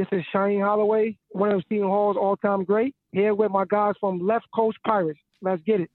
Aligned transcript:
This 0.00 0.08
is 0.12 0.24
Shaheen 0.34 0.64
Holloway, 0.64 1.18
one 1.28 1.52
of 1.52 1.62
Seton 1.68 1.86
Hall's 1.86 2.16
all-time 2.16 2.64
great. 2.64 2.94
Here 3.12 3.34
with 3.34 3.50
my 3.50 3.66
guys 3.68 3.96
from 4.00 4.26
Left 4.26 4.46
Coast 4.54 4.78
Pirates. 4.82 5.20
Let's 5.42 5.60
get 5.66 5.82
it. 5.82 5.90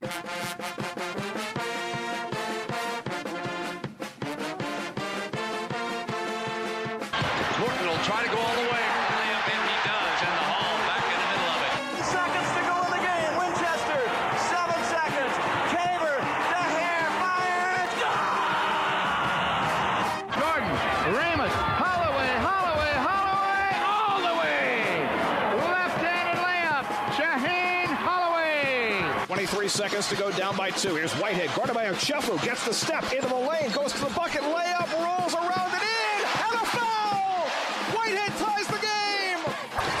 Seconds 29.76 30.08
to 30.08 30.16
go 30.16 30.30
down 30.32 30.56
by 30.56 30.70
two. 30.70 30.94
Here's 30.94 31.12
Whitehead, 31.16 31.54
guarded 31.54 31.74
by 31.74 31.84
Ochefu, 31.84 32.42
gets 32.42 32.64
the 32.64 32.72
step 32.72 33.12
into 33.12 33.28
the 33.28 33.34
lane, 33.34 33.70
goes 33.72 33.92
to 33.92 34.00
the 34.00 34.10
bucket, 34.14 34.40
layup, 34.40 34.90
rolls 35.04 35.34
around 35.34 35.70
and 35.70 35.82
in, 35.82 36.24
and 36.24 36.54
a 36.54 36.64
foul! 36.64 37.46
Whitehead 37.92 38.32
ties 38.38 38.66
the 38.68 38.80
game! 38.80 39.38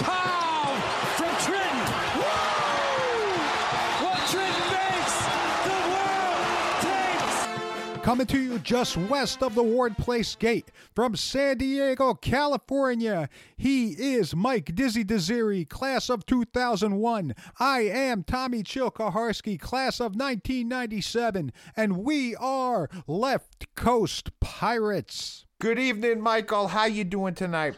Pow 0.00 0.80
from 1.18 1.28
Trenton. 1.44 1.78
Woo! 2.16 3.36
What 4.06 4.18
Trenton 4.30 4.66
makes, 4.72 5.16
the 5.68 5.76
world 5.92 6.80
takes. 6.80 8.02
Coming 8.02 8.26
to 8.28 8.38
you 8.40 8.58
just 8.60 8.96
west 8.96 9.42
of 9.42 9.54
the 9.54 9.62
Ward 9.62 9.94
Place 9.98 10.36
Gate 10.36 10.72
from 10.96 11.14
San 11.14 11.58
Diego, 11.58 12.14
California. 12.14 13.28
He 13.58 13.90
is 13.90 14.34
Mike 14.34 14.74
Dizzy 14.74 15.04
Desiri, 15.04 15.68
class 15.68 16.08
of 16.08 16.24
2001. 16.24 17.34
I 17.60 17.80
am 17.80 18.24
Tommy 18.24 18.62
Chilkaharsky, 18.62 19.60
class 19.60 20.00
of 20.00 20.16
1997. 20.16 21.52
And 21.76 21.98
we 21.98 22.34
are 22.36 22.88
Left 23.06 23.66
Coast 23.74 24.30
Pirates. 24.40 25.44
Good 25.60 25.78
evening, 25.78 26.22
Michael. 26.22 26.68
How 26.68 26.86
you 26.86 27.04
doing 27.04 27.34
tonight? 27.34 27.76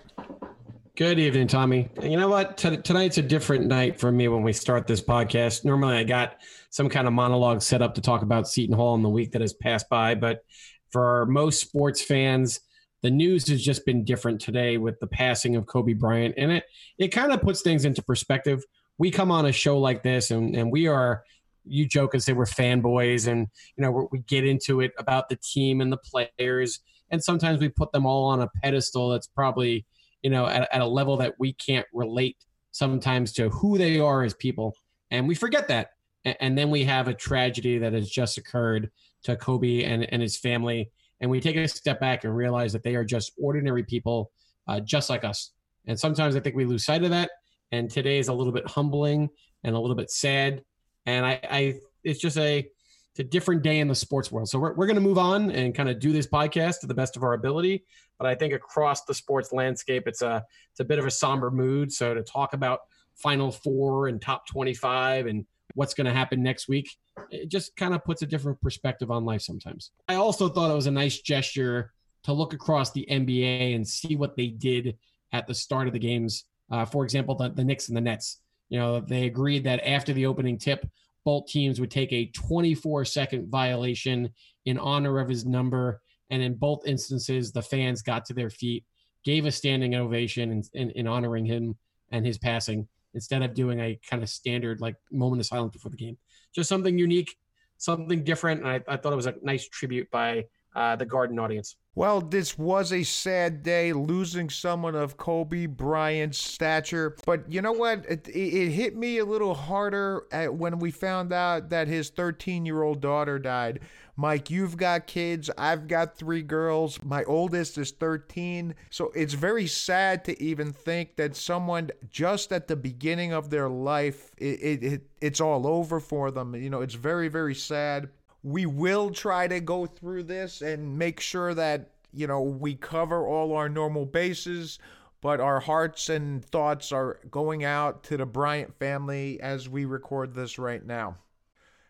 Good 0.96 1.18
evening, 1.18 1.48
Tommy. 1.48 1.88
You 2.00 2.16
know 2.16 2.28
what? 2.28 2.56
T- 2.56 2.76
tonight's 2.76 3.18
a 3.18 3.22
different 3.22 3.66
night 3.66 3.98
for 3.98 4.12
me 4.12 4.28
when 4.28 4.42
we 4.44 4.52
start 4.52 4.86
this 4.86 5.00
podcast. 5.00 5.64
Normally, 5.64 5.96
I 5.96 6.04
got 6.04 6.36
some 6.70 6.88
kind 6.88 7.08
of 7.08 7.12
monologue 7.12 7.62
set 7.62 7.82
up 7.82 7.96
to 7.96 8.00
talk 8.00 8.22
about 8.22 8.46
Seton 8.46 8.76
Hall 8.76 8.94
in 8.94 9.02
the 9.02 9.08
week 9.08 9.32
that 9.32 9.40
has 9.40 9.54
passed 9.54 9.88
by, 9.88 10.14
but 10.14 10.44
for 10.90 11.26
most 11.26 11.60
sports 11.60 12.00
fans, 12.00 12.60
the 13.02 13.10
news 13.10 13.48
has 13.48 13.62
just 13.62 13.86
been 13.86 14.04
different 14.04 14.40
today 14.40 14.78
with 14.78 14.98
the 15.00 15.06
passing 15.06 15.56
of 15.56 15.66
Kobe 15.66 15.94
Bryant, 15.94 16.34
and 16.36 16.52
it 16.52 16.64
it 16.98 17.08
kind 17.08 17.32
of 17.32 17.40
puts 17.40 17.62
things 17.62 17.84
into 17.84 18.02
perspective. 18.02 18.64
We 18.98 19.10
come 19.10 19.30
on 19.30 19.46
a 19.46 19.52
show 19.52 19.78
like 19.78 20.02
this, 20.02 20.30
and 20.30 20.54
and 20.54 20.70
we 20.72 20.86
are. 20.86 21.24
You 21.70 21.86
joke 21.86 22.14
and 22.14 22.22
say 22.22 22.32
we're 22.32 22.46
fanboys, 22.46 23.28
and 23.28 23.46
you 23.76 23.82
know 23.82 23.90
we're, 23.90 24.18
get 24.26 24.46
into 24.46 24.80
it 24.80 24.92
about 24.98 25.28
the 25.28 25.36
team 25.36 25.82
and 25.82 25.92
the 25.92 25.98
players, 25.98 26.80
and 27.10 27.22
sometimes 27.22 27.60
we 27.60 27.68
put 27.68 27.92
them 27.92 28.06
all 28.06 28.24
on 28.24 28.40
a 28.40 28.48
pedestal 28.62 29.10
that's 29.10 29.26
probably 29.26 29.84
you 30.22 30.30
know, 30.30 30.46
at, 30.46 30.68
at 30.72 30.80
a 30.80 30.86
level 30.86 31.16
that 31.18 31.34
we 31.38 31.52
can't 31.52 31.86
relate 31.92 32.36
sometimes 32.72 33.32
to 33.34 33.48
who 33.50 33.78
they 33.78 33.98
are 33.98 34.22
as 34.22 34.34
people. 34.34 34.74
And 35.10 35.26
we 35.26 35.34
forget 35.34 35.68
that. 35.68 35.90
And, 36.24 36.36
and 36.40 36.58
then 36.58 36.70
we 36.70 36.84
have 36.84 37.08
a 37.08 37.14
tragedy 37.14 37.78
that 37.78 37.92
has 37.92 38.10
just 38.10 38.38
occurred 38.38 38.90
to 39.24 39.36
Kobe 39.36 39.84
and, 39.84 40.10
and 40.12 40.22
his 40.22 40.36
family. 40.36 40.90
And 41.20 41.30
we 41.30 41.40
take 41.40 41.56
a 41.56 41.66
step 41.66 42.00
back 42.00 42.24
and 42.24 42.34
realize 42.36 42.72
that 42.72 42.82
they 42.82 42.94
are 42.94 43.04
just 43.04 43.32
ordinary 43.42 43.82
people, 43.82 44.30
uh, 44.66 44.80
just 44.80 45.10
like 45.10 45.24
us. 45.24 45.52
And 45.86 45.98
sometimes 45.98 46.36
I 46.36 46.40
think 46.40 46.54
we 46.54 46.64
lose 46.64 46.84
sight 46.84 47.02
of 47.02 47.10
that. 47.10 47.30
And 47.72 47.90
today 47.90 48.18
is 48.18 48.28
a 48.28 48.32
little 48.32 48.52
bit 48.52 48.66
humbling 48.68 49.28
and 49.64 49.74
a 49.74 49.78
little 49.78 49.96
bit 49.96 50.10
sad. 50.10 50.62
And 51.06 51.26
I, 51.26 51.40
I 51.50 51.74
it's 52.04 52.20
just 52.20 52.38
a, 52.38 52.58
it's 52.58 53.20
a 53.20 53.24
different 53.24 53.62
day 53.62 53.80
in 53.80 53.88
the 53.88 53.94
sports 53.94 54.30
world. 54.30 54.48
So 54.48 54.58
we're, 54.58 54.74
we're 54.74 54.86
going 54.86 54.96
to 54.96 55.02
move 55.02 55.18
on 55.18 55.50
and 55.50 55.74
kind 55.74 55.88
of 55.88 55.98
do 55.98 56.12
this 56.12 56.26
podcast 56.26 56.80
to 56.80 56.86
the 56.86 56.94
best 56.94 57.16
of 57.16 57.22
our 57.22 57.34
ability. 57.34 57.84
But 58.18 58.26
I 58.26 58.34
think 58.34 58.52
across 58.54 59.04
the 59.04 59.14
sports 59.14 59.52
landscape, 59.52 60.04
it's 60.06 60.22
a 60.22 60.44
it's 60.70 60.80
a 60.80 60.84
bit 60.84 60.98
of 60.98 61.06
a 61.06 61.10
somber 61.10 61.50
mood. 61.50 61.92
So 61.92 62.14
to 62.14 62.22
talk 62.22 62.52
about 62.52 62.80
Final 63.14 63.50
Four 63.50 64.08
and 64.08 64.20
top 64.20 64.46
twenty 64.46 64.74
five 64.74 65.26
and 65.26 65.44
what's 65.74 65.94
going 65.94 66.06
to 66.06 66.12
happen 66.12 66.42
next 66.42 66.68
week, 66.68 66.96
it 67.30 67.48
just 67.48 67.76
kind 67.76 67.94
of 67.94 68.04
puts 68.04 68.22
a 68.22 68.26
different 68.26 68.60
perspective 68.60 69.10
on 69.10 69.24
life 69.24 69.42
sometimes. 69.42 69.90
I 70.08 70.14
also 70.14 70.48
thought 70.48 70.70
it 70.70 70.74
was 70.74 70.86
a 70.86 70.92
nice 70.92 71.20
gesture 71.20 71.92
to 72.24 72.32
look 72.32 72.52
across 72.52 72.92
the 72.92 73.06
NBA 73.10 73.74
and 73.74 73.86
see 73.86 74.16
what 74.16 74.36
they 74.36 74.48
did 74.48 74.96
at 75.32 75.46
the 75.46 75.54
start 75.54 75.86
of 75.86 75.92
the 75.92 75.98
games. 75.98 76.44
Uh, 76.70 76.84
for 76.84 77.04
example, 77.04 77.34
the, 77.34 77.50
the 77.50 77.64
Knicks 77.64 77.88
and 77.88 77.96
the 77.96 78.00
Nets. 78.00 78.40
You 78.68 78.78
know, 78.78 79.00
they 79.00 79.26
agreed 79.26 79.64
that 79.64 79.86
after 79.86 80.12
the 80.12 80.26
opening 80.26 80.58
tip, 80.58 80.86
both 81.24 81.46
teams 81.46 81.80
would 81.80 81.90
take 81.90 82.12
a 82.12 82.26
24 82.26 83.04
second 83.04 83.48
violation 83.48 84.30
in 84.64 84.78
honor 84.78 85.18
of 85.18 85.28
his 85.28 85.46
number. 85.46 86.00
And 86.30 86.42
in 86.42 86.54
both 86.54 86.86
instances, 86.86 87.52
the 87.52 87.62
fans 87.62 88.02
got 88.02 88.26
to 88.26 88.34
their 88.34 88.50
feet, 88.50 88.84
gave 89.24 89.46
a 89.46 89.52
standing 89.52 89.94
ovation 89.94 90.50
in, 90.50 90.62
in, 90.74 90.90
in 90.90 91.06
honoring 91.06 91.46
him 91.46 91.76
and 92.10 92.26
his 92.26 92.38
passing 92.38 92.88
instead 93.18 93.42
of 93.42 93.52
doing 93.52 93.80
a 93.80 93.98
kind 94.08 94.22
of 94.22 94.28
standard 94.28 94.80
like 94.80 94.94
moment 95.10 95.40
of 95.40 95.46
silence 95.46 95.72
before 95.72 95.90
the 95.90 95.96
game. 95.96 96.16
Just 96.54 96.68
something 96.68 96.96
unique, 96.96 97.36
something 97.76 98.22
different. 98.22 98.60
And 98.60 98.70
I, 98.70 98.80
I 98.86 98.96
thought 98.96 99.12
it 99.12 99.16
was 99.16 99.26
a 99.26 99.34
nice 99.42 99.66
tribute 99.68 100.08
by 100.12 100.44
uh, 100.74 100.96
the 100.96 101.06
Garden 101.06 101.38
audience. 101.38 101.76
Well, 101.94 102.20
this 102.20 102.56
was 102.56 102.92
a 102.92 103.02
sad 103.02 103.64
day 103.64 103.92
losing 103.92 104.50
someone 104.50 104.94
of 104.94 105.16
Kobe 105.16 105.66
Bryant's 105.66 106.38
stature. 106.38 107.16
But 107.26 107.50
you 107.50 107.60
know 107.60 107.72
what? 107.72 108.06
It, 108.08 108.28
it 108.28 108.70
hit 108.70 108.96
me 108.96 109.18
a 109.18 109.24
little 109.24 109.54
harder 109.54 110.24
when 110.52 110.78
we 110.78 110.92
found 110.92 111.32
out 111.32 111.70
that 111.70 111.88
his 111.88 112.10
13 112.10 112.64
year 112.64 112.82
old 112.82 113.00
daughter 113.00 113.40
died. 113.40 113.80
Mike, 114.14 114.50
you've 114.50 114.76
got 114.76 115.06
kids. 115.08 115.48
I've 115.58 115.88
got 115.88 116.16
three 116.16 116.42
girls. 116.42 117.02
My 117.02 117.24
oldest 117.24 117.78
is 117.78 117.92
13. 117.92 118.74
So 118.90 119.10
it's 119.14 119.34
very 119.34 119.66
sad 119.66 120.24
to 120.26 120.40
even 120.42 120.72
think 120.72 121.16
that 121.16 121.34
someone 121.34 121.90
just 122.10 122.52
at 122.52 122.68
the 122.68 122.76
beginning 122.76 123.32
of 123.32 123.50
their 123.50 123.68
life, 123.68 124.32
it, 124.38 124.60
it, 124.60 124.84
it 124.84 125.02
it's 125.20 125.40
all 125.40 125.66
over 125.66 125.98
for 125.98 126.30
them. 126.30 126.54
You 126.54 126.70
know, 126.70 126.80
it's 126.80 126.94
very, 126.94 127.28
very 127.28 127.54
sad 127.54 128.08
we 128.48 128.64
will 128.64 129.10
try 129.10 129.46
to 129.46 129.60
go 129.60 129.84
through 129.84 130.22
this 130.22 130.62
and 130.62 130.98
make 130.98 131.20
sure 131.20 131.52
that 131.52 131.90
you 132.12 132.26
know 132.26 132.40
we 132.40 132.74
cover 132.74 133.26
all 133.26 133.54
our 133.54 133.68
normal 133.68 134.06
bases 134.06 134.78
but 135.20 135.40
our 135.40 135.60
hearts 135.60 136.08
and 136.08 136.44
thoughts 136.44 136.92
are 136.92 137.18
going 137.30 137.64
out 137.64 138.04
to 138.04 138.16
the 138.16 138.24
Bryant 138.24 138.78
family 138.78 139.40
as 139.40 139.68
we 139.68 139.84
record 139.84 140.32
this 140.32 140.58
right 140.58 140.84
now. 140.84 141.16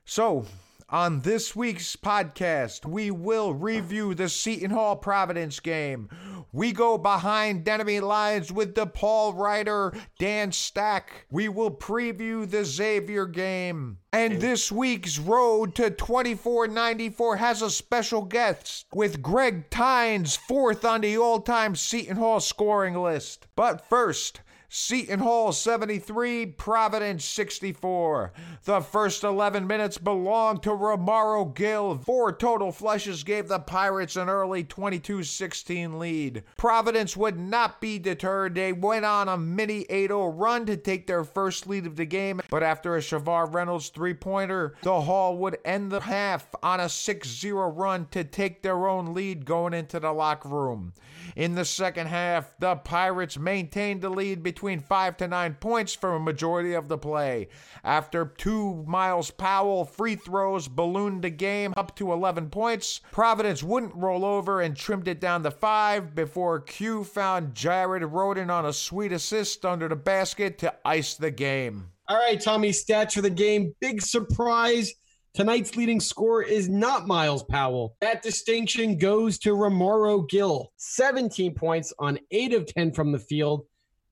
So, 0.07 0.47
on 0.91 1.21
this 1.21 1.55
week's 1.55 1.97
podcast, 1.97 2.87
we 2.87 3.11
will 3.11 3.53
review 3.53 4.15
the 4.15 4.29
Seton 4.29 4.71
Hall 4.71 4.97
Providence 4.97 5.61
game. 5.61 6.09
We 6.51 6.73
go 6.73 6.97
behind 6.97 7.69
enemy 7.69 8.01
lines 8.01 8.51
with 8.51 8.75
DePaul 8.75 9.37
writer 9.37 9.93
Dan 10.19 10.51
Stack. 10.51 11.27
We 11.31 11.51
will 11.51 11.71
preview 11.71 12.49
the 12.51 12.65
Xavier 12.65 13.27
game. 13.27 13.99
And 14.15 14.41
this 14.41 14.73
week's 14.73 15.19
Road 15.19 15.75
to 15.75 15.91
2494 15.91 17.37
has 17.37 17.61
a 17.61 17.71
special 17.71 18.23
guest 18.23 18.87
with 18.95 19.21
Greg 19.21 19.69
Tynes, 19.69 20.37
fourth 20.37 20.87
on 20.87 21.03
the 21.03 21.19
all 21.19 21.41
time 21.41 21.77
Seton 21.77 22.17
Hall 22.17 22.41
scoring 22.41 22.95
list. 22.95 23.47
But 23.55 23.87
first, 23.87 24.41
Seton 24.71 25.21
Hall 25.21 25.51
73, 25.51 26.45
Providence 26.45 27.25
64. 27.25 28.35
The 28.65 28.83
first 28.83 29.25
11 29.25 29.67
minutes 29.67 29.97
belonged 29.97 30.63
to 30.65 30.71
Romaro 30.71 31.55
Gill. 31.55 31.97
Four 31.97 32.33
total 32.35 32.71
flushes 32.71 33.25
gave 33.25 33.49
the 33.49 33.61
Pirates 33.61 34.17
an 34.17 34.29
early 34.29 34.65
22 34.65 35.23
16 35.23 35.99
lead. 35.99 36.43
Providence 36.59 37.17
would 37.17 37.39
not 37.39 37.81
be 37.81 37.99
deterred. 37.99 38.55
They 38.55 38.75
went 38.75 39.07
on 39.07 39.27
a 39.31 39.39
mini 39.39 39.87
8 39.89 40.09
0 40.09 40.33
run 40.33 40.67
to 40.67 40.77
take 40.77 41.07
their 41.07 41.25
first 41.25 41.67
lead 41.67 41.87
of 41.87 41.97
the 41.97 42.05
game, 42.05 42.43
but 42.51 42.63
after 42.63 42.95
a 42.95 43.01
Shavar 43.01 43.51
Reynolds 43.51 43.89
three 43.89 44.13
pointer, 44.13 44.75
the 44.83 45.01
Hall 45.01 45.39
would 45.39 45.57
end 45.65 45.91
the 45.91 46.01
half 46.01 46.47
on 46.63 46.79
a 46.79 46.91
6 46.91 47.27
0 47.27 47.71
run 47.71 48.07
to 48.11 48.23
take 48.23 48.63
their 48.63 48.87
own 48.87 49.15
lead 49.15 49.47
going 49.47 49.73
into 49.73 49.99
the 49.99 50.13
locker 50.13 50.51
room. 50.51 50.93
In 51.37 51.55
the 51.55 51.65
second 51.65 52.09
half, 52.09 52.55
the 52.59 52.77
Pirates 52.77 53.39
maintained 53.39 54.03
the 54.03 54.11
lead 54.11 54.43
between 54.43 54.58
5 54.59 55.17
to 55.19 55.29
9 55.29 55.55
points 55.55 55.95
for 55.95 56.15
a 56.15 56.21
majority 56.21 56.75
of 56.75 56.89
the 56.89 56.99
play. 56.99 57.49
After 57.85 58.27
two 58.27 58.85
Myles 58.87 59.31
Powell 59.31 59.85
free 59.85 60.17
throws 60.17 60.69
ballooned 60.69 61.23
the 61.23 61.31
game 61.31 61.73
up 61.77 61.97
to 61.97 62.13
11 62.13 62.51
points, 62.51 63.01
Providence 63.13 63.63
wouldn't 63.63 63.95
roll 63.95 64.25
over 64.25 64.61
and 64.61 64.77
trimmed 64.77 65.09
it 65.09 65.21
down 65.21 65.43
to 65.45 65.51
5 65.51 66.15
before 66.15 66.61
Q 66.61 67.05
found 67.05 67.55
Jared 67.55 68.03
Rhoden 68.03 68.51
on 68.51 68.67
a 68.67 68.73
sweet 68.73 69.13
assist 69.13 69.65
under 69.65 69.89
the 69.89 69.97
basket 69.97 70.59
to 70.59 70.75
ice 70.85 71.15
the 71.15 71.31
game. 71.31 71.91
All 72.09 72.17
right, 72.17 72.41
Tommy, 72.41 72.71
stats 72.71 73.13
for 73.13 73.21
the 73.23 73.31
game. 73.31 73.75
Big 73.81 74.01
surprise. 74.01 74.93
Tonight's 75.35 75.77
leading 75.77 76.01
scorer 76.01 76.43
is 76.43 76.69
not 76.69 77.07
Myles 77.07 77.45
Powell. 77.45 77.97
That 78.01 78.23
distinction 78.23 78.99
goes 78.99 79.39
to 79.41 79.51
Romaro 79.51 80.29
Gill. 80.29 80.73
17 80.79 81.55
points 81.55 81.93
on 81.99 82.19
8 82.31 82.55
of 82.55 82.67
10 82.67 82.93
from 82.93 83.13
the 83.13 83.19
field. 83.19 83.67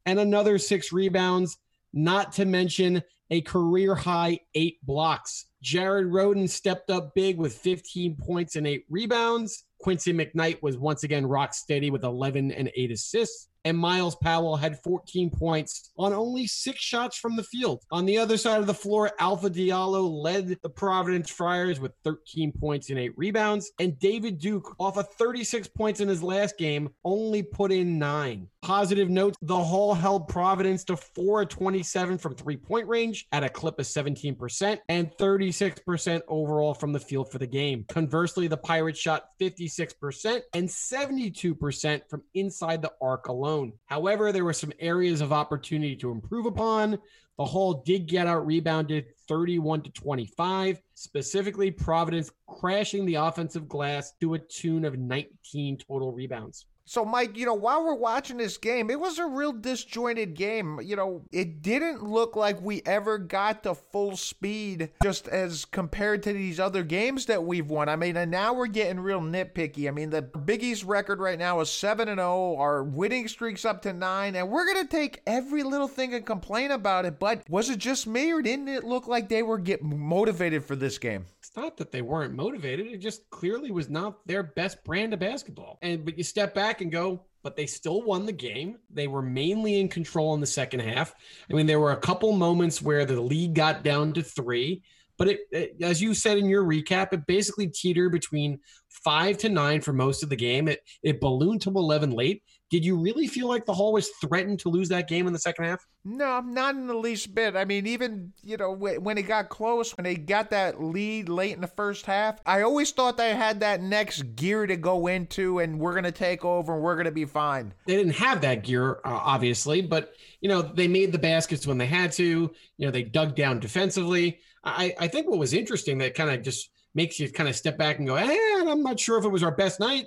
And 0.07 0.19
another 0.19 0.57
six 0.59 0.93
rebounds, 0.93 1.59
not 1.93 2.33
to 2.35 2.45
mention 2.45 3.03
a 3.31 3.41
career 3.41 3.95
high 3.95 4.41
eight 4.55 4.79
blocks. 4.87 5.47
Jared 5.63 6.07
Rhoden 6.07 6.49
stepped 6.49 6.91
up 6.91 7.15
big 7.15 7.39
with 7.39 7.55
15 7.55 8.17
points 8.17 8.57
and 8.57 8.67
eight 8.67 8.85
rebounds. 8.89 9.65
Quincy 9.81 10.13
McKnight 10.13 10.63
was 10.63 10.79
once 10.79 11.03
again 11.03 11.27
rock 11.27 11.53
steady 11.53 11.91
with 11.91 12.05
11 12.05 12.53
and 12.53 12.71
eight 12.77 12.93
assists. 12.93 13.49
And 13.67 13.77
Myles 13.77 14.15
Powell 14.15 14.55
had 14.55 14.81
14 14.85 15.29
points 15.29 15.91
on 15.99 16.13
only 16.13 16.47
six 16.47 16.79
shots 16.81 17.19
from 17.19 17.35
the 17.35 17.43
field. 17.43 17.83
On 17.91 18.07
the 18.07 18.17
other 18.17 18.37
side 18.37 18.61
of 18.61 18.69
the 18.69 18.73
floor, 18.73 19.11
Alpha 19.19 19.51
Diallo 19.51 20.09
led 20.09 20.57
the 20.63 20.69
Providence 20.69 21.31
Friars 21.31 21.81
with 21.81 21.91
13 22.05 22.53
points 22.53 22.91
and 22.91 22.99
eight 23.01 23.15
rebounds. 23.17 23.73
And 23.81 23.99
David 23.99 24.39
Duke, 24.39 24.77
off 24.79 24.97
of 24.97 25.13
36 25.15 25.67
points 25.67 25.99
in 25.99 26.07
his 26.07 26.23
last 26.23 26.57
game, 26.59 26.91
only 27.05 27.43
put 27.43 27.73
in 27.73 27.99
nine. 27.99 28.47
Positive 28.63 29.11
notes 29.11 29.37
the 29.43 29.57
Hall 29.57 29.95
held 29.95 30.29
Providence 30.29 30.85
to 30.85 30.97
4 30.97 31.43
of 31.43 31.49
27 31.49 32.19
from 32.19 32.35
three 32.37 32.57
point 32.57 32.87
range 32.87 33.27
at 33.33 33.43
a 33.43 33.49
clip 33.49 33.81
of 33.81 33.87
17% 33.87 34.79
and 34.89 35.11
36% 35.17 36.21
overall 36.29 36.75
from 36.75 36.93
the 36.93 37.01
field 37.01 37.33
for 37.33 37.39
the 37.39 37.47
game. 37.49 37.85
Conversely, 37.89 38.47
the 38.47 38.57
Pirates 38.57 39.01
shot 39.01 39.31
56% 39.41 40.43
and 40.53 40.69
72% 40.69 42.01
from 42.09 42.23
inside 42.35 42.83
the 42.83 42.93
arc 43.01 43.27
alone. 43.27 43.56
However, 43.87 44.33
there 44.33 44.45
were 44.45 44.53
some 44.53 44.73
areas 44.79 45.21
of 45.21 45.33
opportunity 45.33 45.97
to 45.97 46.11
improve 46.11 46.47
upon. 46.47 46.99
The 47.39 47.45
Hall 47.45 47.83
did 47.85 48.07
get 48.07 48.27
out 48.27 48.47
rebounded 48.47 49.07
31 49.29 49.83
to 49.83 49.91
25, 49.91 50.81
specifically 50.95 51.71
Providence 51.71 52.31
crashing 52.47 53.05
the 53.05 53.17
offensive 53.17 53.69
glass 53.69 54.13
to 54.21 54.35
a 54.35 54.39
tune 54.39 54.85
of 54.85 54.99
19 54.99 55.79
total 55.79 56.13
rebounds. 56.13 56.67
So, 56.89 57.05
Mike, 57.05 57.37
you 57.37 57.47
know, 57.47 57.55
while 57.55 57.85
we're 57.85 57.95
watching 57.95 58.37
this 58.37 58.57
game, 58.57 58.91
it 58.91 59.01
was 59.01 59.19
a 59.19 59.27
real 59.27 59.53
disjointed 59.53 60.35
game. 60.35 60.81
You 60.81 60.95
know, 60.95 61.25
it 61.33 61.61
didn't 61.61 62.05
look 62.05 62.37
like 62.37 62.63
we 62.63 62.81
ever 62.87 63.19
got 63.19 63.65
to 63.65 63.75
full 63.75 64.17
speed 64.17 64.91
just 65.03 65.27
as 65.27 65.65
compared 65.65 66.23
to 66.23 66.33
these 66.33 66.61
other 66.61 66.85
games 66.85 67.27
that 67.27 67.43
we've 67.43 67.69
won. 67.69 67.89
I 67.89 67.97
mean, 67.97 68.17
and 68.17 68.31
now 68.31 68.55
we're 68.55 68.69
getting 68.69 69.01
real 69.01 69.21
nitpicky. 69.21 69.89
I 69.89 69.91
mean, 69.91 70.11
the 70.11 70.23
Big 70.23 70.63
East 70.63 70.85
record 70.85 71.19
right 71.19 71.39
now 71.39 71.59
is 71.59 71.71
7 71.71 72.09
and 72.09 72.21
0. 72.21 72.57
Our 72.57 72.85
winning 72.85 73.27
streak's 73.27 73.65
up 73.65 73.83
to 73.83 73.93
9, 73.93 74.37
and 74.37 74.49
we're 74.49 74.73
going 74.73 74.87
to 74.87 74.91
take 74.91 75.23
every 75.27 75.65
little 75.65 75.89
thing 75.89 76.15
and 76.15 76.25
complain 76.25 76.71
about 76.71 77.05
it. 77.05 77.19
But 77.19 77.43
was 77.51 77.69
it 77.69 77.79
just 77.79 78.07
me, 78.07 78.33
or 78.33 78.43
didn't 78.43 78.69
it 78.69 78.85
look 78.85 79.09
like 79.09 79.29
they 79.29 79.43
were 79.43 79.59
getting 79.59 79.99
motivated 79.99 80.65
for 80.65 80.77
this 80.77 80.99
game? 80.99 81.27
It's 81.41 81.57
not 81.57 81.77
that 81.79 81.91
they 81.91 82.03
weren't 82.03 82.35
motivated. 82.35 82.87
It 82.87 82.99
just 82.99 83.29
clearly 83.31 83.71
was 83.73 83.89
not 83.89 84.25
their 84.27 84.43
best 84.43 84.85
brand 84.85 85.13
of 85.15 85.21
basketball. 85.21 85.79
And 85.83 86.05
but 86.05 86.17
you 86.17 86.25
step 86.25 86.55
back 86.55 86.76
and 86.81 86.93
go, 86.93 87.25
but 87.43 87.57
they 87.57 87.67
still 87.67 88.03
won 88.03 88.27
the 88.27 88.33
game. 88.33 88.79
They 88.93 89.07
were 89.07 89.23
mainly 89.23 89.79
in 89.81 89.89
control 89.89 90.35
in 90.35 90.41
the 90.41 90.47
second 90.47 90.81
half. 90.81 91.15
I 91.51 91.55
mean, 91.55 91.67
there 91.67 91.81
were 91.81 91.93
a 91.93 91.97
couple 91.97 92.33
moments 92.33 92.83
where 92.83 93.05
the 93.05 93.21
lead 93.21 93.55
got 93.55 93.85
down 93.85 94.13
to 94.15 94.23
three, 94.23 94.83
but 95.19 95.29
it, 95.29 95.41
it 95.51 95.77
as 95.81 96.03
you 96.03 96.13
said 96.13 96.39
in 96.39 96.47
your 96.47 96.65
recap, 96.65 97.13
it 97.13 97.27
basically 97.27 97.69
teetered 97.69 98.13
between 98.13 98.59
five 98.89 99.39
to 99.39 99.49
nine 99.49 99.81
for 99.81 99.93
most 99.93 100.23
of 100.23 100.29
the 100.29 100.37
game. 100.37 100.69
It 100.69 100.81
it 101.03 101.21
ballooned 101.21 101.63
to 101.63 101.71
eleven 101.71 102.11
late. 102.11 102.43
Did 102.69 102.85
you 102.85 102.97
really 102.97 103.29
feel 103.29 103.49
like 103.49 103.65
the 103.65 103.73
Hall 103.73 103.93
was 103.93 104.09
threatened 104.21 104.59
to 104.61 104.69
lose 104.69 104.89
that 104.89 105.09
game 105.09 105.29
in 105.29 105.33
the 105.33 105.39
second 105.39 105.67
half? 105.67 105.87
No, 106.05 106.41
not 106.41 106.75
in 106.75 106.89
the 106.89 106.95
least 106.95 107.33
bit. 107.33 107.55
I 107.55 107.65
mean, 107.65 107.87
even, 107.87 108.33
you 108.43 108.57
know, 108.57 108.73
when 108.73 109.19
it 109.19 109.23
got 109.23 109.51
close, 109.51 109.97
when 109.97 110.03
they 110.03 110.17
got 110.17 110.51
that 110.51 110.83
lead 110.83 111.29
late 111.29 111.55
in 111.55 111.61
the 111.61 111.69
first 111.69 112.07
half, 112.07 112.41
I 112.45 112.63
always 112.63 112.91
thought 112.91 113.17
they 113.17 113.37
had 113.37 113.61
that 113.61 113.83
next 113.83 114.35
gear 114.35 114.67
to 114.67 114.77
go 114.77 115.07
into 115.07 115.61
and 115.61 115.79
we're 115.79 115.93
going 115.93 116.05
to 116.05 116.13
take 116.13 116.45
over 116.45 116.75
and 116.75 116.83
we're 116.83 116.97
going 116.97 117.05
to 117.05 117.13
be 117.13 117.25
fine. 117.25 117.73
They 117.87 117.97
didn't 117.97 118.15
have 118.15 118.41
that 118.41 118.65
gear, 118.65 118.99
uh, 119.05 119.21
obviously, 119.23 119.81
but, 119.81 120.15
you 120.41 120.49
know, 120.49 120.61
they 120.61 120.89
made 120.89 121.13
the 121.13 121.19
baskets 121.19 121.69
when 121.69 121.79
they 121.79 121.87
had 121.87 122.11
to. 122.13 122.53
You 122.79 122.87
know, 122.87 122.91
they 122.91 123.05
dug 123.05 123.37
down 123.37 123.61
defensively. 123.61 124.41
I, 124.65 124.93
I 124.99 125.07
think 125.07 125.29
what 125.29 125.39
was 125.39 125.55
interesting 125.55 125.99
that 125.99 126.15
kind 126.15 126.31
of 126.31 126.43
just 126.43 126.71
makes 126.97 127.21
you 127.21 127.31
kind 127.31 127.49
of 127.49 127.55
step 127.55 127.79
back 127.79 127.99
and 127.99 128.09
go, 128.09 128.17
eh, 128.17 128.37
I'm 128.67 128.83
not 128.83 128.99
sure 128.99 129.19
if 129.19 129.25
it 129.25 129.29
was 129.29 129.45
our 129.45 129.55
best 129.55 129.79
night. 129.79 130.07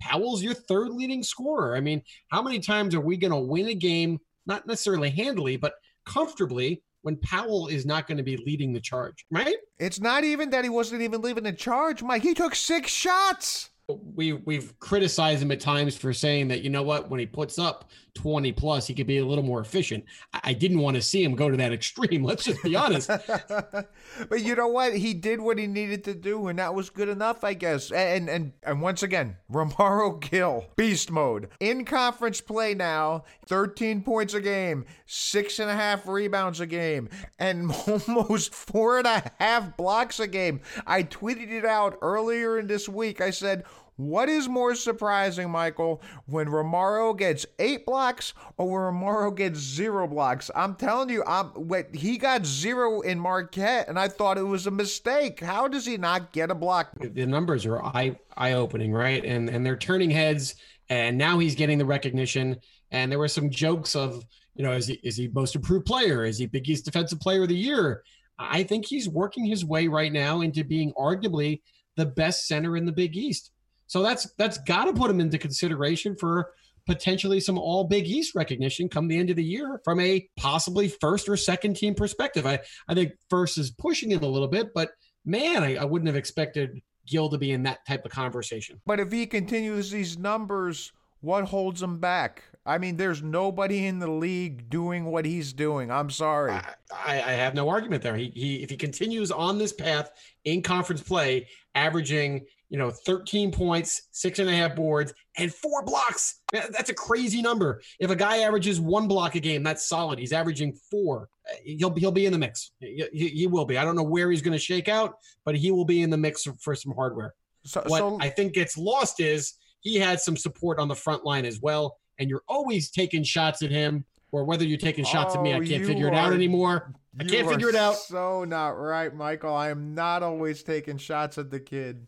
Powell's 0.00 0.42
your 0.42 0.54
third 0.54 0.90
leading 0.90 1.22
scorer. 1.22 1.76
I 1.76 1.80
mean, 1.80 2.02
how 2.28 2.42
many 2.42 2.58
times 2.58 2.94
are 2.94 3.00
we 3.00 3.16
going 3.16 3.32
to 3.32 3.38
win 3.38 3.68
a 3.68 3.74
game, 3.74 4.18
not 4.46 4.66
necessarily 4.66 5.10
handily, 5.10 5.56
but 5.56 5.74
comfortably 6.06 6.82
when 7.02 7.16
Powell 7.16 7.68
is 7.68 7.86
not 7.86 8.06
going 8.06 8.18
to 8.18 8.24
be 8.24 8.36
leading 8.36 8.72
the 8.72 8.80
charge, 8.80 9.24
right? 9.30 9.56
It's 9.78 10.00
not 10.00 10.24
even 10.24 10.50
that 10.50 10.64
he 10.64 10.70
wasn't 10.70 11.02
even 11.02 11.20
leading 11.20 11.44
the 11.44 11.52
charge, 11.52 12.02
Mike. 12.02 12.22
He 12.22 12.34
took 12.34 12.54
six 12.54 12.90
shots. 12.90 13.70
We 13.88 14.34
we've 14.34 14.78
criticized 14.80 15.42
him 15.42 15.50
at 15.50 15.60
times 15.60 15.96
for 15.96 16.12
saying 16.12 16.48
that 16.48 16.62
you 16.62 16.68
know 16.68 16.82
what 16.82 17.08
when 17.08 17.20
he 17.20 17.26
puts 17.26 17.58
up 17.58 17.88
20 18.18 18.50
plus 18.52 18.86
he 18.86 18.94
could 18.94 19.06
be 19.06 19.18
a 19.18 19.24
little 19.24 19.44
more 19.44 19.60
efficient. 19.60 20.04
I, 20.42 20.52
didn't 20.52 20.80
want 20.80 20.96
to 20.96 21.02
see 21.02 21.22
him 21.22 21.36
go 21.36 21.50
to 21.50 21.56
that 21.56 21.72
extreme. 21.78 22.24
Let's 22.24 22.44
just 22.44 22.62
be 22.64 22.74
honest. 22.74 23.08
but 24.28 24.40
you 24.40 24.56
know 24.56 24.66
what? 24.66 24.94
He 24.94 25.14
did 25.14 25.40
what 25.40 25.56
he 25.56 25.68
needed 25.68 26.02
to 26.04 26.14
do, 26.14 26.48
and 26.48 26.58
that 26.58 26.74
was 26.74 26.90
good 26.90 27.08
enough, 27.08 27.44
I 27.44 27.54
guess. 27.54 27.92
And 27.92 28.28
and 28.28 28.52
and 28.64 28.82
once 28.82 29.02
again, 29.02 29.36
Romaro 29.52 30.20
Gill, 30.20 30.66
beast 30.76 31.10
mode. 31.10 31.48
In 31.60 31.84
conference 31.84 32.40
play 32.40 32.74
now, 32.74 33.24
13 33.46 34.02
points 34.02 34.34
a 34.34 34.40
game, 34.40 34.84
six 35.06 35.60
and 35.60 35.70
a 35.70 35.74
half 35.74 36.08
rebounds 36.08 36.58
a 36.60 36.66
game, 36.66 37.08
and 37.38 37.70
almost 38.08 38.52
four 38.52 38.98
and 38.98 39.06
a 39.06 39.30
half 39.38 39.76
blocks 39.76 40.18
a 40.18 40.26
game. 40.26 40.60
I 40.86 41.04
tweeted 41.04 41.52
it 41.52 41.64
out 41.64 41.98
earlier 42.02 42.58
in 42.58 42.66
this 42.66 42.88
week. 42.88 43.20
I 43.20 43.30
said, 43.30 43.64
what 43.98 44.28
is 44.28 44.48
more 44.48 44.74
surprising, 44.74 45.50
Michael, 45.50 46.00
when 46.26 46.46
Romaro 46.46 47.16
gets 47.18 47.44
eight 47.58 47.84
blocks 47.84 48.32
or 48.56 48.68
when 48.68 48.94
Romaro 48.94 49.36
gets 49.36 49.58
zero 49.58 50.06
blocks? 50.06 50.50
I'm 50.54 50.76
telling 50.76 51.10
you, 51.10 51.24
I'm 51.26 51.46
what 51.48 51.94
he 51.94 52.16
got 52.16 52.46
zero 52.46 53.00
in 53.00 53.18
Marquette, 53.18 53.88
and 53.88 53.98
I 53.98 54.06
thought 54.06 54.38
it 54.38 54.42
was 54.42 54.68
a 54.68 54.70
mistake. 54.70 55.40
How 55.40 55.66
does 55.66 55.84
he 55.84 55.96
not 55.96 56.32
get 56.32 56.50
a 56.50 56.54
block? 56.54 56.92
The 57.00 57.26
numbers 57.26 57.66
are 57.66 57.84
eye 57.84 58.16
eye 58.36 58.52
opening, 58.52 58.92
right? 58.92 59.24
And 59.24 59.50
and 59.50 59.66
they're 59.66 59.76
turning 59.76 60.10
heads. 60.10 60.54
And 60.90 61.18
now 61.18 61.38
he's 61.38 61.54
getting 61.54 61.76
the 61.76 61.84
recognition. 61.84 62.56
And 62.92 63.12
there 63.12 63.18
were 63.18 63.28
some 63.28 63.50
jokes 63.50 63.94
of, 63.94 64.24
you 64.54 64.64
know, 64.64 64.72
is 64.72 64.86
he 64.86 64.94
is 65.02 65.16
he 65.16 65.28
most 65.28 65.54
improved 65.54 65.86
player? 65.86 66.24
Is 66.24 66.38
he 66.38 66.46
Big 66.46 66.68
East 66.68 66.84
Defensive 66.84 67.20
Player 67.20 67.42
of 67.42 67.48
the 67.48 67.56
Year? 67.56 68.04
I 68.38 68.62
think 68.62 68.86
he's 68.86 69.08
working 69.08 69.44
his 69.44 69.64
way 69.64 69.88
right 69.88 70.12
now 70.12 70.40
into 70.40 70.64
being 70.64 70.92
arguably 70.92 71.62
the 71.96 72.06
best 72.06 72.46
center 72.46 72.76
in 72.76 72.86
the 72.86 72.92
Big 72.92 73.16
East. 73.16 73.50
So 73.88 74.02
that's 74.02 74.30
that's 74.38 74.58
got 74.58 74.84
to 74.84 74.92
put 74.92 75.10
him 75.10 75.20
into 75.20 75.38
consideration 75.38 76.14
for 76.14 76.52
potentially 76.86 77.40
some 77.40 77.58
all 77.58 77.84
Big 77.84 78.06
East 78.06 78.34
recognition 78.34 78.88
come 78.88 79.08
the 79.08 79.18
end 79.18 79.30
of 79.30 79.36
the 79.36 79.44
year 79.44 79.80
from 79.84 80.00
a 80.00 80.26
possibly 80.38 80.88
first 80.88 81.28
or 81.28 81.36
second 81.36 81.74
team 81.74 81.94
perspective. 81.94 82.46
I, 82.46 82.60
I 82.88 82.94
think 82.94 83.12
first 83.28 83.58
is 83.58 83.70
pushing 83.70 84.12
it 84.12 84.22
a 84.22 84.26
little 84.26 84.48
bit, 84.48 84.72
but 84.74 84.92
man, 85.24 85.62
I, 85.62 85.76
I 85.76 85.84
wouldn't 85.84 86.06
have 86.06 86.16
expected 86.16 86.80
Gill 87.06 87.28
to 87.28 87.38
be 87.38 87.52
in 87.52 87.62
that 87.64 87.84
type 87.86 88.04
of 88.04 88.10
conversation. 88.10 88.80
But 88.86 89.00
if 89.00 89.12
he 89.12 89.26
continues 89.26 89.90
these 89.90 90.18
numbers, 90.18 90.92
what 91.20 91.44
holds 91.44 91.82
him 91.82 91.98
back? 91.98 92.42
I 92.64 92.78
mean, 92.78 92.96
there's 92.96 93.22
nobody 93.22 93.86
in 93.86 93.98
the 93.98 94.10
league 94.10 94.68
doing 94.70 95.06
what 95.06 95.24
he's 95.24 95.52
doing. 95.52 95.90
I'm 95.90 96.10
sorry. 96.10 96.52
I, 96.52 96.74
I, 96.92 97.14
I 97.16 97.32
have 97.32 97.54
no 97.54 97.68
argument 97.68 98.02
there. 98.02 98.16
He, 98.16 98.30
he 98.34 98.62
if 98.62 98.70
he 98.70 98.76
continues 98.76 99.30
on 99.30 99.58
this 99.58 99.72
path 99.72 100.10
in 100.44 100.62
conference 100.62 101.02
play, 101.02 101.48
averaging 101.74 102.46
you 102.70 102.78
know 102.78 102.90
13 102.90 103.50
points, 103.50 104.08
six 104.10 104.38
and 104.38 104.48
a 104.48 104.52
half 104.52 104.76
boards, 104.76 105.14
and 105.36 105.52
four 105.52 105.82
blocks. 105.84 106.40
That's 106.52 106.90
a 106.90 106.94
crazy 106.94 107.40
number. 107.40 107.80
If 107.98 108.10
a 108.10 108.16
guy 108.16 108.38
averages 108.38 108.80
one 108.80 109.08
block 109.08 109.34
a 109.34 109.40
game, 109.40 109.62
that's 109.62 109.88
solid. 109.88 110.18
He's 110.18 110.32
averaging 110.32 110.78
four. 110.90 111.28
Uh, 111.48 111.54
he'll 111.64 111.90
be, 111.90 112.00
he'll 112.00 112.12
be 112.12 112.26
in 112.26 112.32
the 112.32 112.38
mix. 112.38 112.72
He, 112.80 113.06
he 113.12 113.46
will 113.46 113.64
be. 113.64 113.78
I 113.78 113.84
don't 113.84 113.96
know 113.96 114.02
where 114.02 114.30
he's 114.30 114.42
going 114.42 114.52
to 114.52 114.58
shake 114.58 114.88
out, 114.88 115.14
but 115.44 115.56
he 115.56 115.70
will 115.70 115.84
be 115.84 116.02
in 116.02 116.10
the 116.10 116.16
mix 116.16 116.46
for 116.60 116.74
some 116.74 116.94
hardware. 116.94 117.34
So, 117.64 117.82
what 117.86 117.98
so 117.98 118.18
I 118.20 118.28
think 118.28 118.54
gets 118.54 118.76
lost 118.76 119.20
is 119.20 119.54
he 119.80 119.96
had 119.96 120.20
some 120.20 120.36
support 120.36 120.78
on 120.78 120.88
the 120.88 120.94
front 120.94 121.24
line 121.24 121.44
as 121.44 121.60
well, 121.60 121.98
and 122.18 122.28
you're 122.28 122.44
always 122.48 122.90
taking 122.90 123.22
shots 123.22 123.62
at 123.62 123.70
him, 123.70 124.04
or 124.32 124.44
whether 124.44 124.64
you're 124.64 124.78
taking 124.78 125.04
shots 125.04 125.34
at 125.34 125.42
me, 125.42 125.52
I 125.54 125.56
Oh, 125.56 125.60
can't 125.62 125.86
figure 125.86 126.08
it 126.08 126.14
out 126.14 126.32
anymore. 126.32 126.92
I 127.18 127.24
you 127.24 127.30
can't 127.30 127.48
figure 127.48 127.68
it 127.68 127.74
out. 127.74 127.96
So 127.96 128.44
not 128.44 128.70
right, 128.70 129.14
Michael. 129.14 129.54
I 129.54 129.70
am 129.70 129.94
not 129.94 130.22
always 130.22 130.62
taking 130.62 130.98
shots 130.98 131.38
at 131.38 131.50
the 131.50 131.60
kid. 131.60 132.06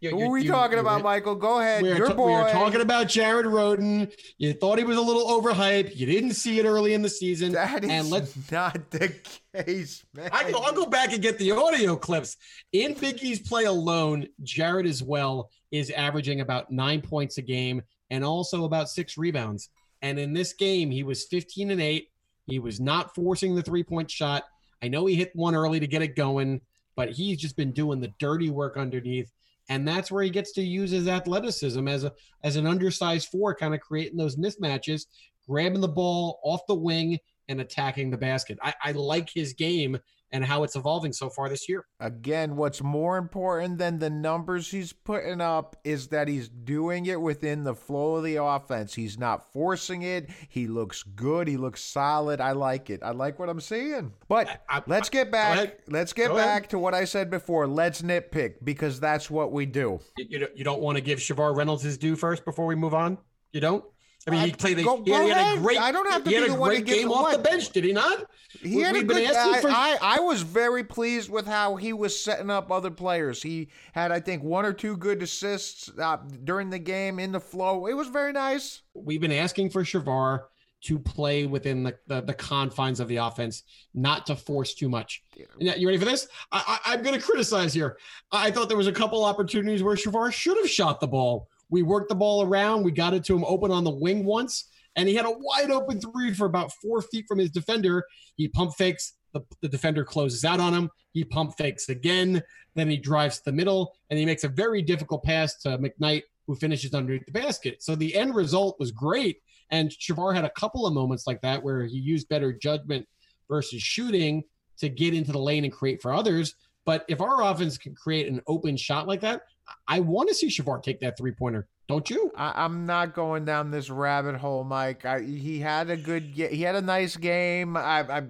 You- 0.00 0.10
Who 0.10 0.18
you- 0.20 0.26
are 0.26 0.30
we 0.30 0.42
you- 0.44 0.50
talking 0.50 0.78
about, 0.78 1.02
Michael? 1.02 1.34
Go 1.34 1.58
ahead. 1.58 1.82
We 1.82 1.90
are, 1.90 1.96
Your 1.96 2.08
ta- 2.08 2.14
boy. 2.14 2.26
we 2.28 2.32
are 2.34 2.50
talking 2.52 2.80
about 2.80 3.08
Jared 3.08 3.46
Rhoden. 3.46 4.12
You 4.38 4.52
thought 4.52 4.78
he 4.78 4.84
was 4.84 4.96
a 4.96 5.00
little 5.00 5.26
overhyped. 5.26 5.96
You 5.96 6.06
didn't 6.06 6.34
see 6.34 6.58
it 6.60 6.64
early 6.64 6.94
in 6.94 7.02
the 7.02 7.08
season. 7.08 7.52
that 7.52 7.82
is 7.84 7.90
and 7.90 8.08
let's 8.08 8.36
not 8.52 8.90
the 8.90 9.12
case, 9.54 10.04
man. 10.14 10.30
I, 10.32 10.52
I'll 10.54 10.72
go 10.72 10.86
back 10.86 11.12
and 11.12 11.20
get 11.20 11.38
the 11.38 11.50
audio 11.50 11.96
clips. 11.96 12.36
In 12.72 12.94
Big 12.94 13.22
East 13.24 13.46
play 13.46 13.64
alone, 13.64 14.26
Jared 14.44 14.86
as 14.86 15.02
well 15.02 15.50
is 15.72 15.90
averaging 15.90 16.40
about 16.42 16.70
nine 16.70 17.00
points 17.00 17.38
a 17.38 17.42
game 17.42 17.82
and 18.10 18.24
also 18.24 18.64
about 18.64 18.88
six 18.88 19.18
rebounds. 19.18 19.68
And 20.00 20.18
in 20.18 20.32
this 20.32 20.52
game, 20.52 20.90
he 20.92 21.02
was 21.02 21.24
15 21.26 21.72
and 21.72 21.80
8. 21.80 22.08
He 22.46 22.60
was 22.60 22.78
not 22.78 23.14
forcing 23.16 23.54
the 23.56 23.62
three 23.62 23.82
point 23.82 24.08
shot. 24.10 24.44
I 24.80 24.86
know 24.86 25.06
he 25.06 25.16
hit 25.16 25.32
one 25.34 25.56
early 25.56 25.80
to 25.80 25.88
get 25.88 26.02
it 26.02 26.14
going, 26.14 26.60
but 26.94 27.10
he's 27.10 27.36
just 27.38 27.56
been 27.56 27.72
doing 27.72 28.00
the 28.00 28.12
dirty 28.20 28.48
work 28.48 28.76
underneath. 28.76 29.30
And 29.68 29.86
that's 29.86 30.10
where 30.10 30.22
he 30.22 30.30
gets 30.30 30.52
to 30.52 30.62
use 30.62 30.90
his 30.90 31.08
athleticism 31.08 31.86
as 31.88 32.04
a 32.04 32.12
as 32.42 32.56
an 32.56 32.66
undersized 32.66 33.28
four, 33.28 33.54
kind 33.54 33.74
of 33.74 33.80
creating 33.80 34.16
those 34.16 34.36
mismatches. 34.36 35.06
grabbing 35.46 35.80
the 35.80 35.88
ball 35.88 36.40
off 36.42 36.60
the 36.68 36.74
wing 36.74 37.18
and 37.48 37.60
attacking 37.60 38.10
the 38.10 38.18
basket. 38.18 38.58
I, 38.62 38.74
I 38.82 38.92
like 38.92 39.30
his 39.30 39.52
game 39.54 39.98
and 40.30 40.44
how 40.44 40.62
it's 40.62 40.76
evolving 40.76 41.12
so 41.12 41.30
far 41.30 41.48
this 41.48 41.68
year. 41.68 41.84
Again, 42.00 42.56
what's 42.56 42.82
more 42.82 43.16
important 43.16 43.78
than 43.78 43.98
the 43.98 44.10
numbers 44.10 44.70
he's 44.70 44.92
putting 44.92 45.40
up 45.40 45.76
is 45.84 46.08
that 46.08 46.28
he's 46.28 46.48
doing 46.48 47.06
it 47.06 47.20
within 47.20 47.64
the 47.64 47.74
flow 47.74 48.16
of 48.16 48.24
the 48.24 48.36
offense. 48.36 48.94
He's 48.94 49.18
not 49.18 49.52
forcing 49.52 50.02
it. 50.02 50.28
He 50.48 50.66
looks 50.66 51.02
good. 51.02 51.48
He 51.48 51.56
looks 51.56 51.82
solid. 51.82 52.40
I 52.40 52.52
like 52.52 52.90
it. 52.90 53.02
I 53.02 53.10
like 53.12 53.38
what 53.38 53.48
I'm 53.48 53.60
seeing. 53.60 54.12
But 54.28 54.48
I- 54.68 54.78
I- 54.78 54.82
let's 54.86 55.08
get 55.08 55.30
back. 55.30 55.78
Let's 55.88 56.12
get 56.12 56.28
Go 56.28 56.36
back 56.36 56.62
ahead. 56.64 56.70
to 56.70 56.78
what 56.78 56.94
I 56.94 57.04
said 57.04 57.30
before. 57.30 57.66
Let's 57.66 58.02
nitpick 58.02 58.56
because 58.64 59.00
that's 59.00 59.30
what 59.30 59.52
we 59.52 59.64
do. 59.66 60.00
You, 60.16 60.26
you, 60.28 60.38
don't- 60.40 60.56
you 60.58 60.64
don't 60.64 60.80
want 60.82 60.96
to 60.96 61.02
give 61.02 61.18
Shavar 61.18 61.56
Reynolds 61.56 61.82
his 61.82 61.96
due 61.98 62.16
first 62.16 62.44
before 62.44 62.66
we 62.66 62.74
move 62.74 62.94
on? 62.94 63.18
You 63.52 63.60
don't? 63.62 63.84
I 64.26 64.30
mean, 64.30 64.40
he 64.46 64.52
played. 64.52 64.76
The, 64.76 64.82
go- 64.82 65.02
he, 65.02 65.10
go 65.10 65.22
he 65.24 65.30
had 65.30 65.56
a 65.56 65.60
great. 65.60 65.78
I 65.80 65.90
don't 65.92 66.10
have 66.10 66.24
to 66.24 66.30
be 66.30 66.36
a 66.36 66.48
the 66.48 66.54
one 66.54 66.74
to 66.74 66.82
give 66.82 66.96
game 66.96 67.10
off 67.10 67.32
the 67.32 67.38
bench, 67.38 67.70
did 67.70 67.84
he 67.84 67.92
not? 67.92 68.26
He 68.60 68.76
We- 68.76 68.82
had 68.82 68.94
a 68.94 68.98
we've 68.98 69.06
been 69.06 69.18
good. 69.18 69.30
asking 69.30 69.54
I, 69.54 69.60
for- 69.60 69.70
I, 69.70 69.96
I 70.02 70.20
was 70.20 70.42
very 70.42 70.84
pleased 70.84 71.30
with 71.30 71.46
how 71.46 71.76
he 71.76 71.92
was 71.92 72.18
setting 72.22 72.50
up 72.50 72.70
other 72.70 72.90
players. 72.90 73.42
He 73.42 73.68
had, 73.92 74.10
I 74.12 74.20
think, 74.20 74.42
one 74.42 74.66
or 74.66 74.72
two 74.72 74.96
good 74.96 75.22
assists 75.22 75.90
uh, 75.98 76.18
during 76.44 76.68
the 76.68 76.78
game 76.78 77.18
in 77.18 77.32
the 77.32 77.40
flow. 77.40 77.86
It 77.86 77.94
was 77.94 78.08
very 78.08 78.32
nice. 78.32 78.82
We've 78.94 79.20
been 79.20 79.32
asking 79.32 79.70
for 79.70 79.82
Shavar 79.82 80.40
to 80.80 80.98
play 80.98 81.46
within 81.46 81.82
the, 81.82 81.94
the, 82.06 82.20
the 82.20 82.34
confines 82.34 83.00
of 83.00 83.08
the 83.08 83.16
offense, 83.16 83.64
not 83.94 84.26
to 84.26 84.36
force 84.36 84.74
too 84.74 84.88
much. 84.88 85.22
Yeah, 85.58 85.74
You 85.74 85.88
ready 85.88 85.98
for 85.98 86.04
this? 86.04 86.28
I, 86.52 86.78
I, 86.84 86.92
I'm 86.92 87.02
going 87.02 87.18
to 87.18 87.24
criticize 87.24 87.72
here. 87.74 87.96
I 88.30 88.50
thought 88.50 88.68
there 88.68 88.76
was 88.76 88.86
a 88.86 88.92
couple 88.92 89.24
opportunities 89.24 89.82
where 89.82 89.96
Shavar 89.96 90.32
should 90.32 90.56
have 90.56 90.68
shot 90.70 91.00
the 91.00 91.08
ball. 91.08 91.48
We 91.70 91.82
worked 91.82 92.08
the 92.08 92.14
ball 92.14 92.42
around. 92.42 92.84
We 92.84 92.92
got 92.92 93.14
it 93.14 93.24
to 93.24 93.36
him 93.36 93.44
open 93.44 93.70
on 93.70 93.84
the 93.84 93.90
wing 93.90 94.24
once, 94.24 94.68
and 94.96 95.08
he 95.08 95.14
had 95.14 95.26
a 95.26 95.30
wide 95.30 95.70
open 95.70 96.00
three 96.00 96.32
for 96.34 96.46
about 96.46 96.72
four 96.82 97.02
feet 97.02 97.26
from 97.28 97.38
his 97.38 97.50
defender. 97.50 98.04
He 98.36 98.48
pump 98.48 98.72
fakes. 98.76 99.14
The, 99.34 99.42
the 99.60 99.68
defender 99.68 100.04
closes 100.04 100.44
out 100.44 100.58
on 100.58 100.72
him. 100.72 100.90
He 101.12 101.22
pump 101.24 101.52
fakes 101.58 101.90
again. 101.90 102.42
Then 102.74 102.88
he 102.88 102.96
drives 102.96 103.38
to 103.38 103.44
the 103.46 103.52
middle, 103.52 103.94
and 104.08 104.18
he 104.18 104.24
makes 104.24 104.44
a 104.44 104.48
very 104.48 104.80
difficult 104.80 105.22
pass 105.22 105.56
to 105.62 105.78
McKnight, 105.78 106.22
who 106.46 106.56
finishes 106.56 106.94
underneath 106.94 107.26
the 107.26 107.32
basket. 107.32 107.82
So 107.82 107.94
the 107.94 108.14
end 108.16 108.34
result 108.34 108.76
was 108.80 108.90
great. 108.90 109.42
And 109.70 109.90
Shavar 109.90 110.34
had 110.34 110.46
a 110.46 110.50
couple 110.50 110.86
of 110.86 110.94
moments 110.94 111.26
like 111.26 111.42
that 111.42 111.62
where 111.62 111.84
he 111.84 111.98
used 111.98 112.28
better 112.30 112.54
judgment 112.54 113.06
versus 113.50 113.82
shooting 113.82 114.44
to 114.78 114.88
get 114.88 115.12
into 115.12 115.32
the 115.32 115.38
lane 115.38 115.64
and 115.64 115.72
create 115.72 116.00
for 116.00 116.12
others. 116.12 116.54
But 116.86 117.04
if 117.06 117.20
our 117.20 117.42
offense 117.42 117.76
can 117.76 117.94
create 117.94 118.28
an 118.28 118.40
open 118.46 118.78
shot 118.78 119.06
like 119.06 119.20
that, 119.20 119.42
I 119.86 120.00
want 120.00 120.28
to 120.28 120.34
see 120.34 120.48
Shavar 120.48 120.82
take 120.82 121.00
that 121.00 121.16
three 121.16 121.32
pointer. 121.32 121.66
Don't 121.88 122.08
you? 122.10 122.30
I, 122.36 122.64
I'm 122.64 122.84
not 122.84 123.14
going 123.14 123.44
down 123.44 123.70
this 123.70 123.88
rabbit 123.88 124.36
hole, 124.36 124.62
Mike. 124.62 125.06
I, 125.06 125.20
he 125.22 125.60
had 125.60 125.88
a 125.88 125.96
good, 125.96 126.24
he 126.24 126.62
had 126.62 126.74
a 126.74 126.82
nice 126.82 127.16
game. 127.16 127.76
I, 127.76 128.00
I, 128.00 128.22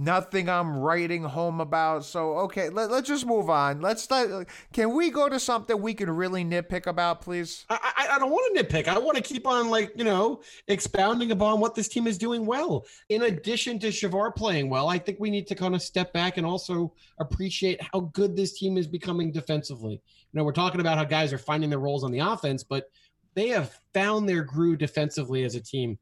nothing 0.00 0.48
I'm 0.48 0.78
writing 0.78 1.22
home 1.22 1.60
about. 1.60 2.04
So 2.04 2.38
okay, 2.38 2.70
let, 2.70 2.90
let's 2.90 3.06
just 3.06 3.26
move 3.26 3.50
on. 3.50 3.80
Let's 3.80 4.10
let, 4.10 4.48
can 4.72 4.94
we 4.94 5.10
go 5.10 5.28
to 5.28 5.38
something 5.38 5.80
we 5.80 5.92
can 5.94 6.10
really 6.10 6.44
nitpick 6.44 6.86
about, 6.86 7.20
please? 7.20 7.66
I, 7.68 7.92
I, 7.96 8.16
I 8.16 8.18
don't 8.18 8.30
want 8.30 8.56
to 8.56 8.64
nitpick. 8.64 8.88
I 8.88 8.98
want 8.98 9.16
to 9.18 9.22
keep 9.22 9.46
on, 9.46 9.68
like, 9.68 9.92
you 9.94 10.04
know, 10.04 10.40
expounding 10.68 11.30
upon 11.32 11.60
what 11.60 11.74
this 11.74 11.88
team 11.88 12.06
is 12.06 12.16
doing 12.16 12.46
well. 12.46 12.86
In 13.10 13.24
addition 13.24 13.78
to 13.80 13.88
Shavar 13.88 14.34
playing 14.34 14.70
well, 14.70 14.88
I 14.88 14.98
think 14.98 15.18
we 15.20 15.30
need 15.30 15.46
to 15.48 15.54
kind 15.54 15.74
of 15.74 15.82
step 15.82 16.12
back 16.12 16.38
and 16.38 16.46
also 16.46 16.94
appreciate 17.18 17.80
how 17.92 18.00
good 18.14 18.34
this 18.34 18.58
team 18.58 18.78
is 18.78 18.86
becoming 18.86 19.30
defensively. 19.30 19.92
You 19.92 20.38
know, 20.38 20.44
we're 20.44 20.52
talking 20.52 20.80
about 20.80 20.96
how 20.96 21.04
guys 21.04 21.32
are 21.32 21.38
finding 21.38 21.68
their 21.68 21.78
roles 21.78 22.04
on 22.04 22.10
the 22.10 22.20
offense, 22.20 22.64
but 22.64 22.84
they 23.34 23.48
have 23.48 23.78
found 23.92 24.28
their 24.28 24.42
groove 24.42 24.78
defensively 24.78 25.44
as 25.44 25.54
a 25.54 25.60
team. 25.60 25.98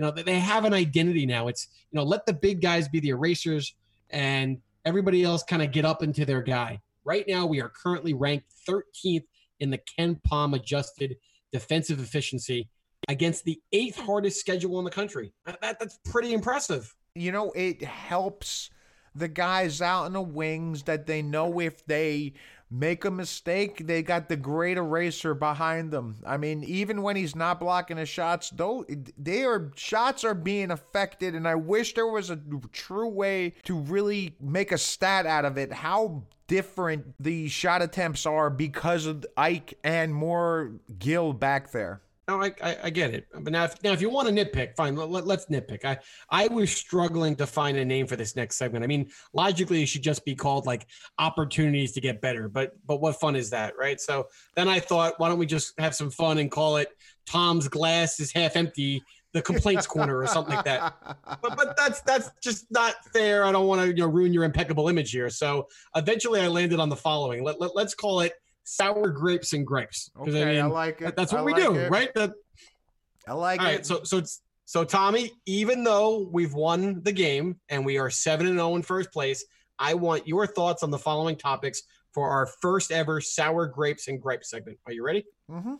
You 0.00 0.06
know, 0.06 0.12
they- 0.12 0.38
have 0.38 0.64
an 0.64 0.72
identity 0.72 1.26
now. 1.26 1.48
It's, 1.48 1.68
you 1.92 1.98
know, 1.98 2.04
let 2.04 2.24
the 2.24 2.32
big 2.32 2.62
guys 2.62 2.88
be 2.88 3.00
the 3.00 3.10
erasers 3.10 3.74
and 4.08 4.62
everybody 4.86 5.22
else 5.22 5.42
kind 5.42 5.60
of 5.60 5.72
get 5.72 5.84
up 5.84 6.02
into 6.02 6.24
their 6.24 6.40
guy. 6.40 6.80
Right 7.04 7.26
now, 7.28 7.44
we 7.44 7.60
are 7.60 7.68
currently 7.68 8.14
ranked 8.14 8.46
13th 8.66 9.26
in 9.58 9.68
the 9.68 9.78
KenPom 9.98 10.56
adjusted 10.56 11.18
defensive 11.52 12.00
efficiency 12.00 12.70
against 13.08 13.44
the 13.44 13.60
eighth 13.72 13.98
hardest 13.98 14.40
schedule 14.40 14.78
in 14.78 14.86
the 14.86 14.90
country. 14.90 15.34
That- 15.44 15.78
that's 15.78 15.98
pretty 16.06 16.32
impressive. 16.32 16.94
you 17.14 17.30
know, 17.32 17.50
it 17.56 17.82
helps 17.82 18.70
the 19.14 19.28
guys 19.28 19.82
out 19.82 20.06
in 20.06 20.14
the 20.14 20.20
wings 20.22 20.84
that 20.84 21.06
they 21.06 21.20
know 21.20 21.60
if 21.60 21.84
they 21.84 22.32
make 22.70 23.04
a 23.04 23.10
mistake, 23.10 23.86
they 23.86 24.02
got 24.02 24.28
the 24.28 24.36
great 24.36 24.76
eraser 24.76 25.34
behind 25.34 25.90
them. 25.90 26.18
I 26.24 26.36
mean, 26.36 26.62
even 26.64 27.02
when 27.02 27.16
he's 27.16 27.34
not 27.34 27.58
blocking 27.60 27.96
his 27.96 28.08
shots, 28.08 28.50
though, 28.50 28.84
they 29.18 29.44
are 29.44 29.72
shots 29.74 30.24
are 30.24 30.34
being 30.34 30.70
affected, 30.70 31.34
and 31.34 31.48
I 31.48 31.56
wish 31.56 31.94
there 31.94 32.06
was 32.06 32.30
a 32.30 32.38
true 32.72 33.08
way 33.08 33.54
to 33.64 33.76
really 33.76 34.36
make 34.40 34.72
a 34.72 34.78
stat 34.78 35.26
out 35.26 35.44
of 35.44 35.58
it. 35.58 35.72
How 35.72 36.24
different 36.46 37.14
the 37.20 37.48
shot 37.48 37.80
attempts 37.80 38.26
are 38.26 38.50
because 38.50 39.06
of 39.06 39.24
Ike 39.36 39.78
and 39.84 40.14
more 40.14 40.72
Gill 40.98 41.32
back 41.32 41.70
there. 41.70 42.02
No, 42.30 42.40
I, 42.40 42.52
I, 42.62 42.76
I 42.84 42.90
get 42.90 43.12
it. 43.12 43.26
But 43.34 43.52
now, 43.52 43.64
if, 43.64 43.82
now, 43.82 43.90
if 43.90 44.00
you 44.00 44.08
want 44.08 44.28
to 44.28 44.32
nitpick, 44.34 44.76
fine. 44.76 44.94
Let, 44.94 45.24
us 45.24 45.46
nitpick. 45.46 45.84
I, 45.84 45.98
I 46.30 46.46
was 46.46 46.70
struggling 46.70 47.34
to 47.36 47.46
find 47.46 47.76
a 47.76 47.84
name 47.84 48.06
for 48.06 48.14
this 48.14 48.36
next 48.36 48.54
segment. 48.54 48.84
I 48.84 48.86
mean, 48.86 49.10
logically, 49.32 49.82
it 49.82 49.86
should 49.86 50.02
just 50.02 50.24
be 50.24 50.36
called 50.36 50.64
like 50.64 50.86
opportunities 51.18 51.90
to 51.92 52.00
get 52.00 52.20
better. 52.20 52.48
But, 52.48 52.76
but 52.86 53.00
what 53.00 53.18
fun 53.18 53.34
is 53.34 53.50
that, 53.50 53.76
right? 53.76 54.00
So 54.00 54.28
then 54.54 54.68
I 54.68 54.78
thought, 54.78 55.14
why 55.18 55.28
don't 55.28 55.40
we 55.40 55.46
just 55.46 55.74
have 55.80 55.92
some 55.92 56.08
fun 56.08 56.38
and 56.38 56.48
call 56.48 56.76
it 56.76 56.96
Tom's 57.26 57.66
glass 57.66 58.20
is 58.20 58.32
half 58.32 58.54
empty, 58.54 59.02
the 59.32 59.42
complaints 59.42 59.88
corner, 59.88 60.16
or 60.18 60.28
something 60.28 60.54
like 60.54 60.64
that. 60.64 60.94
But, 61.42 61.56
but 61.56 61.76
that's 61.76 62.00
that's 62.02 62.30
just 62.40 62.66
not 62.70 62.94
fair. 63.12 63.44
I 63.44 63.52
don't 63.52 63.66
want 63.66 63.80
to 63.80 63.88
you 63.88 64.02
know 64.02 64.06
ruin 64.06 64.32
your 64.32 64.44
impeccable 64.44 64.88
image 64.88 65.10
here. 65.10 65.30
So 65.30 65.68
eventually, 65.96 66.40
I 66.40 66.48
landed 66.48 66.78
on 66.80 66.88
the 66.88 66.96
following. 66.96 67.44
Let, 67.44 67.60
let, 67.60 67.76
let's 67.76 67.94
call 67.94 68.20
it 68.20 68.34
sour 68.70 69.08
grapes 69.10 69.52
and 69.52 69.66
grapes. 69.66 70.10
Okay, 70.20 70.58
I 70.60 70.66
like 70.66 71.00
it. 71.02 71.16
That's 71.16 71.32
what 71.32 71.40
I 71.40 71.44
we 71.44 71.52
like 71.52 71.62
do, 71.62 71.74
it. 71.76 71.90
right? 71.90 72.14
That, 72.14 72.32
I 73.26 73.32
like 73.32 73.60
all 73.60 73.66
it. 73.66 73.70
right. 73.76 73.86
So 73.86 74.02
so 74.04 74.18
it's- 74.18 74.40
so 74.66 74.84
Tommy, 74.84 75.32
even 75.46 75.82
though 75.82 76.28
we've 76.32 76.54
won 76.54 77.02
the 77.02 77.10
game 77.10 77.58
and 77.68 77.84
we 77.84 77.98
are 77.98 78.08
seven 78.08 78.46
and 78.46 78.54
zero 78.56 78.76
in 78.76 78.82
first 78.82 79.12
place, 79.12 79.44
I 79.80 79.94
want 79.94 80.28
your 80.28 80.46
thoughts 80.46 80.84
on 80.84 80.92
the 80.92 80.98
following 80.98 81.34
topics 81.34 81.82
for 82.14 82.30
our 82.30 82.46
first 82.46 82.92
ever 82.92 83.20
sour 83.20 83.66
grapes 83.66 84.06
and 84.06 84.22
gripes 84.22 84.48
segment. 84.48 84.78
Are 84.86 84.92
you 84.92 85.04
ready? 85.04 85.24
mm-hmm. 85.50 85.74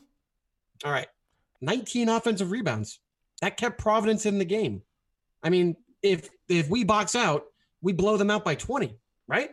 All 0.85 0.90
right. 0.90 1.06
19 1.61 2.09
offensive 2.09 2.50
rebounds. 2.50 2.99
That 3.42 3.56
kept 3.56 3.78
Providence 3.78 4.26
in 4.26 4.38
the 4.38 4.44
game. 4.44 4.82
I 5.40 5.50
mean, 5.50 5.76
if 6.02 6.28
if 6.49 6.68
we 6.68 6.82
box 6.82 7.14
out, 7.14 7.44
we 7.82 7.92
blow 7.92 8.16
them 8.16 8.28
out 8.30 8.44
by 8.44 8.56
20, 8.56 8.97
right? 9.28 9.50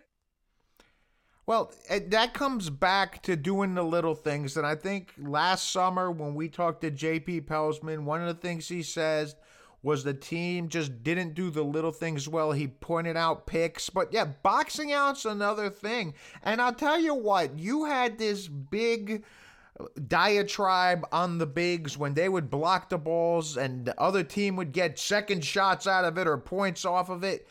Well, 1.48 1.72
that 1.90 2.34
comes 2.34 2.70
back 2.70 3.24
to 3.24 3.38
doing 3.38 3.74
the 3.74 3.84
little 3.84 4.16
things. 4.16 4.58
And 4.58 4.68
I 4.68 4.76
think 4.76 5.14
last 5.18 5.72
summer 5.72 6.12
when 6.12 6.36
we 6.36 6.50
talked 6.50 6.82
to 6.82 6.92
JP 6.92 7.46
Pelzman, 7.46 8.04
one 8.04 8.20
of 8.20 8.28
the 8.28 8.34
things 8.34 8.68
he 8.68 8.84
says 8.84 9.38
was 9.82 10.04
the 10.04 10.14
team 10.14 10.68
just 10.68 11.04
didn't 11.04 11.36
do 11.36 11.50
the 11.50 11.64
little 11.64 11.94
things 11.94 12.28
well. 12.28 12.52
He 12.52 12.68
pointed 12.68 13.16
out 13.16 13.48
picks, 13.48 13.90
but 13.90 14.12
yeah, 14.12 14.26
boxing 14.44 14.92
out's 14.92 15.24
another 15.24 15.70
thing. 15.70 16.16
And 16.44 16.62
I'll 16.62 16.74
tell 16.74 17.00
you 17.00 17.16
what, 17.16 17.58
you 17.58 17.86
had 17.86 18.18
this 18.18 18.50
big 18.50 19.24
diatribe 20.06 21.08
on 21.14 21.38
the 21.38 21.46
bigs 21.46 21.98
when 21.98 22.14
they 22.14 22.28
would 22.28 22.50
block 22.50 22.90
the 22.90 22.98
balls 22.98 23.56
and 23.56 23.86
the 23.86 23.98
other 23.98 24.24
team 24.24 24.58
would 24.58 24.74
get 24.74 25.00
second 25.00 25.46
shots 25.46 25.88
out 25.88 26.04
of 26.04 26.18
it 26.18 26.28
or 26.28 26.38
points 26.38 26.84
off 26.84 27.10
of 27.10 27.24
it. 27.24 27.48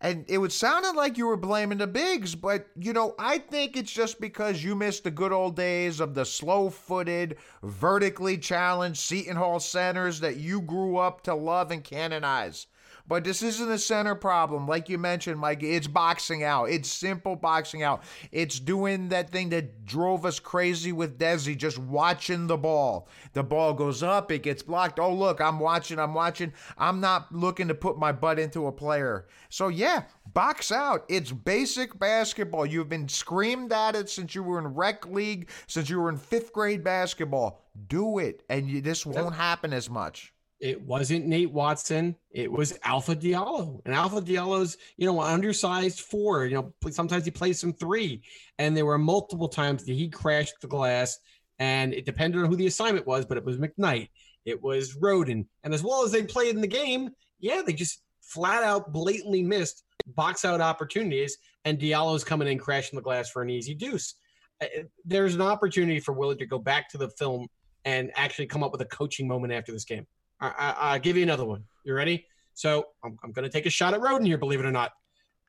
And 0.00 0.24
it 0.28 0.38
would 0.38 0.52
sounded 0.52 0.92
like 0.94 1.18
you 1.18 1.26
were 1.26 1.36
blaming 1.36 1.78
the 1.78 1.86
bigs, 1.88 2.36
but 2.36 2.68
you 2.78 2.92
know, 2.92 3.16
I 3.18 3.38
think 3.38 3.76
it's 3.76 3.90
just 3.90 4.20
because 4.20 4.62
you 4.62 4.76
missed 4.76 5.02
the 5.02 5.10
good 5.10 5.32
old 5.32 5.56
days 5.56 5.98
of 5.98 6.14
the 6.14 6.24
slow-footed, 6.24 7.36
vertically 7.64 8.38
challenged 8.38 9.00
Seton 9.00 9.36
Hall 9.36 9.58
centers 9.58 10.20
that 10.20 10.36
you 10.36 10.60
grew 10.60 10.98
up 10.98 11.22
to 11.22 11.34
love 11.34 11.72
and 11.72 11.82
canonize. 11.82 12.68
But 13.08 13.24
this 13.24 13.42
isn't 13.42 13.70
a 13.70 13.78
center 13.78 14.14
problem. 14.14 14.66
Like 14.66 14.90
you 14.90 14.98
mentioned, 14.98 15.40
Mike, 15.40 15.62
it's 15.62 15.86
boxing 15.86 16.44
out. 16.44 16.66
It's 16.66 16.90
simple 16.90 17.36
boxing 17.36 17.82
out. 17.82 18.02
It's 18.30 18.60
doing 18.60 19.08
that 19.08 19.30
thing 19.30 19.48
that 19.48 19.86
drove 19.86 20.26
us 20.26 20.38
crazy 20.38 20.92
with 20.92 21.18
Desi, 21.18 21.56
just 21.56 21.78
watching 21.78 22.46
the 22.46 22.58
ball. 22.58 23.08
The 23.32 23.42
ball 23.42 23.72
goes 23.72 24.02
up, 24.02 24.30
it 24.30 24.42
gets 24.42 24.62
blocked. 24.62 25.00
Oh, 25.00 25.14
look, 25.14 25.40
I'm 25.40 25.58
watching, 25.58 25.98
I'm 25.98 26.12
watching. 26.12 26.52
I'm 26.76 27.00
not 27.00 27.34
looking 27.34 27.68
to 27.68 27.74
put 27.74 27.98
my 27.98 28.12
butt 28.12 28.38
into 28.38 28.66
a 28.66 28.72
player. 28.72 29.26
So, 29.48 29.68
yeah, 29.68 30.02
box 30.34 30.70
out. 30.70 31.06
It's 31.08 31.32
basic 31.32 31.98
basketball. 31.98 32.66
You've 32.66 32.90
been 32.90 33.08
screamed 33.08 33.72
at 33.72 33.96
it 33.96 34.10
since 34.10 34.34
you 34.34 34.42
were 34.42 34.58
in 34.58 34.74
rec 34.74 35.06
league, 35.06 35.48
since 35.66 35.88
you 35.88 35.98
were 35.98 36.10
in 36.10 36.18
fifth 36.18 36.52
grade 36.52 36.84
basketball. 36.84 37.64
Do 37.88 38.18
it, 38.18 38.42
and 38.50 38.68
you, 38.68 38.82
this 38.82 39.06
won't 39.06 39.34
happen 39.34 39.72
as 39.72 39.88
much. 39.88 40.34
It 40.60 40.80
wasn't 40.82 41.26
Nate 41.26 41.52
Watson. 41.52 42.16
It 42.30 42.50
was 42.50 42.76
Alpha 42.82 43.14
Diallo. 43.14 43.80
And 43.84 43.94
Alpha 43.94 44.20
Diallo's, 44.20 44.76
you 44.96 45.06
know, 45.06 45.20
undersized 45.20 46.00
four. 46.00 46.46
You 46.46 46.56
know, 46.56 46.90
sometimes 46.90 47.24
he 47.24 47.30
plays 47.30 47.60
some 47.60 47.72
three. 47.72 48.22
And 48.58 48.76
there 48.76 48.86
were 48.86 48.98
multiple 48.98 49.48
times 49.48 49.84
that 49.84 49.92
he 49.94 50.08
crashed 50.08 50.60
the 50.60 50.66
glass. 50.66 51.18
And 51.60 51.94
it 51.94 52.04
depended 52.04 52.42
on 52.42 52.48
who 52.48 52.56
the 52.56 52.66
assignment 52.66 53.06
was, 53.06 53.24
but 53.24 53.36
it 53.36 53.44
was 53.44 53.58
McKnight. 53.58 54.08
it 54.44 54.62
was 54.62 54.96
Rhoden. 54.96 55.46
And 55.62 55.74
as 55.74 55.82
well 55.82 56.04
as 56.04 56.10
they 56.10 56.22
played 56.24 56.54
in 56.54 56.60
the 56.60 56.66
game, 56.66 57.10
yeah, 57.38 57.62
they 57.64 57.72
just 57.72 58.02
flat 58.20 58.62
out 58.62 58.92
blatantly 58.92 59.42
missed 59.42 59.84
box 60.06 60.44
out 60.44 60.60
opportunities, 60.60 61.36
and 61.64 61.78
Diallo's 61.78 62.24
coming 62.24 62.48
in 62.48 62.58
crashing 62.58 62.96
the 62.96 63.02
glass 63.02 63.30
for 63.30 63.42
an 63.42 63.50
easy 63.50 63.74
deuce. 63.74 64.14
Uh, 64.60 64.66
There's 65.04 65.34
an 65.34 65.42
opportunity 65.42 66.00
for 66.00 66.12
Willard 66.12 66.38
to 66.38 66.46
go 66.46 66.58
back 66.58 66.88
to 66.90 66.98
the 66.98 67.10
film 67.10 67.46
and 67.84 68.10
actually 68.16 68.46
come 68.46 68.62
up 68.62 68.72
with 68.72 68.80
a 68.80 68.86
coaching 68.86 69.28
moment 69.28 69.52
after 69.52 69.72
this 69.72 69.84
game. 69.84 70.06
I, 70.40 70.48
I, 70.48 70.74
I'll 70.92 70.98
give 71.00 71.16
you 71.16 71.22
another 71.22 71.44
one. 71.44 71.64
You 71.84 71.94
ready? 71.94 72.26
So 72.54 72.86
I'm, 73.04 73.16
I'm 73.22 73.32
going 73.32 73.44
to 73.44 73.50
take 73.50 73.66
a 73.66 73.70
shot 73.70 73.94
at 73.94 74.00
Rhoden 74.00 74.26
here, 74.26 74.38
believe 74.38 74.60
it 74.60 74.66
or 74.66 74.72
not. 74.72 74.92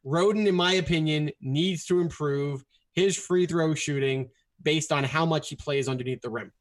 Rhoden, 0.06 0.48
in 0.48 0.56
my 0.56 0.74
opinion, 0.74 1.32
needs 1.42 1.86
to 1.86 2.00
improve 2.00 2.64
his 2.94 3.18
free 3.18 3.46
throw 3.46 3.74
shooting 3.74 4.30
based 4.62 4.92
on 4.92 5.04
how 5.04 5.26
much 5.26 5.50
he 5.50 5.56
plays 5.56 5.88
underneath 5.90 6.22
the 6.22 6.30
rim. 6.30 6.52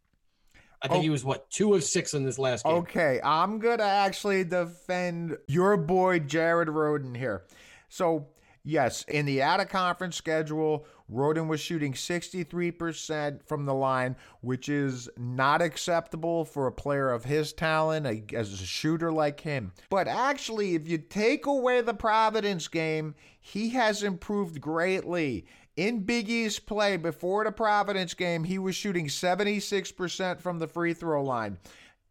I 0.81 0.87
think 0.89 1.01
Oh. 1.01 1.03
he 1.03 1.11
was 1.11 1.25
what 1.25 1.51
two 1.51 1.75
of 1.75 1.83
six 1.83 2.15
in 2.15 2.25
this 2.25 2.39
last 2.39 2.65
game. 2.65 2.75
Okay, 2.75 3.21
I'm 3.23 3.59
gonna 3.59 3.83
actually 3.83 4.45
defend 4.45 5.37
your 5.49 5.77
boy 5.77 6.21
Jared 6.21 6.69
Rhoden 6.69 7.17
here. 7.17 7.43
So, 7.89 8.29
yes, 8.69 9.05
in 9.09 9.25
the 9.25 9.43
out 9.43 9.61
of 9.61 9.69
conference 9.69 10.17
schedule, 10.17 10.87
Rhoden 11.11 11.49
was 11.49 11.61
shooting 11.61 11.95
63% 11.95 13.43
from 13.47 13.65
the 13.65 13.75
line, 13.75 14.15
which 14.43 14.69
is 14.69 15.09
not 15.17 15.63
acceptable 15.63 16.45
for 16.45 16.67
a 16.67 16.73
player 16.73 17.11
of 17.11 17.25
his 17.25 17.53
talent, 17.53 18.07
a, 18.07 18.23
as 18.37 18.53
a 18.53 18.57
shooter 18.57 19.11
like 19.11 19.41
him. 19.41 19.73
But 19.89 20.07
actually, 20.07 20.75
if 20.75 20.87
you 20.87 20.99
take 20.99 21.47
away 21.47 21.81
the 21.81 21.95
Providence 21.95 22.69
game, 22.69 23.15
he 23.41 23.71
has 23.71 24.03
improved 24.03 24.61
greatly. 24.61 25.47
In 25.77 26.01
Big 26.01 26.29
East 26.29 26.67
play 26.67 26.97
before 26.97 27.45
the 27.45 27.53
Providence 27.53 28.13
game, 28.13 28.45
he 28.45 28.59
was 28.59 28.75
shooting 28.75 29.07
76% 29.07 30.41
from 30.41 30.59
the 30.59 30.67
free 30.67 30.93
throw 30.93 31.23
line. 31.23 31.57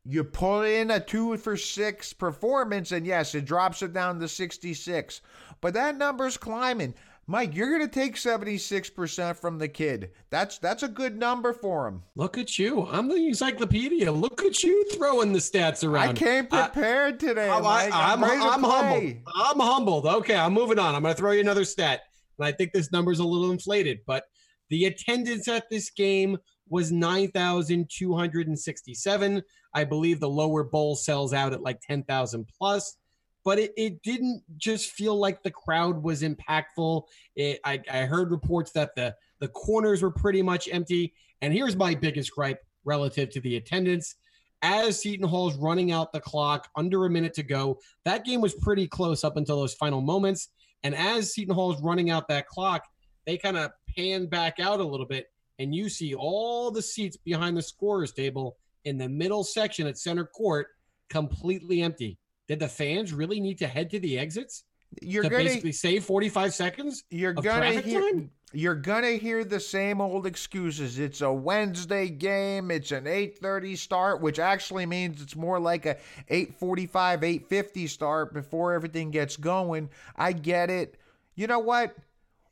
You 0.10 0.24
put 0.24 0.64
in 0.64 0.92
a 0.92 1.02
two 1.02 1.36
for 1.38 1.58
six 1.58 2.14
performance, 2.14 2.94
and 2.94 3.06
yes, 3.06 3.36
it 3.36 3.44
drops 3.44 3.82
it 3.82 3.92
down 3.92 4.20
to 4.20 4.28
66. 4.28 5.22
But 5.60 5.74
that 5.74 5.98
number's 5.98 6.38
climbing. 6.38 6.94
Mike, 7.30 7.54
you're 7.54 7.70
gonna 7.70 7.90
take 7.90 8.16
76% 8.16 9.36
from 9.36 9.58
the 9.58 9.68
kid. 9.68 10.12
That's 10.30 10.60
that's 10.60 10.84
a 10.84 10.88
good 10.88 11.18
number 11.18 11.52
for 11.52 11.86
him. 11.86 12.04
Look 12.16 12.38
at 12.38 12.58
you. 12.58 12.88
I'm 12.90 13.10
the 13.10 13.16
encyclopedia. 13.16 14.10
Look 14.10 14.44
at 14.44 14.64
you 14.64 14.86
throwing 14.94 15.34
the 15.34 15.40
stats 15.40 15.86
around. 15.86 16.10
I 16.10 16.14
came 16.14 16.48
prepared 16.48 17.20
today. 17.20 17.50
I'm, 17.50 17.64
Mike. 17.64 17.92
I'm, 17.94 18.22
to 18.22 18.26
I'm 18.28 18.64
humbled. 18.64 19.14
I'm 19.36 19.60
humbled. 19.60 20.06
Okay, 20.06 20.38
I'm 20.38 20.54
moving 20.54 20.80
on. 20.80 20.96
I'm 20.96 21.02
going 21.02 21.14
to 21.14 21.20
throw 21.20 21.32
you 21.32 21.42
another 21.42 21.66
stat. 21.66 22.04
And 22.40 22.48
I 22.48 22.54
think 22.54 22.72
this 22.72 22.94
number's 22.94 23.20
a 23.20 23.26
little 23.26 23.52
inflated, 23.52 24.00
but 24.08 24.24
the 24.70 24.86
attendance 24.86 25.50
at 25.50 25.70
this 25.70 25.90
game 25.90 26.38
was 26.70 26.92
9,267. 26.92 29.44
I 29.74 29.84
believe 29.84 30.20
the 30.20 30.30
lower 30.30 30.64
bowl 30.64 30.96
sells 30.96 31.34
out 31.34 31.54
at 31.54 31.62
like 31.62 31.82
10,000 31.82 32.48
plus, 32.58 32.98
but 33.44 33.60
it, 33.60 33.74
it 33.78 34.02
didn't 34.02 34.44
just 34.58 34.92
feel 34.92 35.18
like 35.18 35.44
the 35.44 35.52
crowd 35.52 36.04
was 36.04 36.24
impactful. 36.24 37.04
It, 37.36 37.60
I, 37.64 37.82
I 37.92 38.00
heard 38.02 38.32
reports 38.32 38.72
that 38.72 38.96
the, 38.96 39.16
the 39.40 39.48
corners 39.50 40.02
were 40.02 40.12
pretty 40.12 40.42
much 40.42 40.68
empty. 40.72 41.14
And 41.42 41.54
here's 41.54 41.76
my 41.76 41.94
biggest 41.96 42.32
gripe 42.32 42.60
relative 42.84 43.30
to 43.32 43.42
the 43.42 43.58
attendance 43.58 44.16
as 44.62 45.00
Seton 45.00 45.28
Hall's 45.28 45.56
running 45.56 45.92
out 45.92 46.12
the 46.12 46.20
clock, 46.20 46.68
under 46.76 47.06
a 47.06 47.10
minute 47.10 47.34
to 47.36 47.44
go. 47.44 47.80
That 48.06 48.26
game 48.26 48.42
was 48.42 48.56
pretty 48.56 48.88
close 48.88 49.24
up 49.24 49.38
until 49.38 49.60
those 49.60 49.76
final 49.76 50.02
moments. 50.02 50.50
And 50.84 50.96
as 50.96 51.34
Seton 51.34 51.54
Hall's 51.54 51.82
running 51.82 52.10
out 52.10 52.28
that 52.30 52.48
clock, 52.48 52.84
they 53.26 53.38
kind 53.38 53.58
of 53.58 53.72
pan 53.96 54.28
back 54.28 54.60
out 54.60 54.80
a 54.80 54.84
little 54.84 55.06
bit, 55.06 55.28
and 55.60 55.74
you 55.74 55.90
see 55.90 56.14
all 56.14 56.72
the 56.72 56.82
seats 56.82 57.18
behind 57.18 57.58
the 57.58 57.62
scorers 57.62 58.12
table 58.12 58.58
in 58.86 58.98
the 58.98 59.10
middle 59.10 59.44
section 59.44 59.88
at 59.88 59.98
center 59.98 60.26
court 60.26 60.68
completely 61.10 61.82
empty. 61.82 62.18
Did 62.48 62.60
the 62.60 62.68
fans 62.68 63.14
really 63.14 63.40
need 63.40 63.58
to 63.60 63.68
head 63.68 63.90
to 63.92 64.00
the 64.00 64.18
exits 64.18 64.64
You're 65.02 65.24
to 65.24 65.30
gonna 65.30 65.44
basically 65.44 65.74
save 65.74 66.06
45 66.06 66.54
seconds? 66.54 67.04
you're 67.10 67.34
gonna 67.34 67.82
hear 67.82 68.02
time? 68.02 68.32
you're 68.54 68.76
gonna 68.76 69.14
hear 69.14 69.44
the 69.44 69.60
same 69.60 70.00
old 70.00 70.26
excuses. 70.26 71.00
It's 71.00 71.22
a 71.22 71.32
Wednesday 71.32 72.08
game. 72.08 72.72
It's 72.72 72.92
an 72.92 73.06
8:30 73.06 73.76
start, 73.76 74.22
which 74.22 74.40
actually 74.40 74.86
means 74.86 75.22
it's 75.22 75.36
more 75.36 75.60
like 75.60 75.86
a 75.86 75.98
8:45, 76.30 77.24
8:50 77.24 77.88
start 77.88 78.34
before 78.34 78.74
everything 78.74 79.12
gets 79.12 79.36
going. 79.36 79.90
I 80.16 80.32
get 80.32 80.70
it. 80.70 80.96
You 81.36 81.48
know 81.48 81.60
what? 81.60 81.96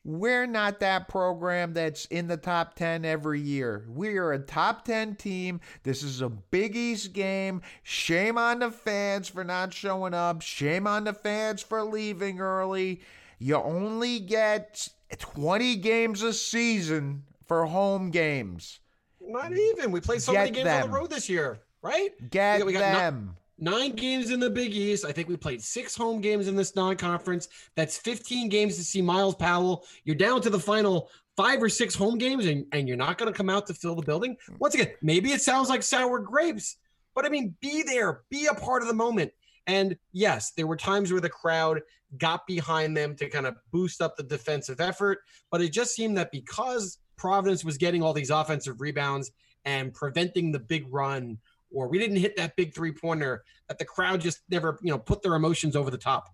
We're 0.05 0.45
not 0.45 0.81
that 0.81 1.07
program 1.07 1.73
that's 1.73 2.05
in 2.05 2.27
the 2.27 2.37
top 2.37 2.75
10 2.75 3.05
every 3.05 3.41
year. 3.41 3.87
We 3.89 4.17
are 4.17 4.33
a 4.33 4.39
top 4.39 4.85
10 4.85 5.15
team. 5.15 5.59
This 5.81 6.03
is 6.03 6.21
a 6.21 6.29
Big 6.29 6.75
East 6.75 7.11
game. 7.11 7.63
Shame 7.81 8.37
on 8.37 8.59
the 8.59 8.69
fans 8.69 9.27
for 9.27 9.43
not 9.43 9.73
showing 9.73 10.13
up. 10.13 10.43
Shame 10.43 10.85
on 10.85 11.05
the 11.05 11.13
fans 11.13 11.63
for 11.63 11.83
leaving 11.83 12.39
early. 12.39 13.01
You 13.39 13.55
only 13.55 14.19
get 14.19 14.87
20 15.17 15.75
games 15.77 16.21
a 16.21 16.33
season 16.33 17.23
for 17.47 17.65
home 17.65 18.11
games. 18.11 18.81
Not 19.19 19.53
even. 19.53 19.91
We 19.91 20.01
played 20.01 20.21
so 20.21 20.33
Get 20.33 20.39
many 20.39 20.51
games 20.51 20.83
on 20.83 20.91
the 20.91 20.95
road 20.95 21.09
this 21.09 21.27
year, 21.27 21.61
right? 21.81 22.11
Get 22.29 22.63
we 22.63 22.73
got 22.73 22.93
no- 22.93 22.99
them. 22.99 23.37
Nine 23.57 23.91
games 23.91 24.31
in 24.31 24.39
the 24.39 24.49
Big 24.49 24.73
East. 24.73 25.05
I 25.05 25.11
think 25.11 25.29
we 25.29 25.37
played 25.37 25.61
six 25.61 25.95
home 25.95 26.19
games 26.19 26.47
in 26.47 26.55
this 26.55 26.75
non-conference. 26.75 27.47
That's 27.75 27.97
15 27.97 28.49
games 28.49 28.75
to 28.75 28.83
see 28.83 29.01
Myles 29.01 29.35
Powell. 29.35 29.85
You're 30.03 30.17
down 30.17 30.41
to 30.41 30.49
the 30.49 30.59
final 30.59 31.09
five 31.37 31.61
or 31.61 31.69
six 31.69 31.95
home 31.95 32.17
games, 32.17 32.45
and, 32.45 32.65
and 32.71 32.87
you're 32.87 32.97
not 32.97 33.17
going 33.17 33.31
to 33.31 33.37
come 33.37 33.49
out 33.49 33.67
to 33.67 33.73
fill 33.73 33.95
the 33.95 34.01
building. 34.01 34.35
Hmm. 34.47 34.55
Once 34.59 34.75
again, 34.75 34.89
maybe 35.01 35.31
it 35.31 35.41
sounds 35.41 35.69
like 35.69 35.83
sour 35.83 36.19
grapes, 36.19 36.77
but 37.13 37.25
I 37.25 37.29
mean, 37.29 37.55
be 37.61 37.83
there, 37.83 38.23
be 38.29 38.47
a 38.47 38.53
part 38.53 38.81
of 38.81 38.87
the 38.87 38.93
moment. 38.93 39.31
And 39.67 39.97
yes, 40.11 40.51
there 40.51 40.67
were 40.67 40.77
times 40.77 41.11
where 41.11 41.21
the 41.21 41.29
crowd 41.29 41.81
got 42.17 42.45
behind 42.45 42.95
them 42.95 43.15
to 43.15 43.29
kind 43.29 43.47
of 43.47 43.55
boost 43.71 44.01
up 44.01 44.15
the 44.15 44.23
defensive 44.23 44.79
effort, 44.79 45.19
but 45.51 45.61
it 45.61 45.71
just 45.71 45.95
seemed 45.95 46.17
that 46.17 46.31
because 46.31 46.99
Providence 47.17 47.65
was 47.65 47.77
getting 47.77 48.03
all 48.03 48.13
these 48.13 48.29
offensive 48.29 48.79
rebounds 48.79 49.31
and 49.65 49.93
preventing 49.93 50.51
the 50.51 50.59
big 50.59 50.85
run, 50.91 51.37
or 51.75 51.87
we 51.87 51.99
didn't 51.99 52.17
hit 52.17 52.37
that 52.37 52.55
big 52.55 52.73
three 52.73 52.91
pointer, 52.91 53.43
that 53.67 53.77
the 53.77 53.85
crowd 53.85 54.21
just 54.21 54.39
never, 54.49 54.79
you 54.81 54.91
know, 54.91 54.97
put 54.97 55.21
their 55.21 55.35
emotions 55.35 55.75
over 55.75 55.91
the 55.91 55.97
top. 55.97 56.33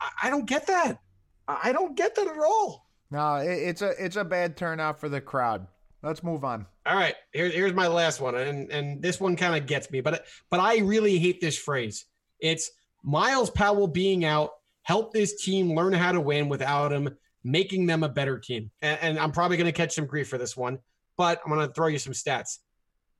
I, 0.00 0.10
I 0.24 0.30
don't 0.30 0.46
get 0.46 0.66
that. 0.66 0.98
I 1.46 1.58
I 1.64 1.72
don't 1.72 1.96
get 1.96 2.14
that 2.16 2.26
at 2.26 2.38
all. 2.38 2.86
No, 3.10 3.36
it, 3.36 3.50
it's 3.50 3.82
a 3.82 3.92
it's 4.04 4.16
a 4.16 4.24
bad 4.24 4.56
turnout 4.56 4.98
for 4.98 5.08
the 5.08 5.20
crowd. 5.20 5.66
Let's 6.02 6.22
move 6.22 6.44
on. 6.44 6.66
All 6.86 6.96
right, 6.96 7.14
here's 7.32 7.52
here's 7.52 7.74
my 7.74 7.86
last 7.86 8.20
one, 8.20 8.34
and 8.34 8.70
and 8.72 9.02
this 9.02 9.20
one 9.20 9.36
kind 9.36 9.54
of 9.54 9.66
gets 9.66 9.90
me, 9.90 10.00
but 10.00 10.26
but 10.50 10.60
I 10.60 10.78
really 10.78 11.18
hate 11.18 11.40
this 11.40 11.58
phrase. 11.58 12.06
It's 12.40 12.70
Myles 13.04 13.50
Powell 13.50 13.86
being 13.86 14.24
out 14.24 14.50
helped 14.82 15.12
this 15.12 15.42
team 15.42 15.74
learn 15.74 15.92
how 15.92 16.12
to 16.12 16.20
win 16.20 16.48
without 16.48 16.92
him, 16.92 17.16
making 17.44 17.86
them 17.86 18.02
a 18.02 18.08
better 18.08 18.38
team. 18.38 18.70
And, 18.82 18.98
and 19.02 19.18
I'm 19.18 19.32
probably 19.32 19.56
going 19.56 19.66
to 19.66 19.72
catch 19.72 19.94
some 19.94 20.06
grief 20.06 20.28
for 20.28 20.38
this 20.38 20.56
one, 20.56 20.78
but 21.16 21.40
I'm 21.44 21.52
going 21.52 21.66
to 21.66 21.72
throw 21.72 21.86
you 21.86 21.98
some 21.98 22.12
stats. 22.12 22.58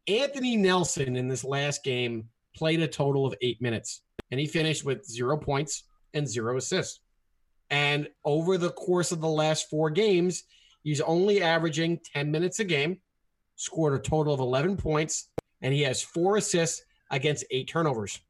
Anthony 0.08 0.56
Nelson 0.56 1.16
in 1.16 1.28
this 1.28 1.44
last 1.44 1.84
game 1.84 2.28
played 2.56 2.80
a 2.80 2.88
total 2.88 3.26
of 3.26 3.34
eight 3.42 3.60
minutes, 3.60 4.02
and 4.30 4.40
he 4.40 4.46
finished 4.46 4.84
with 4.84 5.06
zero 5.06 5.36
points 5.36 5.84
and 6.14 6.28
zero 6.28 6.56
assists. 6.56 7.00
And 7.70 8.08
over 8.24 8.58
the 8.58 8.70
course 8.70 9.12
of 9.12 9.20
the 9.20 9.28
last 9.28 9.70
four 9.70 9.90
games, 9.90 10.44
he's 10.82 11.00
only 11.00 11.42
averaging 11.42 12.00
10 12.12 12.30
minutes 12.30 12.58
a 12.58 12.64
game, 12.64 12.98
scored 13.56 13.94
a 13.94 14.02
total 14.02 14.34
of 14.34 14.40
11 14.40 14.76
points, 14.76 15.28
and 15.62 15.72
he 15.72 15.82
has 15.82 16.02
four 16.02 16.36
assists 16.36 16.82
against 17.10 17.44
eight 17.50 17.68
turnovers. 17.68 18.20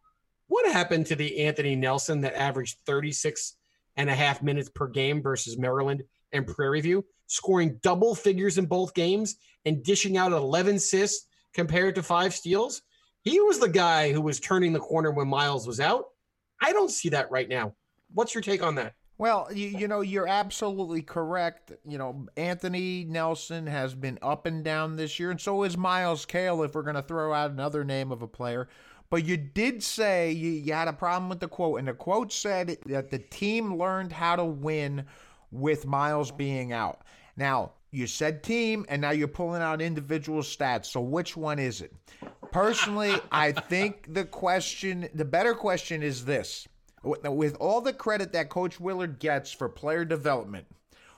What 0.48 0.70
happened 0.70 1.06
to 1.06 1.16
the 1.16 1.44
Anthony 1.44 1.76
Nelson 1.76 2.20
that 2.22 2.34
averaged 2.34 2.78
36 2.84 3.56
and 3.96 4.10
a 4.10 4.14
half 4.14 4.42
minutes 4.42 4.68
per 4.68 4.88
game 4.88 5.22
versus 5.22 5.56
Maryland 5.56 6.02
and 6.32 6.46
Prairie 6.46 6.80
View, 6.80 7.04
scoring 7.26 7.78
double 7.82 8.14
figures 8.14 8.58
in 8.58 8.66
both 8.66 8.94
games 8.94 9.36
and 9.64 9.82
dishing 9.82 10.16
out 10.16 10.32
11 10.32 10.76
assists 10.76 11.28
compared 11.54 11.94
to 11.96 12.02
five 12.02 12.34
steals? 12.34 12.82
He 13.22 13.40
was 13.40 13.58
the 13.58 13.68
guy 13.68 14.12
who 14.12 14.20
was 14.20 14.40
turning 14.40 14.72
the 14.72 14.80
corner 14.80 15.10
when 15.10 15.28
Myles 15.28 15.66
was 15.66 15.80
out. 15.80 16.06
I 16.62 16.72
don't 16.72 16.90
see 16.90 17.08
that 17.10 17.30
right 17.30 17.48
now. 17.48 17.74
What's 18.14 18.34
your 18.34 18.42
take 18.42 18.62
on 18.62 18.74
that? 18.76 18.94
Well, 19.18 19.48
you, 19.52 19.68
you 19.68 19.86
know, 19.86 20.00
you're 20.00 20.26
absolutely 20.26 21.02
correct. 21.02 21.72
You 21.84 21.98
know, 21.98 22.26
Anthony 22.38 23.04
Nelson 23.04 23.66
has 23.66 23.94
been 23.94 24.18
up 24.22 24.46
and 24.46 24.64
down 24.64 24.96
this 24.96 25.20
year, 25.20 25.30
and 25.30 25.40
so 25.40 25.62
is 25.64 25.76
Myles 25.76 26.24
Cale, 26.24 26.62
if 26.62 26.74
we're 26.74 26.82
going 26.82 26.94
to 26.94 27.02
throw 27.02 27.34
out 27.34 27.50
another 27.50 27.84
name 27.84 28.12
of 28.12 28.22
a 28.22 28.26
player. 28.26 28.68
But 29.10 29.26
you 29.26 29.36
did 29.36 29.82
say 29.82 30.32
you, 30.32 30.50
you 30.52 30.72
had 30.72 30.88
a 30.88 30.94
problem 30.94 31.28
with 31.28 31.40
the 31.40 31.48
quote, 31.48 31.80
and 31.80 31.88
the 31.88 31.92
quote 31.92 32.32
said 32.32 32.78
that 32.86 33.10
the 33.10 33.18
team 33.18 33.76
learned 33.76 34.12
how 34.12 34.36
to 34.36 34.44
win 34.44 35.04
with 35.50 35.84
Myles 35.84 36.30
being 36.30 36.72
out. 36.72 37.02
Now, 37.36 37.72
you 37.90 38.06
said 38.06 38.42
team, 38.42 38.86
and 38.88 39.02
now 39.02 39.10
you're 39.10 39.28
pulling 39.28 39.62
out 39.62 39.80
individual 39.80 40.42
stats. 40.42 40.86
So 40.86 41.00
which 41.00 41.36
one 41.36 41.58
is 41.58 41.80
it? 41.80 41.92
Personally, 42.52 43.14
I 43.32 43.52
think 43.52 44.12
the 44.12 44.24
question, 44.24 45.08
the 45.14 45.24
better 45.24 45.54
question 45.54 46.02
is 46.02 46.24
this. 46.24 46.66
With 47.02 47.56
all 47.60 47.80
the 47.80 47.92
credit 47.92 48.32
that 48.32 48.50
Coach 48.50 48.78
Willard 48.78 49.18
gets 49.18 49.52
for 49.52 49.68
player 49.68 50.04
development, 50.04 50.66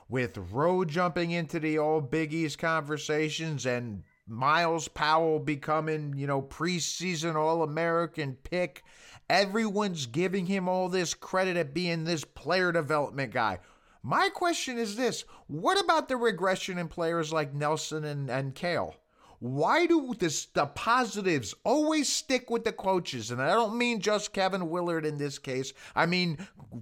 with 0.09 0.37
Rowe 0.37 0.85
jumping 0.85 1.31
into 1.31 1.59
the 1.59 1.77
old 1.77 2.09
Big 2.09 2.33
East 2.33 2.57
conversations 2.57 3.65
and 3.65 4.03
Myles 4.27 4.87
Powell 4.87 5.39
becoming, 5.39 6.13
you 6.15 6.27
know, 6.27 6.41
preseason 6.41 7.35
All 7.35 7.63
American 7.63 8.37
pick. 8.43 8.83
Everyone's 9.29 10.05
giving 10.05 10.45
him 10.45 10.69
all 10.69 10.87
this 10.87 11.13
credit 11.13 11.57
at 11.57 11.73
being 11.73 12.03
this 12.03 12.23
player 12.23 12.71
development 12.71 13.33
guy. 13.33 13.59
My 14.05 14.27
question 14.27 14.77
is 14.77 14.97
this 14.97 15.23
what 15.47 15.79
about 15.79 16.09
the 16.09 16.17
regression 16.17 16.77
in 16.77 16.89
players 16.89 17.31
like 17.31 17.53
Nelson 17.53 18.03
and, 18.03 18.29
and 18.29 18.53
Cale? 18.53 18.95
Why 19.39 19.85
do 19.87 20.13
this, 20.17 20.45
the 20.45 20.67
positives 20.67 21.53
always 21.65 22.07
stick 22.07 22.49
with 22.49 22.63
the 22.63 22.71
coaches? 22.71 23.29
And 23.29 23.41
I 23.41 23.49
don't 23.49 23.77
mean 23.77 23.99
just 23.99 24.31
Kevin 24.31 24.69
Willard 24.69 25.05
in 25.05 25.17
this 25.17 25.37
case. 25.37 25.73
I 25.95 26.05
mean 26.05 26.37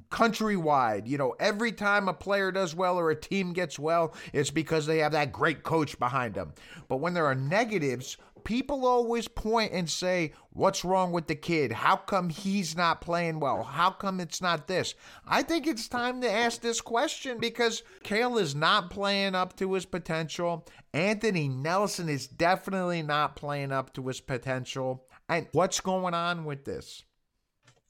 countrywide. 0.09 1.07
You 1.07 1.17
know, 1.17 1.35
every 1.39 1.71
time 1.71 2.07
a 2.07 2.13
player 2.13 2.51
does 2.51 2.75
well 2.75 2.97
or 2.99 3.09
a 3.09 3.15
team 3.15 3.53
gets 3.53 3.79
well, 3.79 4.15
it's 4.33 4.51
because 4.51 4.85
they 4.85 4.99
have 4.99 5.11
that 5.13 5.31
great 5.31 5.63
coach 5.63 5.97
behind 5.97 6.35
them. 6.35 6.53
But 6.87 6.97
when 6.97 7.13
there 7.13 7.25
are 7.25 7.35
negatives, 7.35 8.17
people 8.43 8.85
always 8.85 9.27
point 9.27 9.73
and 9.73 9.89
say, 9.89 10.33
What's 10.53 10.83
wrong 10.83 11.11
with 11.11 11.27
the 11.27 11.35
kid? 11.35 11.71
How 11.71 11.95
come 11.95 12.29
he's 12.29 12.75
not 12.75 12.99
playing 12.99 13.39
well? 13.39 13.63
How 13.63 13.89
come 13.91 14.19
it's 14.19 14.41
not 14.41 14.67
this? 14.67 14.95
I 15.25 15.43
think 15.43 15.65
it's 15.65 15.87
time 15.87 16.21
to 16.21 16.31
ask 16.31 16.61
this 16.61 16.81
question 16.81 17.37
because 17.39 17.83
Cale 18.03 18.37
is 18.37 18.53
not 18.53 18.89
playing 18.89 19.33
up 19.33 19.55
to 19.57 19.73
his 19.73 19.85
potential. 19.85 20.67
Anthony 20.93 21.47
Nelson 21.47 22.09
is 22.09 22.27
definitely 22.27 23.01
not 23.01 23.37
playing 23.37 23.71
up 23.71 23.93
to 23.93 24.07
his 24.07 24.19
potential. 24.19 25.05
And 25.29 25.47
what's 25.53 25.79
going 25.79 26.13
on 26.13 26.43
with 26.43 26.65
this? 26.65 27.03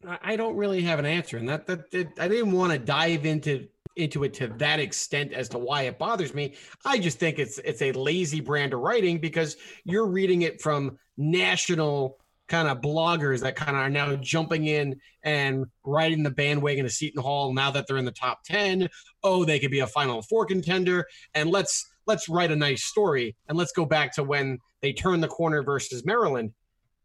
I 0.07 0.35
don't 0.35 0.55
really 0.55 0.81
have 0.83 0.99
an 0.99 1.05
answer, 1.05 1.37
and 1.37 1.47
that 1.49 1.67
that, 1.67 1.91
that 1.91 2.19
I 2.19 2.27
didn't 2.27 2.53
want 2.53 2.73
to 2.73 2.79
dive 2.79 3.25
into 3.25 3.67
into 3.95 4.23
it 4.23 4.33
to 4.35 4.47
that 4.47 4.79
extent 4.79 5.33
as 5.33 5.49
to 5.49 5.57
why 5.57 5.83
it 5.83 5.99
bothers 5.99 6.33
me. 6.33 6.55
I 6.85 6.97
just 6.97 7.19
think 7.19 7.39
it's 7.39 7.57
it's 7.59 7.81
a 7.81 7.91
lazy 7.91 8.39
brand 8.39 8.73
of 8.73 8.79
writing 8.79 9.19
because 9.19 9.57
you're 9.83 10.07
reading 10.07 10.43
it 10.43 10.61
from 10.61 10.97
national 11.17 12.17
kind 12.47 12.67
of 12.67 12.81
bloggers 12.81 13.39
that 13.39 13.55
kind 13.55 13.77
of 13.77 13.77
are 13.77 13.89
now 13.89 14.13
jumping 14.17 14.65
in 14.67 14.99
and 15.23 15.65
riding 15.85 16.21
the 16.21 16.29
bandwagon 16.29 16.85
of 16.85 16.91
Seton 16.91 17.21
Hall 17.21 17.53
now 17.53 17.71
that 17.71 17.87
they're 17.87 17.97
in 17.97 18.03
the 18.03 18.11
top 18.11 18.43
10. 18.43 18.89
Oh, 19.23 19.45
they 19.45 19.57
could 19.57 19.71
be 19.71 19.79
a 19.79 19.87
final 19.87 20.21
four 20.21 20.45
contender 20.45 21.07
and 21.33 21.49
let's 21.49 21.89
let's 22.07 22.27
write 22.27 22.51
a 22.51 22.55
nice 22.55 22.83
story 22.83 23.35
and 23.47 23.57
let's 23.57 23.71
go 23.71 23.85
back 23.85 24.13
to 24.15 24.23
when 24.23 24.59
they 24.81 24.91
turned 24.91 25.23
the 25.23 25.27
corner 25.27 25.63
versus 25.63 26.05
Maryland. 26.05 26.51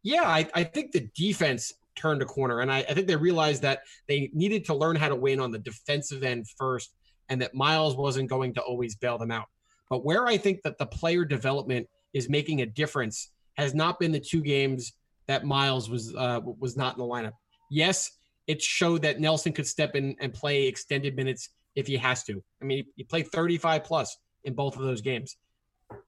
Yeah, 0.03 0.23
I, 0.23 0.47
I 0.53 0.63
think 0.63 0.91
the 0.91 1.09
defense 1.15 1.73
turned 1.97 2.21
a 2.21 2.25
corner. 2.25 2.61
And 2.61 2.71
I, 2.71 2.79
I 2.79 2.93
think 2.93 3.07
they 3.07 3.15
realized 3.15 3.61
that 3.63 3.81
they 4.07 4.29
needed 4.33 4.65
to 4.65 4.73
learn 4.73 4.95
how 4.95 5.09
to 5.09 5.15
win 5.15 5.39
on 5.39 5.51
the 5.51 5.59
defensive 5.59 6.23
end 6.23 6.47
first, 6.57 6.93
and 7.29 7.41
that 7.41 7.53
Myles 7.53 7.95
wasn't 7.95 8.29
going 8.29 8.53
to 8.53 8.61
always 8.61 8.95
bail 8.95 9.17
them 9.17 9.31
out. 9.31 9.47
But 9.89 10.05
where 10.05 10.27
I 10.27 10.37
think 10.37 10.61
that 10.63 10.77
the 10.77 10.85
player 10.85 11.25
development 11.25 11.87
is 12.13 12.29
making 12.29 12.61
a 12.61 12.65
difference 12.65 13.31
has 13.57 13.73
not 13.73 13.99
been 13.99 14.11
the 14.11 14.19
two 14.19 14.41
games 14.41 14.93
that 15.27 15.45
Myles 15.45 15.89
was 15.89 16.15
uh, 16.15 16.39
was 16.59 16.77
not 16.77 16.95
in 16.95 16.99
the 16.99 17.05
lineup. 17.05 17.33
Yes, 17.69 18.11
it 18.47 18.61
showed 18.61 19.01
that 19.01 19.19
Nelson 19.19 19.51
could 19.51 19.67
step 19.67 19.95
in 19.95 20.15
and 20.19 20.33
play 20.33 20.67
extended 20.67 21.15
minutes 21.15 21.49
if 21.75 21.87
he 21.87 21.97
has 21.97 22.23
to. 22.23 22.41
I 22.61 22.65
mean, 22.65 22.85
he 22.95 23.03
played 23.03 23.27
35 23.27 23.83
plus 23.83 24.17
in 24.45 24.53
both 24.53 24.77
of 24.77 24.83
those 24.83 25.01
games. 25.01 25.37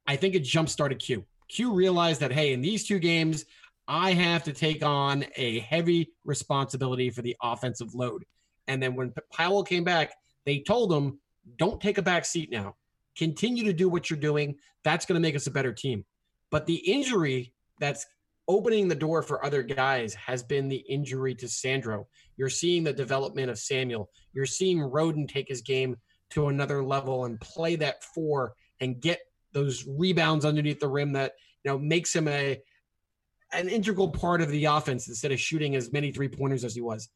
I 0.08 0.16
think 0.16 0.36
it 0.36 0.44
jump 0.44 0.70
started 0.70 1.00
Q. 1.00 1.26
Q 1.50 1.74
realized 1.74 2.22
that 2.22 2.32
hey, 2.32 2.54
in 2.54 2.62
these 2.62 2.88
two 2.88 3.00
games, 3.00 3.46
I 3.90 4.14
have 4.14 4.44
to 4.44 4.54
take 4.54 4.86
on 4.86 5.26
a 5.36 5.60
heavy 5.62 6.12
responsibility 6.24 7.10
for 7.10 7.24
the 7.24 7.36
offensive 7.42 7.96
load. 7.96 8.24
And 8.68 8.82
then 8.82 8.96
when 8.96 9.12
Powell 9.34 9.64
came 9.64 9.84
back, 9.84 10.14
they 10.46 10.60
told 10.60 10.94
him, 10.94 11.20
don't 11.58 11.82
take 11.82 11.98
a 11.98 12.04
back 12.04 12.24
seat 12.24 12.52
now. 12.52 12.76
Continue 13.18 13.64
to 13.64 13.74
do 13.74 13.90
what 13.90 14.08
you're 14.08 14.20
doing. 14.20 14.56
That's 14.84 15.08
going 15.08 15.16
to 15.16 15.28
make 15.28 15.36
us 15.36 15.48
a 15.48 15.52
better 15.52 15.74
team. 15.74 16.06
But 16.52 16.68
the 16.68 16.76
injury 16.76 17.52
that's 17.80 18.06
opening 18.48 18.88
the 18.88 18.96
door 18.96 19.24
for 19.24 19.44
other 19.44 19.64
guys 19.64 20.14
has 20.14 20.44
been 20.44 20.70
the 20.70 20.84
injury 20.88 21.34
to 21.34 21.48
Sandro. 21.50 22.08
You're 22.38 22.50
seeing 22.50 22.84
the 22.84 22.94
development 22.94 23.50
of 23.50 23.58
Samuel. 23.58 24.12
You're 24.34 24.46
seeing 24.46 24.78
Rhoden 24.78 25.28
take 25.28 25.48
his 25.48 25.62
game 25.62 25.98
to 26.30 26.50
another 26.50 26.84
level 26.84 27.26
and 27.26 27.42
play 27.42 27.76
that 27.78 28.04
four 28.04 28.54
and 28.82 29.02
get 29.02 29.20
those 29.52 29.86
rebounds 29.88 30.46
underneath 30.46 30.80
the 30.80 30.88
rim 30.88 31.14
that 31.14 31.34
you 31.64 31.72
know 31.72 31.80
makes 31.80 32.16
him 32.16 32.28
a 32.28 32.62
an 33.52 33.70
integral 33.70 34.10
part 34.10 34.42
of 34.42 34.50
the 34.50 34.66
offense 34.66 35.08
instead 35.08 35.32
of 35.32 35.40
shooting 35.40 35.76
as 35.76 35.92
many 35.92 36.12
three 36.12 36.28
pointers 36.28 36.64
as 36.64 36.76
he 36.76 36.82
was. 36.82 37.10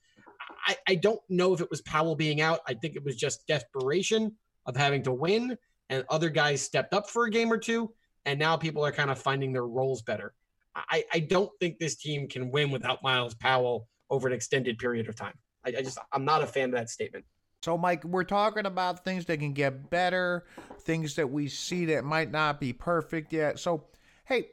I, 0.65 0.77
I 0.87 0.95
don't 0.95 1.19
know 1.29 1.53
if 1.53 1.61
it 1.61 1.69
was 1.69 1.81
Powell 1.81 2.15
being 2.15 2.41
out. 2.41 2.61
I 2.67 2.73
think 2.73 2.95
it 2.95 3.03
was 3.03 3.15
just 3.15 3.45
desperation 3.47 4.33
of 4.65 4.75
having 4.75 5.03
to 5.03 5.11
win, 5.11 5.57
and 5.89 6.05
other 6.09 6.29
guys 6.29 6.61
stepped 6.61 6.93
up 6.93 7.09
for 7.09 7.25
a 7.25 7.29
game 7.29 7.51
or 7.51 7.57
two, 7.57 7.91
and 8.25 8.39
now 8.39 8.55
people 8.55 8.85
are 8.85 8.91
kind 8.91 9.11
of 9.11 9.19
finding 9.19 9.51
their 9.51 9.65
roles 9.65 10.01
better. 10.01 10.33
I, 10.75 11.03
I 11.13 11.19
don't 11.19 11.51
think 11.59 11.77
this 11.77 11.95
team 11.95 12.27
can 12.27 12.49
win 12.49 12.71
without 12.71 13.03
Myles 13.03 13.35
Powell 13.35 13.87
over 14.09 14.27
an 14.27 14.33
extended 14.33 14.79
period 14.79 15.07
of 15.09 15.15
time. 15.15 15.33
I, 15.65 15.69
I 15.69 15.81
just 15.81 15.97
I'm 16.11 16.25
not 16.25 16.41
a 16.41 16.47
fan 16.47 16.69
of 16.69 16.75
that 16.75 16.89
statement. 16.89 17.25
So, 17.61 17.77
Mike, 17.77 18.03
we're 18.03 18.25
talking 18.25 18.65
about 18.65 19.05
things 19.05 19.25
that 19.25 19.37
can 19.37 19.53
get 19.53 19.89
better, 19.89 20.45
things 20.81 21.15
that 21.15 21.29
we 21.29 21.47
see 21.47 21.85
that 21.85 22.03
might 22.03 22.29
not 22.29 22.59
be 22.59 22.73
perfect 22.73 23.31
yet. 23.31 23.57
So, 23.57 23.85
hey, 24.25 24.49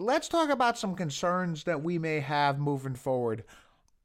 let's 0.00 0.28
talk 0.28 0.48
about 0.50 0.78
some 0.78 0.94
concerns 0.94 1.64
that 1.64 1.82
we 1.82 1.98
may 1.98 2.20
have 2.20 2.58
moving 2.58 2.94
forward. 2.94 3.44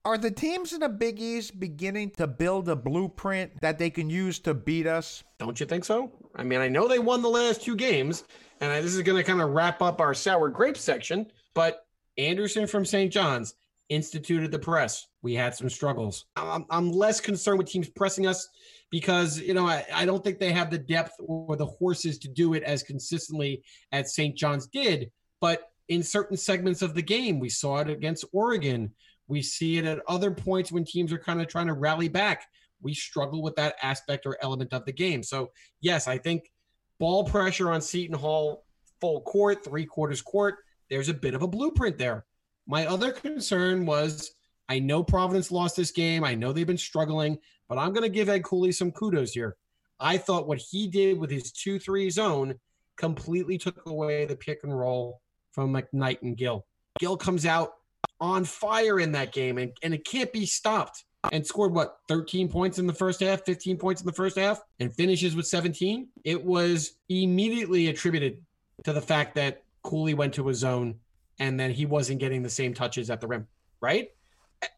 Are 0.03 0.17
the 0.17 0.29
teams 0.29 0.73
in 0.73 0.81
the 0.81 0.89
Big 0.89 1.19
East 1.19 1.59
beginning 1.59 2.11
to 2.11 2.27
build 2.27 2.69
a 2.69 2.75
blueprint 2.75 3.59
that 3.61 3.79
they 3.79 3.89
can 3.89 4.09
use 4.09 4.37
to 4.39 4.53
beat 4.53 4.85
us? 4.85 5.23
Don't 5.39 5.59
you 5.59 5.65
think 5.65 5.83
so? 5.83 6.11
I 6.35 6.43
mean, 6.43 6.59
I 6.59 6.67
know 6.67 6.87
they 6.87 6.99
won 6.99 7.23
the 7.23 7.29
last 7.29 7.63
two 7.63 7.75
games, 7.75 8.23
and 8.61 8.85
this 8.85 8.93
is 8.93 9.01
going 9.01 9.17
to 9.17 9.23
kind 9.23 9.41
of 9.41 9.51
wrap 9.51 9.81
up 9.81 9.99
our 10.01 10.13
sour 10.13 10.49
grape 10.49 10.77
section, 10.77 11.31
but 11.55 11.87
Anderson 12.17 12.67
from 12.67 12.85
St. 12.85 13.11
John's 13.11 13.55
instituted 13.89 14.51
the 14.51 14.59
press. 14.59 15.07
We 15.23 15.33
had 15.33 15.55
some 15.55 15.69
struggles. 15.69 16.25
I'm, 16.35 16.65
I'm 16.69 16.91
less 16.91 17.19
concerned 17.19 17.57
with 17.57 17.67
teams 17.67 17.89
pressing 17.89 18.27
us 18.27 18.47
because, 18.91 19.39
you 19.39 19.53
know, 19.55 19.65
I, 19.65 19.85
I 19.93 20.05
don't 20.05 20.23
think 20.23 20.39
they 20.39 20.51
have 20.51 20.69
the 20.69 20.77
depth 20.77 21.13
or 21.19 21.55
the 21.55 21.65
horses 21.65 22.19
to 22.19 22.27
do 22.27 22.53
it 22.53 22.63
as 22.63 22.83
consistently 22.83 23.63
as 23.91 24.13
St. 24.13 24.35
John's 24.35 24.67
did. 24.67 25.09
But 25.41 25.71
in 25.87 26.03
certain 26.03 26.37
segments 26.37 26.81
of 26.81 26.93
the 26.93 27.01
game. 27.01 27.39
We 27.39 27.49
saw 27.49 27.77
it 27.77 27.89
against 27.89 28.25
Oregon. 28.33 28.93
We 29.27 29.41
see 29.41 29.77
it 29.77 29.85
at 29.85 30.01
other 30.07 30.31
points 30.31 30.71
when 30.71 30.85
teams 30.85 31.11
are 31.11 31.19
kind 31.19 31.41
of 31.41 31.47
trying 31.47 31.67
to 31.67 31.73
rally 31.73 32.07
back. 32.07 32.47
We 32.81 32.93
struggle 32.93 33.41
with 33.41 33.55
that 33.55 33.75
aspect 33.81 34.25
or 34.25 34.37
element 34.41 34.73
of 34.73 34.85
the 34.85 34.91
game. 34.91 35.23
So, 35.23 35.51
yes, 35.81 36.07
I 36.07 36.17
think 36.17 36.51
ball 36.99 37.23
pressure 37.23 37.71
on 37.71 37.81
Seton 37.81 38.17
Hall, 38.17 38.65
full 39.01 39.21
court, 39.21 39.63
three 39.63 39.85
quarters 39.85 40.21
court, 40.21 40.55
there's 40.89 41.09
a 41.09 41.13
bit 41.13 41.33
of 41.33 41.41
a 41.41 41.47
blueprint 41.47 41.97
there. 41.97 42.25
My 42.67 42.85
other 42.85 43.11
concern 43.11 43.85
was 43.85 44.31
I 44.69 44.79
know 44.79 45.03
Providence 45.03 45.51
lost 45.51 45.75
this 45.75 45.91
game. 45.91 46.23
I 46.23 46.35
know 46.35 46.51
they've 46.51 46.65
been 46.65 46.77
struggling, 46.77 47.37
but 47.69 47.77
I'm 47.77 47.93
going 47.93 48.03
to 48.03 48.09
give 48.09 48.29
Ed 48.29 48.43
Cooley 48.43 48.71
some 48.71 48.91
kudos 48.91 49.33
here. 49.33 49.57
I 49.99 50.17
thought 50.17 50.47
what 50.47 50.57
he 50.57 50.87
did 50.87 51.19
with 51.19 51.31
his 51.31 51.51
2 51.51 51.79
3 51.79 52.09
zone 52.09 52.55
completely 52.97 53.57
took 53.57 53.85
away 53.87 54.25
the 54.25 54.35
pick 54.35 54.59
and 54.63 54.77
roll 54.77 55.21
from 55.55 55.73
McKnight 55.73 56.21
and 56.21 56.35
Gill. 56.35 56.65
Gill 56.99 57.17
comes 57.17 57.45
out 57.45 57.71
on 58.19 58.43
fire 58.43 58.99
in 58.99 59.13
that 59.13 59.31
game 59.31 59.57
and, 59.57 59.71
and 59.81 59.93
it 59.93 60.05
can't 60.05 60.31
be 60.31 60.45
stopped 60.45 61.05
and 61.31 61.45
scored 61.45 61.73
what 61.73 61.97
13 62.07 62.47
points 62.49 62.77
in 62.77 62.85
the 62.85 62.93
first 62.93 63.19
half 63.19 63.43
15 63.45 63.77
points 63.77 64.01
in 64.01 64.05
the 64.05 64.13
first 64.13 64.37
half 64.37 64.61
and 64.79 64.93
finishes 64.95 65.35
with 65.35 65.47
17 65.47 66.07
it 66.23 66.41
was 66.41 66.97
immediately 67.09 67.87
attributed 67.87 68.37
to 68.83 68.93
the 68.93 69.01
fact 69.01 69.35
that 69.35 69.63
cooley 69.83 70.13
went 70.13 70.33
to 70.33 70.47
a 70.49 70.53
zone 70.53 70.95
and 71.39 71.59
then 71.59 71.71
he 71.71 71.85
wasn't 71.85 72.19
getting 72.19 72.43
the 72.43 72.49
same 72.49 72.73
touches 72.73 73.09
at 73.09 73.19
the 73.19 73.27
rim 73.27 73.47
right 73.81 74.09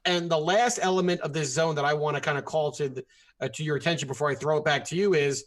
and 0.05 0.31
the 0.31 0.37
last 0.37 0.79
element 0.81 1.19
of 1.21 1.33
this 1.33 1.53
zone 1.53 1.75
that 1.75 1.85
i 1.85 1.93
want 1.93 2.15
to 2.15 2.21
kind 2.21 2.37
of 2.37 2.45
call 2.45 2.71
to 2.71 2.89
the, 2.89 3.05
uh, 3.41 3.47
to 3.49 3.63
your 3.63 3.75
attention 3.75 4.07
before 4.07 4.29
i 4.29 4.35
throw 4.35 4.57
it 4.57 4.65
back 4.65 4.85
to 4.85 4.95
you 4.95 5.13
is 5.13 5.45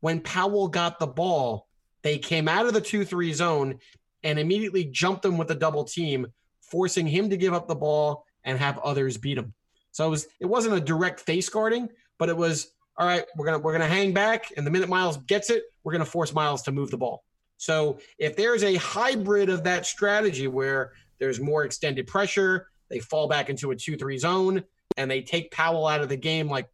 when 0.00 0.20
powell 0.20 0.68
got 0.68 0.98
the 0.98 1.06
ball 1.06 1.66
they 2.02 2.16
came 2.16 2.48
out 2.48 2.66
of 2.66 2.72
the 2.72 2.80
2-3 2.80 3.34
zone 3.34 3.78
and 4.22 4.38
immediately 4.38 4.84
jumped 4.84 5.24
him 5.24 5.38
with 5.38 5.50
a 5.50 5.54
double 5.54 5.84
team, 5.84 6.26
forcing 6.60 7.06
him 7.06 7.30
to 7.30 7.36
give 7.36 7.54
up 7.54 7.68
the 7.68 7.74
ball 7.74 8.24
and 8.44 8.58
have 8.58 8.78
others 8.78 9.16
beat 9.16 9.38
him. 9.38 9.54
So 9.92 10.06
it 10.06 10.10
was 10.10 10.26
it 10.40 10.46
wasn't 10.46 10.74
a 10.76 10.80
direct 10.80 11.20
face 11.20 11.48
guarding, 11.48 11.88
but 12.18 12.28
it 12.28 12.36
was 12.36 12.72
all 12.96 13.06
right. 13.06 13.24
We're 13.36 13.46
gonna 13.46 13.58
we're 13.58 13.72
gonna 13.72 13.86
hang 13.86 14.12
back, 14.12 14.52
and 14.56 14.66
the 14.66 14.70
minute 14.70 14.88
Myles 14.88 15.16
gets 15.18 15.50
it, 15.50 15.64
we're 15.84 15.92
gonna 15.92 16.04
force 16.04 16.32
Myles 16.32 16.62
to 16.62 16.72
move 16.72 16.90
the 16.90 16.98
ball. 16.98 17.24
So 17.56 17.98
if 18.18 18.36
there's 18.36 18.62
a 18.62 18.76
hybrid 18.76 19.48
of 19.48 19.64
that 19.64 19.86
strategy 19.86 20.46
where 20.46 20.92
there's 21.18 21.40
more 21.40 21.64
extended 21.64 22.06
pressure, 22.06 22.68
they 22.88 23.00
fall 23.00 23.26
back 23.26 23.50
into 23.50 23.72
a 23.72 23.76
two-three 23.76 24.18
zone, 24.18 24.62
and 24.96 25.10
they 25.10 25.22
take 25.22 25.50
Powell 25.50 25.86
out 25.86 26.00
of 26.00 26.08
the 26.08 26.16
game 26.16 26.48
like 26.48 26.68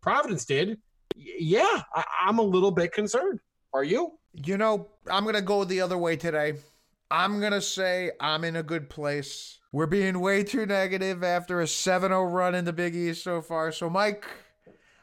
Providence 0.00 0.44
did. 0.44 0.78
Yeah, 1.16 1.82
I, 1.94 2.04
I'm 2.26 2.38
a 2.38 2.42
little 2.42 2.70
bit 2.70 2.92
concerned. 2.92 3.40
Are 3.72 3.84
you? 3.84 4.12
You 4.32 4.56
know, 4.56 4.88
I'm 5.10 5.24
gonna 5.24 5.42
go 5.42 5.64
the 5.64 5.80
other 5.80 5.98
way 5.98 6.16
today. 6.16 6.54
I'm 7.10 7.40
going 7.40 7.52
to 7.52 7.62
say 7.62 8.10
I'm 8.20 8.44
in 8.44 8.56
a 8.56 8.62
good 8.62 8.90
place. 8.90 9.58
We're 9.72 9.86
being 9.86 10.20
way 10.20 10.44
too 10.44 10.66
negative 10.66 11.22
after 11.22 11.60
a 11.60 11.66
7 11.66 12.10
0 12.10 12.24
run 12.24 12.54
in 12.54 12.64
the 12.64 12.72
Big 12.72 12.94
East 12.94 13.22
so 13.22 13.40
far. 13.40 13.72
So, 13.72 13.88
Mike, 13.88 14.26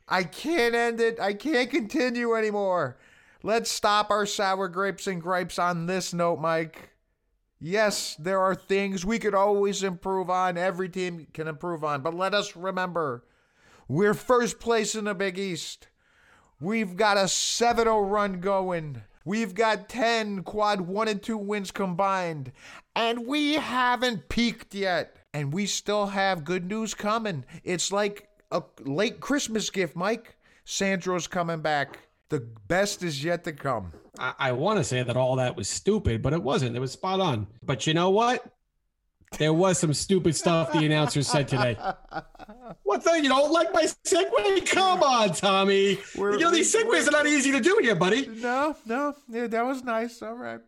I 0.07 0.23
can't 0.23 0.75
end 0.75 0.99
it. 0.99 1.19
I 1.19 1.33
can't 1.33 1.69
continue 1.69 2.35
anymore. 2.35 2.97
Let's 3.43 3.71
stop 3.71 4.09
our 4.09 4.25
sour 4.25 4.67
grapes 4.67 5.07
and 5.07 5.21
gripes 5.21 5.59
on 5.59 5.85
this 5.85 6.13
note, 6.13 6.39
Mike. 6.39 6.91
Yes, 7.59 8.15
there 8.19 8.41
are 8.41 8.55
things 8.55 9.05
we 9.05 9.17
could 9.17 9.35
always 9.35 9.81
improve 9.83 10.29
on. 10.29 10.57
Every 10.57 10.89
team 10.89 11.27
can 11.33 11.47
improve 11.47 11.83
on. 11.83 12.01
But 12.01 12.13
let 12.13 12.33
us 12.33 12.55
remember 12.55 13.23
we're 13.87 14.13
first 14.13 14.59
place 14.59 14.95
in 14.95 15.05
the 15.05 15.13
Big 15.13 15.37
East. 15.37 15.87
We've 16.59 16.95
got 16.95 17.17
a 17.17 17.27
7 17.27 17.85
0 17.85 18.01
run 18.01 18.39
going. 18.39 19.03
We've 19.25 19.55
got 19.55 19.89
10 19.89 20.43
quad 20.43 20.81
1 20.81 21.07
and 21.07 21.21
2 21.21 21.37
wins 21.37 21.71
combined. 21.71 22.51
And 22.95 23.25
we 23.25 23.53
haven't 23.53 24.29
peaked 24.29 24.75
yet. 24.75 25.17
And 25.33 25.51
we 25.51 25.65
still 25.65 26.05
have 26.05 26.45
good 26.45 26.65
news 26.65 26.93
coming. 26.93 27.43
It's 27.63 27.91
like 27.91 28.29
a 28.51 28.63
late 28.83 29.19
Christmas 29.19 29.69
gift, 29.69 29.95
Mike. 29.95 30.37
Sandro's 30.63 31.27
coming 31.27 31.61
back. 31.61 31.99
The 32.29 32.39
best 32.39 33.03
is 33.03 33.23
yet 33.23 33.43
to 33.43 33.53
come. 33.53 33.91
I, 34.17 34.33
I 34.39 34.51
want 34.53 34.77
to 34.77 34.83
say 34.83 35.03
that 35.03 35.17
all 35.17 35.35
that 35.37 35.55
was 35.55 35.67
stupid, 35.67 36.21
but 36.21 36.33
it 36.33 36.41
wasn't. 36.41 36.75
It 36.75 36.79
was 36.79 36.91
spot 36.91 37.19
on. 37.19 37.47
But 37.63 37.85
you 37.87 37.93
know 37.93 38.11
what? 38.11 38.45
There 39.37 39.53
was 39.53 39.77
some 39.79 39.93
stupid 39.93 40.35
stuff 40.35 40.71
the 40.71 40.85
announcer 40.85 41.21
said 41.23 41.47
today. 41.47 41.77
What 42.83 43.03
the? 43.03 43.19
You 43.21 43.29
don't 43.29 43.51
like 43.51 43.73
my 43.73 43.83
segue? 43.83 44.65
Come 44.67 45.03
on, 45.03 45.29
Tommy. 45.33 45.99
We're- 46.15 46.33
you 46.37 46.43
know 46.43 46.51
these 46.51 46.73
segues 46.73 47.07
are 47.07 47.11
not 47.11 47.27
easy 47.27 47.51
to 47.51 47.59
do 47.59 47.79
here, 47.81 47.95
buddy. 47.95 48.27
No, 48.27 48.75
no, 48.85 49.13
yeah, 49.29 49.47
that 49.47 49.65
was 49.65 49.83
nice. 49.83 50.21
All 50.21 50.35
right. 50.35 50.59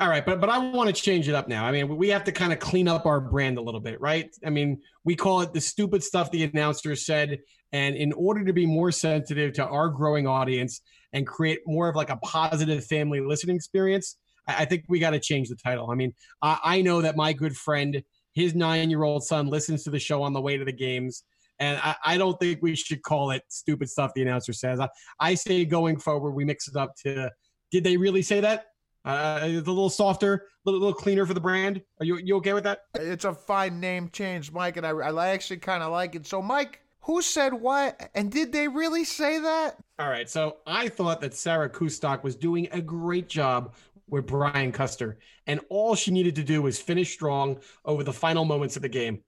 All 0.00 0.08
right, 0.08 0.24
but 0.24 0.40
but 0.40 0.48
I 0.48 0.58
want 0.58 0.94
to 0.94 1.02
change 1.02 1.28
it 1.28 1.34
up 1.34 1.48
now. 1.48 1.64
I 1.64 1.72
mean, 1.72 1.96
we 1.96 2.08
have 2.10 2.24
to 2.24 2.32
kind 2.32 2.52
of 2.52 2.58
clean 2.60 2.86
up 2.88 3.04
our 3.06 3.20
brand 3.20 3.58
a 3.58 3.60
little 3.60 3.80
bit, 3.80 4.00
right? 4.00 4.30
I 4.46 4.50
mean, 4.50 4.80
we 5.04 5.16
call 5.16 5.40
it 5.40 5.52
the 5.52 5.60
stupid 5.60 6.04
stuff 6.04 6.30
the 6.30 6.44
announcer 6.44 6.94
said, 6.94 7.38
and 7.72 7.96
in 7.96 8.12
order 8.12 8.44
to 8.44 8.52
be 8.52 8.64
more 8.64 8.92
sensitive 8.92 9.54
to 9.54 9.66
our 9.66 9.88
growing 9.88 10.26
audience 10.26 10.80
and 11.12 11.26
create 11.26 11.60
more 11.66 11.88
of 11.88 11.96
like 11.96 12.10
a 12.10 12.16
positive 12.18 12.84
family 12.84 13.20
listening 13.20 13.56
experience, 13.56 14.16
I, 14.48 14.64
think 14.64 14.84
we 14.88 14.98
got 14.98 15.10
to 15.10 15.20
change 15.20 15.48
the 15.48 15.56
title. 15.56 15.90
I 15.90 15.94
mean, 15.94 16.12
I, 16.42 16.58
I 16.64 16.82
know 16.82 17.02
that 17.02 17.16
my 17.16 17.32
good 17.32 17.56
friend, 17.56 18.02
his 18.32 18.54
nine-year-old 18.54 19.24
son, 19.24 19.46
listens 19.48 19.84
to 19.84 19.90
the 19.90 19.98
show 19.98 20.22
on 20.22 20.32
the 20.32 20.40
way 20.40 20.56
to 20.56 20.64
the 20.64 20.72
games. 20.72 21.24
And 21.60 21.78
I, 21.82 21.96
I 22.04 22.18
don't 22.18 22.38
think 22.38 22.60
we 22.62 22.76
should 22.76 23.02
call 23.02 23.30
it 23.32 23.42
stupid 23.48 23.90
stuff 23.90 24.12
the 24.14 24.22
announcer 24.22 24.52
says. 24.52 24.80
I, 24.80 24.88
I 25.20 25.34
say 25.34 25.64
going 25.64 25.98
forward, 25.98 26.32
we 26.32 26.44
mix 26.44 26.68
it 26.68 26.76
up 26.76 26.94
to 27.04 27.30
did 27.70 27.84
they 27.84 27.96
really 27.96 28.22
say 28.22 28.40
that? 28.40 28.66
Uh, 29.04 29.40
it's 29.42 29.68
a 29.68 29.70
little 29.70 29.90
softer, 29.90 30.34
a 30.34 30.40
little, 30.64 30.80
little 30.80 30.94
cleaner 30.94 31.24
for 31.24 31.34
the 31.34 31.40
brand. 31.40 31.80
Are 32.00 32.04
you 32.04 32.18
you 32.18 32.36
okay 32.36 32.52
with 32.52 32.64
that? 32.64 32.80
It's 32.94 33.24
a 33.24 33.32
fine 33.32 33.80
name 33.80 34.10
change, 34.12 34.52
Mike, 34.52 34.76
and 34.76 34.86
I, 34.86 34.90
I 34.90 35.28
actually 35.28 35.58
kind 35.58 35.82
of 35.82 35.92
like 35.92 36.14
it. 36.14 36.26
So, 36.26 36.42
Mike, 36.42 36.80
who 37.08 37.22
said 37.22 37.54
what? 37.54 38.10
And 38.14 38.30
did 38.30 38.52
they 38.52 38.68
really 38.68 39.04
say 39.04 39.38
that? 39.38 39.76
All 39.98 40.10
right. 40.10 40.28
So 40.28 40.58
I 40.66 40.88
thought 40.88 41.22
that 41.22 41.32
Sarah 41.32 41.70
Kustok 41.70 42.22
was 42.22 42.36
doing 42.36 42.68
a 42.70 42.82
great 42.82 43.28
job 43.28 43.74
with 44.08 44.26
Brian 44.26 44.72
Custer, 44.72 45.18
and 45.46 45.60
all 45.68 45.94
she 45.94 46.10
needed 46.10 46.34
to 46.36 46.44
do 46.44 46.62
was 46.62 46.80
finish 46.80 47.12
strong 47.12 47.58
over 47.84 48.02
the 48.02 48.12
final 48.12 48.44
moments 48.44 48.76
of 48.76 48.82
the 48.82 48.88
game. 48.88 49.22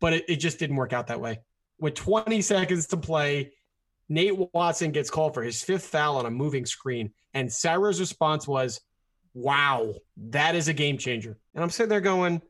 But 0.00 0.12
it, 0.12 0.24
it 0.28 0.36
just 0.36 0.58
didn't 0.58 0.76
work 0.76 0.92
out 0.92 1.08
that 1.08 1.20
way. 1.20 1.40
With 1.80 1.94
20 1.94 2.40
seconds 2.42 2.86
to 2.88 2.96
play, 2.96 3.52
Nate 4.08 4.36
Watson 4.54 4.90
gets 4.90 5.10
called 5.10 5.34
for 5.34 5.42
his 5.42 5.62
fifth 5.62 5.86
foul 5.86 6.16
on 6.16 6.26
a 6.26 6.30
moving 6.30 6.66
screen, 6.66 7.12
and 7.34 7.52
Sarah's 7.52 8.00
response 8.00 8.48
was, 8.48 8.80
"Wow, 9.34 9.94
that 10.30 10.54
is 10.54 10.68
a 10.68 10.72
game 10.72 10.98
changer." 10.98 11.38
And 11.54 11.62
I'm 11.62 11.70
sitting 11.70 11.90
there 11.90 12.00
going, 12.00 12.40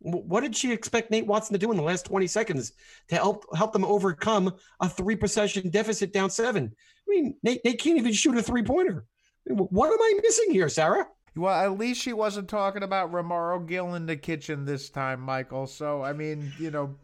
"What 0.00 0.40
did 0.40 0.54
she 0.54 0.72
expect 0.72 1.10
Nate 1.10 1.26
Watson 1.26 1.54
to 1.54 1.58
do 1.58 1.70
in 1.70 1.76
the 1.76 1.82
last 1.82 2.04
20 2.04 2.26
seconds 2.26 2.72
to 3.08 3.16
help 3.16 3.44
help 3.56 3.72
them 3.72 3.84
overcome 3.84 4.54
a 4.80 4.88
three 4.88 5.16
possession 5.16 5.70
deficit 5.70 6.12
down 6.12 6.30
seven? 6.30 6.74
I 7.08 7.10
mean, 7.10 7.36
Nate, 7.42 7.64
Nate 7.64 7.80
can't 7.80 7.98
even 7.98 8.12
shoot 8.12 8.36
a 8.36 8.42
three 8.42 8.62
pointer. 8.62 9.06
What 9.46 9.92
am 9.92 10.00
I 10.00 10.20
missing 10.22 10.50
here, 10.50 10.68
Sarah? 10.68 11.06
Well, 11.36 11.54
at 11.54 11.78
least 11.78 12.02
she 12.02 12.12
wasn't 12.12 12.48
talking 12.48 12.82
about 12.82 13.12
Romaro 13.12 13.66
Gill 13.66 13.94
in 13.94 14.06
the 14.06 14.16
kitchen 14.16 14.64
this 14.64 14.90
time, 14.90 15.20
Michael. 15.20 15.66
So, 15.66 16.02
I 16.02 16.12
mean, 16.12 16.52
you 16.58 16.70
know, 16.70 16.96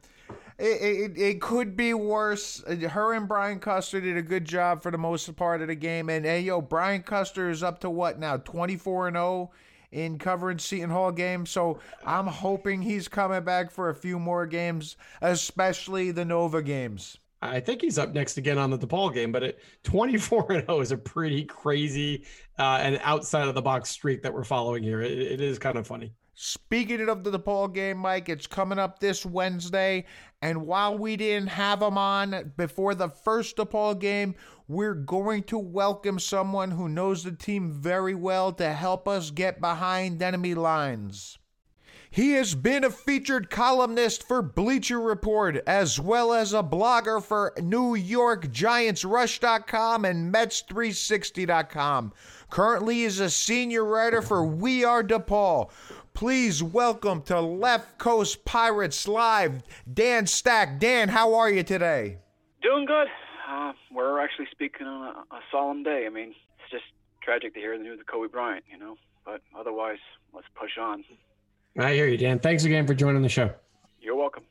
it, 0.59 0.65
it, 0.83 1.19
it 1.19 1.41
could 1.41 1.77
be 1.77 1.95
worse. 1.95 2.63
Her 2.67 3.15
and 3.15 3.29
Brian 3.29 3.61
Custer 3.61 4.01
did 4.01 4.17
a 4.17 4.23
good 4.23 4.45
job 4.45 4.83
for 4.83 4.91
the 4.91 4.99
most 4.99 5.35
part 5.37 5.63
of 5.63 5.69
the 5.69 5.75
game. 5.75 6.09
And, 6.09 6.25
hey, 6.25 6.41
yo, 6.41 6.61
Brian 6.61 7.03
Custer 7.03 7.51
is 7.51 7.63
up 7.63 7.81
to 7.81 7.91
what 7.91 8.19
now? 8.19 8.39
24 8.39 9.09
and 9.09 9.17
0 9.17 9.51
in 9.93 10.19
covering 10.19 10.59
Seton 10.59 10.91
Hall 10.91 11.13
games. 11.13 11.51
So 11.51 11.79
I'm 12.05 12.27
hoping 12.27 12.83
he's 12.83 13.09
coming 13.09 13.45
back 13.45 13.71
for 13.71 13.89
a 13.89 13.95
few 13.95 14.19
more 14.19 14.47
games, 14.47 14.97
especially 15.21 16.11
the 16.11 16.25
Nova 16.25 16.63
games. 16.63 17.19
I 17.43 17.61
think 17.61 17.83
he's 17.83 17.99
up 17.99 18.15
next 18.15 18.39
again 18.39 18.59
on 18.59 18.71
the 18.71 18.79
DePaul 18.79 19.13
game, 19.13 19.31
but 19.31 19.43
at 19.43 19.59
24 19.85 20.53
and 20.53 20.67
0 20.67 20.81
is 20.81 20.93
a 20.93 20.97
pretty 20.97 21.45
crazy 21.45 22.25
uh, 22.59 22.79
and 22.81 22.99
outside 23.03 23.49
of 23.49 23.55
the 23.55 23.63
box 23.63 23.91
streak 23.91 24.23
that 24.23 24.33
we're 24.33 24.45
following 24.45 24.83
here. 24.83 25.03
It, 25.03 25.19
it 25.19 25.41
is 25.41 25.59
kind 25.59 25.77
of 25.77 25.87
funny. 25.87 26.13
Speaking 26.39 27.09
of 27.09 27.25
the 27.25 27.39
DePaul 27.39 27.73
game, 27.73 27.97
Mike, 27.97 28.29
it's 28.29 28.47
coming 28.47 28.79
up 28.79 28.99
this 28.99 29.25
Wednesday. 29.25 30.05
And 30.43 30.67
while 30.67 30.99
we 30.99 31.17
didn't 31.17 31.49
have 31.49 31.81
him 31.81 31.97
on 31.97 32.53
before 32.59 32.95
the 32.95 33.09
first 33.09 33.57
DePaul 33.57 33.99
game, 33.99 34.35
we're 34.69 34.95
going 34.95 35.45
to 35.45 35.59
welcome 35.59 36.19
someone 36.19 36.71
who 36.71 36.91
knows 36.91 37.25
the 37.25 37.33
team 37.33 37.73
very 37.73 38.15
well 38.15 38.53
to 38.53 38.73
help 38.73 39.09
us 39.09 39.31
get 39.31 39.63
behind 39.63 40.21
enemy 40.21 40.55
lines. 40.55 41.39
He 42.11 42.33
has 42.33 42.55
been 42.55 42.85
a 42.85 42.91
featured 42.91 43.51
columnist 43.51 44.27
for 44.27 44.41
Bleacher 44.41 45.01
Report, 45.01 45.57
as 45.67 46.01
well 46.01 46.33
as 46.33 46.53
a 46.53 46.63
blogger 46.63 47.23
for 47.23 47.53
New 47.61 47.95
York 47.95 48.51
Giants 48.51 49.05
Rush.com 49.05 50.05
and 50.05 50.33
Mets360.com. 50.33 52.13
Currently 52.49 53.03
is 53.03 53.21
a 53.21 53.29
senior 53.29 53.85
writer 53.85 54.23
for 54.23 54.45
We 54.45 54.85
Are 54.85 55.03
DePaul. 55.03 55.71
Please 56.15 56.63
welcome 56.63 57.23
to 57.23 57.41
Left 57.41 57.99
Coast 57.99 58.45
Pirates 58.45 59.07
Live, 59.07 59.63
Dan 59.93 60.27
Stack. 60.27 60.79
Dan, 60.79 61.09
how 61.09 61.35
are 61.35 61.51
you 61.51 61.63
today? 61.63 62.19
Doing 62.63 62.87
good. 62.87 63.09
Uh, 63.51 63.73
we're 63.93 64.21
actually 64.21 64.47
speaking 64.51 64.87
on 64.87 65.03
a, 65.03 65.35
a 65.35 65.41
solemn 65.51 65.83
day. 65.83 66.05
I 66.07 66.09
mean, 66.09 66.31
it's 66.31 66.71
just 66.71 66.85
tragic 67.21 67.53
to 67.55 67.61
hear 67.61 67.77
the 67.77 67.85
news 67.85 68.01
of 68.01 68.07
Kobe 68.07 68.29
Bryant, 68.29 68.65
you 68.71 68.79
know. 68.79 68.97
But 69.25 69.43
otherwise, 69.59 69.99
let's 70.33 70.47
push 70.55 70.79
on. 70.81 71.05
I 71.79 71.93
hear 71.93 72.07
you, 72.07 72.17
Dan. 72.17 72.39
Thanks 72.39 72.65
again 72.65 72.87
for 72.87 72.95
joining 72.95 73.23
the 73.23 73.29
show. 73.29 73.53
You're 74.01 74.17
welcome. 74.17 74.45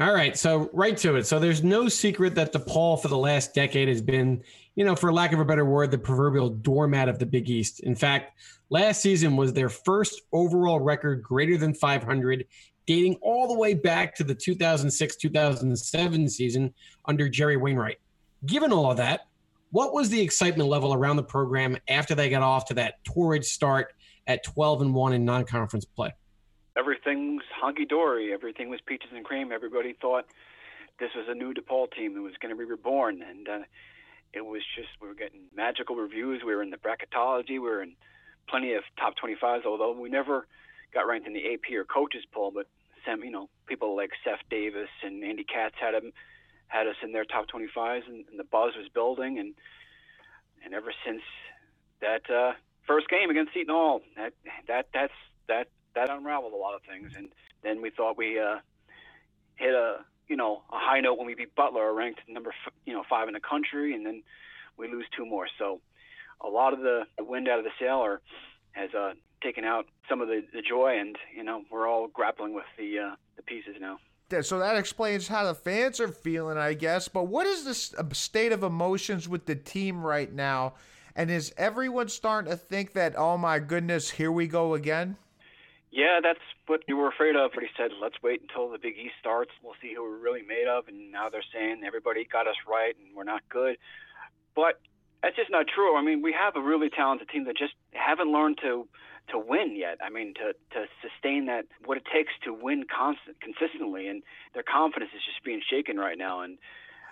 All 0.00 0.12
right, 0.12 0.36
so 0.36 0.70
right 0.72 0.96
to 0.98 1.16
it. 1.16 1.26
So 1.26 1.38
there's 1.38 1.62
no 1.62 1.88
secret 1.88 2.34
that 2.36 2.52
DePaul 2.52 3.00
for 3.00 3.08
the 3.08 3.18
last 3.18 3.54
decade 3.54 3.88
has 3.88 4.00
been, 4.00 4.42
you 4.74 4.84
know, 4.84 4.94
for 4.94 5.12
lack 5.12 5.32
of 5.32 5.40
a 5.40 5.44
better 5.44 5.64
word, 5.64 5.90
the 5.90 5.98
proverbial 5.98 6.50
doormat 6.50 7.08
of 7.08 7.18
the 7.18 7.26
Big 7.26 7.48
East. 7.50 7.80
In 7.80 7.94
fact, 7.94 8.40
last 8.70 9.02
season 9.02 9.36
was 9.36 9.52
their 9.52 9.68
first 9.68 10.22
overall 10.32 10.80
record 10.80 11.22
greater 11.22 11.56
than 11.56 11.74
500, 11.74 12.44
dating 12.86 13.16
all 13.22 13.48
the 13.48 13.58
way 13.58 13.74
back 13.74 14.14
to 14.16 14.24
the 14.24 14.34
2006 14.34 15.16
2007 15.16 16.28
season 16.28 16.72
under 17.06 17.28
Jerry 17.28 17.56
Wainwright. 17.56 17.98
Given 18.46 18.72
all 18.72 18.90
of 18.90 18.96
that, 18.98 19.26
what 19.70 19.92
was 19.92 20.10
the 20.10 20.20
excitement 20.20 20.68
level 20.68 20.94
around 20.94 21.16
the 21.16 21.24
program 21.24 21.76
after 21.88 22.14
they 22.14 22.30
got 22.30 22.42
off 22.42 22.66
to 22.66 22.74
that 22.74 23.02
torrid 23.04 23.44
start 23.44 23.94
at 24.26 24.44
12 24.44 24.82
and 24.82 24.94
1 24.94 25.12
in 25.12 25.24
non 25.24 25.44
conference 25.44 25.84
play? 25.84 26.12
Everything's 26.78 27.42
hunky 27.54 27.84
dory. 27.84 28.32
Everything 28.32 28.68
was 28.68 28.80
peaches 28.84 29.10
and 29.14 29.24
cream. 29.24 29.50
Everybody 29.52 29.94
thought 30.00 30.26
this 31.00 31.10
was 31.16 31.26
a 31.28 31.34
new 31.34 31.52
DePaul 31.52 31.90
team 31.90 32.14
that 32.14 32.22
was 32.22 32.34
going 32.40 32.54
to 32.54 32.58
be 32.58 32.64
reborn, 32.64 33.22
and 33.22 33.48
uh, 33.48 33.58
it 34.32 34.44
was 34.44 34.62
just 34.76 34.88
we 35.00 35.08
were 35.08 35.14
getting 35.14 35.40
magical 35.54 35.96
reviews. 35.96 36.42
We 36.44 36.54
were 36.54 36.62
in 36.62 36.70
the 36.70 36.76
bracketology. 36.76 37.50
We 37.50 37.60
were 37.60 37.82
in 37.82 37.94
plenty 38.48 38.74
of 38.74 38.82
top 38.98 39.14
25s, 39.22 39.64
although 39.66 39.92
we 39.92 40.08
never 40.08 40.46
got 40.92 41.06
ranked 41.06 41.26
in 41.26 41.34
the 41.34 41.52
AP 41.54 41.72
or 41.74 41.84
coaches 41.84 42.24
poll. 42.32 42.50
But 42.54 42.66
some, 43.06 43.22
you 43.22 43.30
know, 43.30 43.48
people 43.66 43.96
like 43.96 44.10
Seth 44.24 44.40
Davis 44.50 44.88
and 45.02 45.22
Andy 45.24 45.44
Katz 45.44 45.74
had 45.80 45.94
him, 45.94 46.12
had 46.68 46.86
us 46.86 46.96
in 47.02 47.12
their 47.12 47.24
top 47.24 47.46
25s, 47.48 48.06
and, 48.06 48.24
and 48.30 48.38
the 48.38 48.44
buzz 48.44 48.72
was 48.76 48.88
building. 48.92 49.38
And 49.38 49.54
and 50.64 50.74
ever 50.74 50.92
since 51.04 51.22
that 52.00 52.28
uh, 52.30 52.52
first 52.86 53.08
game 53.08 53.30
against 53.30 53.54
Seton 53.54 53.74
Hall, 53.74 54.02
that 54.16 54.32
that 54.66 54.88
that's 54.92 55.12
that 55.48 55.68
that 55.94 56.10
unraveled 56.10 56.52
a 56.52 56.56
lot 56.56 56.74
of 56.74 56.82
things. 56.82 57.12
And 57.16 57.28
then 57.62 57.82
we 57.82 57.90
thought 57.90 58.16
we 58.16 58.38
uh, 58.38 58.58
hit 59.56 59.74
a 59.74 60.04
you 60.28 60.36
know 60.36 60.62
a 60.70 60.78
high 60.78 61.00
note 61.00 61.18
when 61.18 61.26
we 61.26 61.34
beat 61.34 61.54
Butler, 61.54 61.92
ranked 61.92 62.20
number 62.28 62.50
f- 62.50 62.72
you 62.84 62.92
know 62.92 63.02
five 63.08 63.28
in 63.28 63.34
the 63.34 63.40
country, 63.40 63.94
and 63.94 64.04
then 64.04 64.22
we 64.76 64.88
lose 64.90 65.06
two 65.16 65.26
more. 65.26 65.46
So 65.58 65.80
a 66.40 66.48
lot 66.48 66.72
of 66.72 66.80
the, 66.80 67.02
wind 67.18 67.48
out 67.48 67.58
of 67.58 67.64
the 67.64 67.70
sail 67.80 68.18
has 68.72 68.94
uh, 68.94 69.12
taken 69.42 69.64
out 69.64 69.86
some 70.08 70.20
of 70.20 70.28
the, 70.28 70.44
the 70.52 70.62
joy, 70.62 70.98
and 70.98 71.16
you 71.34 71.42
know 71.42 71.62
we're 71.70 71.88
all 71.88 72.08
grappling 72.08 72.54
with 72.54 72.66
the 72.78 72.98
uh, 72.98 73.16
the 73.36 73.42
pieces 73.42 73.76
now. 73.80 73.98
So 74.42 74.58
that 74.58 74.76
explains 74.76 75.26
how 75.26 75.44
the 75.44 75.54
fans 75.54 76.00
are 76.00 76.08
feeling, 76.08 76.58
I 76.58 76.74
guess. 76.74 77.08
But 77.08 77.28
what 77.28 77.46
is 77.46 77.64
the 77.64 78.02
uh, 78.02 78.12
state 78.12 78.52
of 78.52 78.62
emotions 78.62 79.26
with 79.26 79.46
the 79.46 79.54
team 79.54 80.04
right 80.04 80.30
now? 80.30 80.74
And 81.16 81.30
is 81.30 81.52
everyone 81.56 82.08
starting 82.08 82.50
to 82.50 82.56
think 82.56 82.92
that, 82.92 83.14
oh 83.16 83.38
my 83.38 83.58
goodness, 83.58 84.10
here 84.10 84.30
we 84.30 84.46
go 84.46 84.74
again? 84.74 85.16
Yeah, 85.98 86.20
that's 86.22 86.38
what 86.68 86.86
you 86.86 86.96
were 86.96 87.08
afraid 87.08 87.34
of. 87.34 87.50
But 87.52 87.64
he 87.64 87.70
said, 87.76 87.90
let's 88.00 88.14
wait 88.22 88.40
until 88.40 88.70
the 88.70 88.78
Big 88.78 88.94
East 88.94 89.18
starts. 89.18 89.50
We'll 89.64 89.74
see 89.82 89.94
who 89.96 90.04
we're 90.04 90.22
really 90.22 90.42
made 90.46 90.68
of. 90.70 90.86
And 90.86 91.10
now 91.10 91.28
they're 91.28 91.42
saying 91.52 91.82
everybody 91.84 92.24
got 92.24 92.46
us 92.46 92.54
right 92.70 92.94
and 92.94 93.16
we're 93.16 93.26
not 93.26 93.42
good. 93.50 93.78
But 94.54 94.78
that's 95.24 95.34
just 95.34 95.50
not 95.50 95.66
true. 95.66 95.98
I 95.98 96.02
mean, 96.02 96.22
we 96.22 96.32
have 96.32 96.54
a 96.54 96.62
really 96.62 96.88
talented 96.88 97.28
team 97.30 97.46
that 97.46 97.58
just 97.58 97.74
haven't 97.90 98.30
learned 98.30 98.58
to 98.62 98.86
to 99.30 99.38
win 99.38 99.76
yet. 99.76 99.98
I 100.00 100.08
mean, 100.08 100.34
to 100.34 100.54
to 100.78 100.86
sustain 101.02 101.46
that 101.46 101.66
what 101.84 101.98
it 101.98 102.04
takes 102.06 102.30
to 102.44 102.54
win 102.54 102.84
constant 102.86 103.40
consistently, 103.40 104.06
and 104.06 104.22
their 104.54 104.62
confidence 104.62 105.10
is 105.14 105.22
just 105.26 105.42
being 105.44 105.60
shaken 105.68 105.98
right 105.98 106.16
now, 106.16 106.42
and 106.42 106.58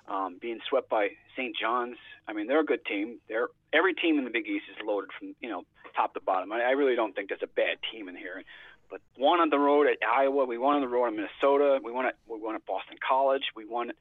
um, 0.08 0.38
being 0.40 0.60
swept 0.68 0.88
by 0.88 1.08
St. 1.36 1.56
John's. 1.60 1.98
I 2.28 2.32
mean, 2.32 2.46
they're 2.46 2.60
a 2.60 2.64
good 2.64 2.84
team. 2.86 3.18
They're 3.28 3.48
every 3.72 3.94
team 3.94 4.16
in 4.18 4.24
the 4.24 4.30
Big 4.30 4.46
East 4.46 4.64
is 4.70 4.78
loaded 4.86 5.10
from 5.18 5.34
you 5.40 5.50
know 5.50 5.64
top 5.96 6.14
to 6.14 6.20
bottom. 6.20 6.52
I, 6.52 6.62
I 6.62 6.70
really 6.70 6.94
don't 6.94 7.14
think 7.14 7.28
there's 7.28 7.42
a 7.42 7.48
bad 7.48 7.78
team 7.90 8.08
in 8.08 8.16
here. 8.16 8.42
But 8.90 9.00
won 9.18 9.40
on 9.40 9.50
the 9.50 9.58
road 9.58 9.86
at 9.86 9.98
Iowa. 10.06 10.44
We 10.44 10.58
won 10.58 10.76
on 10.76 10.80
the 10.80 10.88
road 10.88 11.08
in 11.08 11.16
Minnesota. 11.16 11.80
We 11.82 11.92
won 11.92 12.06
at 12.06 12.16
we 12.26 12.38
won 12.38 12.54
at 12.54 12.64
Boston 12.66 12.96
College. 13.06 13.42
We 13.54 13.64
won 13.64 13.92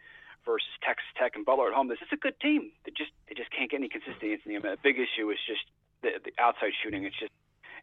versus 0.45 0.69
Texas 0.85 1.09
Tech 1.17 1.35
and 1.35 1.45
Butler 1.45 1.69
at 1.69 1.73
home. 1.73 1.87
This 1.87 2.01
is 2.01 2.09
a 2.13 2.17
good 2.17 2.39
team. 2.39 2.71
They 2.85 2.91
just 2.95 3.11
they 3.27 3.35
just 3.35 3.51
can't 3.51 3.69
get 3.69 3.77
any 3.77 3.89
consistency 3.89 4.33
in 4.33 4.61
the 4.61 4.69
The 4.69 4.77
big 4.83 4.97
issue 4.97 5.29
is 5.31 5.39
just 5.47 5.65
the, 6.01 6.21
the 6.23 6.31
outside 6.41 6.71
shooting. 6.83 7.03
It's 7.03 7.17
just 7.19 7.33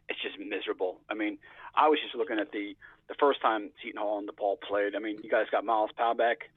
it's 0.09 0.21
just 0.21 0.39
miserable. 0.39 0.99
I 1.09 1.13
mean, 1.13 1.37
I 1.75 1.87
was 1.89 1.99
just 2.01 2.15
looking 2.15 2.39
at 2.39 2.51
the 2.51 2.75
the 3.07 3.15
first 3.19 3.41
time 3.41 3.69
Seton 3.83 3.99
Hall 3.99 4.19
and 4.19 4.27
DePaul 4.27 4.61
played. 4.61 4.95
I 4.95 4.99
mean, 4.99 5.19
you 5.23 5.29
guys 5.29 5.47
got 5.51 5.65
Myles 5.65 5.91
Powell 5.95 6.15
back, 6.15 6.49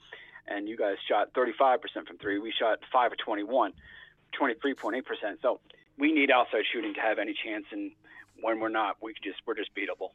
and 0.47 0.69
you 0.69 0.77
guys 0.77 0.97
shot 1.09 1.33
35% 1.35 1.81
from 2.07 2.19
three. 2.19 2.39
We 2.39 2.53
shot 2.53 2.79
five 2.93 3.13
of 3.13 3.19
21, 3.19 3.73
23.8%. 4.41 5.03
So 5.43 5.61
we 5.99 6.13
need 6.13 6.31
outside 6.31 6.63
shooting 6.73 6.95
to 6.95 7.01
have 7.01 7.19
any 7.19 7.35
chance. 7.35 7.65
And 7.73 7.91
when 8.41 8.61
we're 8.61 8.69
not, 8.69 8.97
we 9.03 9.15
just 9.23 9.39
we're 9.47 9.55
just 9.55 9.75
beatable. 9.75 10.11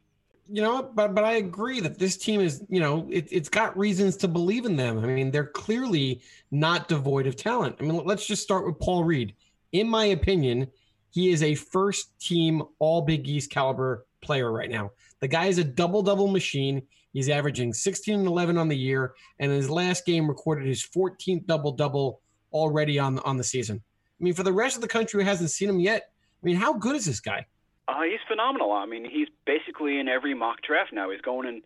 You 0.49 0.61
know, 0.61 0.83
but 0.83 1.15
but 1.15 1.23
I 1.23 1.33
agree 1.33 1.79
that 1.79 1.97
this 1.97 2.17
team 2.17 2.41
is, 2.41 2.63
you 2.69 2.79
know, 2.79 3.07
it, 3.09 3.27
it's 3.31 3.49
got 3.49 3.77
reasons 3.77 4.17
to 4.17 4.27
believe 4.27 4.65
in 4.65 4.75
them. 4.75 4.99
I 4.99 5.07
mean, 5.07 5.31
they're 5.31 5.45
clearly 5.45 6.21
not 6.51 6.87
devoid 6.87 7.27
of 7.27 7.35
talent. 7.35 7.77
I 7.79 7.83
mean, 7.83 8.01
let's 8.05 8.25
just 8.25 8.43
start 8.43 8.65
with 8.65 8.79
Paul 8.79 9.03
Reed. 9.03 9.33
In 9.71 9.87
my 9.87 10.05
opinion, 10.05 10.67
he 11.11 11.31
is 11.31 11.43
a 11.43 11.55
first 11.55 12.19
team 12.19 12.63
All 12.79 13.01
Big 13.01 13.27
East 13.27 13.49
caliber 13.49 14.05
player 14.21 14.51
right 14.51 14.69
now. 14.69 14.91
The 15.19 15.27
guy 15.27 15.45
is 15.45 15.57
a 15.57 15.63
double 15.63 16.01
double 16.01 16.27
machine. 16.27 16.81
He's 17.13 17.29
averaging 17.29 17.73
16 17.73 18.19
and 18.19 18.27
11 18.27 18.57
on 18.57 18.67
the 18.67 18.77
year, 18.77 19.13
and 19.39 19.51
his 19.51 19.69
last 19.69 20.05
game 20.05 20.27
recorded 20.27 20.65
his 20.65 20.83
14th 20.83 21.45
double 21.45 21.71
double 21.71 22.21
already 22.53 22.99
on 22.99 23.19
on 23.19 23.37
the 23.37 23.43
season. 23.43 23.81
I 24.19 24.23
mean, 24.23 24.33
for 24.33 24.43
the 24.43 24.53
rest 24.53 24.75
of 24.75 24.81
the 24.81 24.87
country 24.87 25.23
who 25.23 25.29
hasn't 25.29 25.51
seen 25.51 25.69
him 25.69 25.79
yet, 25.79 26.11
I 26.41 26.45
mean, 26.45 26.55
how 26.55 26.73
good 26.73 26.95
is 26.95 27.05
this 27.05 27.19
guy? 27.19 27.45
Uh, 27.91 28.03
he's 28.03 28.19
phenomenal. 28.27 28.71
I 28.71 28.85
mean, 28.85 29.03
he's 29.03 29.27
basically 29.45 29.99
in 29.99 30.07
every 30.07 30.33
mock 30.33 30.61
draft 30.61 30.93
now. 30.93 31.09
He's 31.09 31.21
going 31.21 31.47
in. 31.47 31.61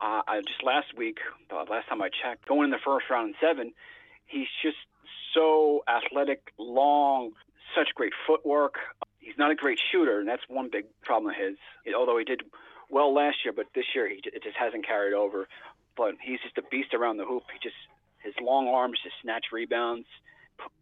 Uh, 0.00 0.22
I 0.26 0.40
just 0.46 0.62
last 0.62 0.96
week, 0.96 1.18
uh, 1.50 1.64
last 1.68 1.88
time 1.88 2.00
I 2.00 2.08
checked, 2.08 2.46
going 2.46 2.64
in 2.64 2.70
the 2.70 2.78
first 2.84 3.10
round 3.10 3.30
in 3.30 3.34
seven. 3.40 3.72
He's 4.26 4.46
just 4.62 4.76
so 5.34 5.82
athletic, 5.88 6.52
long, 6.56 7.32
such 7.74 7.88
great 7.94 8.12
footwork. 8.26 8.74
He's 9.18 9.36
not 9.36 9.50
a 9.50 9.54
great 9.56 9.80
shooter, 9.90 10.20
and 10.20 10.28
that's 10.28 10.42
one 10.48 10.70
big 10.70 10.84
problem 11.02 11.32
of 11.32 11.36
his. 11.36 11.56
Although 11.94 12.18
he 12.18 12.24
did 12.24 12.42
well 12.88 13.12
last 13.12 13.38
year, 13.44 13.52
but 13.52 13.66
this 13.74 13.86
year 13.94 14.08
he 14.08 14.20
it 14.24 14.42
just 14.44 14.56
hasn't 14.56 14.86
carried 14.86 15.14
over. 15.14 15.48
But 15.96 16.14
he's 16.22 16.40
just 16.40 16.58
a 16.58 16.62
beast 16.70 16.94
around 16.94 17.16
the 17.16 17.26
hoop. 17.26 17.42
He 17.52 17.58
just 17.62 17.76
his 18.22 18.34
long 18.40 18.68
arms 18.68 19.00
just 19.02 19.16
snatch 19.22 19.46
rebounds, 19.52 20.06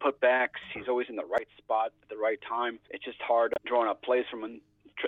put 0.00 0.20
backs. 0.20 0.60
He's 0.74 0.88
always 0.88 1.06
in 1.08 1.16
the 1.16 1.24
right 1.24 1.48
spot 1.58 1.92
at 2.02 2.08
the 2.08 2.16
right 2.16 2.38
time. 2.46 2.78
It's 2.90 3.04
just 3.04 3.20
hard 3.20 3.52
drawing 3.66 3.88
up 3.88 4.02
plays 4.02 4.24
from 4.30 4.42
when 4.42 4.60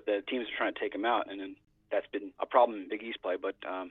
the 0.06 0.22
teams 0.28 0.46
are 0.46 0.56
trying 0.56 0.74
to 0.74 0.80
take 0.80 0.94
him 0.94 1.04
out, 1.04 1.30
and 1.30 1.40
then 1.40 1.56
that's 1.90 2.06
been 2.12 2.32
a 2.40 2.46
problem 2.46 2.82
in 2.82 2.88
Big 2.88 3.02
East 3.02 3.22
play. 3.22 3.36
But 3.40 3.56
um, 3.68 3.90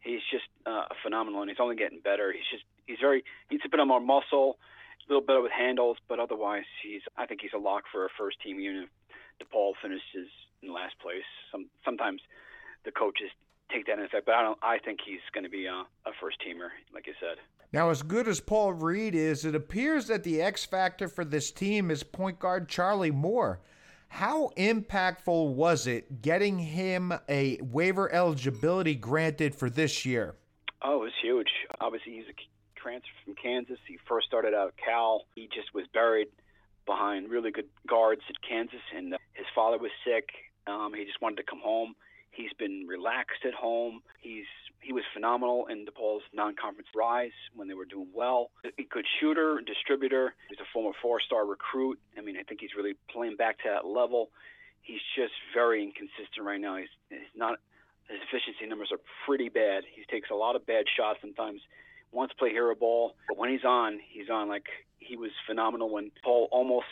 he's 0.00 0.20
just 0.30 0.46
uh, 0.64 0.86
phenomenal, 1.02 1.42
and 1.42 1.50
he's 1.50 1.60
only 1.60 1.76
getting 1.76 2.00
better. 2.00 2.32
He's 2.32 2.48
just 2.50 2.64
he's 2.86 2.98
very 3.00 3.24
he 3.48 3.56
needs 3.56 3.64
a 3.66 3.68
bit 3.68 3.84
more 3.86 4.00
muscle 4.00 4.58
a 5.08 5.12
little 5.12 5.24
better 5.26 5.42
with 5.42 5.52
handles, 5.52 5.98
but 6.08 6.18
otherwise, 6.18 6.64
he's 6.82 7.02
I 7.16 7.26
think 7.26 7.40
he's 7.40 7.54
a 7.54 7.58
lock 7.58 7.84
for 7.90 8.06
a 8.06 8.08
first 8.18 8.40
team 8.42 8.58
unit. 8.58 8.88
DePaul 9.42 9.72
finishes 9.80 10.28
in 10.62 10.72
last 10.72 10.98
place. 10.98 11.26
Some 11.52 11.66
sometimes 11.84 12.20
the 12.84 12.90
coaches 12.90 13.30
take 13.70 13.86
that 13.86 13.98
in 13.98 14.04
effect, 14.04 14.26
but 14.26 14.34
I 14.34 14.42
don't. 14.42 14.58
I 14.62 14.78
think 14.78 15.00
he's 15.04 15.22
going 15.32 15.44
to 15.44 15.50
be 15.50 15.66
a, 15.66 15.86
a 16.06 16.12
first 16.20 16.38
teamer, 16.40 16.70
like 16.92 17.06
you 17.06 17.14
said. 17.20 17.38
Now, 17.72 17.90
as 17.90 18.02
good 18.02 18.28
as 18.28 18.40
Paul 18.40 18.72
Reed 18.72 19.14
is, 19.14 19.44
it 19.44 19.54
appears 19.54 20.06
that 20.06 20.22
the 20.22 20.40
X 20.40 20.64
factor 20.64 21.08
for 21.08 21.24
this 21.24 21.50
team 21.50 21.90
is 21.90 22.02
point 22.02 22.38
guard 22.38 22.68
Charlie 22.68 23.10
Moore. 23.10 23.60
How 24.08 24.50
impactful 24.56 25.54
was 25.54 25.86
it 25.86 26.22
getting 26.22 26.58
him 26.58 27.12
a 27.28 27.58
waiver 27.60 28.12
eligibility 28.12 28.94
granted 28.94 29.54
for 29.54 29.68
this 29.68 30.06
year? 30.06 30.36
Oh, 30.82 31.00
it 31.00 31.04
was 31.04 31.12
huge. 31.20 31.50
Obviously, 31.80 32.12
he's 32.12 32.28
a 32.30 32.80
transfer 32.80 33.10
from 33.24 33.34
Kansas. 33.34 33.78
He 33.86 33.98
first 34.08 34.26
started 34.26 34.54
out 34.54 34.68
at 34.68 34.76
Cal. 34.76 35.26
He 35.34 35.48
just 35.52 35.74
was 35.74 35.86
buried 35.92 36.28
behind 36.86 37.30
really 37.30 37.50
good 37.50 37.68
guards 37.88 38.22
at 38.30 38.36
Kansas, 38.48 38.80
and 38.96 39.14
uh, 39.14 39.18
his 39.34 39.46
father 39.54 39.76
was 39.76 39.90
sick. 40.04 40.28
Um, 40.66 40.92
he 40.96 41.04
just 41.04 41.20
wanted 41.20 41.36
to 41.36 41.42
come 41.42 41.60
home. 41.60 41.94
He's 42.30 42.52
been 42.58 42.86
relaxed 42.88 43.44
at 43.44 43.54
home. 43.54 44.02
He's 44.20 44.46
he 44.86 44.92
was 44.92 45.02
phenomenal 45.12 45.66
in 45.66 45.84
DePaul's 45.84 46.22
non-conference 46.32 46.88
rise 46.94 47.34
when 47.56 47.66
they 47.66 47.74
were 47.74 47.84
doing 47.84 48.06
well. 48.14 48.50
A 48.64 48.84
good 48.84 49.04
shooter, 49.18 49.60
distributor. 49.66 50.34
He's 50.48 50.60
a 50.60 50.68
former 50.72 50.92
four-star 51.02 51.44
recruit. 51.44 51.98
I 52.16 52.20
mean, 52.20 52.36
I 52.36 52.44
think 52.44 52.60
he's 52.60 52.74
really 52.76 52.94
playing 53.10 53.34
back 53.36 53.58
to 53.58 53.64
that 53.74 53.84
level. 53.84 54.30
He's 54.82 55.02
just 55.16 55.32
very 55.52 55.82
inconsistent 55.82 56.46
right 56.46 56.60
now. 56.60 56.76
He's, 56.76 56.88
he's 57.10 57.34
not 57.34 57.58
his 58.08 58.20
efficiency 58.28 58.66
numbers 58.68 58.90
are 58.92 59.00
pretty 59.26 59.48
bad. 59.48 59.82
He 59.92 60.04
takes 60.08 60.30
a 60.30 60.34
lot 60.34 60.54
of 60.54 60.64
bad 60.64 60.84
shots 60.96 61.18
sometimes 61.20 61.60
wants 62.12 62.34
to 62.34 62.38
play 62.38 62.50
hero 62.50 62.74
ball, 62.76 63.16
but 63.28 63.36
when 63.36 63.50
he's 63.50 63.64
on, 63.64 63.98
he's 64.08 64.30
on. 64.30 64.48
Like 64.48 64.66
he 64.98 65.16
was 65.16 65.32
phenomenal 65.48 65.90
when 65.90 66.12
Paul 66.22 66.48
almost 66.52 66.86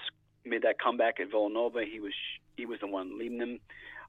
made 0.45 0.63
that 0.63 0.81
comeback 0.81 1.21
at 1.21 1.31
Villanova. 1.31 1.85
He 1.85 2.01
was 2.01 2.15
he 2.57 2.67
was 2.67 2.81
the 2.81 2.89
one 2.89 3.17
leading 3.17 3.39
them. 3.39 3.61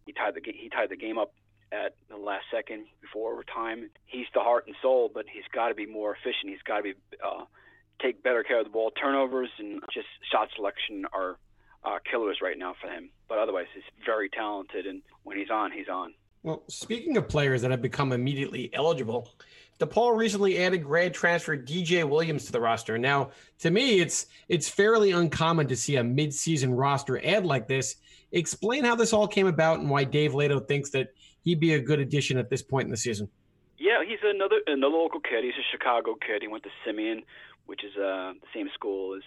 He 0.08 0.14
tied 0.14 0.34
the 0.34 0.42
he 0.44 0.70
tied 0.70 0.90
the 0.90 0.98
game 0.98 1.20
up 1.20 1.32
at 1.72 1.96
the 2.10 2.18
last 2.18 2.46
second 2.54 2.86
before 3.02 3.34
overtime. 3.34 3.90
He's 4.06 4.28
the 4.34 4.42
heart 4.42 4.66
and 4.68 4.76
soul, 4.82 5.10
but 5.14 5.26
he's 5.32 5.44
got 5.54 5.70
to 5.70 5.76
be 5.76 5.86
more 5.86 6.14
efficient. 6.14 6.50
He's 6.50 6.62
got 6.66 6.78
to 6.78 6.84
be 6.84 6.94
uh, 7.24 7.46
take 8.02 8.24
better 8.24 8.44
care 8.44 8.60
of 8.60 8.66
the 8.66 8.72
ball. 8.72 8.92
Turnovers 8.92 9.50
and 9.60 9.82
just 9.94 10.08
shot 10.32 10.50
selection 10.56 11.06
are 11.14 11.38
uh, 11.84 12.00
killers 12.10 12.40
right 12.42 12.58
now 12.58 12.76
for 12.82 12.90
him. 12.90 13.10
But 13.28 13.38
otherwise, 13.38 13.68
he's 13.74 13.84
very 14.06 14.30
talented, 14.30 14.86
and 14.86 15.02
when 15.24 15.38
he's 15.38 15.50
on, 15.50 15.72
he's 15.72 15.90
on. 15.90 16.14
Well, 16.44 16.64
speaking 16.68 17.18
of 17.18 17.28
players 17.28 17.64
that 17.64 17.72
have 17.72 17.82
become 17.82 18.12
immediately 18.12 18.70
eligible, 18.74 19.32
DePaul 19.80 20.16
recently 20.16 20.60
added 20.60 20.84
grad 20.84 21.14
transfer 21.14 21.58
DJ 21.58 22.08
Williams 22.08 22.46
to 22.46 22.52
the 22.52 22.62
roster. 22.62 22.98
Now, 22.98 23.32
to 23.60 23.72
me, 23.72 24.00
it's 24.00 24.28
it's 24.48 24.70
fairly 24.70 25.12
uncommon 25.12 25.68
to 25.68 25.76
see 25.76 25.96
a 25.96 26.04
midseason 26.04 26.78
roster 26.78 27.20
add 27.26 27.46
like 27.46 27.68
this. 27.68 27.96
Explain 28.32 28.84
how 28.84 28.96
this 28.96 29.12
all 29.12 29.28
came 29.28 29.48
about 29.48 29.80
and 29.80 29.90
why 29.90 30.04
Dave 30.04 30.34
Leitao 30.34 30.68
thinks 30.68 30.92
that 30.92 31.14
he'd 31.46 31.62
be 31.62 31.74
a 31.74 31.80
good 31.80 32.00
addition 32.00 32.38
at 32.38 32.50
this 32.50 32.62
point 32.62 32.86
in 32.86 32.92
the 32.92 32.98
season. 32.98 33.30
Yeah, 33.78 34.04
he's 34.06 34.20
another 34.24 34.58
another 34.68 34.98
local 34.98 35.22
kid. 35.22 35.44
He's 35.44 35.54
a 35.54 35.68
Chicago 35.72 36.16
kid. 36.16 36.42
He 36.42 36.50
went 36.50 36.64
to 36.64 36.70
Simeon, 36.86 37.24
which 37.66 37.84
is 37.84 37.96
uh, 37.96 38.34
the 38.34 38.48
same 38.54 38.68
school 38.74 39.16
as 39.16 39.24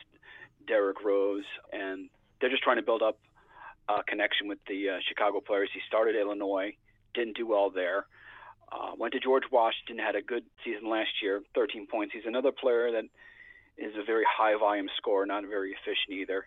Derrick 0.66 1.02
Rose, 1.02 1.44
and 1.72 2.10
they're 2.40 2.50
just 2.50 2.62
trying 2.62 2.76
to 2.76 2.82
build 2.82 3.02
up 3.02 3.18
a 3.88 4.02
connection 4.06 4.48
with 4.48 4.58
the 4.68 4.90
uh, 4.90 4.98
Chicago 5.08 5.40
players. 5.40 5.70
He 5.72 5.80
started 5.88 6.14
Illinois, 6.14 6.76
didn't 7.14 7.36
do 7.36 7.46
well 7.46 7.70
there 7.70 8.04
uh, 8.70 8.92
went 8.98 9.12
to 9.14 9.20
George 9.20 9.44
Washington, 9.50 9.98
had 9.98 10.14
a 10.14 10.22
good 10.22 10.44
season 10.64 10.88
last 10.88 11.10
year, 11.22 11.42
13 11.54 11.86
points. 11.86 12.12
He's 12.12 12.26
another 12.26 12.52
player 12.52 12.92
that 12.92 13.04
is 13.78 13.94
a 13.96 14.04
very 14.04 14.24
high 14.28 14.58
volume 14.58 14.88
scorer, 14.96 15.24
not 15.24 15.44
very 15.48 15.70
efficient 15.72 16.18
either. 16.20 16.46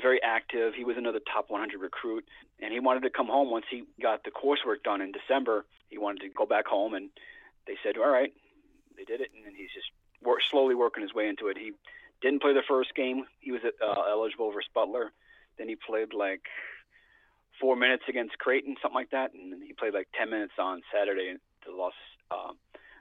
Very 0.00 0.22
active. 0.22 0.74
He 0.74 0.84
was 0.84 0.96
another 0.96 1.20
top 1.32 1.50
100 1.50 1.80
recruit, 1.80 2.24
and 2.60 2.72
he 2.72 2.80
wanted 2.80 3.02
to 3.02 3.10
come 3.10 3.26
home 3.26 3.50
once 3.50 3.66
he 3.70 3.84
got 4.00 4.22
the 4.24 4.30
coursework 4.30 4.82
done 4.84 5.00
in 5.00 5.12
December. 5.12 5.64
He 5.88 5.98
wanted 5.98 6.20
to 6.22 6.28
go 6.28 6.46
back 6.46 6.66
home, 6.66 6.94
and 6.94 7.10
they 7.66 7.76
said, 7.82 7.96
"All 7.98 8.08
right." 8.08 8.32
They 8.96 9.04
did 9.04 9.20
it, 9.20 9.30
and 9.34 9.46
then 9.46 9.54
he's 9.54 9.70
just 9.72 9.90
work, 10.22 10.40
slowly 10.50 10.74
working 10.74 11.02
his 11.02 11.14
way 11.14 11.28
into 11.28 11.46
it. 11.48 11.56
He 11.56 11.72
didn't 12.20 12.42
play 12.42 12.52
the 12.52 12.66
first 12.66 12.94
game. 12.94 13.26
He 13.38 13.52
was 13.52 13.60
uh, 13.64 14.02
eligible 14.10 14.50
versus 14.50 14.68
Butler. 14.74 15.12
Then 15.56 15.68
he 15.68 15.76
played 15.76 16.12
like 16.12 16.42
four 17.60 17.76
minutes 17.76 18.04
against 18.08 18.38
Creighton, 18.38 18.76
something 18.82 18.94
like 18.94 19.10
that, 19.10 19.32
and 19.34 19.52
then 19.52 19.62
he 19.62 19.72
played 19.72 19.94
like 19.94 20.08
ten 20.16 20.30
minutes 20.30 20.54
on 20.58 20.82
Saturday 20.92 21.34
to 21.64 21.70
the 21.70 21.76
loss. 21.76 21.94
Um, 22.30 22.56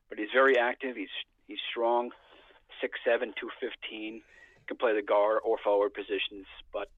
but 0.09 0.17
he's 0.17 0.29
very 0.33 0.57
active. 0.57 0.95
He's 0.95 1.13
he's 1.47 1.59
strong, 1.69 2.11
six 2.81 2.99
seven, 3.05 3.33
two 3.39 3.49
fifteen. 3.59 4.21
Can 4.67 4.77
play 4.77 4.93
the 4.93 5.01
guard 5.01 5.39
or 5.43 5.57
forward 5.63 5.93
positions, 5.93 6.45
but 6.73 6.89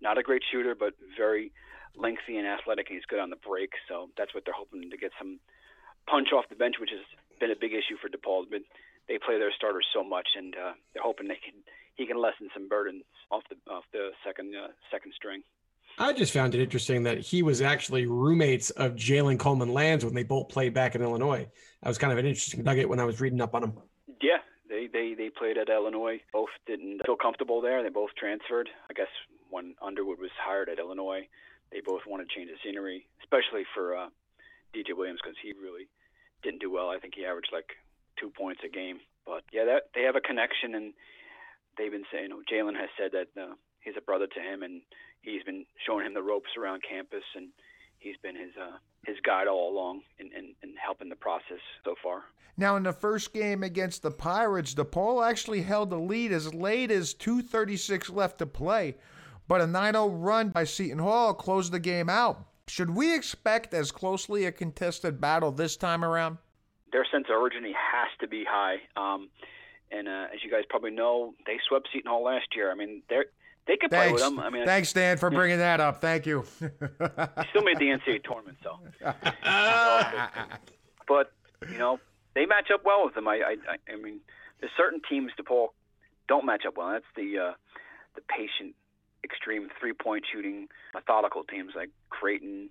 not 0.00 0.18
a 0.18 0.22
great 0.22 0.42
shooter, 0.50 0.74
but 0.74 0.94
very 1.16 1.52
lengthy 1.96 2.36
and 2.36 2.46
athletic. 2.46 2.88
And 2.88 2.96
he's 2.96 3.06
good 3.06 3.18
on 3.18 3.30
the 3.30 3.36
break, 3.36 3.70
so 3.88 4.08
that's 4.16 4.34
what 4.34 4.44
they're 4.44 4.54
hoping 4.54 4.90
to 4.90 4.96
get 4.96 5.10
some 5.18 5.40
punch 6.06 6.28
off 6.32 6.48
the 6.48 6.56
bench, 6.56 6.76
which 6.80 6.90
has 6.90 7.04
been 7.40 7.50
a 7.50 7.58
big 7.58 7.72
issue 7.72 7.98
for 8.00 8.08
DePaul. 8.08 8.44
But 8.50 8.62
they 9.08 9.18
play 9.18 9.38
their 9.38 9.52
starters 9.52 9.86
so 9.92 10.04
much, 10.04 10.28
and 10.36 10.54
uh, 10.54 10.72
they're 10.94 11.02
hoping 11.02 11.28
they 11.28 11.40
can 11.42 11.54
he 11.96 12.06
can 12.06 12.16
lessen 12.20 12.48
some 12.54 12.68
burdens 12.68 13.04
off 13.30 13.42
the 13.50 13.56
off 13.70 13.84
the 13.92 14.10
second 14.24 14.54
uh, 14.54 14.68
second 14.90 15.12
string. 15.14 15.42
I 15.98 16.12
just 16.12 16.32
found 16.32 16.54
it 16.54 16.60
interesting 16.60 17.02
that 17.04 17.18
he 17.18 17.42
was 17.42 17.60
actually 17.60 18.06
roommates 18.06 18.70
of 18.70 18.94
Jalen 18.94 19.38
Coleman 19.38 19.72
Lands 19.72 20.04
when 20.04 20.14
they 20.14 20.22
both 20.22 20.48
played 20.48 20.72
back 20.72 20.94
in 20.94 21.02
Illinois. 21.02 21.48
That 21.82 21.88
was 21.88 21.98
kind 21.98 22.12
of 22.12 22.18
an 22.18 22.26
interesting 22.26 22.62
nugget 22.62 22.88
when 22.88 23.00
I 23.00 23.04
was 23.04 23.20
reading 23.20 23.40
up 23.40 23.54
on 23.54 23.64
him. 23.64 23.72
Yeah, 24.22 24.38
they, 24.68 24.88
they, 24.92 25.14
they 25.16 25.30
played 25.30 25.58
at 25.58 25.68
Illinois. 25.68 26.20
Both 26.32 26.50
didn't 26.66 27.00
feel 27.04 27.16
comfortable 27.16 27.60
there. 27.60 27.82
They 27.82 27.88
both 27.88 28.10
transferred. 28.18 28.68
I 28.90 28.94
guess 28.94 29.08
when 29.50 29.74
Underwood 29.82 30.18
was 30.18 30.30
hired 30.40 30.68
at 30.68 30.78
Illinois, 30.78 31.26
they 31.72 31.80
both 31.84 32.02
wanted 32.06 32.28
to 32.28 32.34
change 32.34 32.50
the 32.50 32.56
scenery, 32.64 33.06
especially 33.20 33.64
for 33.74 33.96
uh, 33.96 34.08
DJ 34.74 34.96
Williams 34.96 35.20
because 35.22 35.36
he 35.42 35.52
really 35.52 35.88
didn't 36.42 36.60
do 36.60 36.70
well. 36.70 36.88
I 36.88 36.98
think 36.98 37.14
he 37.16 37.24
averaged 37.24 37.50
like 37.52 37.76
two 38.20 38.30
points 38.30 38.60
a 38.64 38.68
game. 38.68 39.00
But 39.26 39.44
yeah, 39.52 39.64
that 39.64 39.92
they 39.94 40.02
have 40.02 40.16
a 40.16 40.24
connection, 40.24 40.74
and 40.74 40.94
they've 41.76 41.92
been 41.92 42.08
saying, 42.12 42.28
you 42.28 42.30
know, 42.30 42.42
Jalen 42.48 42.76
has 42.76 42.88
said 42.96 43.12
that 43.12 43.28
uh, 43.40 43.54
he's 43.80 43.96
a 43.96 44.00
brother 44.00 44.26
to 44.26 44.40
him, 44.40 44.62
and 44.62 44.80
he's 45.20 45.42
been 45.42 45.66
showing 45.86 46.06
him 46.06 46.14
the 46.14 46.22
ropes 46.22 46.56
around 46.56 46.82
campus, 46.88 47.24
and 47.36 47.48
he's 47.98 48.16
been 48.22 48.36
his 48.36 48.56
uh, 48.56 48.76
his 49.08 49.16
guide 49.24 49.48
all 49.48 49.72
along 49.72 50.02
in, 50.18 50.26
in, 50.26 50.54
in 50.62 50.76
helping 50.76 51.08
the 51.08 51.16
process 51.16 51.58
so 51.84 51.94
far. 52.02 52.24
Now, 52.56 52.76
in 52.76 52.82
the 52.82 52.92
first 52.92 53.32
game 53.32 53.62
against 53.62 54.02
the 54.02 54.10
Pirates, 54.10 54.74
DePaul 54.74 55.28
actually 55.28 55.62
held 55.62 55.90
the 55.90 55.98
lead 55.98 56.32
as 56.32 56.52
late 56.52 56.90
as 56.90 57.14
2:36 57.14 58.10
left 58.10 58.38
to 58.38 58.46
play, 58.46 58.96
but 59.46 59.60
a 59.60 59.64
9-0 59.64 60.10
run 60.12 60.48
by 60.50 60.64
Seton 60.64 60.98
Hall 60.98 61.34
closed 61.34 61.72
the 61.72 61.80
game 61.80 62.10
out. 62.10 62.44
Should 62.66 62.90
we 62.90 63.14
expect 63.14 63.72
as 63.72 63.90
closely 63.92 64.44
a 64.44 64.52
contested 64.52 65.20
battle 65.20 65.52
this 65.52 65.76
time 65.76 66.04
around? 66.04 66.38
Their 66.92 67.06
sense 67.10 67.26
of 67.30 67.40
urgency 67.40 67.72
has 67.72 68.08
to 68.20 68.26
be 68.26 68.44
high. 68.44 68.76
Um, 68.96 69.30
and 69.90 70.08
uh, 70.08 70.26
as 70.34 70.42
you 70.44 70.50
guys 70.50 70.64
probably 70.68 70.90
know, 70.90 71.34
they 71.46 71.58
swept 71.66 71.88
Seton 71.92 72.10
Hall 72.10 72.24
last 72.24 72.48
year. 72.54 72.70
I 72.70 72.74
mean, 72.74 73.02
they're 73.08 73.26
they 73.68 73.76
could 73.76 73.90
play 73.90 74.06
Thanks. 74.06 74.14
with 74.14 74.22
them. 74.22 74.40
I 74.40 74.48
mean, 74.50 74.64
Thanks, 74.64 74.92
Dan, 74.92 75.18
for 75.18 75.30
bringing 75.30 75.58
that 75.58 75.78
up. 75.78 76.00
Thank 76.00 76.26
you. 76.26 76.44
he 76.58 76.66
still 77.50 77.62
made 77.62 77.78
the 77.78 77.90
NCAA 77.94 78.24
tournament, 78.24 78.56
so. 78.64 78.78
but 81.06 81.32
you 81.70 81.78
know, 81.78 82.00
they 82.34 82.46
match 82.46 82.70
up 82.72 82.80
well 82.84 83.04
with 83.04 83.14
them. 83.14 83.28
I, 83.28 83.56
I, 83.68 83.92
I 83.92 83.96
mean, 83.96 84.20
there's 84.60 84.72
certain 84.76 85.00
teams 85.08 85.32
DePaul 85.38 85.68
don't 86.28 86.46
match 86.46 86.64
up 86.66 86.78
well. 86.78 86.90
That's 86.90 87.04
the 87.14 87.38
uh, 87.38 87.52
the 88.14 88.22
patient, 88.22 88.74
extreme 89.22 89.68
three-point 89.78 90.24
shooting, 90.32 90.68
methodical 90.94 91.44
teams 91.44 91.72
like 91.76 91.90
Creighton, 92.08 92.70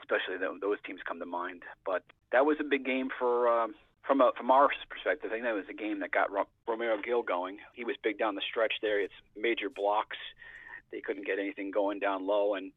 especially 0.00 0.38
those, 0.38 0.60
those 0.60 0.78
teams 0.86 1.00
come 1.06 1.18
to 1.18 1.26
mind. 1.26 1.64
But 1.84 2.04
that 2.30 2.46
was 2.46 2.58
a 2.60 2.64
big 2.64 2.86
game 2.86 3.08
for. 3.18 3.48
Um, 3.48 3.74
from 4.06 4.20
a, 4.20 4.32
from 4.36 4.50
our 4.50 4.68
perspective, 4.88 5.30
I 5.30 5.34
think 5.34 5.44
that 5.44 5.54
was 5.54 5.68
a 5.68 5.74
game 5.74 6.00
that 6.00 6.10
got 6.10 6.30
Ro- 6.32 6.48
Romaro 6.68 7.02
Gill 7.02 7.22
going. 7.22 7.58
He 7.74 7.84
was 7.84 7.96
big 8.02 8.18
down 8.18 8.34
the 8.34 8.42
stretch 8.48 8.74
there. 8.80 9.00
It's 9.00 9.12
major 9.36 9.68
blocks. 9.68 10.16
They 10.90 11.00
couldn't 11.00 11.26
get 11.26 11.38
anything 11.38 11.70
going 11.70 11.98
down 11.98 12.26
low, 12.26 12.54
and 12.54 12.72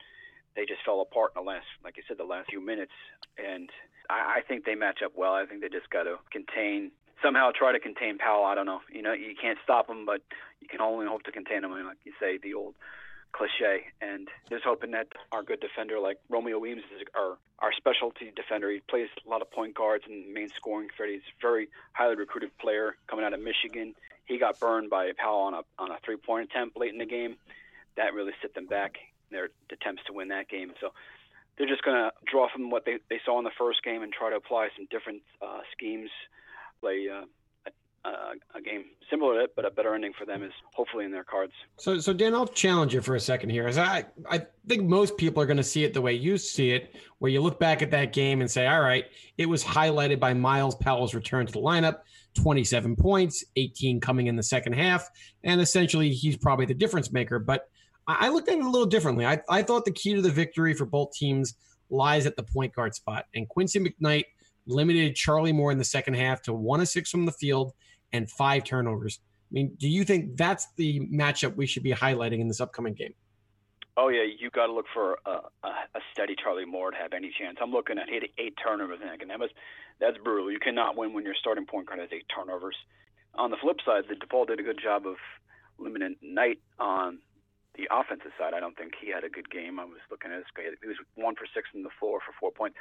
they 0.55 0.65
just 0.65 0.83
fell 0.83 1.01
apart 1.01 1.31
in 1.35 1.43
the 1.43 1.49
last, 1.49 1.65
like 1.83 1.95
you 1.97 2.03
said, 2.07 2.17
the 2.17 2.25
last 2.25 2.49
few 2.49 2.59
minutes. 2.59 2.91
And 3.37 3.69
I, 4.09 4.39
I 4.39 4.41
think 4.47 4.65
they 4.65 4.75
match 4.75 4.99
up 5.03 5.13
well. 5.15 5.33
I 5.33 5.45
think 5.45 5.61
they 5.61 5.69
just 5.69 5.89
got 5.89 6.03
to 6.03 6.17
contain 6.31 6.91
somehow 7.21 7.51
try 7.51 7.71
to 7.71 7.79
contain 7.79 8.17
Powell. 8.17 8.43
I 8.43 8.55
don't 8.55 8.65
know. 8.65 8.81
You 8.91 9.01
know, 9.01 9.13
you 9.13 9.35
can't 9.39 9.59
stop 9.63 9.89
him, 9.89 10.05
but 10.05 10.21
you 10.59 10.67
can 10.67 10.81
only 10.81 11.05
hope 11.07 11.23
to 11.23 11.31
contain 11.31 11.63
him. 11.63 11.71
And 11.71 11.85
like 11.85 11.99
you 12.03 12.13
say, 12.19 12.37
the 12.41 12.53
old 12.53 12.75
cliche. 13.31 13.85
And 14.01 14.27
just 14.49 14.63
hoping 14.63 14.91
that 14.91 15.07
our 15.31 15.43
good 15.43 15.59
defender, 15.59 15.99
like 15.99 16.17
Romeo 16.29 16.59
Weems, 16.59 16.83
is 16.95 17.07
our 17.15 17.37
our 17.59 17.71
specialty 17.73 18.31
defender. 18.35 18.71
He 18.71 18.79
plays 18.89 19.09
a 19.25 19.29
lot 19.29 19.41
of 19.41 19.51
point 19.51 19.75
guards 19.75 20.05
and 20.07 20.33
main 20.33 20.49
scoring 20.49 20.89
threat. 20.95 21.09
He's 21.09 21.21
a 21.21 21.41
very 21.41 21.69
highly 21.93 22.15
recruited 22.15 22.57
player 22.57 22.95
coming 23.07 23.23
out 23.23 23.33
of 23.33 23.39
Michigan. 23.39 23.93
He 24.25 24.39
got 24.39 24.59
burned 24.59 24.89
by 24.89 25.11
Powell 25.17 25.41
on 25.41 25.53
a 25.53 25.61
on 25.77 25.91
a 25.91 25.97
three 26.03 26.17
point 26.17 26.49
attempt 26.49 26.77
late 26.77 26.91
in 26.91 26.97
the 26.97 27.05
game. 27.05 27.35
That 27.97 28.13
really 28.13 28.33
set 28.41 28.53
them 28.53 28.65
back 28.67 28.97
in 29.29 29.37
their 29.37 29.49
attempts 29.71 30.03
to 30.07 30.13
win 30.13 30.29
that 30.29 30.47
game. 30.49 30.73
So 30.79 30.93
they're 31.57 31.67
just 31.67 31.83
going 31.83 31.97
to 31.97 32.11
draw 32.25 32.47
from 32.49 32.69
what 32.69 32.85
they, 32.85 32.97
they 33.09 33.19
saw 33.25 33.37
in 33.37 33.43
the 33.43 33.51
first 33.57 33.83
game 33.83 34.01
and 34.01 34.11
try 34.11 34.29
to 34.29 34.35
apply 34.35 34.69
some 34.75 34.87
different 34.89 35.21
uh, 35.41 35.59
schemes, 35.71 36.09
play 36.79 37.07
uh, 37.09 37.25
a, 38.05 38.57
a, 38.57 38.61
game 38.61 38.85
similar 39.09 39.35
to 39.35 39.43
it, 39.43 39.51
but 39.55 39.65
a 39.65 39.69
better 39.71 39.93
ending 39.93 40.13
for 40.17 40.25
them 40.25 40.43
is 40.43 40.51
hopefully 40.73 41.05
in 41.05 41.11
their 41.11 41.23
cards. 41.23 41.53
So, 41.77 41.99
so 41.99 42.13
Dan, 42.13 42.33
I'll 42.33 42.47
challenge 42.47 42.93
you 42.93 43.01
for 43.01 43.15
a 43.15 43.19
second 43.19 43.49
here. 43.49 43.67
As 43.67 43.77
I, 43.77 44.05
I 44.29 44.45
think 44.67 44.83
most 44.83 45.17
people 45.17 45.41
are 45.41 45.45
going 45.45 45.57
to 45.57 45.63
see 45.63 45.83
it 45.83 45.93
the 45.93 46.01
way 46.01 46.13
you 46.13 46.37
see 46.37 46.71
it, 46.71 46.95
where 47.19 47.31
you 47.31 47.41
look 47.41 47.59
back 47.59 47.81
at 47.81 47.91
that 47.91 48.13
game 48.13 48.41
and 48.41 48.49
say, 48.49 48.67
"All 48.67 48.81
right, 48.81 49.05
it 49.37 49.45
was 49.45 49.63
highlighted 49.63 50.19
by 50.19 50.33
Myles 50.33 50.75
Powell's 50.75 51.13
return 51.13 51.45
to 51.45 51.51
the 51.51 51.59
lineup, 51.59 51.99
27 52.35 52.95
points, 52.95 53.43
18 53.55 53.99
coming 53.99 54.27
in 54.27 54.35
the 54.35 54.43
second 54.43 54.73
half, 54.73 55.07
and 55.43 55.61
essentially 55.61 56.11
he's 56.11 56.37
probably 56.37 56.65
the 56.65 56.73
difference 56.73 57.11
maker." 57.11 57.39
But 57.39 57.67
I 58.07 58.29
looked 58.29 58.49
at 58.49 58.57
it 58.57 58.65
a 58.65 58.69
little 58.69 58.87
differently. 58.87 59.25
I, 59.25 59.41
I 59.47 59.61
thought 59.61 59.85
the 59.85 59.91
key 59.91 60.15
to 60.15 60.21
the 60.21 60.31
victory 60.31 60.73
for 60.73 60.85
both 60.85 61.13
teams 61.13 61.53
lies 61.91 62.25
at 62.25 62.35
the 62.35 62.43
point 62.43 62.73
guard 62.73 62.95
spot, 62.95 63.25
and 63.35 63.47
Quincy 63.47 63.79
McKnight 63.79 64.25
limited 64.67 65.15
Charlie 65.15 65.51
Moore 65.51 65.71
in 65.71 65.77
the 65.77 65.83
second 65.83 66.15
half 66.15 66.41
to 66.43 66.53
one 66.53 66.81
of 66.81 66.87
six 66.87 67.09
from 67.09 67.25
the 67.25 67.31
field 67.31 67.73
and 68.13 68.29
five 68.29 68.63
turnovers. 68.63 69.19
I 69.21 69.53
mean, 69.53 69.75
do 69.77 69.87
you 69.87 70.03
think 70.03 70.37
that's 70.37 70.67
the 70.77 71.01
matchup 71.11 71.55
we 71.55 71.65
should 71.65 71.83
be 71.83 71.91
highlighting 71.91 72.39
in 72.39 72.47
this 72.47 72.61
upcoming 72.61 72.93
game? 72.93 73.13
Oh 73.97 74.07
yeah, 74.07 74.23
you 74.23 74.49
got 74.49 74.67
to 74.67 74.73
look 74.73 74.85
for 74.93 75.19
a, 75.25 75.67
a, 75.67 75.99
steady 76.13 76.35
Charlie 76.41 76.65
Moore 76.65 76.91
to 76.91 76.97
have 76.97 77.11
any 77.11 77.31
chance. 77.37 77.57
I'm 77.61 77.71
looking 77.71 77.97
at 77.97 78.09
eight, 78.09 78.31
eight 78.37 78.55
turnovers, 78.63 78.99
and 79.01 79.29
that 79.29 79.39
was 79.39 79.49
that's 79.99 80.17
brutal. 80.17 80.49
You 80.49 80.59
cannot 80.59 80.95
win 80.95 81.13
when 81.13 81.25
your 81.25 81.35
starting 81.35 81.65
point 81.65 81.87
guard 81.87 81.99
has 81.99 82.09
eight 82.13 82.25
turnovers. 82.33 82.75
On 83.35 83.51
the 83.51 83.57
flip 83.57 83.77
side, 83.85 84.05
the 84.07 84.15
DePaul 84.15 84.47
did 84.47 84.59
a 84.59 84.63
good 84.63 84.79
job 84.81 85.05
of 85.05 85.15
limiting 85.77 86.15
Knight 86.21 86.59
on 86.79 87.19
the 87.75 87.87
offensive 87.91 88.31
side. 88.39 88.53
I 88.53 88.59
don't 88.59 88.77
think 88.77 88.93
he 88.99 89.11
had 89.11 89.23
a 89.23 89.29
good 89.29 89.49
game. 89.49 89.79
I 89.79 89.85
was 89.85 89.99
looking 90.09 90.31
at 90.31 90.37
his 90.37 90.51
guy; 90.55 90.63
He 90.81 90.87
was 90.87 90.97
one 91.15 91.35
for 91.35 91.45
six 91.53 91.69
from 91.69 91.83
the 91.83 91.91
floor 91.99 92.19
for 92.25 92.33
four 92.39 92.51
points. 92.51 92.77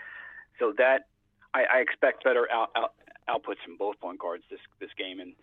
So 0.61 0.73
that 0.79 1.11
I, 1.55 1.65
I 1.65 1.79
expect 1.79 2.23
better 2.23 2.47
out, 2.53 2.71
out, 2.77 2.95
outputs 3.31 3.63
from 3.65 3.77
both 3.79 3.99
point 4.01 4.19
guards 4.19 4.45
this 4.51 4.61
this 4.81 4.91
game. 4.99 5.21
And 5.21 5.35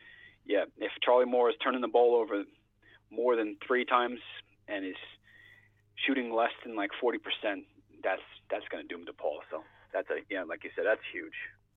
yeah, 0.45 0.65
if 0.77 0.91
Charlie 1.03 1.25
Moore 1.25 1.49
is 1.49 1.55
turning 1.63 1.81
the 1.81 1.87
ball 1.87 2.15
over 2.15 2.43
more 3.09 3.35
than 3.35 3.57
three 3.65 3.85
times 3.85 4.19
and 4.67 4.85
is 4.85 5.01
shooting 6.05 6.33
less 6.33 6.51
than 6.63 6.75
like 6.75 6.91
forty 6.99 7.17
percent, 7.17 7.65
that's 8.03 8.21
that's 8.51 8.67
going 8.69 8.87
to 8.87 8.93
doom 8.93 9.05
DePaul. 9.05 9.39
So 9.51 9.63
that's 9.93 10.09
a 10.09 10.17
yeah, 10.29 10.43
like 10.43 10.63
you 10.63 10.69
said, 10.75 10.85
that's 10.85 11.01
huge. 11.11 11.33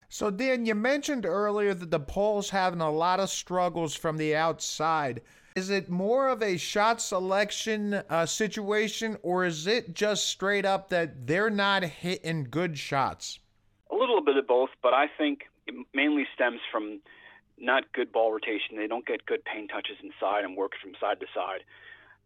So 0.09 0.31
Dan, 0.31 0.67
you 0.67 0.75
mentioned 0.75 1.25
earlier 1.25 1.73
that 1.73 1.91
the 1.91 2.01
DePaul's 2.01 2.51
having 2.51 2.81
a 2.81 2.91
lot 2.91 3.21
of 3.21 3.31
struggles 3.31 3.95
from 3.95 4.17
the 4.17 4.35
outside. 4.35 5.23
Is 5.57 5.71
it 5.71 5.91
more 5.91 6.29
of 6.29 6.43
a 6.43 6.57
shot 6.57 7.01
selection 7.01 7.95
uh, 8.09 8.25
situation, 8.27 9.17
or 9.23 9.45
is 9.45 9.67
it 9.67 9.95
just 9.95 10.27
straight 10.27 10.65
up 10.65 10.89
that 10.91 11.27
they're 11.27 11.51
not 11.51 11.83
hitting 11.83 12.47
good 12.49 12.79
shots? 12.79 13.41
A 13.91 13.95
little 13.95 14.23
bit 14.25 14.37
of 14.37 14.47
both, 14.47 14.71
but 14.81 14.95
I 14.95 15.07
think 15.19 15.49
it 15.71 15.87
mainly 15.95 16.27
stems 16.35 16.61
from 16.71 17.01
not 17.59 17.93
good 17.93 18.12
ball 18.12 18.33
rotation. 18.33 18.77
They 18.77 18.87
don't 18.87 19.07
get 19.07 19.27
good 19.27 19.45
paint 19.45 19.71
touches 19.71 19.97
inside 20.03 20.45
and 20.45 20.57
work 20.57 20.73
from 20.81 20.93
side 21.01 21.21
to 21.21 21.27
side. 21.35 21.62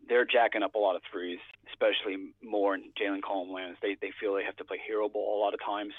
They're 0.08 0.24
jacking 0.24 0.62
up 0.62 0.74
a 0.74 0.78
lot 0.78 0.96
of 0.96 1.02
threes, 1.10 1.40
especially 1.68 2.32
Moore 2.42 2.74
and 2.74 2.84
Jalen 2.94 3.22
Coleman. 3.22 3.76
They 3.82 3.96
they 4.00 4.12
feel 4.18 4.34
they 4.34 4.44
have 4.44 4.56
to 4.56 4.64
play 4.64 4.80
hero 4.84 5.08
ball 5.08 5.38
a 5.38 5.40
lot 5.40 5.54
of 5.54 5.60
times. 5.60 5.92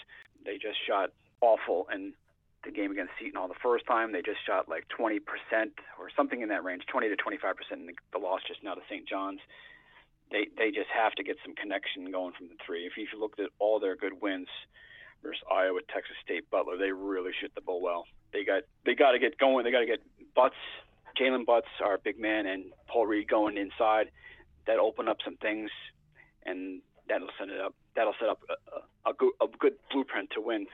They 0.45 0.57
just 0.57 0.77
shot 0.85 1.09
awful 1.41 1.87
in 1.93 2.13
the 2.63 2.71
game 2.71 2.91
against 2.91 3.13
Seton 3.19 3.37
Hall 3.37 3.47
the 3.47 3.61
first 3.61 3.85
time. 3.85 4.11
They 4.11 4.21
just 4.21 4.45
shot 4.45 4.69
like 4.69 4.85
20% 4.89 5.21
or 5.99 6.09
something 6.15 6.41
in 6.41 6.49
that 6.49 6.63
range, 6.63 6.83
20 6.87 7.09
to 7.09 7.15
25% 7.15 7.53
in 7.73 7.85
the, 7.85 7.93
the 8.11 8.17
loss 8.17 8.41
just 8.47 8.63
now 8.63 8.73
to 8.73 8.81
St. 8.89 9.07
John's. 9.07 9.39
They 10.31 10.47
they 10.57 10.71
just 10.71 10.89
have 10.89 11.13
to 11.13 11.23
get 11.23 11.37
some 11.45 11.53
connection 11.53 12.11
going 12.11 12.33
from 12.33 12.47
the 12.47 12.57
three. 12.65 12.85
If 12.85 12.97
you, 12.97 13.05
looked 13.19 13.39
at 13.39 13.49
all 13.59 13.79
their 13.79 13.95
good 13.95 14.21
wins 14.21 14.49
versus 15.25 15.41
Iowa, 15.51 15.79
Texas 15.93 16.15
State, 16.23 16.49
Butler, 16.51 16.77
they 16.77 16.91
really 16.91 17.31
shoot 17.39 17.51
the 17.55 17.61
ball 17.61 17.81
well. 17.81 18.05
They 18.33 18.43
got 18.43 18.63
they 18.85 18.95
got 18.95 19.11
to 19.11 19.19
get 19.19 19.37
going. 19.37 19.65
They 19.65 19.71
got 19.71 19.79
to 19.79 19.85
get 19.85 20.01
Butz, 20.37 20.51
Jaylen 21.19 21.45
Butz, 21.45 21.69
our 21.83 21.97
big 21.97 22.19
man, 22.19 22.45
and 22.45 22.65
Paul 22.87 23.07
Reed 23.07 23.27
going 23.27 23.57
inside. 23.57 24.11
That 24.67 24.79
open 24.79 25.07
up 25.07 25.17
some 25.23 25.37
things, 25.37 25.69
and 26.45 26.81
that'll 27.07 27.29
set 27.39 27.49
it 27.49 27.59
up. 27.59 27.75
That'll 27.95 28.15
set 28.19 28.29
up 28.29 28.39
a, 28.49 29.09
a, 29.09 29.11
a, 29.11 29.13
good, 29.13 29.31
a 29.41 29.47
good 29.59 29.73
blueprint 29.91 30.31
to 30.31 30.41
win 30.41 30.67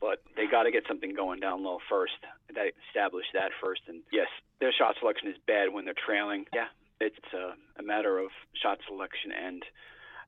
but 0.00 0.22
they 0.36 0.46
got 0.46 0.64
to 0.64 0.70
get 0.70 0.84
something 0.86 1.14
going 1.14 1.40
down 1.40 1.64
low 1.64 1.78
first. 1.88 2.20
They 2.54 2.72
establish 2.88 3.24
that 3.34 3.50
first. 3.62 3.82
And 3.88 4.02
yes, 4.12 4.28
their 4.60 4.72
shot 4.72 4.96
selection 5.00 5.28
is 5.28 5.36
bad 5.46 5.72
when 5.72 5.84
they're 5.84 5.94
trailing. 6.06 6.44
Yeah, 6.54 6.68
it's 7.00 7.16
a, 7.32 7.54
a 7.80 7.82
matter 7.82 8.18
of 8.18 8.28
shot 8.62 8.78
selection 8.86 9.32
and 9.32 9.62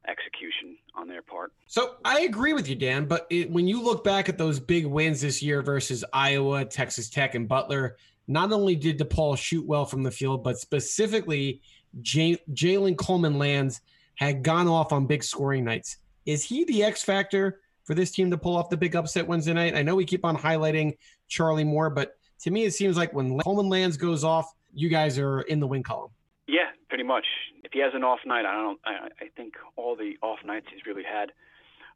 execution 0.07 0.77
on 0.95 1.09
their 1.09 1.23
part. 1.23 1.53
So 1.67 1.97
I 2.05 2.21
agree 2.21 2.53
with 2.53 2.69
you, 2.69 2.75
Dan. 2.75 3.07
But 3.07 3.27
it, 3.31 3.51
when 3.51 3.67
you 3.67 3.83
look 3.83 4.05
back 4.05 4.29
at 4.29 4.39
those 4.39 4.59
big 4.61 4.87
wins 4.87 5.21
this 5.21 5.43
year 5.43 5.63
versus 5.63 6.05
Iowa, 6.13 6.65
Texas 6.65 7.11
Tech, 7.11 7.35
and 7.35 7.49
Butler, 7.49 7.97
not 8.27 8.53
only 8.53 8.77
did 8.77 8.99
DePaul 8.99 9.37
shoot 9.37 9.67
well 9.67 9.85
from 9.85 10.03
the 10.03 10.11
field, 10.11 10.45
but 10.45 10.59
specifically 10.59 11.63
Jalen 12.03 12.97
Coleman 12.97 13.39
Lands 13.39 13.81
had 14.15 14.43
gone 14.43 14.69
off 14.69 14.93
on 14.93 15.07
big 15.07 15.25
scoring 15.25 15.65
nights. 15.65 15.97
Is 16.27 16.45
he 16.45 16.65
the 16.65 16.85
X 16.85 17.03
factor 17.03 17.61
for 17.85 17.95
this 17.95 18.11
team 18.11 18.31
to 18.31 18.37
pull 18.37 18.57
off 18.57 18.69
the 18.69 18.77
big 18.77 18.95
upset 18.95 19.27
Wednesday 19.27 19.55
night? 19.55 19.75
I 19.75 19.83
know 19.83 19.95
we 19.95 20.05
keep 20.05 20.25
on 20.25 20.37
highlighting 20.37 20.97
Charlie 21.29 21.65
Moore, 21.65 21.89
but 21.89 22.17
to 22.41 22.51
me, 22.51 22.65
it 22.65 22.75
seems 22.75 22.97
like 22.97 23.13
when 23.15 23.39
Coleman 23.41 23.69
Lands 23.69 23.97
goes 23.97 24.25
off, 24.25 24.53
you 24.75 24.89
guys 24.89 25.19
are 25.19 25.41
in 25.43 25.61
the 25.61 25.67
win 25.67 25.83
column. 25.83 26.11
Yeah, 26.47 26.71
pretty 26.89 27.05
much. 27.05 27.27
If 27.65 27.73
he 27.73 27.81
has 27.81 27.93
an 27.95 28.05
off 28.05 28.21
night, 28.27 28.47
I 28.47 28.55
don't. 28.55 28.81
I, 28.85 29.09
I 29.25 29.29
think 29.37 29.55
all 29.77 29.97
the 29.97 30.17
off 30.23 30.39
nights 30.45 30.67
he's 30.73 30.87
really 30.87 31.05
had 31.05 31.33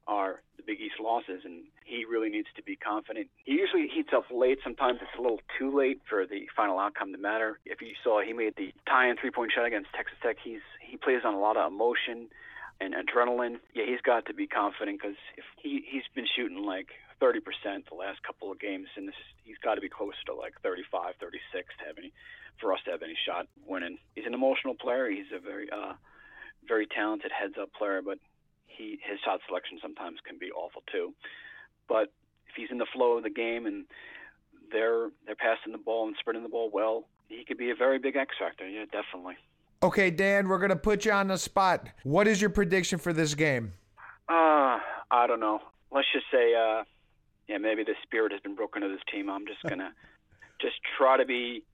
are 0.06 0.42
the 0.56 0.64
Big 0.64 0.80
East 0.80 0.96
losses, 1.00 1.42
and 1.44 1.62
he 1.84 2.04
really 2.04 2.28
needs 2.28 2.48
to 2.56 2.62
be 2.62 2.74
confident. 2.76 3.28
He 3.44 3.52
usually 3.52 3.86
heats 3.88 4.10
up 4.14 4.24
late. 4.34 4.58
Sometimes 4.64 4.98
it's 5.00 5.16
a 5.18 5.22
little 5.22 5.40
too 5.58 5.70
late 5.76 6.00
for 6.08 6.26
the 6.26 6.48
final 6.56 6.78
outcome 6.78 7.12
to 7.12 7.18
matter. 7.18 7.60
If 7.64 7.80
you 7.80 7.94
saw, 8.02 8.20
he 8.20 8.32
made 8.32 8.54
the 8.56 8.72
tie-in 8.88 9.16
three-point 9.16 9.52
shot 9.54 9.64
against 9.64 9.90
Texas 9.94 10.18
Tech. 10.22 10.36
He's 10.42 10.60
he 10.80 10.96
plays 10.96 11.20
on 11.24 11.34
a 11.34 11.40
lot 11.40 11.56
of 11.56 11.70
emotion. 11.72 12.28
and 12.80 12.94
adrenaline. 12.94 13.56
Yeah, 13.74 13.84
he's 13.86 14.00
got 14.00 14.26
to 14.26 14.34
be 14.34 14.46
confident 14.46 15.00
because 15.00 15.16
if 15.36 15.44
he 15.62 15.84
he's 15.88 16.02
been 16.14 16.26
shooting 16.34 16.64
like 16.64 16.88
30% 17.22 17.38
the 17.88 17.94
last 17.94 18.22
couple 18.24 18.50
of 18.50 18.58
games, 18.58 18.88
and 18.96 19.06
this 19.06 19.14
he's 19.44 19.58
got 19.62 19.76
to 19.76 19.80
be 19.80 19.88
closer 19.88 20.18
to 20.26 20.34
like 20.34 20.54
35, 20.62 21.14
36 21.20 21.40
to 21.78 21.84
have 21.86 21.98
any 21.98 22.12
for 22.60 22.72
us 22.72 22.80
to 22.84 22.90
have 22.90 23.02
any 23.02 23.16
shot 23.26 23.46
winning. 23.66 23.98
He's 24.14 24.26
an 24.26 24.34
emotional 24.34 24.74
player. 24.74 25.08
He's 25.08 25.30
a 25.34 25.38
very 25.38 25.70
uh, 25.70 25.94
very 26.66 26.86
talented 26.86 27.30
heads 27.30 27.54
up 27.60 27.72
player, 27.72 28.02
but 28.02 28.18
he 28.66 28.98
his 29.06 29.20
shot 29.24 29.40
selection 29.46 29.78
sometimes 29.80 30.18
can 30.26 30.38
be 30.38 30.50
awful 30.50 30.82
too. 30.90 31.14
But 31.88 32.12
if 32.48 32.54
he's 32.56 32.70
in 32.70 32.78
the 32.78 32.86
flow 32.92 33.16
of 33.16 33.22
the 33.22 33.30
game 33.30 33.66
and 33.66 33.84
they're 34.72 35.10
they're 35.26 35.36
passing 35.36 35.72
the 35.72 35.78
ball 35.78 36.06
and 36.06 36.16
spreading 36.18 36.42
the 36.42 36.48
ball 36.48 36.70
well, 36.72 37.04
he 37.28 37.44
could 37.44 37.58
be 37.58 37.70
a 37.70 37.74
very 37.74 37.98
big 37.98 38.16
X 38.16 38.34
factor. 38.38 38.68
Yeah, 38.68 38.84
definitely. 38.90 39.36
Okay, 39.82 40.10
Dan, 40.10 40.48
we're 40.48 40.58
gonna 40.58 40.76
put 40.76 41.04
you 41.04 41.12
on 41.12 41.28
the 41.28 41.38
spot. 41.38 41.88
What 42.02 42.26
is 42.26 42.40
your 42.40 42.50
prediction 42.50 42.98
for 42.98 43.12
this 43.12 43.34
game? 43.34 43.72
Uh, 44.28 44.78
I 45.10 45.26
don't 45.26 45.40
know. 45.40 45.60
Let's 45.90 46.06
just 46.12 46.26
say, 46.32 46.54
uh, 46.54 46.84
yeah, 47.48 47.58
maybe 47.58 47.84
the 47.84 47.94
spirit 48.02 48.32
has 48.32 48.40
been 48.40 48.54
broken 48.54 48.82
of 48.82 48.90
this 48.90 49.00
team. 49.10 49.28
I'm 49.28 49.46
just 49.46 49.62
gonna 49.62 49.92
just 50.60 50.76
try 50.96 51.16
to 51.16 51.24
be 51.24 51.64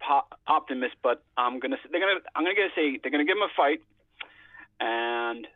po- 0.00 0.26
optimist, 0.46 0.96
but 1.02 1.22
I'm 1.36 1.58
gonna 1.58 1.76
they're 1.90 2.00
gonna 2.00 2.20
I'm 2.34 2.44
gonna 2.44 2.54
get 2.54 2.70
say 2.74 2.98
they're 3.02 3.10
gonna 3.10 3.24
give 3.24 3.36
him 3.36 3.42
a 3.42 3.54
fight, 3.56 3.80
and 4.80 5.46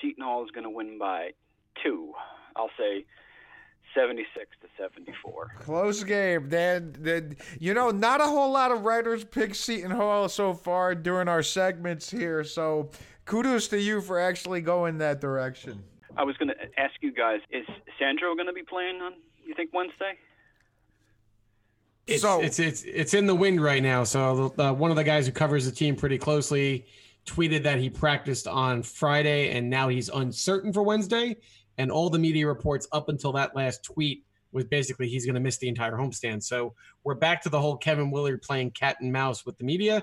Seton 0.00 0.24
Hall 0.24 0.44
is 0.44 0.50
gonna 0.50 0.70
win 0.70 0.98
by 0.98 1.32
two. 1.82 2.12
I'll 2.56 2.70
say 2.76 3.04
76 3.94 4.46
to 4.62 4.68
74. 4.82 5.52
Close 5.60 6.04
game, 6.04 6.48
Then, 6.48 6.94
then 6.98 7.36
You 7.58 7.74
know, 7.74 7.90
not 7.90 8.20
a 8.20 8.26
whole 8.26 8.52
lot 8.52 8.70
of 8.70 8.82
writers 8.82 9.24
pick 9.24 9.54
Seton 9.54 9.90
Hall 9.90 10.28
so 10.28 10.52
far 10.54 10.94
during 10.94 11.28
our 11.28 11.42
segments 11.42 12.10
here. 12.10 12.44
So 12.44 12.90
kudos 13.24 13.68
to 13.68 13.80
you 13.80 14.00
for 14.00 14.18
actually 14.18 14.60
going 14.60 14.98
that 14.98 15.20
direction. 15.20 15.82
I 16.16 16.24
was 16.24 16.36
going 16.36 16.48
to 16.48 16.80
ask 16.80 16.94
you 17.00 17.12
guys: 17.12 17.40
Is 17.50 17.66
Sandro 17.98 18.34
going 18.34 18.46
to 18.46 18.52
be 18.52 18.62
playing 18.62 19.00
on? 19.00 19.12
You 19.44 19.54
think 19.54 19.70
Wednesday? 19.72 20.14
It's, 22.06 22.22
So- 22.22 22.40
it's 22.40 22.58
it's 22.58 22.82
it's 22.84 23.14
in 23.14 23.26
the 23.26 23.34
wind 23.34 23.62
right 23.62 23.82
now. 23.82 24.04
So 24.04 24.54
uh, 24.58 24.72
one 24.72 24.90
of 24.90 24.96
the 24.96 25.04
guys 25.04 25.26
who 25.26 25.32
covers 25.32 25.66
the 25.66 25.72
team 25.72 25.94
pretty 25.96 26.18
closely 26.18 26.86
tweeted 27.26 27.62
that 27.64 27.78
he 27.78 27.90
practiced 27.90 28.48
on 28.48 28.82
Friday 28.82 29.50
and 29.50 29.68
now 29.68 29.88
he's 29.88 30.08
uncertain 30.08 30.72
for 30.72 30.82
Wednesday. 30.82 31.36
And 31.76 31.92
all 31.92 32.08
the 32.10 32.18
media 32.18 32.46
reports 32.46 32.88
up 32.92 33.08
until 33.10 33.32
that 33.32 33.54
last 33.54 33.84
tweet 33.84 34.24
was 34.50 34.64
basically 34.64 35.08
he's 35.08 35.26
going 35.26 35.34
to 35.34 35.40
miss 35.40 35.58
the 35.58 35.68
entire 35.68 35.92
homestand. 35.92 36.42
So 36.42 36.74
we're 37.04 37.14
back 37.14 37.42
to 37.42 37.50
the 37.50 37.60
whole 37.60 37.76
Kevin 37.76 38.10
Willard 38.10 38.40
playing 38.42 38.70
cat 38.70 38.96
and 39.00 39.12
mouse 39.12 39.44
with 39.44 39.58
the 39.58 39.64
media. 39.64 40.02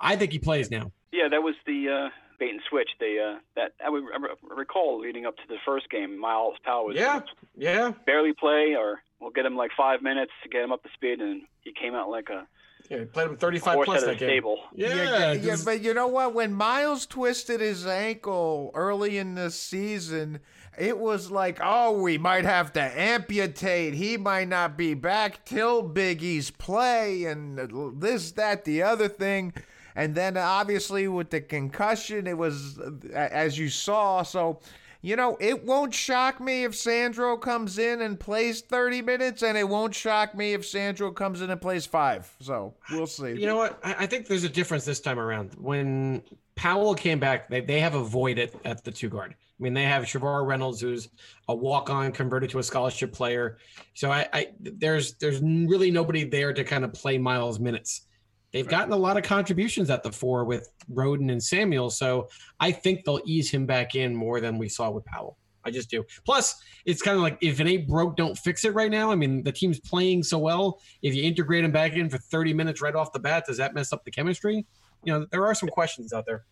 I 0.00 0.16
think 0.16 0.32
he 0.32 0.38
plays 0.38 0.70
now. 0.70 0.90
Yeah, 1.12 1.28
that 1.28 1.42
was 1.42 1.54
the 1.66 1.88
uh, 1.88 2.08
bait 2.42 2.50
and 2.50 2.60
switch. 2.68 2.90
They 2.98 3.18
uh, 3.18 3.38
that 3.56 3.72
I 3.84 3.88
would 3.88 4.02
I 4.04 4.54
recall 4.54 4.98
leading 5.00 5.26
up 5.26 5.36
to 5.36 5.42
the 5.48 5.56
first 5.64 5.88
game. 5.90 6.18
Myles 6.18 6.56
Powell 6.64 6.86
was 6.86 6.96
Yeah, 6.96 7.20
yeah. 7.56 7.92
barely 8.06 8.32
play, 8.32 8.74
or 8.76 9.00
we'll 9.20 9.30
get 9.30 9.46
him 9.46 9.56
like 9.56 9.70
five 9.76 10.02
minutes 10.02 10.32
to 10.42 10.48
get 10.48 10.62
him 10.62 10.72
up 10.72 10.82
to 10.82 10.88
speed, 10.94 11.20
and 11.20 11.42
he 11.60 11.72
came 11.72 11.94
out 11.94 12.10
like 12.10 12.28
a 12.30 12.46
Yeah, 12.90 12.98
he 13.00 13.04
played 13.04 13.28
him 13.28 13.36
35 13.36 13.74
horse 13.74 13.86
plus 13.86 14.04
that 14.04 14.18
game. 14.18 14.28
stable. 14.28 14.58
Yeah, 14.74 14.94
yeah, 14.94 15.32
yeah, 15.32 15.56
but 15.64 15.80
you 15.82 15.94
know 15.94 16.08
what? 16.08 16.34
When 16.34 16.52
Myles 16.52 17.06
twisted 17.06 17.60
his 17.60 17.86
ankle 17.86 18.72
early 18.74 19.18
in 19.18 19.34
the 19.36 19.50
season, 19.52 20.40
it 20.76 20.98
was 20.98 21.30
like, 21.30 21.58
oh, 21.62 21.92
we 22.00 22.18
might 22.18 22.44
have 22.44 22.72
to 22.72 22.80
amputate. 22.82 23.94
He 23.94 24.16
might 24.16 24.48
not 24.48 24.76
be 24.76 24.94
back 24.94 25.44
till 25.44 25.82
Big 25.82 26.22
East 26.22 26.58
play, 26.58 27.24
and 27.24 28.00
this, 28.00 28.32
that, 28.32 28.64
the 28.64 28.82
other 28.82 29.08
thing. 29.08 29.52
And 29.96 30.14
then 30.14 30.36
obviously 30.36 31.08
with 31.08 31.30
the 31.30 31.40
concussion, 31.40 32.26
it 32.26 32.36
was 32.36 32.78
as 33.14 33.58
you 33.58 33.68
saw. 33.68 34.22
So, 34.22 34.60
you 35.02 35.16
know, 35.16 35.36
it 35.40 35.64
won't 35.64 35.92
shock 35.92 36.40
me 36.40 36.64
if 36.64 36.74
Sandro 36.74 37.36
comes 37.36 37.78
in 37.78 38.02
and 38.02 38.18
plays 38.18 38.60
30 38.60 39.02
minutes, 39.02 39.42
and 39.42 39.58
it 39.58 39.68
won't 39.68 39.94
shock 39.94 40.34
me 40.34 40.54
if 40.54 40.64
Sandro 40.64 41.10
comes 41.10 41.40
in 41.40 41.50
and 41.50 41.60
plays 41.60 41.84
five. 41.84 42.32
So 42.40 42.74
we'll 42.90 43.08
see. 43.08 43.32
You 43.32 43.46
know 43.46 43.56
what? 43.56 43.80
I, 43.82 43.94
I 44.00 44.06
think 44.06 44.28
there's 44.28 44.44
a 44.44 44.48
difference 44.48 44.84
this 44.84 45.00
time 45.00 45.18
around. 45.18 45.54
When 45.58 46.22
Powell 46.54 46.94
came 46.94 47.18
back, 47.18 47.48
they, 47.48 47.60
they 47.60 47.80
have 47.80 47.94
a 47.94 48.02
void 48.04 48.38
at, 48.38 48.52
at 48.64 48.84
the 48.84 48.92
two 48.92 49.08
guard. 49.08 49.34
I 49.34 49.62
mean, 49.62 49.74
they 49.74 49.84
have 49.84 50.04
Shavar 50.04 50.46
Reynolds, 50.46 50.80
who's 50.80 51.08
a 51.48 51.54
walk 51.54 51.90
on 51.90 52.10
converted 52.12 52.50
to 52.50 52.58
a 52.58 52.62
scholarship 52.62 53.12
player. 53.12 53.58
So 53.94 54.10
I, 54.10 54.28
I 54.32 54.48
there's 54.60 55.14
there's 55.14 55.40
really 55.40 55.90
nobody 55.90 56.24
there 56.24 56.52
to 56.52 56.64
kind 56.64 56.84
of 56.84 56.92
play 56.92 57.18
Myles 57.18 57.60
minutes. 57.60 58.06
They've 58.52 58.68
gotten 58.68 58.92
a 58.92 58.96
lot 58.96 59.16
of 59.16 59.22
contributions 59.22 59.90
at 59.90 60.02
the 60.02 60.12
four 60.12 60.44
with 60.44 60.68
Rhoden 60.92 61.30
and 61.30 61.42
Samuel. 61.42 61.90
So 61.90 62.28
I 62.60 62.70
think 62.70 63.04
they'll 63.04 63.20
ease 63.24 63.50
him 63.50 63.66
back 63.66 63.94
in 63.94 64.14
more 64.14 64.40
than 64.40 64.58
we 64.58 64.68
saw 64.68 64.90
with 64.90 65.04
Powell. 65.06 65.38
I 65.64 65.70
just 65.70 65.90
do. 65.90 66.04
Plus, 66.24 66.60
it's 66.84 67.02
kind 67.02 67.16
of 67.16 67.22
like 67.22 67.38
if 67.40 67.60
it 67.60 67.66
ain't 67.66 67.88
broke, 67.88 68.16
don't 68.16 68.36
fix 68.36 68.64
it 68.64 68.74
right 68.74 68.90
now. 68.90 69.10
I 69.10 69.14
mean, 69.14 69.42
the 69.42 69.52
team's 69.52 69.80
playing 69.80 70.24
so 70.24 70.38
well. 70.38 70.80
If 71.02 71.14
you 71.14 71.22
integrate 71.22 71.64
him 71.64 71.72
back 71.72 71.92
in 71.92 72.10
for 72.10 72.18
30 72.18 72.52
minutes 72.52 72.82
right 72.82 72.94
off 72.94 73.12
the 73.12 73.20
bat, 73.20 73.44
does 73.46 73.58
that 73.58 73.74
mess 73.74 73.92
up 73.92 74.04
the 74.04 74.10
chemistry? 74.10 74.66
You 75.04 75.12
know, 75.12 75.26
there 75.30 75.46
are 75.46 75.54
some 75.54 75.68
questions 75.68 76.12
out 76.12 76.26
there. 76.26 76.44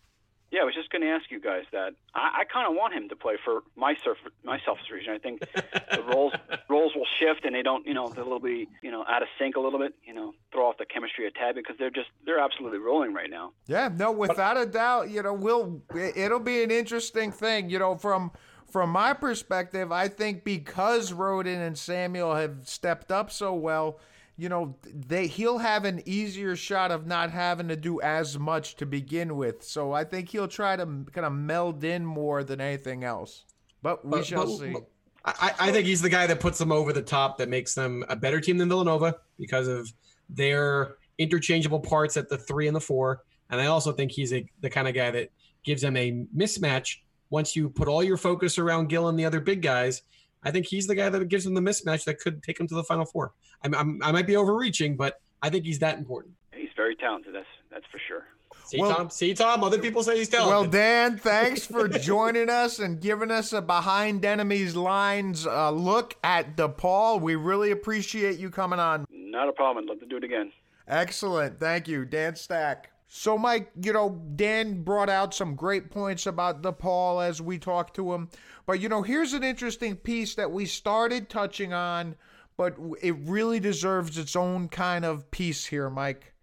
Yeah, 0.51 0.61
I 0.61 0.63
was 0.65 0.75
just 0.75 0.89
going 0.89 1.01
to 1.01 1.07
ask 1.07 1.31
you 1.31 1.39
guys 1.39 1.63
that. 1.71 1.93
I, 2.13 2.41
I 2.41 2.43
kind 2.51 2.67
of 2.67 2.75
want 2.75 2.93
him 2.93 3.07
to 3.09 3.15
play 3.15 3.35
for 3.43 3.61
my 3.75 3.95
surf, 4.03 4.17
my 4.43 4.59
selfish 4.65 4.89
reason. 4.91 5.13
I 5.13 5.17
think 5.17 5.39
the 5.39 6.03
roles 6.13 6.33
roles 6.69 6.93
will 6.95 7.07
shift, 7.19 7.45
and 7.45 7.55
they 7.55 7.61
don't, 7.61 7.87
you 7.87 7.93
know, 7.93 8.09
they'll 8.09 8.39
be, 8.39 8.67
you 8.83 8.91
know, 8.91 9.05
out 9.07 9.21
of 9.21 9.29
sync 9.39 9.55
a 9.55 9.59
little 9.59 9.79
bit. 9.79 9.93
You 10.03 10.13
know, 10.13 10.33
throw 10.51 10.67
off 10.67 10.77
the 10.77 10.85
chemistry 10.85 11.25
a 11.25 11.31
tad 11.31 11.55
because 11.55 11.77
they're 11.79 11.89
just 11.89 12.09
they're 12.25 12.39
absolutely 12.39 12.79
rolling 12.79 13.13
right 13.13 13.29
now. 13.29 13.53
Yeah, 13.67 13.89
no, 13.95 14.11
without 14.11 14.57
a 14.57 14.65
doubt, 14.65 15.09
you 15.09 15.23
know, 15.23 15.33
we'll 15.33 15.81
it'll 15.95 16.39
be 16.39 16.63
an 16.63 16.71
interesting 16.71 17.31
thing, 17.31 17.69
you 17.69 17.79
know, 17.79 17.95
from 17.95 18.31
from 18.71 18.89
my 18.89 19.13
perspective, 19.13 19.91
I 19.91 20.07
think 20.07 20.43
because 20.43 21.11
Rhoden 21.11 21.65
and 21.65 21.77
Samuel 21.77 22.35
have 22.35 22.67
stepped 22.67 23.11
up 23.11 23.29
so 23.29 23.53
well, 23.53 23.99
you 24.37 24.49
know, 24.49 24.75
they 24.93 25.27
he'll 25.27 25.57
have 25.59 25.85
an 25.85 26.01
easier 26.05 26.55
shot 26.55 26.91
of 26.91 27.05
not 27.05 27.31
having 27.31 27.67
to 27.67 27.75
do 27.75 28.01
as 28.01 28.39
much 28.39 28.75
to 28.77 28.85
begin 28.85 29.35
with. 29.35 29.63
So 29.63 29.91
I 29.93 30.03
think 30.03 30.29
he'll 30.29 30.47
try 30.47 30.75
to 30.75 30.85
kind 30.85 31.25
of 31.25 31.33
meld 31.33 31.83
in 31.83 32.05
more 32.05 32.43
than 32.43 32.59
anything 32.61 33.03
else. 33.03 33.45
But 33.81 34.03
we 34.05 34.11
But- 34.11 34.25
shall 34.25 34.45
but- 34.45 34.57
see. 34.57 34.71
but 34.73 34.87
I, 35.23 35.53
I 35.59 35.71
think 35.71 35.85
he's 35.85 36.01
the 36.01 36.09
guy 36.09 36.25
that 36.25 36.39
puts 36.39 36.57
them 36.57 36.71
over 36.71 36.91
the 36.91 37.01
top, 37.03 37.37
that 37.37 37.47
makes 37.47 37.75
them 37.75 38.03
a 38.09 38.15
better 38.15 38.41
team 38.41 38.57
than 38.57 38.67
Villanova 38.69 39.17
because 39.37 39.67
of 39.67 39.91
their 40.29 40.95
interchangeable 41.19 41.79
parts 41.79 42.17
at 42.17 42.27
the 42.27 42.39
three 42.39 42.65
and 42.65 42.75
the 42.75 42.81
four. 42.81 43.23
And 43.51 43.61
I 43.61 43.67
also 43.67 43.91
think 43.91 44.11
he's 44.11 44.33
a, 44.33 44.43
the 44.61 44.69
kind 44.69 44.87
of 44.87 44.95
guy 44.95 45.11
that 45.11 45.29
gives 45.63 45.83
them 45.83 45.95
a 45.95 46.25
mismatch 46.35 46.97
once 47.29 47.55
you 47.55 47.69
put 47.69 47.87
all 47.87 48.03
your 48.03 48.17
focus 48.17 48.57
around 48.57 48.89
Gill 48.89 49.09
and 49.09 49.19
the 49.19 49.25
other 49.25 49.39
big 49.39 49.61
guys. 49.61 50.01
I 50.43 50.51
think 50.51 50.65
he's 50.65 50.87
the 50.87 50.95
guy 50.95 51.09
that 51.09 51.27
gives 51.27 51.43
them 51.43 51.53
the 51.53 51.61
mismatch 51.61 52.03
that 52.05 52.19
could 52.19 52.41
take 52.43 52.57
them 52.57 52.67
to 52.67 52.75
the 52.75 52.83
final 52.83 53.05
four. 53.05 53.33
I'm, 53.63 53.75
I'm, 53.75 53.99
I 54.03 54.11
might 54.11 54.27
be 54.27 54.35
overreaching, 54.35 54.95
but 54.97 55.21
I 55.41 55.49
think 55.49 55.65
he's 55.65 55.79
that 55.79 55.97
important. 55.97 56.33
He's 56.53 56.69
very 56.75 56.95
talented. 56.95 57.35
That's 57.35 57.45
that's 57.69 57.85
for 57.91 57.99
sure. 58.07 58.25
See, 58.65 58.79
Well- 58.79 58.95
Tom? 58.95 59.09
See, 59.09 59.33
Tom? 59.33 59.63
Other 59.63 59.79
people 59.79 60.03
say 60.03 60.17
he's 60.17 60.29
talented. 60.29 60.51
Well, 60.51 60.65
Dan, 60.65 61.17
thanks 61.17 61.65
for 61.65 61.87
joining 61.87 62.49
us 62.49 62.79
and 62.79 62.99
giving 63.01 63.31
us 63.31 63.53
a 63.53 63.61
behind 63.61 64.23
enemies 64.25 64.75
lines 64.75 65.45
uh, 65.45 65.71
look 65.71 66.15
at 66.23 66.55
DePaul. 66.55 67.21
We 67.21 67.35
really 67.35 67.71
appreciate 67.71 68.39
you 68.39 68.49
coming 68.49 68.79
on. 68.79 69.05
Not 69.09 69.47
a 69.49 69.51
problem. 69.53 69.85
I'd 69.85 69.89
love 69.89 69.99
to 69.99 70.05
do 70.05 70.17
it 70.17 70.23
again. 70.23 70.51
Excellent. 70.87 71.59
Thank 71.59 71.87
you, 71.87 72.05
Dan 72.05 72.35
Stack. 72.35 72.91
So, 73.13 73.37
Mike, 73.37 73.71
you 73.81 73.91
know, 73.91 74.21
Dan 74.35 74.83
brought 74.83 75.09
out 75.09 75.33
some 75.33 75.55
great 75.55 75.91
points 75.91 76.27
about 76.27 76.61
DePaul 76.61 77.25
as 77.27 77.41
we 77.41 77.57
talked 77.57 77.93
to 77.97 78.13
him. 78.13 78.29
But, 78.71 78.79
you 78.79 78.87
know, 78.87 79.01
here's 79.01 79.33
an 79.33 79.43
interesting 79.43 79.97
piece 79.97 80.35
that 80.35 80.49
we 80.49 80.65
started 80.65 81.27
touching 81.27 81.73
on, 81.73 82.15
but 82.55 82.77
it 83.01 83.17
really 83.25 83.59
deserves 83.59 84.17
its 84.17 84.33
own 84.33 84.69
kind 84.69 85.03
of 85.03 85.29
piece 85.29 85.65
here, 85.65 85.89
Mike. 85.89 86.33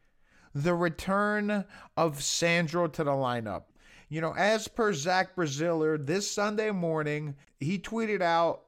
The 0.54 0.74
return 0.74 1.64
of 1.96 2.22
Sandro 2.22 2.86
to 2.86 3.02
the 3.02 3.12
lineup. 3.12 3.62
You 4.10 4.20
know, 4.20 4.34
as 4.36 4.68
per 4.68 4.92
Zach 4.92 5.36
Braziller, 5.36 5.96
this 5.96 6.30
Sunday 6.30 6.70
morning, 6.70 7.34
he 7.60 7.78
tweeted 7.78 8.20
out 8.20 8.64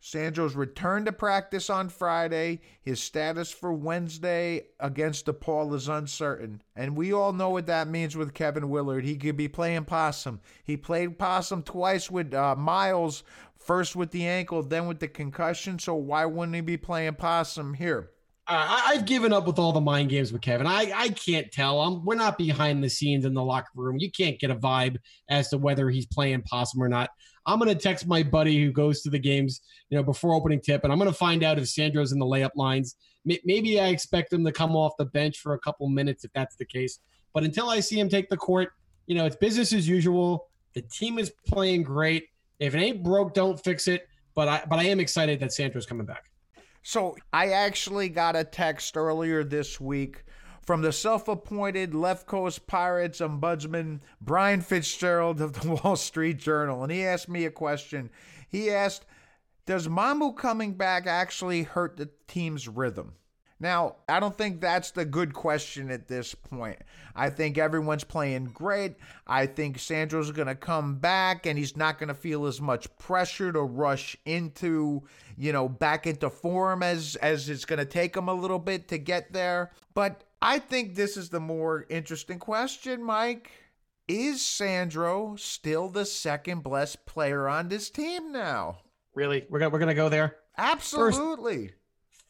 Sandro's 0.00 0.56
return 0.56 1.04
to 1.04 1.12
practice 1.12 1.68
on 1.68 1.90
Friday. 1.90 2.60
His 2.80 3.00
status 3.00 3.52
for 3.52 3.72
Wednesday 3.72 4.64
against 4.80 5.26
DePaul 5.26 5.74
is 5.74 5.88
uncertain. 5.88 6.62
And 6.74 6.96
we 6.96 7.12
all 7.12 7.34
know 7.34 7.50
what 7.50 7.66
that 7.66 7.86
means 7.86 8.16
with 8.16 8.32
Kevin 8.32 8.70
Willard. 8.70 9.04
He 9.04 9.16
could 9.16 9.36
be 9.36 9.48
playing 9.48 9.84
possum. 9.84 10.40
He 10.64 10.78
played 10.78 11.18
possum 11.18 11.62
twice 11.62 12.10
with 12.10 12.32
uh, 12.32 12.56
Myles, 12.56 13.22
first 13.58 13.94
with 13.94 14.10
the 14.10 14.26
ankle, 14.26 14.62
then 14.62 14.86
with 14.86 15.00
the 15.00 15.08
concussion. 15.08 15.78
So 15.78 15.94
why 15.94 16.24
wouldn't 16.24 16.54
he 16.54 16.62
be 16.62 16.78
playing 16.78 17.14
possum 17.16 17.74
here? 17.74 18.10
Uh, 18.46 18.80
I've 18.86 19.04
given 19.04 19.32
up 19.32 19.46
with 19.46 19.60
all 19.60 19.72
the 19.72 19.80
mind 19.80 20.08
games 20.08 20.32
with 20.32 20.42
Kevin. 20.42 20.66
I, 20.66 20.90
I 20.92 21.08
can't 21.10 21.52
tell. 21.52 21.80
I'm, 21.82 22.04
we're 22.04 22.16
not 22.16 22.36
behind 22.36 22.82
the 22.82 22.90
scenes 22.90 23.24
in 23.24 23.34
the 23.34 23.44
locker 23.44 23.68
room. 23.76 23.98
You 23.98 24.10
can't 24.10 24.40
get 24.40 24.50
a 24.50 24.56
vibe 24.56 24.96
as 25.28 25.50
to 25.50 25.58
whether 25.58 25.88
he's 25.88 26.06
playing 26.06 26.42
possum 26.42 26.82
or 26.82 26.88
not. 26.88 27.10
I'm 27.46 27.58
going 27.58 27.68
to 27.68 27.80
text 27.80 28.06
my 28.06 28.22
buddy 28.22 28.62
who 28.62 28.72
goes 28.72 29.02
to 29.02 29.10
the 29.10 29.18
games, 29.18 29.62
you 29.88 29.96
know, 29.96 30.02
before 30.02 30.34
opening 30.34 30.60
tip, 30.60 30.84
and 30.84 30.92
I'm 30.92 30.98
going 30.98 31.10
to 31.10 31.16
find 31.16 31.42
out 31.42 31.58
if 31.58 31.68
Sandro's 31.68 32.12
in 32.12 32.18
the 32.18 32.26
layup 32.26 32.50
lines. 32.54 32.96
Maybe 33.24 33.78
I 33.78 33.88
expect 33.88 34.32
him 34.32 34.44
to 34.44 34.52
come 34.52 34.74
off 34.74 34.92
the 34.98 35.04
bench 35.04 35.40
for 35.40 35.54
a 35.54 35.58
couple 35.58 35.88
minutes 35.88 36.24
if 36.24 36.32
that's 36.32 36.56
the 36.56 36.64
case. 36.64 37.00
But 37.34 37.44
until 37.44 37.68
I 37.68 37.80
see 37.80 38.00
him 38.00 38.08
take 38.08 38.28
the 38.28 38.36
court, 38.36 38.72
you 39.06 39.14
know, 39.14 39.26
it's 39.26 39.36
business 39.36 39.72
as 39.72 39.88
usual. 39.88 40.48
The 40.74 40.82
team 40.82 41.18
is 41.18 41.32
playing 41.46 41.82
great. 41.82 42.28
If 42.58 42.74
it 42.74 42.78
ain't 42.78 43.02
broke, 43.02 43.34
don't 43.34 43.62
fix 43.62 43.88
it. 43.88 44.08
But 44.34 44.48
I 44.48 44.62
but 44.68 44.78
I 44.78 44.84
am 44.84 45.00
excited 45.00 45.40
that 45.40 45.52
Sandro's 45.52 45.86
coming 45.86 46.06
back. 46.06 46.30
So 46.82 47.16
I 47.32 47.50
actually 47.50 48.08
got 48.08 48.36
a 48.36 48.44
text 48.44 48.96
earlier 48.96 49.44
this 49.44 49.80
week 49.80 50.24
from 50.62 50.82
the 50.82 50.92
self-appointed 50.92 51.94
left 51.94 52.26
coast 52.26 52.66
pirates 52.66 53.20
ombudsman 53.20 54.00
brian 54.20 54.60
fitzgerald 54.60 55.40
of 55.40 55.54
the 55.54 55.74
wall 55.84 55.96
street 55.96 56.38
journal 56.38 56.82
and 56.82 56.92
he 56.92 57.04
asked 57.04 57.28
me 57.28 57.44
a 57.44 57.50
question 57.50 58.10
he 58.48 58.70
asked 58.70 59.06
does 59.66 59.88
mamu 59.88 60.36
coming 60.36 60.74
back 60.74 61.06
actually 61.06 61.62
hurt 61.62 61.96
the 61.96 62.08
team's 62.26 62.68
rhythm 62.68 63.14
now, 63.62 63.96
I 64.08 64.20
don't 64.20 64.36
think 64.36 64.62
that's 64.62 64.90
the 64.90 65.04
good 65.04 65.34
question 65.34 65.90
at 65.90 66.08
this 66.08 66.34
point. 66.34 66.78
I 67.14 67.28
think 67.28 67.58
everyone's 67.58 68.04
playing 68.04 68.46
great. 68.46 68.94
I 69.26 69.44
think 69.44 69.78
Sandro's 69.78 70.30
going 70.30 70.48
to 70.48 70.54
come 70.54 70.96
back 70.96 71.44
and 71.44 71.58
he's 71.58 71.76
not 71.76 71.98
going 71.98 72.08
to 72.08 72.14
feel 72.14 72.46
as 72.46 72.58
much 72.58 72.88
pressure 72.96 73.52
to 73.52 73.60
rush 73.60 74.16
into, 74.24 75.02
you 75.36 75.52
know, 75.52 75.68
back 75.68 76.06
into 76.06 76.30
form 76.30 76.82
as 76.82 77.16
as 77.16 77.50
it's 77.50 77.66
going 77.66 77.78
to 77.78 77.84
take 77.84 78.16
him 78.16 78.28
a 78.28 78.34
little 78.34 78.58
bit 78.58 78.88
to 78.88 78.98
get 78.98 79.34
there. 79.34 79.72
But 79.92 80.24
I 80.42 80.58
think 80.58 80.94
this 80.94 81.16
is 81.16 81.28
the 81.28 81.40
more 81.40 81.86
interesting 81.90 82.38
question, 82.38 83.02
Mike. 83.02 83.50
Is 84.08 84.42
Sandro 84.42 85.36
still 85.36 85.88
the 85.88 86.06
second 86.06 86.64
best 86.64 87.06
player 87.06 87.48
on 87.48 87.68
this 87.68 87.90
team 87.90 88.32
now? 88.32 88.78
Really? 89.14 89.46
We're 89.48 89.58
gonna 89.58 89.70
we're 89.70 89.78
gonna 89.78 89.94
go 89.94 90.08
there? 90.08 90.36
Absolutely. 90.56 91.68
First, 91.68 91.74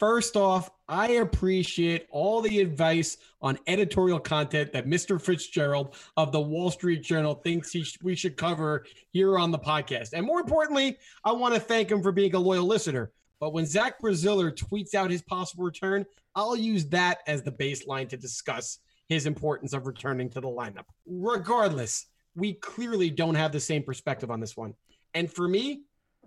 First 0.00 0.36
off, 0.36 0.70
I 0.88 1.08
appreciate 1.12 2.06
all 2.11 2.40
the 2.40 2.61
advice 2.61 3.18
on 3.42 3.58
editorial 3.66 4.18
content 4.18 4.72
that 4.72 4.86
Mr. 4.86 5.20
Fitzgerald 5.20 5.94
of 6.16 6.32
the 6.32 6.40
Wall 6.40 6.70
Street 6.70 7.02
Journal 7.02 7.34
thinks 7.34 7.70
he 7.70 7.82
sh- 7.84 7.98
we 8.02 8.14
should 8.14 8.38
cover 8.38 8.86
here 9.11 9.38
on 9.38 9.50
the 9.50 9.58
podcast. 9.58 10.14
And 10.14 10.24
more 10.24 10.40
importantly, 10.40 10.96
I 11.22 11.32
want 11.32 11.52
to 11.52 11.61
thank 11.61 11.90
him 11.90 12.02
for 12.02 12.12
being 12.12 12.34
a 12.34 12.38
loyal 12.38 12.64
listener. 12.64 13.12
But 13.41 13.55
when 13.55 13.66
Zach 13.66 14.01
Braziller 14.01 14.55
tweets 14.55 14.95
out 14.95 15.11
his 15.11 15.22
possible 15.22 15.64
return, 15.64 16.05
I'll 16.34 16.57
use 16.57 16.86
that 16.91 17.20
as 17.26 17.43
the 17.43 17.51
baseline 17.51 18.09
to 18.11 18.16
discuss 18.18 18.78
his 19.09 19.26
importance 19.26 19.72
of 19.72 19.86
returning 19.86 20.28
to 20.30 20.41
the 20.41 20.49
lineup. 20.49 20.84
Regardless, 21.07 22.07
we 22.36 22.53
clearly 22.53 23.11
don't 23.11 23.34
have 23.34 23.51
the 23.51 23.59
same 23.59 23.82
perspective 23.82 24.30
on 24.30 24.41
this 24.41 24.57
one. 24.57 24.74
And 25.14 25.32
for 25.32 25.49
me, 25.49 25.82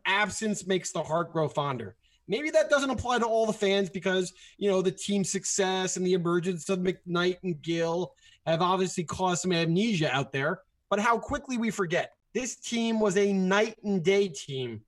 absence 0.06 0.68
makes 0.68 0.92
the 0.92 1.04
heart 1.04 1.32
grow 1.32 1.48
fonder. 1.48 1.96
Maybe 2.28 2.50
that 2.50 2.70
doesn't 2.70 2.90
apply 2.90 3.20
to 3.20 3.26
all 3.26 3.46
the 3.46 3.54
fans 3.54 3.90
because, 3.90 4.34
you 4.58 4.70
know, 4.70 4.82
the 4.82 4.92
team 4.92 5.24
success 5.24 5.98
and 5.98 6.06
the 6.06 6.14
emergence 6.14 6.68
of 6.70 6.80
McKnight 6.80 7.38
and 7.44 7.62
Gill 7.62 8.14
have 8.46 8.62
obviously 8.62 9.04
caused 9.04 9.42
some 9.42 9.52
amnesia 9.52 10.10
out 10.12 10.32
there. 10.32 10.62
But 10.90 11.00
how 11.00 11.18
quickly 11.18 11.58
we 11.58 11.70
forget. 11.70 12.14
This 12.34 12.56
team 12.56 13.00
was 13.00 13.18
a 13.18 13.32
night 13.32 13.76
and 13.84 14.04
day 14.04 14.30
team 14.30 14.82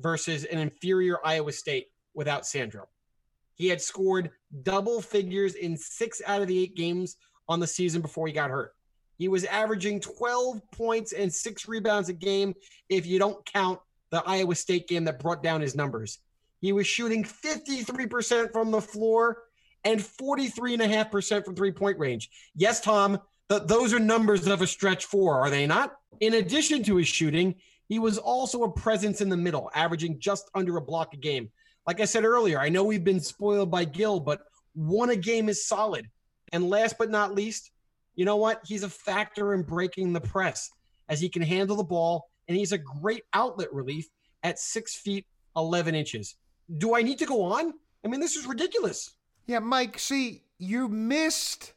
versus 0.00 0.44
an 0.44 0.58
inferior 0.58 1.18
Iowa 1.24 1.52
State 1.52 1.86
without 2.14 2.46
Sandro. 2.46 2.88
He 3.54 3.68
had 3.68 3.80
scored 3.80 4.30
double 4.62 5.00
figures 5.00 5.54
in 5.54 5.76
six 5.76 6.20
out 6.26 6.42
of 6.42 6.48
the 6.48 6.58
eight 6.58 6.76
games 6.76 7.16
on 7.48 7.60
the 7.60 7.66
season 7.66 8.02
before 8.02 8.26
he 8.26 8.32
got 8.32 8.50
hurt. 8.50 8.74
He 9.18 9.28
was 9.28 9.44
averaging 9.44 10.00
12 10.00 10.60
points 10.72 11.12
and 11.12 11.32
six 11.32 11.66
rebounds 11.66 12.08
a 12.08 12.12
game 12.12 12.54
if 12.88 13.06
you 13.06 13.18
don't 13.18 13.44
count 13.46 13.80
the 14.10 14.22
Iowa 14.26 14.54
State 14.54 14.88
game 14.88 15.04
that 15.04 15.20
brought 15.20 15.42
down 15.42 15.60
his 15.60 15.74
numbers. 15.74 16.18
He 16.60 16.72
was 16.72 16.86
shooting 16.86 17.24
53% 17.24 18.52
from 18.52 18.70
the 18.70 18.80
floor 18.80 19.44
and 19.84 20.00
43.5% 20.00 21.44
from 21.44 21.54
three 21.54 21.72
point 21.72 21.98
range. 21.98 22.30
Yes, 22.54 22.80
Tom, 22.80 23.20
th- 23.48 23.62
those 23.66 23.94
are 23.94 23.98
numbers 23.98 24.46
of 24.46 24.62
a 24.62 24.66
stretch 24.66 25.06
four, 25.06 25.40
are 25.40 25.50
they 25.50 25.66
not? 25.66 25.94
In 26.20 26.34
addition 26.34 26.82
to 26.84 26.96
his 26.96 27.08
shooting, 27.08 27.54
he 27.88 27.98
was 27.98 28.18
also 28.18 28.64
a 28.64 28.72
presence 28.72 29.20
in 29.20 29.28
the 29.28 29.36
middle, 29.36 29.70
averaging 29.74 30.18
just 30.18 30.50
under 30.54 30.76
a 30.76 30.82
block 30.82 31.14
a 31.14 31.16
game. 31.16 31.50
Like 31.86 32.00
I 32.00 32.04
said 32.04 32.24
earlier, 32.24 32.58
I 32.58 32.68
know 32.68 32.84
we've 32.84 33.04
been 33.04 33.20
spoiled 33.20 33.70
by 33.70 33.84
Gill, 33.84 34.20
but 34.20 34.40
one 34.74 35.10
a 35.10 35.16
game 35.16 35.48
is 35.48 35.66
solid. 35.66 36.08
And 36.52 36.68
last 36.68 36.96
but 36.98 37.10
not 37.10 37.34
least, 37.34 37.70
you 38.14 38.24
know 38.24 38.36
what? 38.36 38.60
He's 38.64 38.82
a 38.82 38.88
factor 38.88 39.54
in 39.54 39.62
breaking 39.62 40.12
the 40.12 40.20
press 40.20 40.70
as 41.08 41.20
he 41.20 41.28
can 41.28 41.42
handle 41.42 41.76
the 41.76 41.84
ball, 41.84 42.28
and 42.48 42.56
he's 42.56 42.72
a 42.72 42.78
great 42.78 43.22
outlet 43.32 43.72
relief 43.72 44.08
at 44.42 44.58
six 44.58 44.96
feet, 44.96 45.26
11 45.56 45.94
inches 45.94 46.36
do 46.78 46.94
I 46.94 47.02
need 47.02 47.18
to 47.18 47.26
go 47.26 47.42
on? 47.42 47.74
I 48.04 48.08
mean, 48.08 48.20
this 48.20 48.36
is 48.36 48.46
ridiculous. 48.46 49.16
Yeah, 49.46 49.60
Mike, 49.60 49.98
see, 49.98 50.44
you 50.58 50.88
missed 50.88 51.72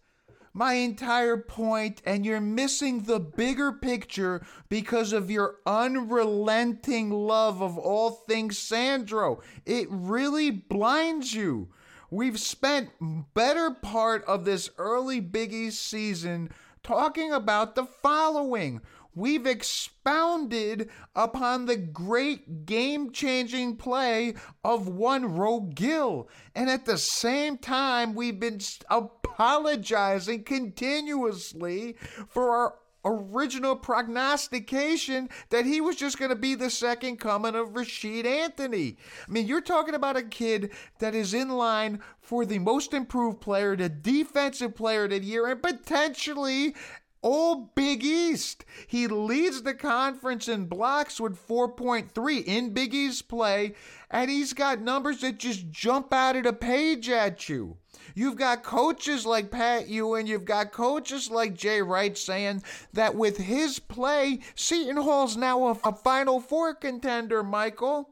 my 0.60 0.74
entire 0.74 1.38
point 1.38 2.02
and 2.06 2.26
you're 2.26 2.42
missing 2.42 3.04
the 3.04 3.18
bigger 3.18 3.72
picture 3.72 4.46
because 4.68 5.14
of 5.14 5.32
your 5.32 5.56
unrelenting 5.66 7.10
love 7.10 7.62
of 7.62 7.78
all 7.78 8.12
things 8.12 8.58
Sandro. 8.58 9.40
It 9.66 9.88
really 9.90 10.52
blinds 10.52 11.34
you. 11.34 11.70
We've 12.12 12.38
spent 12.38 12.90
better 13.34 13.72
part 13.72 14.26
of 14.26 14.44
this 14.44 14.70
early 14.78 15.22
Big 15.22 15.54
East 15.54 15.82
season 15.82 16.50
talking 16.84 17.32
about 17.32 17.76
the 17.76 17.86
following 17.86 18.82
we've 19.16 19.46
expounded 19.46 20.90
upon 21.16 21.66
the 21.66 21.78
great 21.78 22.66
game 22.66 23.12
changing 23.12 23.76
play 23.76 24.36
of 24.64 24.88
one 24.88 25.36
Roe 25.36 25.62
Gill. 25.62 26.30
And 26.56 26.70
at 26.70 26.86
the 26.86 26.98
same 26.98 27.58
time, 27.58 28.14
we've 28.14 28.40
been 28.40 28.60
apologizing 28.90 30.44
continuously 30.44 31.96
for 32.28 32.52
our 32.52 32.76
original 33.06 33.76
prognostication 33.76 35.30
that 35.50 35.66
he 35.66 35.82
was 35.82 35.96
just 35.96 36.18
going 36.20 36.30
to 36.30 36.36
be 36.36 36.56
the 36.56 36.70
second 36.70 37.18
coming 37.18 37.56
of 37.56 37.76
Rashid 37.76 38.26
Anthony. 38.26 38.98
I 39.28 39.32
mean, 39.32 39.48
you're 39.48 39.62
talking 39.62 39.96
about 39.96 40.18
a 40.18 40.24
kid 40.24 40.72
that 41.00 41.16
is 41.16 41.34
in 41.34 41.50
line 41.50 42.02
for 42.22 42.46
the 42.46 42.60
most 42.60 42.94
improved 42.94 43.42
player, 43.42 43.76
the 43.76 43.90
defensive 43.90 44.76
player 44.76 45.06
of 45.06 45.12
the 45.12 45.20
year, 45.20 45.48
and 45.48 45.62
potentially 45.62 46.76
all 47.22 47.72
Big 47.76 48.04
East. 48.04 48.66
He 48.88 49.08
leads 49.08 49.62
the 49.62 49.74
conference 49.74 50.48
in 50.48 50.66
blocks 50.66 51.20
with 51.20 51.48
4.3 51.48 52.44
in 52.44 52.74
Big 52.74 52.94
East 52.94 53.28
play, 53.28 53.74
and 54.10 54.30
he's 54.30 54.54
got 54.54 54.82
numbers 54.82 55.22
that 55.22 55.38
just 55.38 55.70
jump 55.70 56.14
out 56.14 56.36
of 56.36 56.44
the 56.44 56.54
page 56.54 57.10
at 57.10 57.50
you. 57.50 57.78
You've 58.16 58.38
got 58.38 58.64
coaches 58.64 59.26
like 59.26 59.52
Pat 59.52 59.88
Ewing, 59.88 60.28
you've 60.28 60.46
got 60.46 60.72
coaches 60.72 61.30
like 61.30 61.54
Jay 61.54 61.82
Wright 61.82 62.18
saying 62.18 62.64
that 62.94 63.16
with 63.16 63.38
his 63.38 63.80
play, 63.80 64.40
Seton 64.56 64.98
Hall's 64.98 65.38
now 65.38 65.68
a, 65.68 65.72
a 65.84 65.94
Final 65.94 66.40
Four 66.40 66.74
contender, 66.74 67.44
Michael. 67.44 68.10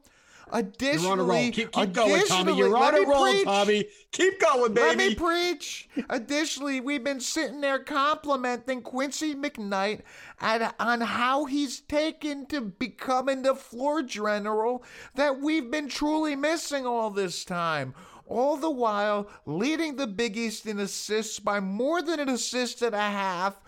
Additionally, 0.52 1.02
You're 1.02 1.12
on 1.12 1.20
a 1.20 1.22
roll. 1.22 1.50
Keep, 1.50 1.72
keep 1.72 1.92
going, 1.92 2.26
Tommy. 2.26 2.56
You're 2.56 2.76
on 2.76 2.94
a 2.94 3.06
roll, 3.06 3.30
preach. 3.30 3.44
Tommy. 3.44 3.84
Keep 4.12 4.40
going, 4.40 4.74
baby. 4.74 4.86
Let 4.86 4.96
me 4.96 5.14
preach. 5.14 5.88
Additionally, 6.08 6.80
we've 6.80 7.04
been 7.04 7.20
sitting 7.20 7.60
there 7.60 7.78
complimenting 7.78 8.82
Quincy 8.82 9.34
McKnight 9.34 10.02
at, 10.40 10.74
on 10.78 11.00
how 11.00 11.44
he's 11.44 11.80
taken 11.80 12.46
to 12.46 12.60
becoming 12.60 13.42
the 13.42 13.54
floor 13.54 14.02
general 14.02 14.82
that 15.14 15.40
we've 15.40 15.70
been 15.70 15.88
truly 15.88 16.34
missing 16.36 16.86
all 16.86 17.10
this 17.10 17.44
time. 17.44 17.94
All 18.26 18.56
the 18.56 18.70
while 18.70 19.28
leading 19.46 19.96
the 19.96 20.06
Big 20.06 20.36
East 20.36 20.66
in 20.66 20.78
assists 20.78 21.38
by 21.38 21.60
more 21.60 22.02
than 22.02 22.20
an 22.20 22.28
assist 22.28 22.82
and 22.82 22.94
a 22.94 22.98
half 22.98 23.60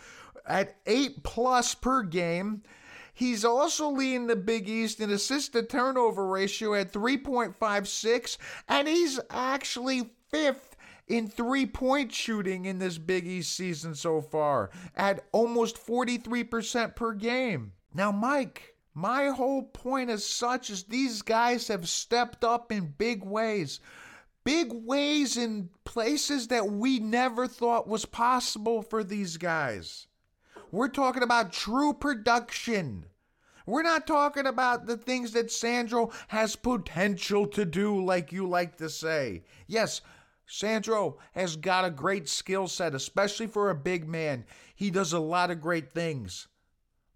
at 0.46 0.76
eight 0.86 1.22
plus 1.22 1.74
per 1.74 2.02
game. 2.02 2.62
He's 3.20 3.44
also 3.44 3.90
leading 3.90 4.28
the 4.28 4.34
Big 4.34 4.66
East 4.66 4.98
in 4.98 5.10
assist 5.10 5.52
to 5.52 5.62
turnover 5.62 6.26
ratio 6.26 6.72
at 6.72 6.90
3.56, 6.90 8.38
and 8.66 8.88
he's 8.88 9.20
actually 9.28 10.08
fifth 10.30 10.74
in 11.06 11.28
three 11.28 11.66
point 11.66 12.14
shooting 12.14 12.64
in 12.64 12.78
this 12.78 12.96
Big 12.96 13.26
East 13.26 13.54
season 13.54 13.94
so 13.94 14.22
far 14.22 14.70
at 14.96 15.26
almost 15.32 15.76
43% 15.86 16.96
per 16.96 17.12
game. 17.12 17.72
Now, 17.92 18.10
Mike, 18.10 18.74
my 18.94 19.26
whole 19.26 19.64
point 19.64 20.08
is 20.08 20.26
such 20.26 20.70
is 20.70 20.84
these 20.84 21.20
guys 21.20 21.68
have 21.68 21.90
stepped 21.90 22.42
up 22.42 22.72
in 22.72 22.94
big 22.96 23.22
ways. 23.22 23.80
Big 24.44 24.72
ways 24.72 25.36
in 25.36 25.68
places 25.84 26.48
that 26.48 26.70
we 26.70 26.98
never 26.98 27.46
thought 27.46 27.86
was 27.86 28.06
possible 28.06 28.80
for 28.80 29.04
these 29.04 29.36
guys. 29.36 30.06
We're 30.72 30.88
talking 30.88 31.22
about 31.22 31.52
true 31.52 31.92
production. 31.92 33.04
We're 33.66 33.82
not 33.82 34.06
talking 34.06 34.46
about 34.46 34.86
the 34.86 34.96
things 34.96 35.32
that 35.32 35.50
Sandro 35.50 36.10
has 36.28 36.56
potential 36.56 37.46
to 37.48 37.64
do, 37.64 38.04
like 38.04 38.32
you 38.32 38.46
like 38.48 38.76
to 38.78 38.88
say. 38.88 39.42
Yes, 39.66 40.00
Sandro 40.46 41.18
has 41.32 41.56
got 41.56 41.84
a 41.84 41.90
great 41.90 42.28
skill 42.28 42.66
set, 42.66 42.94
especially 42.94 43.46
for 43.46 43.70
a 43.70 43.74
big 43.74 44.08
man. 44.08 44.44
He 44.74 44.90
does 44.90 45.12
a 45.12 45.20
lot 45.20 45.50
of 45.50 45.60
great 45.60 45.92
things. 45.92 46.48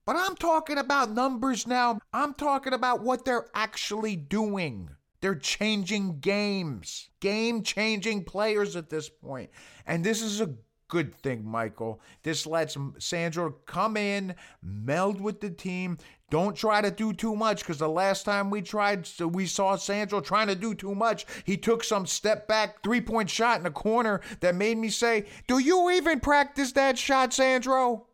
But 0.06 0.16
I'm 0.16 0.36
talking 0.36 0.78
about 0.78 1.10
numbers 1.10 1.66
now. 1.66 1.98
I'm 2.12 2.34
talking 2.34 2.74
about 2.74 3.02
what 3.02 3.24
they're 3.24 3.48
actually 3.54 4.16
doing. 4.16 4.90
They're 5.20 5.34
changing 5.34 6.20
games, 6.20 7.08
game 7.20 7.62
changing 7.62 8.24
players 8.24 8.76
at 8.76 8.90
this 8.90 9.08
point. 9.08 9.50
And 9.86 10.04
this 10.04 10.20
is 10.20 10.42
a 10.42 10.54
good 10.94 11.12
thing, 11.12 11.44
Michael. 11.44 12.00
This 12.22 12.46
lets 12.46 12.76
Sandro 12.98 13.50
come 13.66 13.96
in, 13.96 14.36
meld 14.62 15.20
with 15.20 15.40
the 15.40 15.50
team. 15.50 15.98
Don't 16.30 16.54
try 16.54 16.80
to 16.80 16.90
do 16.92 17.12
too 17.12 17.34
much 17.34 17.58
because 17.58 17.78
the 17.78 17.88
last 17.88 18.24
time 18.24 18.48
we 18.48 18.62
tried, 18.62 19.08
we 19.18 19.46
saw 19.46 19.74
Sandro 19.74 20.20
trying 20.20 20.46
to 20.46 20.54
do 20.54 20.72
too 20.72 20.94
much. 20.94 21.26
He 21.42 21.56
took 21.56 21.82
some 21.82 22.06
step 22.06 22.46
back 22.46 22.84
three 22.84 23.00
point 23.00 23.28
shot 23.28 23.58
in 23.58 23.64
the 23.64 23.72
corner 23.72 24.20
that 24.38 24.54
made 24.54 24.78
me 24.78 24.88
say, 24.88 25.26
Do 25.48 25.58
you 25.58 25.90
even 25.90 26.20
practice 26.20 26.70
that 26.72 26.96
shot, 26.96 27.32
Sandro? 27.32 28.06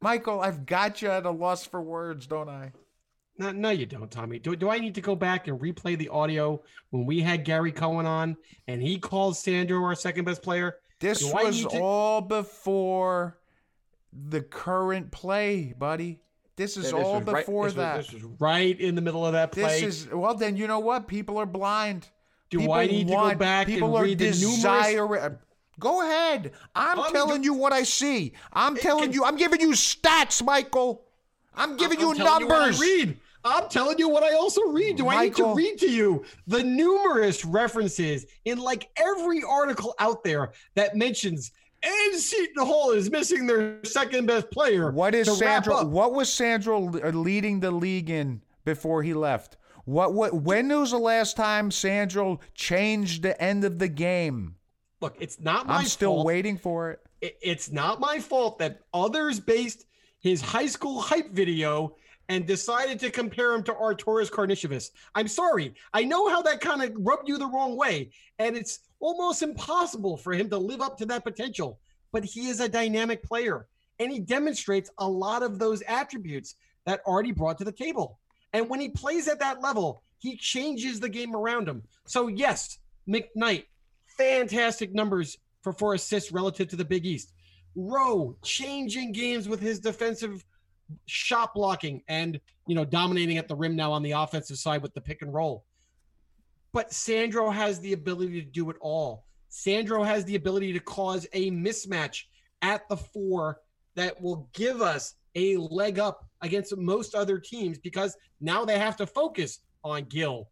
Michael, 0.00 0.40
I've 0.40 0.66
got 0.66 1.00
you 1.00 1.10
at 1.10 1.26
a 1.26 1.30
loss 1.30 1.64
for 1.64 1.80
words, 1.80 2.26
don't 2.26 2.48
I? 2.48 2.72
No, 3.38 3.52
no, 3.52 3.70
you 3.70 3.86
don't, 3.86 4.10
Tommy. 4.10 4.40
Do, 4.40 4.56
do 4.56 4.68
I 4.68 4.80
need 4.80 4.96
to 4.96 5.00
go 5.00 5.14
back 5.14 5.46
and 5.46 5.60
replay 5.60 5.96
the 5.96 6.08
audio 6.08 6.60
when 6.90 7.06
we 7.06 7.20
had 7.20 7.44
Gary 7.44 7.70
Cohen 7.70 8.04
on 8.04 8.36
and 8.66 8.82
he 8.82 8.98
called 8.98 9.36
Sandro 9.36 9.80
our 9.84 9.94
second 9.94 10.24
best 10.24 10.42
player? 10.42 10.74
This 11.00 11.32
I 11.32 11.44
was 11.44 11.62
to- 11.66 11.80
all 11.80 12.20
before 12.20 13.38
the 14.12 14.42
current 14.42 15.10
play, 15.10 15.74
buddy. 15.76 16.20
This 16.56 16.76
is 16.76 16.84
This 16.84 16.92
all 16.92 17.20
was 17.20 17.26
right- 17.26 17.46
before 17.46 17.66
this 17.66 17.76
was- 17.76 17.76
that. 17.76 17.96
this 17.96 18.12
was 18.12 18.22
right 18.38 18.78
in 18.78 18.94
the 18.94 19.00
middle 19.00 19.24
of 19.24 19.32
that 19.32 19.52
play. 19.52 19.80
This 19.80 20.04
is 20.04 20.08
well. 20.12 20.34
Then 20.34 20.56
you 20.56 20.66
know 20.66 20.78
what? 20.80 21.08
People 21.08 21.38
are 21.38 21.46
blind. 21.46 22.08
Do 22.50 22.58
People 22.58 22.74
I 22.74 22.86
need 22.86 23.06
to 23.06 23.14
go 23.14 23.20
want- 23.20 23.38
back 23.38 23.68
and 23.68 23.74
People 23.76 23.96
are 23.96 24.02
read 24.02 24.18
the 24.18 24.32
numerous- 24.32 25.36
Go 25.78 26.02
ahead. 26.02 26.52
I'm 26.74 27.10
telling 27.12 27.42
you 27.42 27.54
what 27.54 27.72
I 27.72 27.84
see. 27.84 28.34
I'm 28.52 28.76
telling 28.76 29.14
you. 29.14 29.24
I'm 29.24 29.36
giving 29.36 29.60
you 29.62 29.70
stats, 29.70 30.44
Michael. 30.44 31.06
I'm 31.54 31.78
giving 31.78 31.98
I'm 32.00 32.08
you 32.08 32.14
telling 32.16 32.48
numbers. 32.48 32.78
I 32.78 32.82
read. 32.84 33.20
I'm 33.44 33.68
telling 33.68 33.98
you 33.98 34.08
what 34.08 34.22
I 34.22 34.34
also 34.34 34.62
read. 34.68 34.96
Do 34.96 35.08
I 35.08 35.24
need 35.24 35.36
to 35.36 35.54
read 35.54 35.78
to 35.78 35.90
you 35.90 36.24
the 36.46 36.62
numerous 36.62 37.44
references 37.44 38.26
in 38.44 38.58
like 38.58 38.88
every 38.96 39.42
article 39.42 39.94
out 39.98 40.22
there 40.24 40.52
that 40.74 40.96
mentions 40.96 41.52
and 41.82 42.14
Seton 42.20 42.66
Hall 42.66 42.90
is 42.90 43.10
missing 43.10 43.46
their 43.46 43.82
second 43.84 44.26
best 44.26 44.50
player? 44.50 44.90
What 44.90 45.14
is 45.14 45.38
Sandro? 45.38 45.84
What 45.86 46.12
was 46.12 46.30
Sandro 46.32 46.88
uh, 47.02 47.08
leading 47.10 47.60
the 47.60 47.70
league 47.70 48.10
in 48.10 48.42
before 48.66 49.02
he 49.02 49.14
left? 49.14 49.56
What? 49.86 50.12
What? 50.12 50.34
When 50.34 50.68
was 50.68 50.90
the 50.90 50.98
last 50.98 51.36
time 51.36 51.70
Sandro 51.70 52.40
changed 52.54 53.22
the 53.22 53.40
end 53.42 53.64
of 53.64 53.78
the 53.78 53.88
game? 53.88 54.56
Look, 55.00 55.16
it's 55.18 55.40
not 55.40 55.66
my 55.66 55.76
I'm 55.78 55.84
still 55.86 56.16
fault. 56.16 56.26
waiting 56.26 56.58
for 56.58 57.00
it- 57.22 57.38
it's 57.40 57.70
not 57.72 58.00
my 58.00 58.18
fault 58.18 58.58
that 58.58 58.80
others 58.92 59.40
based 59.40 59.86
his 60.20 60.42
high 60.42 60.66
school 60.66 61.00
hype 61.00 61.30
video 61.32 61.96
and 62.30 62.46
decided 62.46 63.00
to 63.00 63.10
compare 63.10 63.52
him 63.52 63.62
to 63.64 63.72
Arturas 63.72 64.30
Karnisovas. 64.30 64.92
I'm 65.16 65.26
sorry. 65.26 65.74
I 65.92 66.04
know 66.04 66.28
how 66.28 66.40
that 66.42 66.60
kind 66.60 66.80
of 66.80 66.92
rubbed 66.96 67.28
you 67.28 67.36
the 67.36 67.48
wrong 67.48 67.76
way, 67.76 68.10
and 68.38 68.56
it's 68.56 68.78
almost 69.00 69.42
impossible 69.42 70.16
for 70.16 70.32
him 70.32 70.48
to 70.50 70.56
live 70.56 70.80
up 70.80 70.96
to 70.98 71.06
that 71.06 71.24
potential. 71.24 71.80
But 72.12 72.24
he 72.24 72.48
is 72.48 72.60
a 72.60 72.68
dynamic 72.68 73.24
player, 73.24 73.66
and 73.98 74.12
he 74.12 74.20
demonstrates 74.20 74.90
a 74.98 75.08
lot 75.08 75.42
of 75.42 75.58
those 75.58 75.82
attributes 75.88 76.54
that 76.86 77.02
Artie 77.04 77.32
brought 77.32 77.58
to 77.58 77.64
the 77.64 77.72
table. 77.72 78.20
And 78.52 78.70
when 78.70 78.78
he 78.80 78.90
plays 78.90 79.26
at 79.26 79.40
that 79.40 79.60
level, 79.60 80.04
he 80.18 80.36
changes 80.36 81.00
the 81.00 81.08
game 81.08 81.34
around 81.34 81.68
him. 81.68 81.82
So 82.06 82.28
yes, 82.28 82.78
McKnight, 83.08 83.64
fantastic 84.16 84.94
numbers 84.94 85.36
for 85.62 85.72
four 85.72 85.94
assists 85.94 86.30
relative 86.30 86.68
to 86.68 86.76
the 86.76 86.84
Big 86.84 87.06
East. 87.06 87.32
Rowe 87.74 88.36
changing 88.42 89.10
games 89.10 89.48
with 89.48 89.60
his 89.60 89.80
defensive 89.80 90.44
shot 91.06 91.54
blocking 91.54 92.02
and 92.08 92.40
you 92.66 92.74
know 92.74 92.84
dominating 92.84 93.38
at 93.38 93.48
the 93.48 93.54
rim 93.54 93.76
now 93.76 93.92
on 93.92 94.02
the 94.02 94.12
offensive 94.12 94.58
side 94.58 94.82
with 94.82 94.94
the 94.94 95.00
pick 95.00 95.22
and 95.22 95.32
roll. 95.32 95.64
But 96.72 96.92
Sandro 96.92 97.50
has 97.50 97.80
the 97.80 97.92
ability 97.92 98.40
to 98.42 98.48
do 98.48 98.70
it 98.70 98.76
all. 98.80 99.24
Sandro 99.48 100.04
has 100.04 100.24
the 100.24 100.36
ability 100.36 100.72
to 100.72 100.80
cause 100.80 101.26
a 101.32 101.50
mismatch 101.50 102.24
at 102.62 102.88
the 102.88 102.96
four 102.96 103.60
that 103.96 104.20
will 104.20 104.48
give 104.52 104.80
us 104.80 105.14
a 105.34 105.56
leg 105.56 105.98
up 105.98 106.24
against 106.42 106.76
most 106.76 107.14
other 107.14 107.38
teams 107.38 107.78
because 107.78 108.16
now 108.40 108.64
they 108.64 108.78
have 108.78 108.96
to 108.96 109.06
focus 109.06 109.60
on 109.82 110.04
Gill 110.04 110.48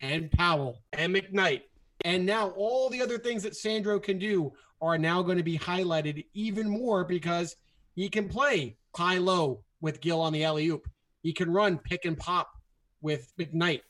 and 0.00 0.30
Powell 0.32 0.82
and 0.92 1.14
McKnight. 1.14 1.62
And 2.04 2.24
now 2.24 2.50
all 2.50 2.88
the 2.88 3.02
other 3.02 3.18
things 3.18 3.42
that 3.42 3.56
Sandro 3.56 4.00
can 4.00 4.18
do 4.18 4.52
are 4.80 4.98
now 4.98 5.22
going 5.22 5.36
to 5.36 5.44
be 5.44 5.58
highlighted 5.58 6.24
even 6.32 6.68
more 6.68 7.04
because 7.04 7.56
he 7.94 8.08
can 8.08 8.28
play 8.28 8.76
high 8.96 9.18
low 9.18 9.62
with 9.80 10.00
Gill 10.00 10.20
on 10.20 10.32
the 10.32 10.44
alley 10.44 10.68
oop. 10.68 10.88
He 11.22 11.32
can 11.32 11.52
run 11.52 11.78
pick 11.78 12.04
and 12.04 12.16
pop 12.16 12.50
with 13.02 13.32
McKnight. 13.38 13.82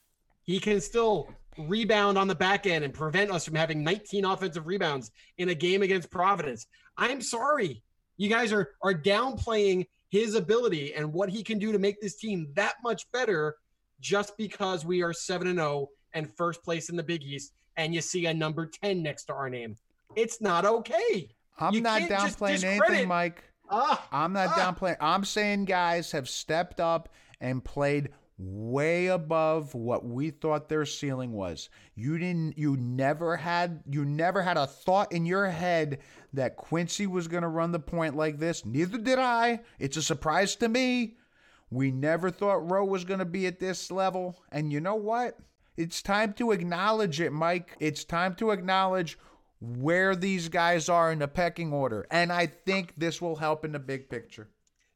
He 0.45 0.59
can 0.59 0.81
still 0.81 1.29
rebound 1.59 2.17
on 2.17 2.29
the 2.29 2.35
back 2.35 2.67
end 2.67 2.85
and 2.85 2.95
prevent 2.95 3.31
us 3.31 3.45
from 3.45 3.55
having 3.55 3.85
19 3.85 4.25
offensive 4.25 4.67
rebounds 4.67 5.11
in 5.39 5.49
a 5.49 5.55
game 5.55 5.83
against 5.83 6.11
Providence. 6.11 6.67
I'm 6.97 7.21
sorry. 7.21 7.83
You 8.17 8.29
guys 8.29 8.53
are 8.53 8.73
are 8.83 8.95
downplaying 8.95 9.87
his 10.11 10.35
ability 10.35 10.95
and 10.95 11.13
what 11.13 11.29
he 11.29 11.43
can 11.43 11.59
do 11.59 11.73
to 11.73 11.79
make 11.79 12.01
this 12.01 12.17
team 12.17 12.49
that 12.55 12.75
much 12.83 13.11
better 13.13 13.57
just 14.01 14.37
because 14.37 14.85
we 14.85 15.03
are 15.03 15.13
7 15.13 15.47
and 15.47 15.59
0 15.59 15.89
and 16.15 16.35
first 16.37 16.65
place 16.65 16.89
in 16.89 16.97
the 16.97 17.03
Big 17.03 17.23
East 17.23 17.53
and 17.77 17.95
you 17.95 18.01
see 18.01 18.27
a 18.27 18.35
number 18.35 18.67
10 18.83 19.03
next 19.03 19.25
to 19.25 19.35
our 19.35 19.49
name. 19.49 19.77
It's 20.17 20.41
not 20.41 20.65
okay. 20.65 21.31
I'm 21.59 21.75
You 21.75 21.81
not 21.81 22.03
downplaying 22.03 22.65
anything, 22.65 23.09
Mike. 23.09 23.45
Ah, 23.71 24.07
I'm 24.13 24.33
not 24.33 24.51
ah. 24.51 24.75
downplaying. 24.75 24.97
I'm 25.01 25.25
saying 25.25 25.67
guys 25.67 26.13
have 26.13 26.29
stepped 26.29 26.81
up 26.81 27.09
and 27.41 27.65
played 27.65 28.11
way 28.41 29.09
above 29.09 29.75
what 29.75 30.05
we 30.05 30.31
thought 30.31 30.69
their 30.69 30.87
ceiling 30.87 31.33
was. 31.33 31.69
You 31.95 32.19
didn't 32.19 32.57
you 32.57 32.77
never 32.77 33.37
had 33.37 33.83
you 33.89 34.05
never 34.05 34.43
had 34.43 34.57
a 34.57 34.67
thought 34.67 35.13
in 35.13 35.27
your 35.27 35.49
head 35.51 35.99
that 36.33 36.57
Quincy 36.57 37.07
was 37.07 37.29
going 37.29 37.43
to 37.43 37.49
run 37.49 37.73
the 37.73 37.79
point 37.79 38.17
like 38.17 38.39
this. 38.39 38.65
Neither 38.65 38.99
did 38.99 39.19
I. 39.19 39.61
It's 39.79 39.97
a 39.97 40.03
surprise 40.03 40.57
to 40.57 40.69
me. 40.69 41.17
We 41.71 41.91
never 41.91 42.31
thought 42.31 42.71
Rowe 42.71 42.85
was 42.85 43.05
going 43.05 43.19
to 43.21 43.25
be 43.25 43.47
at 43.47 43.61
this 43.61 43.91
level. 43.91 44.43
And 44.51 44.73
you 44.73 44.81
know 44.81 44.97
what? 44.97 45.39
It's 45.77 46.03
time 46.03 46.33
to 46.35 46.51
acknowledge 46.53 47.21
it, 47.21 47.33
Mike. 47.33 47.77
It's 47.79 48.05
time 48.05 48.35
to 48.37 48.51
acknowledge 48.51 49.19
where 49.61 50.17
these 50.17 50.49
guys 50.49 50.89
are 50.89 51.13
in 51.13 51.19
the 51.19 51.29
pecking 51.29 51.73
order. 51.73 52.07
And 52.11 52.33
I 52.33 52.47
think 52.47 52.95
this 52.97 53.21
will 53.21 53.37
help 53.37 53.65
in 53.65 53.73
the 53.73 53.79
big 53.79 54.09
picture. 54.09 54.49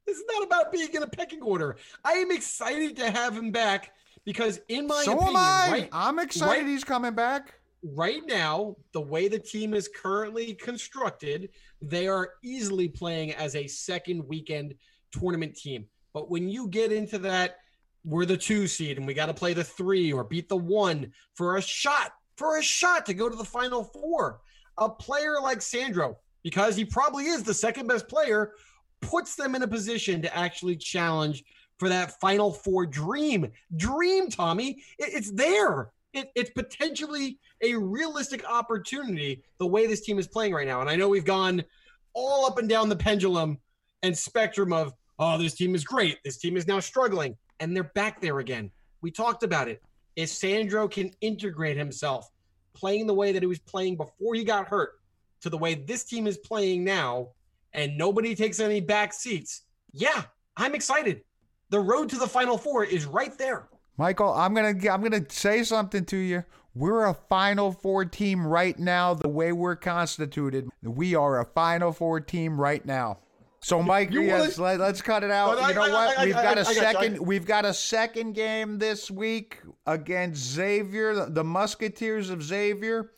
This 0.06 0.18
is 0.18 0.24
not 0.32 0.42
about 0.44 0.72
being 0.72 0.92
in 0.92 1.02
a 1.02 1.06
pecking 1.06 1.42
order. 1.42 1.76
I 2.04 2.12
am 2.14 2.30
excited 2.30 2.96
to 2.96 3.10
have 3.10 3.36
him 3.36 3.50
back 3.50 3.92
because, 4.24 4.60
in 4.68 4.86
my 4.86 5.02
so 5.04 5.12
opinion, 5.12 5.36
am 5.36 5.36
I. 5.36 5.68
right, 5.70 5.88
I'm 5.92 6.18
excited 6.18 6.62
right- 6.62 6.66
he's 6.66 6.84
coming 6.84 7.14
back. 7.14 7.54
right 7.82 8.22
now, 8.26 8.76
the 8.92 9.00
way 9.00 9.28
the 9.28 9.38
team 9.38 9.74
is 9.74 9.88
currently 9.88 10.54
constructed, 10.54 11.50
they 11.82 12.08
are 12.08 12.32
easily 12.42 12.88
playing 12.88 13.32
as 13.34 13.54
a 13.56 13.66
second 13.66 14.26
weekend 14.26 14.74
tournament 15.12 15.54
team. 15.56 15.86
But 16.14 16.30
when 16.30 16.48
you 16.48 16.68
get 16.68 16.92
into 16.92 17.18
that, 17.18 17.58
we're 18.04 18.26
the 18.26 18.36
two 18.36 18.66
seed 18.66 18.98
and 18.98 19.06
we 19.06 19.14
got 19.14 19.26
to 19.26 19.34
play 19.34 19.52
the 19.54 19.64
three 19.64 20.12
or 20.12 20.24
beat 20.24 20.48
the 20.48 20.56
one 20.56 21.12
for 21.34 21.56
a 21.56 21.62
shot, 21.62 22.12
for 22.36 22.58
a 22.58 22.62
shot 22.62 23.06
to 23.06 23.14
go 23.14 23.28
to 23.28 23.36
the 23.36 23.44
final 23.44 23.84
four. 23.84 24.40
A 24.78 24.88
player 24.88 25.36
like 25.42 25.62
Sandro, 25.62 26.18
because 26.42 26.76
he 26.76 26.84
probably 26.84 27.26
is 27.26 27.42
the 27.42 27.54
second 27.54 27.86
best 27.86 28.08
player, 28.08 28.52
puts 29.00 29.36
them 29.36 29.54
in 29.54 29.62
a 29.62 29.68
position 29.68 30.22
to 30.22 30.36
actually 30.36 30.76
challenge 30.76 31.44
for 31.78 31.88
that 31.88 32.18
final 32.20 32.52
four 32.52 32.86
dream. 32.86 33.50
Dream, 33.76 34.28
Tommy. 34.28 34.82
It- 34.98 35.14
it's 35.14 35.30
there. 35.32 35.90
It, 36.12 36.30
it's 36.36 36.50
potentially 36.50 37.38
a 37.62 37.74
realistic 37.74 38.48
opportunity 38.48 39.42
the 39.58 39.66
way 39.66 39.86
this 39.86 40.02
team 40.02 40.18
is 40.18 40.28
playing 40.28 40.54
right 40.54 40.66
now. 40.66 40.80
And 40.80 40.88
I 40.88 40.94
know 40.96 41.08
we've 41.08 41.24
gone 41.24 41.64
all 42.12 42.46
up 42.46 42.58
and 42.58 42.68
down 42.68 42.88
the 42.88 42.96
pendulum 42.96 43.58
and 44.04 44.16
spectrum 44.16 44.72
of, 44.72 44.94
oh, 45.18 45.38
this 45.38 45.54
team 45.54 45.74
is 45.74 45.82
great. 45.84 46.18
This 46.24 46.36
team 46.36 46.56
is 46.56 46.68
now 46.68 46.78
struggling. 46.78 47.36
And 47.58 47.74
they're 47.74 47.90
back 47.94 48.20
there 48.20 48.38
again. 48.38 48.70
We 49.00 49.10
talked 49.10 49.42
about 49.42 49.68
it. 49.68 49.82
If 50.14 50.28
Sandro 50.28 50.86
can 50.86 51.10
integrate 51.20 51.76
himself 51.76 52.30
playing 52.74 53.06
the 53.06 53.14
way 53.14 53.32
that 53.32 53.42
he 53.42 53.46
was 53.46 53.58
playing 53.58 53.96
before 53.96 54.34
he 54.34 54.44
got 54.44 54.66
hurt 54.66 55.00
to 55.40 55.50
the 55.50 55.58
way 55.58 55.74
this 55.74 56.04
team 56.04 56.26
is 56.26 56.38
playing 56.38 56.84
now, 56.84 57.28
and 57.72 57.96
nobody 57.98 58.34
takes 58.34 58.60
any 58.60 58.80
back 58.80 59.12
seats, 59.12 59.62
yeah, 59.92 60.24
I'm 60.56 60.74
excited. 60.74 61.22
The 61.70 61.80
road 61.80 62.08
to 62.10 62.16
the 62.16 62.26
Final 62.26 62.56
Four 62.56 62.84
is 62.84 63.06
right 63.06 63.36
there. 63.36 63.68
Michael, 63.96 64.32
I'm 64.32 64.54
gonna 64.54 64.74
I'm 64.90 65.02
gonna 65.02 65.24
say 65.28 65.62
something 65.62 66.04
to 66.06 66.16
you. 66.16 66.44
We're 66.74 67.06
a 67.06 67.14
Final 67.14 67.72
Four 67.72 68.04
team 68.04 68.46
right 68.46 68.78
now. 68.78 69.14
The 69.14 69.28
way 69.28 69.52
we're 69.52 69.76
constituted, 69.76 70.68
we 70.82 71.14
are 71.14 71.40
a 71.40 71.44
Final 71.44 71.92
Four 71.92 72.20
team 72.20 72.60
right 72.60 72.84
now. 72.84 73.18
So, 73.64 73.82
Mike, 73.82 74.10
You 74.10 74.20
yes, 74.20 74.58
wanna- 74.58 74.78
let, 74.78 74.90
us 74.94 75.00
cut 75.00 75.24
it 75.24 75.30
out. 75.30 75.54
But 75.54 75.62
I- 75.64 75.68
you 75.70 75.74
know 75.74 75.82
I- 75.84 75.88
what? 75.90 76.18
I- 76.18 76.22
I- 76.22 76.24
we've 76.26 76.36
I- 76.36 76.42
got 76.42 76.58
I- 76.58 76.60
a 76.60 76.64
I 76.64 76.74
got 76.74 76.74
second. 76.74 77.18
We've 77.26 77.46
got 77.46 77.64
a 77.64 77.72
second 77.72 78.34
game 78.34 78.78
this 78.78 79.10
week 79.10 79.62
against 79.86 80.42
Xavier, 80.42 81.14
the, 81.14 81.26
the 81.30 81.44
Musketeers 81.44 82.28
of 82.28 82.42
Xavier. 82.42 83.12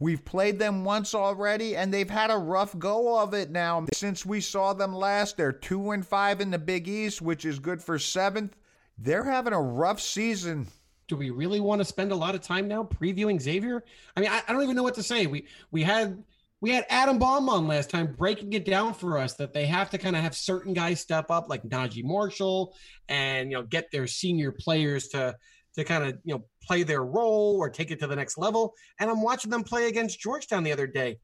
We've 0.00 0.24
played 0.24 0.58
them 0.58 0.84
once 0.84 1.14
already, 1.14 1.76
and 1.76 1.94
they've 1.94 2.10
had 2.10 2.32
a 2.32 2.36
rough 2.36 2.76
go 2.80 3.16
of 3.20 3.32
it 3.32 3.50
now. 3.52 3.86
Since 3.94 4.26
we 4.26 4.40
saw 4.40 4.72
them 4.72 4.92
last, 4.92 5.36
they're 5.36 5.52
two 5.52 5.92
and 5.92 6.04
five 6.04 6.40
in 6.40 6.50
the 6.50 6.58
Big 6.58 6.88
East, 6.88 7.22
which 7.22 7.44
is 7.44 7.60
good 7.60 7.80
for 7.80 7.96
seventh. 7.96 8.56
They're 8.98 9.24
having 9.24 9.52
a 9.52 9.62
rough 9.62 10.00
season. 10.00 10.66
do 11.08 11.14
we 11.14 11.30
really 11.30 11.60
want 11.60 11.80
to 11.80 11.84
spend 11.84 12.10
a 12.10 12.16
lot 12.16 12.34
of 12.34 12.40
time 12.40 12.66
now 12.66 12.82
previewing 12.82 13.40
Xavier? 13.40 13.84
I 14.16 14.20
mean, 14.20 14.28
I, 14.28 14.42
I 14.48 14.52
don't 14.52 14.64
even 14.64 14.74
know 14.74 14.82
what 14.82 14.94
to 14.94 15.04
say. 15.04 15.26
We 15.28 15.46
we 15.70 15.84
had 15.84 16.24
we 16.60 16.70
had 16.70 16.86
Adam 16.88 17.18
Baum 17.18 17.48
on 17.48 17.66
last 17.66 17.90
time 17.90 18.14
breaking 18.16 18.52
it 18.54 18.64
down 18.64 18.94
for 18.94 19.18
us 19.18 19.34
that 19.34 19.52
they 19.52 19.66
have 19.66 19.90
to 19.90 19.98
kind 19.98 20.16
of 20.16 20.22
have 20.22 20.34
certain 20.34 20.72
guys 20.72 21.00
step 21.00 21.30
up 21.30 21.48
like 21.48 21.62
Naji 21.64 22.02
Marshall 22.02 22.74
and 23.08 23.50
you 23.50 23.56
know 23.56 23.62
get 23.62 23.90
their 23.90 24.06
senior 24.06 24.52
players 24.52 25.08
to 25.08 25.36
to 25.74 25.84
kind 25.84 26.04
of 26.04 26.18
you 26.24 26.34
know 26.34 26.44
play 26.62 26.82
their 26.82 27.04
role 27.04 27.56
or 27.58 27.68
take 27.68 27.90
it 27.90 28.00
to 28.00 28.06
the 28.06 28.16
next 28.16 28.38
level. 28.38 28.74
And 28.98 29.10
I'm 29.10 29.22
watching 29.22 29.50
them 29.50 29.64
play 29.64 29.88
against 29.88 30.20
Georgetown 30.20 30.64
the 30.64 30.72
other 30.72 30.86
day, 30.86 31.18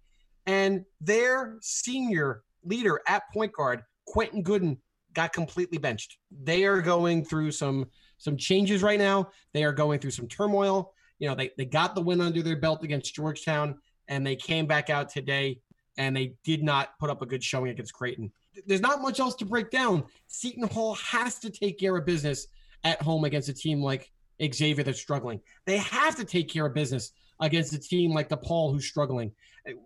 and 0.47 0.85
their 1.01 1.57
senior 1.63 2.43
leader 2.65 3.01
at 3.09 3.23
point 3.33 3.53
guard, 3.53 3.83
Quentin 4.07 4.43
Goodin, 4.43 4.79
got 5.15 5.33
completely 5.33 5.79
benched. 5.79 6.19
They 6.43 6.65
are 6.65 6.83
going 6.83 7.25
through 7.25 7.53
some 7.53 7.87
some 8.19 8.37
changes 8.37 8.83
right 8.83 8.99
now. 8.99 9.31
They 9.55 9.65
are 9.65 9.73
going 9.73 9.99
through 9.99 10.13
some 10.13 10.29
turmoil. 10.29 10.93
You 11.19 11.29
know, 11.29 11.35
they, 11.35 11.51
they 11.57 11.65
got 11.65 11.95
the 11.95 12.01
win 12.01 12.21
under 12.21 12.43
their 12.43 12.57
belt 12.57 12.83
against 12.83 13.15
Georgetown, 13.15 13.79
and 14.09 14.27
they 14.27 14.37
came 14.37 14.67
back 14.67 14.91
out 14.91 15.09
today 15.09 15.61
and 15.99 16.17
they 16.17 16.35
did 16.45 16.63
not 16.63 16.99
put 16.99 17.11
up 17.11 17.23
a 17.23 17.27
good 17.27 17.43
showing 17.43 17.71
against 17.71 17.93
Creighton. 17.93 18.33
There's 18.67 18.81
not 18.81 19.01
much 19.01 19.21
else 19.21 19.35
to 19.37 19.45
break 19.45 19.71
down. 19.71 20.05
Seton 20.27 20.69
Hall 20.69 20.95
has 20.95 21.39
to 21.41 21.51
take 21.51 21.79
care 21.79 21.97
of 21.97 22.05
business 22.05 22.47
at 22.85 23.01
home 23.01 23.25
against 23.25 23.49
a 23.49 23.55
team 23.55 23.83
like 23.83 24.11
Xavier 24.43 24.85
that's 24.85 25.01
struggling. 25.01 25.41
They 25.67 25.79
have 25.79 26.17
to 26.17 26.25
take 26.25 26.49
care 26.49 26.67
of 26.67 26.75
business 26.75 27.13
against 27.41 27.73
a 27.73 27.79
team 27.79 28.13
like 28.13 28.29
DePaul 28.29 28.73
who's 28.73 28.87
struggling. 28.87 29.33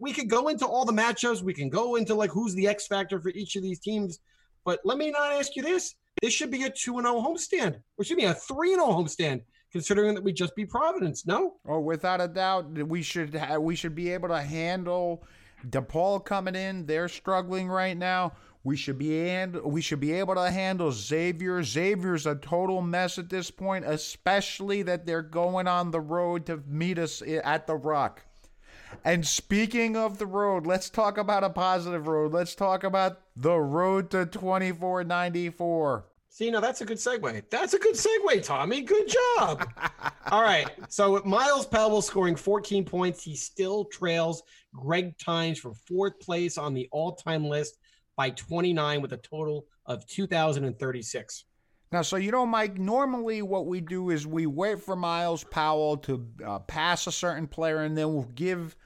We 0.01 0.13
could 0.13 0.31
go 0.31 0.49
into 0.49 0.67
all 0.67 0.85
the 0.85 0.93
matchups. 0.93 1.43
We 1.43 1.55
can 1.55 1.69
go 1.69 1.97
into 1.97 2.15
like 2.15 2.31
who's 2.31 2.55
the 2.55 2.67
X 2.67 2.87
factor 2.87 3.21
for 3.21 3.29
each 3.31 3.57
of 3.57 3.63
these 3.63 3.79
teams. 3.79 4.21
But 4.65 4.81
let 4.85 4.99
me 4.99 5.11
not 5.11 5.33
ask 5.33 5.55
you 5.55 5.63
this. 5.63 5.95
This 6.23 6.33
should 6.33 6.51
be 6.51 6.65
a 6.65 6.71
2 6.71 6.75
0 6.75 7.03
homestand, 7.03 7.77
or 7.99 8.05
should 8.05 8.17
be 8.17 8.25
a 8.25 8.35
3 8.35 8.75
0 8.75 8.87
homestand, 8.87 9.43
considering 9.73 10.15
that 10.15 10.25
we 10.25 10.33
just 10.33 10.55
beat 10.57 10.71
Providence. 10.71 11.27
No? 11.27 11.55
Oh, 11.67 11.81
without 11.81 12.21
a 12.21 12.29
doubt, 12.29 12.71
we 12.73 13.03
should 13.03 13.35
ha- 13.35 13.59
we 13.59 13.77
should 13.77 13.95
be 13.95 14.11
able 14.11 14.29
to 14.29 14.41
handle 14.41 15.25
DePaul 15.69 16.25
coming 16.25 16.55
in. 16.55 16.87
They're 16.87 17.09
struggling 17.09 17.69
right 17.69 17.97
now. 17.97 18.33
We 18.65 18.77
should 18.77 18.99
be 18.99 19.29
and 19.29 19.55
we 19.63 19.81
should 19.81 20.01
be 20.01 20.13
able 20.13 20.35
to 20.35 20.51
handle 20.51 20.91
Xavier. 20.91 21.63
Xavier's 21.63 22.27
a 22.27 22.35
total 22.35 22.83
mess 22.83 23.17
at 23.17 23.31
this 23.31 23.49
point, 23.49 23.85
especially 23.85 24.83
that 24.83 25.07
they're 25.07 25.23
going 25.23 25.69
on 25.69 25.93
the 25.93 26.01
road 26.01 26.47
to 26.47 26.61
meet 26.67 26.99
us 26.99 27.23
at 27.45 27.69
the 27.69 27.77
Rock. 27.77 28.25
And 29.05 29.27
speaking 29.27 29.97
of 29.97 30.19
the 30.19 30.27
road, 30.27 30.67
let's 30.67 30.91
talk 30.91 31.17
about 31.19 31.45
a 31.45 31.51
positive 31.51 32.07
road. 32.09 32.33
Let's 32.33 32.55
talk 32.55 32.83
about 32.83 33.21
the 33.37 33.57
road 33.57 34.11
to 34.11 34.27
2494. 34.27 36.05
See, 36.37 36.51
now 36.51 36.61
that's 36.61 36.83
a 36.83 36.85
good 36.85 36.99
segue. 36.99 37.45
That's 37.49 37.73
a 37.73 37.79
good 37.79 37.95
segue, 37.95 38.45
Tommy. 38.45 38.83
Good 38.83 39.09
job. 39.09 39.67
All 40.31 40.43
right. 40.43 40.71
So 40.91 41.23
Myles 41.25 41.65
Powell 41.65 42.03
scoring 42.03 42.37
14 42.37 42.85
points, 42.85 43.25
he 43.25 43.35
still 43.35 43.87
trails 43.87 44.43
Greg 44.75 45.17
Tynes 45.17 45.59
for 45.59 45.73
fourth 45.73 46.21
place 46.21 46.59
on 46.59 46.75
the 46.75 46.91
all-time 46.93 47.47
list 47.47 47.79
by 48.19 48.29
29 48.29 49.01
with 49.01 49.15
a 49.15 49.17
total 49.17 49.65
of 49.87 50.07
2,036. 50.09 51.45
Now, 51.91 52.03
so 52.03 52.17
you 52.17 52.33
know, 52.33 52.45
Mike, 52.45 52.77
normally 52.77 53.41
what 53.41 53.65
we 53.65 53.81
do 53.81 54.11
is 54.11 54.27
we 54.27 54.45
wait 54.45 54.83
for 54.83 54.95
Myles 54.95 55.43
Powell 55.43 55.97
to 55.97 56.29
uh, 56.47 56.59
pass 56.59 57.07
a 57.07 57.13
certain 57.13 57.47
player 57.47 57.79
and 57.79 57.97
then 57.97 58.13
we'll 58.13 58.31
give 58.35 58.77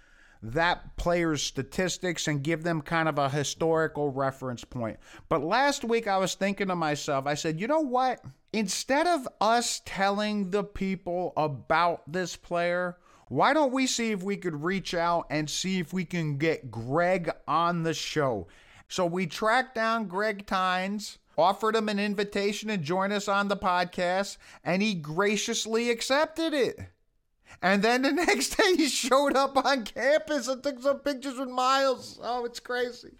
that 0.42 0.96
player's 0.96 1.42
statistics 1.42 2.26
and 2.28 2.42
give 2.42 2.62
them 2.62 2.80
kind 2.80 3.08
of 3.08 3.18
a 3.18 3.28
historical 3.28 4.10
reference 4.10 4.64
point. 4.64 4.98
But 5.28 5.42
last 5.42 5.84
week 5.84 6.06
I 6.06 6.16
was 6.18 6.34
thinking 6.34 6.68
to 6.68 6.76
myself, 6.76 7.26
I 7.26 7.34
said, 7.34 7.60
you 7.60 7.66
know 7.66 7.80
what? 7.80 8.20
Instead 8.52 9.06
of 9.06 9.28
us 9.40 9.82
telling 9.84 10.50
the 10.50 10.64
people 10.64 11.32
about 11.36 12.10
this 12.10 12.36
player, 12.36 12.96
why 13.28 13.52
don't 13.52 13.72
we 13.72 13.86
see 13.86 14.10
if 14.10 14.22
we 14.22 14.36
could 14.36 14.64
reach 14.64 14.92
out 14.92 15.26
and 15.30 15.48
see 15.48 15.78
if 15.78 15.92
we 15.92 16.04
can 16.04 16.36
get 16.36 16.70
Greg 16.70 17.30
on 17.46 17.82
the 17.84 17.94
show? 17.94 18.48
So 18.88 19.06
we 19.06 19.26
tracked 19.28 19.76
down 19.76 20.08
Greg 20.08 20.46
Tynes, 20.46 21.18
offered 21.38 21.76
him 21.76 21.88
an 21.88 22.00
invitation 22.00 22.70
to 22.70 22.76
join 22.76 23.12
us 23.12 23.28
on 23.28 23.46
the 23.46 23.56
podcast, 23.56 24.36
and 24.64 24.82
he 24.82 24.94
graciously 24.94 25.90
accepted 25.90 26.52
it. 26.52 26.80
And 27.62 27.82
then 27.82 28.02
the 28.02 28.12
next 28.26 28.56
day 28.56 28.76
he 28.76 28.88
showed 28.88 29.36
up 29.36 29.56
on 29.64 29.84
campus 29.84 30.48
and 30.48 30.62
took 30.62 30.80
some 30.80 30.98
pictures 31.00 31.38
with 31.38 31.48
Myles. 31.48 32.18
Oh, 32.22 32.44
it's 32.44 32.60
crazy. 32.60 33.10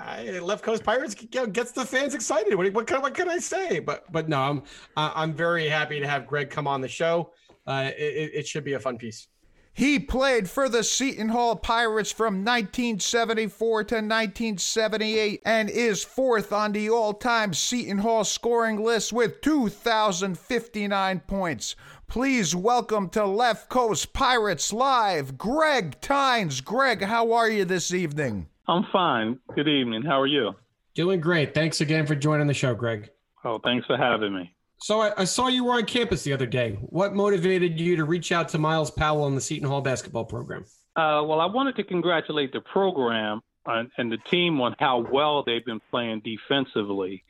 I, 0.00 0.38
Left 0.40 0.64
Coast 0.64 0.82
Pirates 0.82 1.14
gets 1.14 1.72
the 1.72 1.84
fans 1.84 2.14
excited. 2.14 2.54
What, 2.54 2.72
what, 2.72 2.86
can, 2.86 3.02
what 3.02 3.14
can 3.14 3.28
I 3.28 3.38
say? 3.38 3.78
But 3.78 4.10
but 4.10 4.28
no, 4.28 4.40
I'm 4.40 4.62
I'm 4.96 5.32
very 5.32 5.68
happy 5.68 6.00
to 6.00 6.08
have 6.08 6.26
Greg 6.26 6.50
come 6.50 6.66
on 6.66 6.80
the 6.80 6.88
show. 6.88 7.32
Uh, 7.66 7.90
it, 7.96 8.30
it 8.34 8.46
should 8.46 8.64
be 8.64 8.72
a 8.72 8.80
fun 8.80 8.98
piece. 8.98 9.28
He 9.74 9.98
played 9.98 10.50
for 10.50 10.68
the 10.68 10.84
Seton 10.84 11.30
Hall 11.30 11.56
Pirates 11.56 12.12
from 12.12 12.44
1974 12.44 13.84
to 13.84 13.94
1978 13.94 15.40
and 15.46 15.70
is 15.70 16.04
fourth 16.04 16.52
on 16.52 16.72
the 16.72 16.90
all 16.90 17.14
time 17.14 17.54
Seton 17.54 17.98
Hall 17.98 18.22
scoring 18.24 18.84
list 18.84 19.14
with 19.14 19.40
2,059 19.40 21.20
points. 21.20 21.74
Please 22.12 22.54
welcome 22.54 23.08
to 23.08 23.24
Left 23.24 23.70
Coast 23.70 24.12
Pirates 24.12 24.70
Live, 24.70 25.38
Greg 25.38 25.98
Tynes. 26.02 26.60
Greg, 26.60 27.00
how 27.00 27.32
are 27.32 27.48
you 27.48 27.64
this 27.64 27.94
evening? 27.94 28.48
I'm 28.68 28.84
fine. 28.92 29.38
Good 29.54 29.66
evening. 29.66 30.02
How 30.02 30.20
are 30.20 30.26
you? 30.26 30.54
Doing 30.94 31.20
great. 31.20 31.54
Thanks 31.54 31.80
again 31.80 32.04
for 32.04 32.14
joining 32.14 32.48
the 32.48 32.52
show, 32.52 32.74
Greg. 32.74 33.08
Oh, 33.46 33.60
thanks 33.64 33.86
for 33.86 33.96
having 33.96 34.34
me. 34.34 34.54
So 34.82 35.00
I, 35.00 35.22
I, 35.22 35.24
saw 35.24 35.48
you 35.48 35.64
were 35.64 35.72
on 35.72 35.86
campus 35.86 36.22
the 36.22 36.34
other 36.34 36.44
day. 36.44 36.72
What 36.82 37.14
motivated 37.14 37.80
you 37.80 37.96
to 37.96 38.04
reach 38.04 38.30
out 38.30 38.50
to 38.50 38.58
Myles 38.58 38.90
Powell 38.90 39.26
and 39.26 39.34
the 39.34 39.40
Seton 39.40 39.66
Hall 39.66 39.80
basketball 39.80 40.26
program? 40.26 40.66
Uh, 40.94 41.24
well, 41.24 41.40
I 41.40 41.46
wanted 41.46 41.76
to 41.76 41.82
congratulate 41.82 42.52
the 42.52 42.60
program 42.60 43.40
and, 43.64 43.90
and, 43.96 44.12
the 44.12 44.18
team 44.30 44.60
on 44.60 44.76
how 44.78 45.06
well 45.10 45.44
they've 45.44 45.64
been 45.64 45.80
playing 45.90 46.20
defensively. 46.20 47.24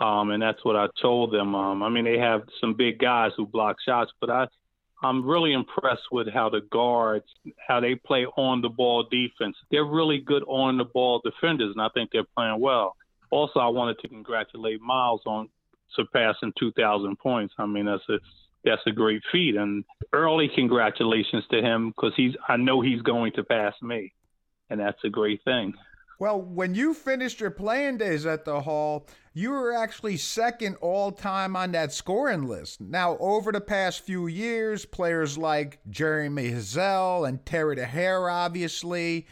Um, 0.00 0.30
and 0.30 0.42
that's 0.42 0.64
what 0.64 0.76
I 0.76 0.86
told 1.00 1.32
them. 1.32 1.54
Um, 1.54 1.82
I 1.82 1.88
mean, 1.88 2.04
they 2.04 2.18
have 2.18 2.42
some 2.60 2.74
big 2.74 2.98
guys 2.98 3.30
who 3.36 3.46
block 3.46 3.76
shots, 3.86 4.10
but 4.20 4.28
I, 4.28 4.46
I'm 5.02 5.24
really 5.24 5.52
impressed 5.52 6.10
with 6.10 6.28
how 6.32 6.48
the 6.48 6.62
guards, 6.72 7.26
how 7.66 7.80
they 7.80 7.94
play 7.94 8.26
on 8.36 8.60
the 8.60 8.68
ball 8.68 9.04
defense. 9.04 9.56
They're 9.70 9.84
really 9.84 10.18
good 10.18 10.42
on 10.48 10.78
the 10.78 10.84
ball 10.84 11.20
defenders, 11.24 11.72
and 11.74 11.82
I 11.82 11.88
think 11.94 12.10
they're 12.10 12.26
playing 12.36 12.60
well. 12.60 12.96
Also, 13.30 13.60
I 13.60 13.68
wanted 13.68 13.98
to 14.00 14.08
congratulate 14.08 14.80
Myles 14.80 15.22
on 15.26 15.48
surpassing 15.94 16.52
2,000 16.58 17.18
points. 17.18 17.54
I 17.58 17.66
mean, 17.66 17.86
that's 17.86 18.08
a 18.08 18.18
that's 18.64 18.82
a 18.86 18.92
great 18.92 19.22
feat, 19.30 19.56
and 19.56 19.84
early 20.14 20.48
congratulations 20.54 21.44
to 21.50 21.60
him 21.60 21.90
because 21.90 22.12
he's 22.16 22.34
I 22.48 22.56
know 22.56 22.80
he's 22.80 23.02
going 23.02 23.32
to 23.32 23.44
pass 23.44 23.74
me, 23.82 24.12
and 24.70 24.80
that's 24.80 25.04
a 25.04 25.10
great 25.10 25.44
thing. 25.44 25.74
Well, 26.18 26.40
when 26.40 26.74
you 26.74 26.94
finished 26.94 27.40
your 27.40 27.50
playing 27.50 27.98
days 27.98 28.24
at 28.24 28.44
the 28.44 28.60
Hall, 28.60 29.06
you 29.32 29.50
were 29.50 29.72
actually 29.72 30.16
second 30.16 30.76
all 30.76 31.10
time 31.10 31.56
on 31.56 31.72
that 31.72 31.92
scoring 31.92 32.46
list. 32.46 32.80
Now, 32.80 33.16
over 33.18 33.50
the 33.50 33.60
past 33.60 34.02
few 34.02 34.28
years, 34.28 34.84
players 34.84 35.36
like 35.36 35.80
Jeremy 35.90 36.52
Hazell 36.52 37.28
and 37.28 37.44
Terry 37.44 37.76
Dehere, 37.76 38.28
obviously, 38.28 39.26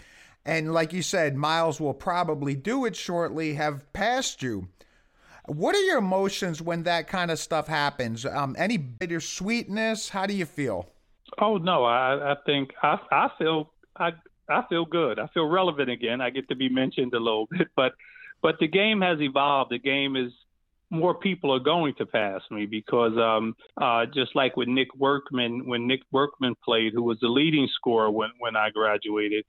and 0.45 0.75
like 0.75 0.93
you 0.93 1.03
said, 1.03 1.37
Myles 1.37 1.81
will 1.81 1.95
probably 1.95 2.57
do 2.57 2.85
it 2.85 2.97
shortly, 2.97 3.55
have 3.55 3.93
passed 3.93 4.43
you. 4.43 4.69
What 5.47 5.77
are 5.77 5.81
your 5.81 5.99
emotions 5.99 6.61
when 6.61 6.83
that 6.85 7.07
kind 7.07 7.31
of 7.31 7.39
stuff 7.39 7.69
happens? 7.69 8.27
Um, 8.27 8.57
any 8.59 8.77
bittersweetness? 8.77 10.09
How 10.09 10.27
do 10.27 10.35
you 10.35 10.47
feel? 10.47 10.89
Oh 11.41 11.57
no, 11.59 11.85
I, 11.85 12.33
I 12.33 12.37
think 12.45 12.75
I, 12.83 12.99
I 13.11 13.29
feel 13.39 13.71
I 13.97 14.11
I 14.53 14.65
feel 14.69 14.85
good. 14.85 15.19
I 15.19 15.27
feel 15.29 15.47
relevant 15.47 15.91
again. 15.91 16.21
I 16.21 16.31
get 16.31 16.49
to 16.49 16.57
be 16.57 16.69
mentioned 16.69 17.15
a 17.15 17.19
little 17.19 17.47
bit, 17.51 17.69
but 17.77 17.93
but 18.43 18.57
the 18.59 18.69
game 18.69 19.01
has 19.01 19.21
evolved. 19.21 19.71
The 19.71 19.79
game 19.79 20.17
is 20.17 20.33
more 20.91 21.15
people 21.15 21.55
are 21.55 21.61
going 21.61 21.95
to 21.95 22.05
pass 22.07 22.43
me 22.51 22.67
because 22.67 23.17
um, 23.17 23.57
uh, 23.81 24.05
just 24.15 24.37
like 24.37 24.57
with 24.57 24.69
Nick 24.69 24.89
Werkman, 25.01 25.67
when 25.67 25.87
Nick 25.87 26.03
Werkman 26.13 26.55
played, 26.63 26.93
who 26.93 27.03
was 27.03 27.19
the 27.21 27.29
leading 27.29 27.69
scorer 27.75 28.11
when 28.11 28.31
when 28.39 28.57
I 28.57 28.71
graduated, 28.71 29.45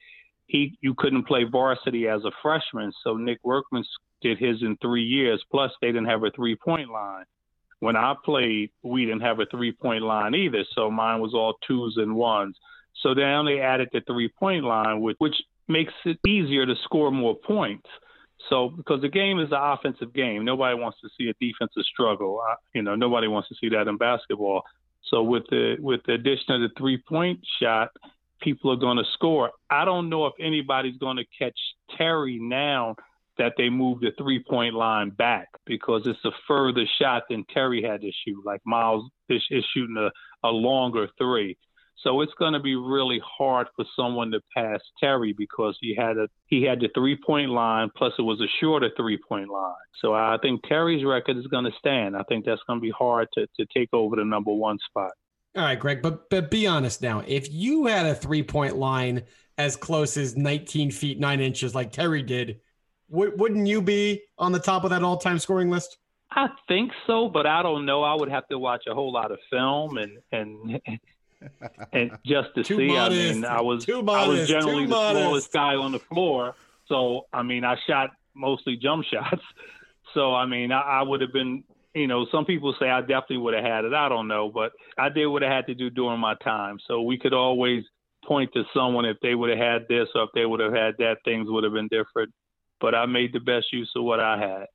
he 0.48 0.78
you 0.82 0.96
couldn't 0.98 1.28
play 1.28 1.44
varsity 1.44 2.08
as 2.08 2.24
a 2.24 2.32
freshman, 2.42 2.92
so 3.04 3.18
Nick 3.18 3.44
Werkman 3.44 3.84
did 4.22 4.40
his 4.40 4.62
in 4.62 4.78
three 4.82 5.04
years. 5.04 5.44
Plus, 5.52 5.72
they 5.82 5.88
didn't 5.88 6.06
have 6.06 6.24
a 6.24 6.32
three 6.32 6.56
point 6.56 6.90
line. 6.90 7.26
When 7.80 7.98
I 7.98 8.14
played, 8.24 8.72
we 8.82 9.06
didn't 9.06 9.24
have 9.24 9.42
a 9.42 9.46
three 9.52 9.74
point 9.74 10.04
line 10.04 10.34
either. 10.34 10.64
So 10.74 10.90
mine 10.90 11.20
was 11.20 11.34
all 11.34 11.56
twos 11.68 11.96
and 11.98 12.16
ones. 12.16 12.56
So 13.02 13.14
then 13.14 13.46
they 13.46 13.60
added 13.60 13.90
the 13.92 14.02
three 14.02 14.30
point 14.30 14.64
line, 14.64 15.02
which, 15.02 15.18
which 15.20 15.36
makes 15.68 15.94
it 16.06 16.20
easier 16.28 16.66
to 16.66 16.76
score 16.84 17.12
more 17.12 17.36
points. 17.36 17.88
So 18.50 18.70
because 18.70 19.02
the 19.02 19.10
game 19.10 19.40
is 19.40 19.50
an 19.52 19.60
offensive 19.60 20.14
game, 20.14 20.44
nobody 20.44 20.76
wants 20.76 21.00
to 21.02 21.10
see 21.18 21.30
a 21.30 21.34
defensive 21.40 21.84
struggle. 21.86 22.42
I, 22.48 22.56
you 22.74 22.82
know, 22.82 22.96
nobody 22.96 23.28
wants 23.28 23.50
to 23.50 23.56
see 23.56 23.70
that 23.70 23.88
in 23.88 23.98
basketball. 23.98 24.64
So 25.10 25.24
with 25.24 25.44
the 25.50 25.78
with 25.80 26.02
the 26.06 26.14
addition 26.14 26.56
of 26.56 26.62
the 26.62 26.70
three 26.78 26.98
point 26.98 27.40
shot, 27.60 27.90
people 28.42 28.72
are 28.72 28.78
going 28.78 28.98
to 28.98 29.06
score. 29.14 29.52
I 29.70 29.86
don't 29.86 30.10
know 30.10 30.26
if 30.26 30.34
anybody's 30.40 30.98
going 30.98 31.18
to 31.18 31.26
catch 31.40 31.58
Terry 31.98 32.38
now 32.40 32.96
that 33.38 33.54
they 33.58 33.70
moved 33.70 34.02
the 34.02 34.12
three 34.18 34.44
point 34.44 34.76
line 34.76 35.10
back 35.10 35.48
because 35.66 36.04
it's 36.06 36.24
a 36.26 36.32
further 36.48 36.86
shot 37.00 37.24
than 37.30 37.46
Terry 37.54 37.82
had 37.82 38.02
to 38.02 38.12
shoot. 38.26 38.46
Like 38.46 38.62
Myles 38.66 39.10
is, 39.30 39.44
is 39.50 39.66
shooting 39.74 39.98
a, 39.98 40.12
a 40.48 40.52
longer 40.52 41.08
three. 41.18 41.58
So 42.02 42.22
it's 42.22 42.34
going 42.38 42.54
to 42.54 42.60
be 42.60 42.76
really 42.76 43.22
hard 43.26 43.68
for 43.76 43.86
someone 43.96 44.32
to 44.32 44.42
pass 44.56 44.82
Terry 45.00 45.34
because 45.38 45.78
he 45.80 45.96
had 45.96 46.18
a 46.18 46.28
he 46.48 46.64
had 46.64 46.80
the 46.80 46.90
three 46.94 47.18
point 47.18 47.52
line 47.52 47.90
plus 47.96 48.14
it 48.18 48.24
was 48.24 48.42
a 48.42 48.48
shorter 48.60 48.90
three 48.98 49.18
point 49.18 49.50
line. 49.50 49.74
So 50.02 50.14
I 50.14 50.38
think 50.42 50.64
Terry's 50.68 51.06
record 51.06 51.38
is 51.38 51.48
going 51.48 51.66
to 51.66 51.72
stand. 51.78 52.18
I 52.18 52.24
think 52.24 52.46
that's 52.46 52.62
going 52.68 52.80
to 52.80 52.84
be 52.84 52.92
hard 52.92 53.28
to 53.36 53.48
to 53.58 53.66
take 53.74 53.90
over 53.94 54.16
the 54.16 54.26
number 54.26 54.52
one 54.52 54.78
spot. 54.90 55.12
All 55.56 55.64
right, 55.64 55.80
Greg, 55.80 56.02
but 56.02 56.30
but 56.30 56.50
be 56.50 56.68
honest 56.68 57.02
now. 57.02 57.24
If 57.28 57.52
you 57.52 57.86
had 57.86 58.06
a 58.06 58.16
three 58.16 58.44
point 58.44 58.76
line 58.76 59.24
as 59.58 59.76
close 59.76 60.18
as 60.18 60.36
19 60.36 60.92
feet 60.92 61.20
nine 61.20 61.40
inches 61.40 61.76
like 61.76 61.92
Terry 61.92 62.24
did, 62.24 62.60
w- 63.12 63.34
wouldn't 63.38 63.68
you 63.68 63.82
be 63.82 64.24
on 64.38 64.52
the 64.52 64.60
top 64.60 64.84
of 64.84 64.90
that 64.90 65.04
all 65.04 65.18
time 65.18 65.40
scoring 65.40 65.70
list? 65.70 65.98
I 66.32 66.48
think 66.68 66.92
so, 67.06 67.30
but 67.30 67.46
I 67.46 67.62
don't 67.62 67.86
know. 67.86 68.02
I 68.02 68.16
would 68.16 68.30
have 68.30 68.48
to 68.48 68.58
watch 68.58 68.86
a 68.88 68.96
whole 68.96 69.14
lot 69.14 69.32
of 69.32 69.38
film 69.52 69.98
and 69.98 70.18
and 70.32 70.82
and 71.92 72.12
just 72.26 72.50
to 72.56 72.64
see. 72.64 72.88
modest. 72.88 73.30
I 73.32 73.34
mean, 73.34 73.46
I 73.46 73.62
was 73.62 73.86
Too 73.86 74.06
I 74.10 74.28
was 74.28 74.48
generally 74.48 74.84
the 74.86 74.90
modest. 74.92 75.24
slowest 75.26 75.54
guy 75.54 75.76
on 75.76 75.92
the 75.92 76.00
floor, 76.00 76.56
so 76.88 77.28
I 77.34 77.44
mean, 77.44 77.64
I 77.64 77.78
shot 77.88 78.12
mostly 78.36 78.78
jump 78.78 79.06
shots. 79.12 79.42
So 80.14 80.34
I 80.34 80.46
mean, 80.46 80.72
I, 80.72 80.82
I 80.82 81.02
would 81.04 81.22
have 81.22 81.34
been. 81.34 81.64
You 81.96 82.08
know, 82.08 82.26
some 82.32 82.46
people 82.46 82.74
say 82.80 82.90
I 82.90 83.02
definitely 83.02 83.38
would 83.38 83.54
have 83.54 83.64
had 83.64 83.86
it. 83.86 83.94
I 83.94 84.10
don't 84.10 84.28
know, 84.28 84.50
but 84.50 84.72
I 84.98 85.10
did 85.10 85.28
what 85.28 85.44
I 85.44 85.54
had 85.56 85.68
to 85.68 85.76
do 85.76 85.92
during 85.92 86.20
my 86.20 86.34
time. 86.44 86.80
So 86.88 87.04
we 87.04 87.20
could 87.20 87.34
always 87.36 87.84
point 88.26 88.52
to 88.54 88.64
someone 88.74 89.06
if 89.06 89.18
they 89.22 89.36
would 89.36 89.52
have 89.52 89.60
had 89.60 89.88
this 89.88 90.08
or 90.16 90.24
if 90.24 90.30
they 90.34 90.44
would 90.46 90.60
have 90.60 90.74
had 90.74 90.96
that, 90.98 91.18
things 91.24 91.48
would 91.52 91.64
have 91.64 91.74
been 91.74 91.90
different. 91.90 92.34
But 92.82 92.96
I 92.96 93.06
made 93.06 93.32
the 93.32 93.40
best 93.40 93.72
use 93.72 93.92
of 93.96 94.04
what 94.06 94.20
I 94.20 94.40
had. 94.40 94.66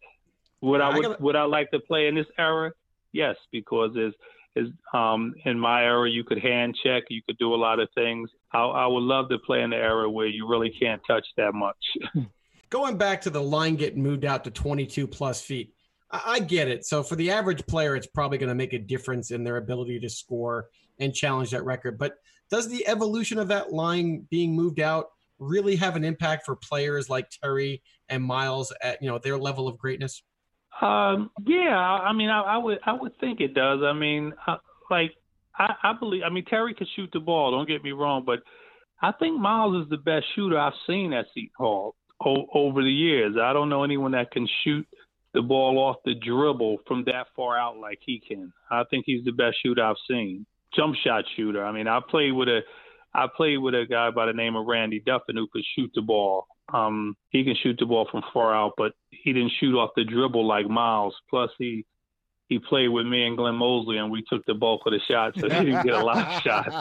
Would 0.61 0.81
I, 0.81 0.91
I 0.91 0.95
would 0.95 1.03
gotta- 1.03 1.23
would 1.23 1.35
I 1.35 1.43
like 1.43 1.73
to 1.73 1.81
play 1.81 2.07
in 2.07 2.15
this 2.15 2.27
era? 2.39 2.71
Yes, 3.11 3.35
because 3.51 3.97
is 3.97 4.15
is 4.59 4.69
um 4.93 5.35
in 5.45 5.59
my 5.59 5.85
era 5.85 6.09
you 6.09 6.25
could 6.25 6.39
hand 6.39 6.77
check, 6.83 7.05
you 7.09 7.23
could 7.27 7.39
do 7.39 7.55
a 7.55 7.57
lot 7.57 7.81
of 7.81 7.89
things. 7.95 8.31
I, 8.53 8.61
I 8.61 8.87
would 8.87 9.03
love 9.03 9.29
to 9.31 9.39
play 9.39 9.63
in 9.63 9.71
the 9.71 9.77
era 9.77 10.11
where 10.11 10.27
you 10.27 10.49
really 10.49 10.71
can't 10.71 11.03
touch 11.07 11.27
that 11.37 11.55
much. 11.55 11.77
Going 12.71 12.99
back 12.99 13.23
to 13.23 13.31
the 13.31 13.43
line 13.43 13.77
getting 13.77 14.03
moved 14.03 14.27
out 14.27 14.45
to 14.45 14.51
22 14.51 15.07
plus 15.07 15.41
feet, 15.41 15.73
I, 16.11 16.23
I 16.27 16.39
get 16.41 16.69
it. 16.69 16.85
So 16.85 17.03
for 17.03 17.17
the 17.17 17.31
average 17.31 17.67
player, 17.67 17.97
it's 17.97 18.07
probably 18.07 18.37
going 18.37 18.51
to 18.51 18.55
make 18.55 18.75
a 18.75 18.79
difference 18.79 19.31
in 19.31 19.43
their 19.43 19.57
ability 19.57 20.01
to 20.01 20.11
score 20.11 20.69
and 20.99 21.15
challenge 21.15 21.51
that 21.51 21.65
record. 21.65 21.99
But 21.99 22.17
does 22.51 22.69
the 22.69 22.87
evolution 22.87 23.39
of 23.39 23.49
that 23.49 23.73
line 23.73 24.27
being 24.31 24.55
moved 24.55 24.81
out 24.81 25.07
really 25.39 25.77
have 25.77 25.97
an 25.97 26.05
impact 26.05 26.45
for 26.45 26.57
players 26.57 27.09
like 27.09 27.31
Terry 27.43 27.83
and 28.09 28.23
Myles 28.23 28.73
at 28.83 29.03
you 29.03 29.09
know 29.09 29.19
their 29.19 29.39
level 29.39 29.69
of 29.69 29.79
greatness? 29.79 30.23
Um, 30.81 31.31
yeah, 31.47 31.77
I 31.77 32.09
I 32.09 32.13
mean, 32.13 32.31
I, 32.31 32.41
I 32.41 32.57
would, 32.59 32.79
I 32.85 32.93
would 32.93 33.19
think 33.19 33.41
it 33.41 33.55
does. 33.55 33.81
I 33.83 33.93
mean, 33.93 34.33
uh, 34.47 34.57
like, 34.91 35.13
I, 35.57 35.75
I 35.83 35.93
believe. 35.99 36.23
I 36.25 36.31
mean, 36.31 36.45
Terry 36.45 36.75
could 36.75 36.89
shoot 36.95 37.11
the 37.13 37.21
ball. 37.21 37.51
Don't 37.51 37.69
get 37.69 37.83
me 37.83 37.93
wrong, 37.93 38.23
but 38.25 38.41
I 39.03 39.13
think 39.13 39.41
Myles 39.41 39.85
is 39.85 39.91
the 39.91 39.97
best 39.97 40.27
shooter 40.35 40.59
I've 40.59 40.73
seen 40.87 41.13
at 41.13 41.27
Seton 41.35 41.51
Hall 41.57 41.95
o- 42.25 42.47
over 42.55 42.83
the 42.83 42.91
years. 42.91 43.37
I 43.41 43.53
don't 43.53 43.69
know 43.69 43.85
anyone 43.85 44.13
that 44.13 44.31
can 44.31 44.49
shoot 44.65 44.87
the 45.35 45.43
ball 45.43 45.79
off 45.79 45.97
the 46.05 46.15
dribble 46.15 46.79
from 46.87 47.05
that 47.05 47.27
far 47.37 47.59
out 47.59 47.79
like 47.79 47.99
he 48.05 48.21
can. 48.27 48.53
I 48.71 48.85
think 48.91 49.05
he's 49.07 49.25
the 49.25 49.33
best 49.33 49.57
shooter 49.63 49.85
I've 49.85 49.97
seen. 50.09 50.47
Jump 50.75 50.97
shot 51.05 51.25
shooter. 51.37 51.65
I 51.65 51.73
mean, 51.73 51.89
I 51.89 52.01
played 52.09 52.33
with 52.33 52.49
a, 52.49 52.61
I 53.15 53.27
played 53.37 53.59
with 53.59 53.75
a 53.75 53.85
guy 53.89 54.11
by 54.11 54.27
the 54.27 54.33
name 54.33 54.57
of 54.57 54.67
Randy 54.67 55.01
Duffin 55.01 55.35
who 55.35 55.49
could 55.53 55.65
shoot 55.75 55.91
the 55.95 56.03
ball. 56.03 56.47
Um, 56.73 57.17
he 57.31 57.45
can 57.45 57.55
shoot 57.55 57.77
the 57.79 57.87
ball 57.87 58.09
from 58.11 58.23
far 58.33 58.55
out, 58.55 58.75
but 58.77 58.93
he 59.11 59.33
didn't 59.33 59.53
shoot 59.59 59.79
off 59.79 59.91
the 59.97 60.05
dribble 60.05 60.47
like 60.47 60.69
Myles. 60.69 61.15
Plus, 61.31 61.51
he 61.59 61.85
he 62.49 62.59
played 62.59 62.89
with 62.89 63.07
me 63.07 63.27
and 63.27 63.37
Glenn 63.37 63.57
Mosley, 63.57 63.99
and 63.99 64.11
we 64.11 64.23
took 64.23 64.45
the 64.47 64.55
bulk 64.55 64.83
of 64.87 64.93
the 64.93 65.01
shots, 65.01 65.39
so 65.39 65.49
he 65.49 65.67
didn't 65.67 65.85
get 65.85 65.95
a 65.95 66.05
lot 66.05 66.19
of 66.19 66.43
shots. 66.43 66.75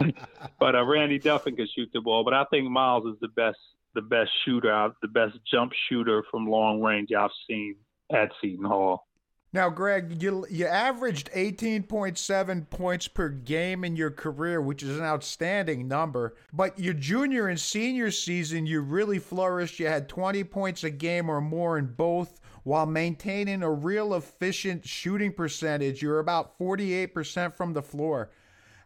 But 0.58 0.76
uh, 0.76 0.84
Randy 0.84 1.18
Duffin 1.18 1.56
could 1.56 1.68
shoot 1.70 1.90
the 1.92 2.00
ball. 2.00 2.24
But 2.24 2.34
I 2.34 2.44
think 2.44 2.70
Myles 2.70 3.04
is 3.06 3.20
the 3.20 3.28
best 3.28 3.58
the 3.94 4.02
best 4.02 4.30
shooter, 4.44 4.72
out, 4.72 4.96
the 5.02 5.08
best 5.08 5.38
jump 5.50 5.72
shooter 5.88 6.24
from 6.30 6.48
long 6.48 6.80
range 6.80 7.10
I've 7.12 7.30
seen 7.48 7.76
at 8.12 8.30
Seton 8.40 8.64
Hall. 8.64 9.06
Now, 9.54 9.68
Greg, 9.68 10.22
you 10.22 10.46
you 10.48 10.66
averaged 10.66 11.30
18.7 11.32 12.70
points 12.70 13.06
per 13.06 13.28
game 13.28 13.84
in 13.84 13.96
your 13.96 14.10
career, 14.10 14.62
which 14.62 14.82
is 14.82 14.98
an 14.98 15.04
outstanding 15.04 15.86
number. 15.86 16.34
But 16.54 16.78
your 16.78 16.94
junior 16.94 17.48
and 17.48 17.60
senior 17.60 18.10
season, 18.10 18.64
you 18.64 18.80
really 18.80 19.18
flourished. 19.18 19.78
You 19.78 19.88
had 19.88 20.08
20 20.08 20.42
points 20.44 20.84
a 20.84 20.90
game 20.90 21.28
or 21.28 21.42
more 21.42 21.76
in 21.76 21.86
both, 21.86 22.40
while 22.62 22.86
maintaining 22.86 23.62
a 23.62 23.70
real 23.70 24.14
efficient 24.14 24.86
shooting 24.88 25.32
percentage. 25.34 26.00
You're 26.00 26.18
about 26.18 26.58
48% 26.58 27.54
from 27.54 27.74
the 27.74 27.82
floor. 27.82 28.30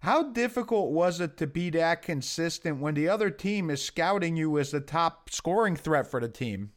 How 0.01 0.25
difficult 0.25 0.91
was 0.91 1.21
it 1.21 1.37
to 1.37 1.47
be 1.47 1.71
that 1.71 2.03
consistent 2.03 2.81
when 2.81 2.95
the 2.95 3.09
other 3.09 3.31
team 3.31 3.71
is 3.71 3.83
scouting 3.85 4.37
you 4.37 4.59
as 4.59 4.73
the 4.73 4.81
top 4.81 5.31
scoring 5.31 5.77
threat 5.77 6.09
for 6.09 6.21
the 6.21 6.29
team? 6.29 6.73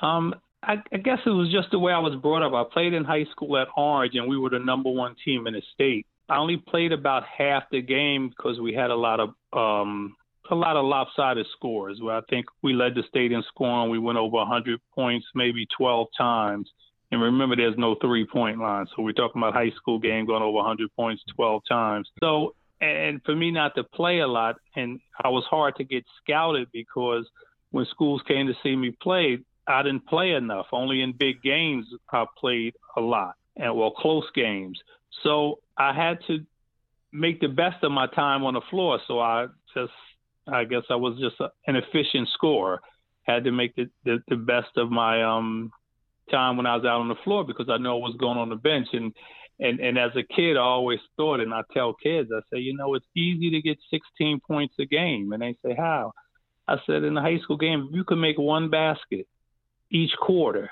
Um, 0.00 0.34
I, 0.66 0.82
I 0.92 0.96
guess 0.96 1.18
it 1.24 1.30
was 1.30 1.50
just 1.50 1.70
the 1.70 1.78
way 1.78 1.92
I 1.92 1.98
was 1.98 2.16
brought 2.20 2.42
up. 2.42 2.52
I 2.52 2.64
played 2.70 2.92
in 2.92 3.04
high 3.04 3.24
school 3.30 3.56
at 3.56 3.68
Orange, 3.76 4.14
and 4.14 4.28
we 4.28 4.36
were 4.36 4.50
the 4.50 4.58
number 4.58 4.90
one 4.90 5.14
team 5.24 5.46
in 5.46 5.54
the 5.54 5.62
state. 5.72 6.06
I 6.28 6.38
only 6.38 6.56
played 6.56 6.92
about 6.92 7.22
half 7.24 7.64
the 7.70 7.80
game 7.80 8.30
because 8.30 8.58
we 8.58 8.74
had 8.74 8.90
a 8.90 8.96
lot 8.96 9.20
of 9.20 9.28
um, 9.52 10.16
a 10.50 10.56
lot 10.56 10.76
of 10.76 10.84
lopsided 10.84 11.46
scores. 11.56 12.00
Where 12.02 12.16
I 12.16 12.20
think 12.28 12.46
we 12.62 12.72
led 12.72 12.96
the 12.96 13.04
state 13.08 13.30
in 13.30 13.44
scoring. 13.48 13.90
We 13.90 14.00
went 14.00 14.18
over 14.18 14.38
100 14.38 14.80
points, 14.92 15.26
maybe 15.36 15.66
12 15.76 16.08
times. 16.18 16.68
And 17.12 17.22
remember, 17.22 17.54
there's 17.54 17.78
no 17.78 17.94
three-point 17.94 18.58
line, 18.58 18.86
so 18.88 19.02
we're 19.02 19.12
talking 19.12 19.40
about 19.40 19.54
high 19.54 19.70
school 19.76 20.00
game 20.00 20.26
going 20.26 20.42
over 20.42 20.56
100 20.56 20.90
points 20.96 21.22
12 21.36 21.62
times. 21.68 22.08
So, 22.20 22.56
and 22.80 23.22
for 23.24 23.36
me 23.36 23.52
not 23.52 23.76
to 23.76 23.84
play 23.84 24.18
a 24.18 24.26
lot, 24.26 24.56
and 24.74 24.98
I 25.22 25.28
was 25.28 25.44
hard 25.48 25.76
to 25.76 25.84
get 25.84 26.04
scouted 26.20 26.66
because 26.72 27.24
when 27.70 27.86
schools 27.92 28.22
came 28.26 28.48
to 28.48 28.54
see 28.60 28.74
me 28.74 28.90
play, 29.00 29.38
I 29.68 29.82
didn't 29.82 30.06
play 30.06 30.32
enough. 30.32 30.66
Only 30.72 31.02
in 31.02 31.12
big 31.12 31.42
games 31.42 31.86
I 32.12 32.24
played 32.38 32.74
a 32.96 33.00
lot, 33.00 33.34
and 33.56 33.76
well, 33.76 33.90
close 33.90 34.24
games. 34.34 34.78
So 35.22 35.60
I 35.76 35.92
had 35.92 36.18
to 36.28 36.38
make 37.12 37.40
the 37.40 37.48
best 37.48 37.82
of 37.82 37.92
my 37.92 38.06
time 38.06 38.44
on 38.44 38.54
the 38.54 38.60
floor. 38.70 39.00
So 39.08 39.20
I 39.20 39.46
just, 39.74 39.92
I 40.46 40.64
guess 40.64 40.82
I 40.90 40.96
was 40.96 41.18
just 41.18 41.40
a, 41.40 41.50
an 41.66 41.76
efficient 41.76 42.28
scorer. 42.34 42.80
Had 43.22 43.44
to 43.44 43.50
make 43.50 43.74
the, 43.74 43.90
the, 44.04 44.18
the 44.28 44.36
best 44.36 44.76
of 44.76 44.90
my 44.90 45.22
um, 45.24 45.72
time 46.30 46.56
when 46.56 46.66
I 46.66 46.76
was 46.76 46.84
out 46.84 47.00
on 47.00 47.08
the 47.08 47.16
floor 47.24 47.44
because 47.44 47.68
I 47.68 47.78
know 47.78 47.96
what 47.96 48.10
was 48.10 48.16
going 48.18 48.38
on 48.38 48.50
the 48.50 48.56
bench. 48.56 48.88
And 48.92 49.12
and 49.58 49.80
and 49.80 49.98
as 49.98 50.12
a 50.16 50.22
kid, 50.22 50.56
I 50.56 50.60
always 50.60 51.00
thought, 51.16 51.40
and 51.40 51.52
I 51.52 51.62
tell 51.72 51.94
kids, 51.94 52.30
I 52.32 52.40
say, 52.52 52.60
you 52.60 52.76
know, 52.76 52.94
it's 52.94 53.06
easy 53.16 53.50
to 53.50 53.62
get 53.62 53.78
16 53.90 54.40
points 54.46 54.74
a 54.78 54.84
game, 54.84 55.32
and 55.32 55.42
they 55.42 55.56
say, 55.64 55.74
how? 55.74 56.12
I 56.68 56.76
said, 56.84 57.04
in 57.04 57.16
a 57.16 57.22
high 57.22 57.38
school 57.38 57.56
game, 57.56 57.88
if 57.88 57.96
you 57.96 58.04
can 58.04 58.20
make 58.20 58.38
one 58.38 58.70
basket 58.70 59.26
each 59.90 60.12
quarter 60.20 60.70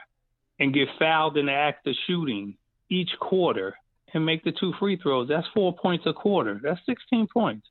and 0.59 0.75
get 0.75 0.89
fouled 0.99 1.37
in 1.37 1.47
the 1.47 1.53
act 1.53 1.87
of 1.87 1.95
shooting 2.07 2.57
each 2.91 3.11
quarter 3.21 3.75
and 4.13 4.25
make 4.25 4.45
the 4.45 4.53
two 4.53 4.73
free 4.79 4.97
throws, 4.97 5.29
that's 5.29 5.47
four 5.53 5.75
points 5.75 6.05
a 6.07 6.13
quarter. 6.13 6.61
That's 6.63 6.81
16 6.87 7.27
points. 7.33 7.67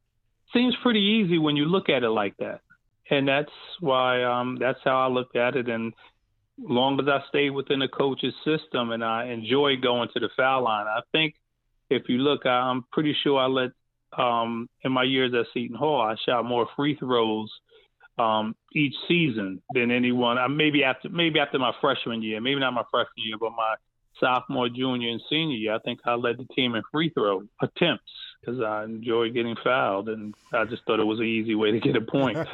Seems 0.53 0.75
pretty 0.83 0.99
easy 0.99 1.37
when 1.37 1.55
you 1.55 1.65
look 1.65 1.89
at 1.89 2.03
it 2.03 2.09
like 2.09 2.35
that. 2.37 2.61
And 3.09 3.27
that's 3.27 3.51
why 3.79 4.23
um, 4.23 4.57
that's 4.59 4.79
how 4.83 4.99
I 5.01 5.07
looked 5.07 5.35
at 5.35 5.55
it. 5.55 5.69
And 5.69 5.93
long 6.57 6.99
as 6.99 7.07
I 7.07 7.19
stayed 7.29 7.51
within 7.51 7.79
the 7.79 7.87
coach's 7.87 8.33
system 8.45 8.91
and 8.91 9.03
I 9.03 9.25
enjoyed 9.27 9.81
going 9.81 10.09
to 10.13 10.19
the 10.19 10.29
foul 10.35 10.63
line, 10.63 10.87
I 10.87 11.01
think 11.11 11.35
if 11.89 12.03
you 12.07 12.17
look, 12.17 12.45
I'm 12.45 12.85
pretty 12.91 13.15
sure 13.23 13.39
I 13.39 13.47
let 13.47 13.71
um, 14.17 14.69
in 14.83 14.91
my 14.91 15.03
years 15.03 15.33
at 15.33 15.47
Seton 15.53 15.75
Hall, 15.75 16.01
I 16.01 16.15
shot 16.25 16.45
more 16.45 16.67
free 16.75 16.95
throws 16.95 17.51
um, 18.17 18.55
each 18.73 18.95
season 19.07 19.61
than 19.73 19.91
anyone. 19.91 20.37
Maybe 20.55 20.83
after 20.83 21.09
maybe 21.09 21.39
after 21.39 21.59
my 21.59 21.73
freshman 21.81 22.21
year, 22.21 22.41
maybe 22.41 22.59
not 22.59 22.73
my 22.73 22.83
freshman 22.91 23.25
year, 23.25 23.37
but 23.39 23.51
my 23.51 23.75
sophomore, 24.19 24.69
junior, 24.69 25.09
and 25.09 25.21
senior 25.29 25.57
year. 25.57 25.73
I 25.73 25.79
think 25.79 25.99
I 26.05 26.15
led 26.15 26.37
the 26.37 26.45
team 26.53 26.75
in 26.75 26.83
free 26.91 27.09
throw 27.09 27.43
attempts 27.61 28.11
because 28.39 28.61
I 28.61 28.83
enjoyed 28.83 29.33
getting 29.33 29.55
fouled, 29.63 30.09
and 30.09 30.33
I 30.53 30.65
just 30.65 30.83
thought 30.85 30.99
it 30.99 31.05
was 31.05 31.19
an 31.19 31.25
easy 31.25 31.55
way 31.55 31.71
to 31.71 31.79
get 31.79 31.95
a 31.95 32.01
point. 32.01 32.37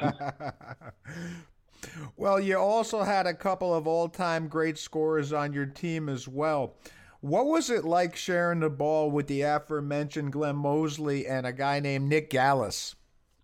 Well, 2.17 2.39
you 2.39 2.57
also 2.57 3.03
had 3.03 3.25
a 3.27 3.33
couple 3.33 3.73
of 3.73 3.87
all 3.87 4.09
time 4.09 4.47
great 4.47 4.77
scorers 4.77 5.31
on 5.31 5.53
your 5.53 5.65
team 5.65 6.09
as 6.09 6.27
well. 6.27 6.75
What 7.21 7.45
was 7.45 7.69
it 7.69 7.83
like 7.83 8.15
sharing 8.15 8.61
the 8.61 8.69
ball 8.69 9.11
with 9.11 9.27
the 9.27 9.41
aforementioned 9.41 10.31
Glenn 10.31 10.55
Mosley 10.55 11.27
and 11.27 11.45
a 11.45 11.51
guy 11.51 11.79
named 11.79 12.07
Nick 12.07 12.29
Galis? 12.29 12.95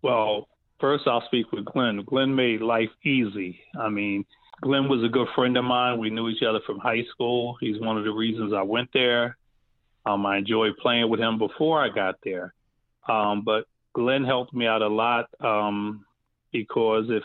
Well, 0.01 0.47
first 0.80 1.08
I'll 1.08 1.26
speak 1.26 1.52
with 1.52 1.66
Glenn. 1.66 2.04
Glenn 2.06 2.36
made 2.36 2.62
life 2.62 2.90
easy. 3.04 3.60
I 3.80 3.90
mean, 3.90 4.26
Glenn 4.62 4.88
was 4.88 5.04
a 5.04 5.10
good 5.10 5.28
friend 5.36 5.58
of 5.58 5.66
mine. 5.66 6.00
We 6.00 6.10
knew 6.10 6.30
each 6.30 6.44
other 6.44 6.60
from 6.66 6.80
high 6.80 7.04
school. 7.12 7.58
He's 7.60 7.80
one 7.80 7.98
of 7.98 8.04
the 8.04 8.12
reasons 8.12 8.54
I 8.54 8.62
went 8.62 8.90
there. 8.94 9.38
Um, 10.06 10.26
I 10.26 10.38
enjoyed 10.38 10.78
playing 10.78 11.10
with 11.10 11.20
him 11.20 11.38
before 11.38 11.84
I 11.84 11.90
got 11.90 12.16
there. 12.24 12.54
Um, 13.10 13.44
but 13.44 13.66
Glenn 13.94 14.24
helped 14.24 14.54
me 14.54 14.68
out 14.68 14.82
a 14.82 14.88
lot 14.88 15.26
um, 15.44 16.06
because 16.52 17.06
if 17.10 17.24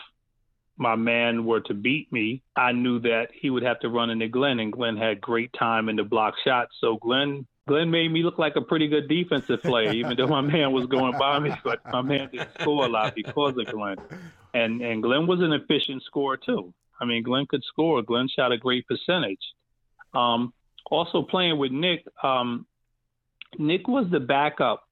my 0.77 0.95
man 0.95 1.45
were 1.45 1.61
to 1.61 1.73
beat 1.73 2.11
me, 2.11 2.41
I 2.55 2.71
knew 2.71 2.99
that 3.01 3.27
he 3.39 3.49
would 3.49 3.63
have 3.63 3.79
to 3.81 3.89
run 3.89 4.09
into 4.09 4.27
Glenn, 4.27 4.59
and 4.59 4.73
Glenn 4.73 4.97
had 4.97 5.21
great 5.21 5.51
time 5.57 5.89
in 5.89 5.95
the 5.95 6.03
block 6.03 6.33
shots. 6.43 6.71
So 6.81 6.97
Glenn 6.97 7.45
Glenn 7.71 7.89
made 7.89 8.11
me 8.11 8.21
look 8.21 8.37
like 8.37 8.57
a 8.57 8.61
pretty 8.61 8.89
good 8.89 9.07
defensive 9.07 9.61
player, 9.61 9.93
even 9.93 10.17
though 10.17 10.27
my 10.27 10.41
man 10.41 10.73
was 10.73 10.87
going 10.87 11.17
by 11.17 11.39
me. 11.39 11.51
But 11.63 11.79
my 11.89 12.01
man 12.01 12.27
didn't 12.29 12.49
score 12.59 12.83
a 12.83 12.89
lot 12.89 13.15
because 13.15 13.55
of 13.57 13.65
Glenn, 13.67 13.95
and 14.53 14.81
and 14.81 15.01
Glenn 15.01 15.25
was 15.25 15.39
an 15.39 15.53
efficient 15.53 16.03
scorer 16.03 16.35
too. 16.35 16.73
I 16.99 17.05
mean, 17.05 17.23
Glenn 17.23 17.45
could 17.45 17.63
score. 17.63 18.01
Glenn 18.01 18.27
shot 18.27 18.51
a 18.51 18.57
great 18.57 18.85
percentage. 18.87 19.39
Um, 20.13 20.51
also 20.87 21.21
playing 21.21 21.59
with 21.59 21.71
Nick, 21.71 22.03
um, 22.21 22.65
Nick 23.57 23.87
was 23.87 24.05
the 24.11 24.19
backup 24.19 24.83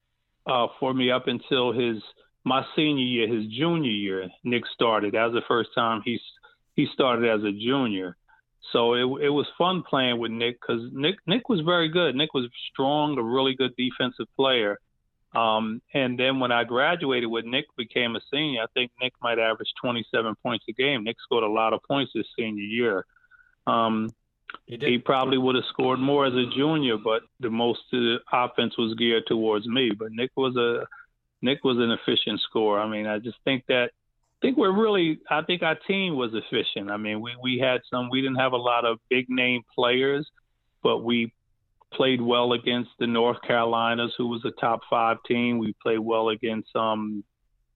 uh, 0.46 0.68
for 0.78 0.94
me 0.94 1.10
up 1.10 1.28
until 1.28 1.72
his 1.72 2.02
my 2.44 2.64
senior 2.74 3.04
year, 3.04 3.28
his 3.28 3.46
junior 3.48 3.90
year. 3.90 4.30
Nick 4.42 4.62
started. 4.72 5.12
That 5.12 5.26
was 5.26 5.34
the 5.34 5.46
first 5.46 5.68
time 5.74 6.00
he 6.02 6.18
he 6.76 6.86
started 6.94 7.28
as 7.28 7.44
a 7.44 7.52
junior. 7.52 8.16
So 8.72 8.94
it 8.94 9.24
it 9.24 9.30
was 9.30 9.46
fun 9.58 9.82
playing 9.82 10.18
with 10.18 10.30
Nick 10.30 10.60
because 10.60 10.82
Nick 10.92 11.16
Nick 11.26 11.48
was 11.48 11.60
very 11.60 11.88
good. 11.88 12.14
Nick 12.14 12.34
was 12.34 12.46
strong, 12.72 13.18
a 13.18 13.22
really 13.22 13.54
good 13.54 13.74
defensive 13.76 14.26
player. 14.36 14.78
Um, 15.34 15.80
and 15.94 16.18
then 16.18 16.40
when 16.40 16.50
I 16.50 16.64
graduated 16.64 17.30
with 17.30 17.44
Nick 17.44 17.66
became 17.76 18.16
a 18.16 18.20
senior, 18.32 18.62
I 18.62 18.66
think 18.74 18.90
Nick 19.00 19.12
might 19.22 19.38
average 19.38 19.72
27 19.80 20.34
points 20.42 20.64
a 20.68 20.72
game. 20.72 21.04
Nick 21.04 21.16
scored 21.22 21.44
a 21.44 21.48
lot 21.48 21.72
of 21.72 21.80
points 21.84 22.12
his 22.14 22.26
senior 22.36 22.64
year. 22.64 23.06
Um, 23.66 24.08
he, 24.66 24.76
he, 24.78 24.98
probably 24.98 25.38
would 25.38 25.54
have 25.54 25.64
scored 25.68 26.00
more 26.00 26.26
as 26.26 26.34
a 26.34 26.50
junior, 26.56 26.96
but 26.96 27.22
the 27.38 27.50
most 27.50 27.80
of 27.92 28.00
the 28.00 28.16
offense 28.32 28.76
was 28.76 28.94
geared 28.94 29.24
towards 29.28 29.68
me. 29.68 29.92
But 29.96 30.10
Nick 30.10 30.32
was 30.36 30.56
a 30.56 30.86
Nick 31.42 31.62
was 31.62 31.78
an 31.78 31.92
efficient 31.92 32.40
scorer. 32.40 32.80
I 32.80 32.88
mean, 32.88 33.06
I 33.06 33.18
just 33.18 33.38
think 33.44 33.64
that 33.68 33.92
I 34.40 34.46
think 34.46 34.56
we're 34.56 34.72
really 34.72 35.20
I 35.30 35.42
think 35.42 35.62
our 35.62 35.76
team 35.86 36.16
was 36.16 36.32
efficient. 36.32 36.90
I 36.90 36.96
mean, 36.96 37.20
we 37.20 37.32
we 37.42 37.58
had 37.58 37.80
some 37.90 38.08
we 38.10 38.22
didn't 38.22 38.38
have 38.38 38.52
a 38.52 38.56
lot 38.56 38.86
of 38.86 38.98
big 39.10 39.26
name 39.28 39.62
players, 39.74 40.26
but 40.82 40.98
we 40.98 41.32
played 41.92 42.22
well 42.22 42.52
against 42.52 42.90
the 42.98 43.06
North 43.06 43.38
Carolinas, 43.46 44.14
who 44.16 44.28
was 44.28 44.42
a 44.44 44.60
top 44.60 44.80
five 44.88 45.18
team. 45.26 45.58
We 45.58 45.74
played 45.82 45.98
well 45.98 46.30
against 46.30 46.74
um 46.74 47.22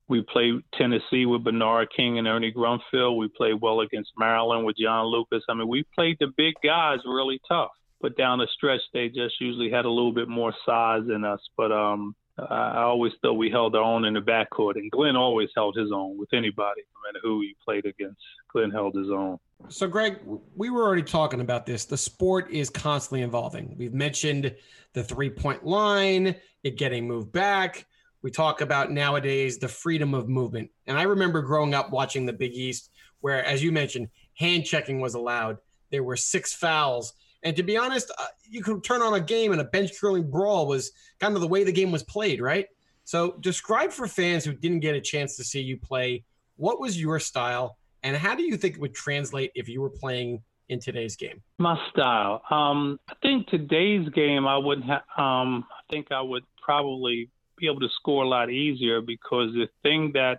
we 0.09 0.23
played 0.23 0.61
Tennessee 0.75 1.27
with 1.27 1.45
Bernard 1.45 1.89
King 1.95 2.19
and 2.19 2.29
Ernie 2.29 2.53
Grunfeld. 2.53 3.17
We 3.17 3.29
played 3.29 3.61
well 3.61 3.81
against 3.81 4.13
Maryland 4.19 4.67
with 4.67 4.77
John 4.77 5.07
Lucas. 5.07 5.43
I 5.49 5.55
mean, 5.55 5.69
we 5.69 5.85
played 5.95 6.17
the 6.21 6.29
big 6.37 6.55
guys 6.63 6.99
really 7.07 7.41
tough. 7.49 7.71
But 8.01 8.17
down 8.17 8.39
the 8.39 8.49
stretch, 8.55 8.83
they 8.93 9.09
just 9.09 9.41
usually 9.41 9.71
had 9.71 9.87
a 9.87 9.91
little 9.91 10.13
bit 10.13 10.29
more 10.29 10.53
size 10.67 11.03
than 11.07 11.25
us. 11.25 11.41
But 11.57 11.73
um, 11.73 12.15
I 12.37 12.83
always 12.83 13.13
thought 13.23 13.35
we 13.35 13.49
held 13.49 13.77
our 13.77 13.83
own 13.83 14.05
in 14.05 14.15
the 14.15 14.21
backcourt, 14.21 14.75
and 14.75 14.91
Glenn 14.91 15.15
always 15.15 15.51
held 15.55 15.77
his 15.77 15.93
own 15.93 16.19
with 16.19 16.33
anybody, 16.33 16.83
no 16.95 17.09
matter 17.09 17.21
who 17.23 17.41
he 17.43 17.55
played 17.65 17.87
against. 17.87 18.21
Glenn 18.53 18.73
held 18.73 18.97
his 18.97 19.09
own. 19.09 19.39
So, 19.69 19.87
Greg, 19.87 20.19
we 20.57 20.69
were 20.69 20.83
already 20.83 21.05
talking 21.05 21.41
about 21.41 21.65
this. 21.65 21.85
The 21.85 21.97
sport 21.97 22.51
is 22.51 22.71
constantly 22.71 23.23
evolving. 23.23 23.77
We've 23.79 23.95
mentioned 23.95 24.55
the 24.95 25.05
three 25.05 25.31
point 25.31 25.65
line, 25.65 26.35
it 26.65 26.77
getting 26.77 27.07
moved 27.07 27.31
back. 27.31 27.87
We 28.23 28.31
talk 28.31 28.63
about 28.63 28.91
nowadays 28.91 29.59
the 29.59 29.69
freedom 29.69 30.13
of 30.13 30.29
movement. 30.29 30.71
And 30.87 30.99
I 30.99 31.03
remember 31.03 31.41
growing 31.41 31.75
up 31.75 31.91
watching 31.93 32.27
the 32.27 32.33
Big 32.33 32.55
East, 32.55 32.91
where, 33.21 33.45
as 33.45 33.63
you 33.63 33.71
mentioned, 33.71 34.09
hand 34.35 34.65
checking 34.65 35.01
was 35.01 35.15
allowed. 35.15 35.59
There 35.91 36.03
were 36.03 36.17
six 36.17 36.53
fouls 36.53 37.13
and 37.45 37.55
to 37.57 37.63
be 37.63 37.77
honest, 37.77 38.11
uh, 38.19 38.27
you 38.49 38.63
could 38.63 38.83
turn 38.83 39.03
on 39.03 39.15
a 39.15 39.21
game 39.21 39.53
and 39.53 39.61
a 39.61 39.65
bench 39.65 39.93
curling 40.01 40.31
brawl 40.31 40.67
was 40.67 40.93
kind 41.21 41.35
of 41.35 41.41
the 41.41 41.49
way 41.49 41.63
the 41.63 41.73
game 41.73 41.93
was 41.93 42.03
played, 42.03 42.41
right? 42.41 42.67
So, 43.05 43.37
describe 43.41 43.93
for 43.93 44.09
fans 44.09 44.45
who 44.45 44.55
didn't 44.55 44.81
get 44.81 44.95
a 44.95 45.01
chance 45.01 45.37
to 45.37 45.45
see 45.45 45.61
you 45.61 45.77
play 45.77 46.25
what 46.57 46.81
was 46.81 47.01
your 47.01 47.19
style 47.19 47.77
and 48.03 48.17
how 48.17 48.35
do 48.35 48.43
you 48.43 48.57
think 48.57 48.75
it 48.75 48.81
would 48.81 48.95
translate 48.95 49.51
if 49.55 49.69
you 49.69 49.81
were 49.81 49.91
playing 49.91 50.43
in 50.69 50.79
today's 50.79 51.17
game? 51.17 51.43
My 51.59 51.79
style. 51.91 52.43
Um, 52.51 53.01
I 53.09 53.15
think 53.23 53.49
today's 53.49 54.09
game, 54.11 54.47
I 54.47 54.59
wouldn't 54.59 54.87
have, 54.87 55.03
um, 55.17 55.65
I 55.71 55.93
think 55.93 56.13
I 56.13 56.21
would 56.21 56.45
probably 56.63 57.31
be 57.57 57.67
able 57.67 57.81
to 57.81 57.89
score 57.97 58.25
a 58.25 58.29
lot 58.29 58.51
easier 58.51 59.01
because 59.01 59.53
the 59.55 59.69
thing 59.83 60.13
that 60.15 60.39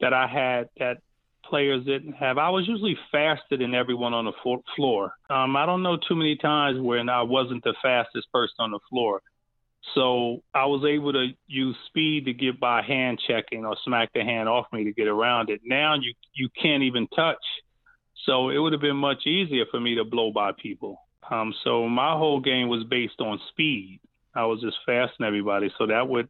that 0.00 0.12
I 0.12 0.26
had 0.26 0.68
that 0.78 0.98
players 1.48 1.84
didn't 1.84 2.14
have. 2.14 2.38
I 2.38 2.50
was 2.50 2.66
usually 2.66 2.96
faster 3.10 3.56
than 3.56 3.74
everyone 3.74 4.14
on 4.14 4.24
the 4.24 4.32
floor. 4.76 5.12
Um, 5.30 5.56
I 5.56 5.66
don't 5.66 5.82
know 5.82 5.96
too 5.96 6.16
many 6.16 6.36
times 6.36 6.80
when 6.80 7.08
I 7.08 7.22
wasn't 7.22 7.64
the 7.64 7.74
fastest 7.82 8.30
person 8.32 8.56
on 8.60 8.70
the 8.70 8.80
floor. 8.88 9.22
So 9.94 10.42
I 10.54 10.66
was 10.66 10.84
able 10.84 11.12
to 11.12 11.28
use 11.48 11.76
speed 11.88 12.26
to 12.26 12.32
get 12.32 12.60
by 12.60 12.82
hand 12.82 13.20
checking 13.26 13.66
or 13.66 13.76
smack 13.84 14.12
the 14.14 14.22
hand 14.22 14.48
off 14.48 14.66
me 14.72 14.84
to 14.84 14.92
get 14.92 15.08
around 15.08 15.50
it. 15.50 15.60
Now 15.64 15.94
you 15.94 16.14
you 16.34 16.48
can't 16.60 16.84
even 16.84 17.08
touch. 17.08 17.42
So 18.24 18.50
it 18.50 18.58
would 18.58 18.72
have 18.72 18.80
been 18.80 18.96
much 18.96 19.26
easier 19.26 19.64
for 19.70 19.80
me 19.80 19.96
to 19.96 20.04
blow 20.04 20.30
by 20.32 20.52
people. 20.52 20.98
Um, 21.28 21.52
so 21.64 21.88
my 21.88 22.12
whole 22.16 22.40
game 22.40 22.68
was 22.68 22.84
based 22.84 23.20
on 23.20 23.40
speed. 23.48 24.00
I 24.34 24.46
was 24.46 24.60
just 24.60 24.76
faster 24.86 25.14
than 25.18 25.26
everybody. 25.26 25.72
So 25.78 25.86
that 25.86 26.08
would 26.08 26.28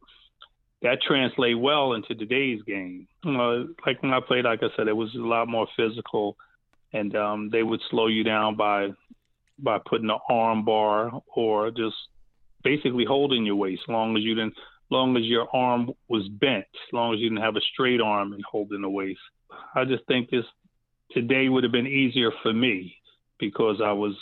that 0.83 1.01
translate 1.01 1.57
well 1.57 1.93
into 1.93 2.13
today's 2.13 2.61
game. 2.63 3.07
Like 3.25 4.03
when 4.03 4.13
I 4.13 4.19
played, 4.25 4.45
like 4.45 4.61
I 4.61 4.67
said, 4.75 4.87
it 4.87 4.95
was 4.95 5.13
a 5.15 5.19
lot 5.19 5.47
more 5.47 5.67
physical, 5.75 6.35
and 6.91 7.15
um, 7.15 7.49
they 7.51 7.63
would 7.63 7.81
slow 7.89 8.07
you 8.07 8.23
down 8.23 8.55
by 8.55 8.89
by 9.57 9.79
putting 9.85 10.09
an 10.09 10.19
arm 10.29 10.65
bar 10.65 11.11
or 11.35 11.71
just 11.71 11.95
basically 12.63 13.05
holding 13.05 13.45
your 13.45 13.55
waist, 13.55 13.83
long 13.87 14.17
as 14.17 14.23
you 14.23 14.35
didn't, 14.35 14.55
long 14.89 15.15
as 15.15 15.23
your 15.23 15.47
arm 15.55 15.91
was 16.09 16.27
bent, 16.27 16.65
as 16.73 16.93
long 16.93 17.13
as 17.13 17.19
you 17.19 17.29
didn't 17.29 17.43
have 17.43 17.55
a 17.55 17.61
straight 17.73 18.01
arm 18.01 18.33
and 18.33 18.43
holding 18.49 18.81
the 18.81 18.89
waist. 18.89 19.19
I 19.75 19.85
just 19.85 20.05
think 20.07 20.29
this 20.29 20.45
today 21.11 21.47
would 21.47 21.63
have 21.63 21.71
been 21.71 21.87
easier 21.87 22.31
for 22.41 22.53
me 22.53 22.97
because 23.39 23.77
I 23.83 23.93
was 23.93 24.15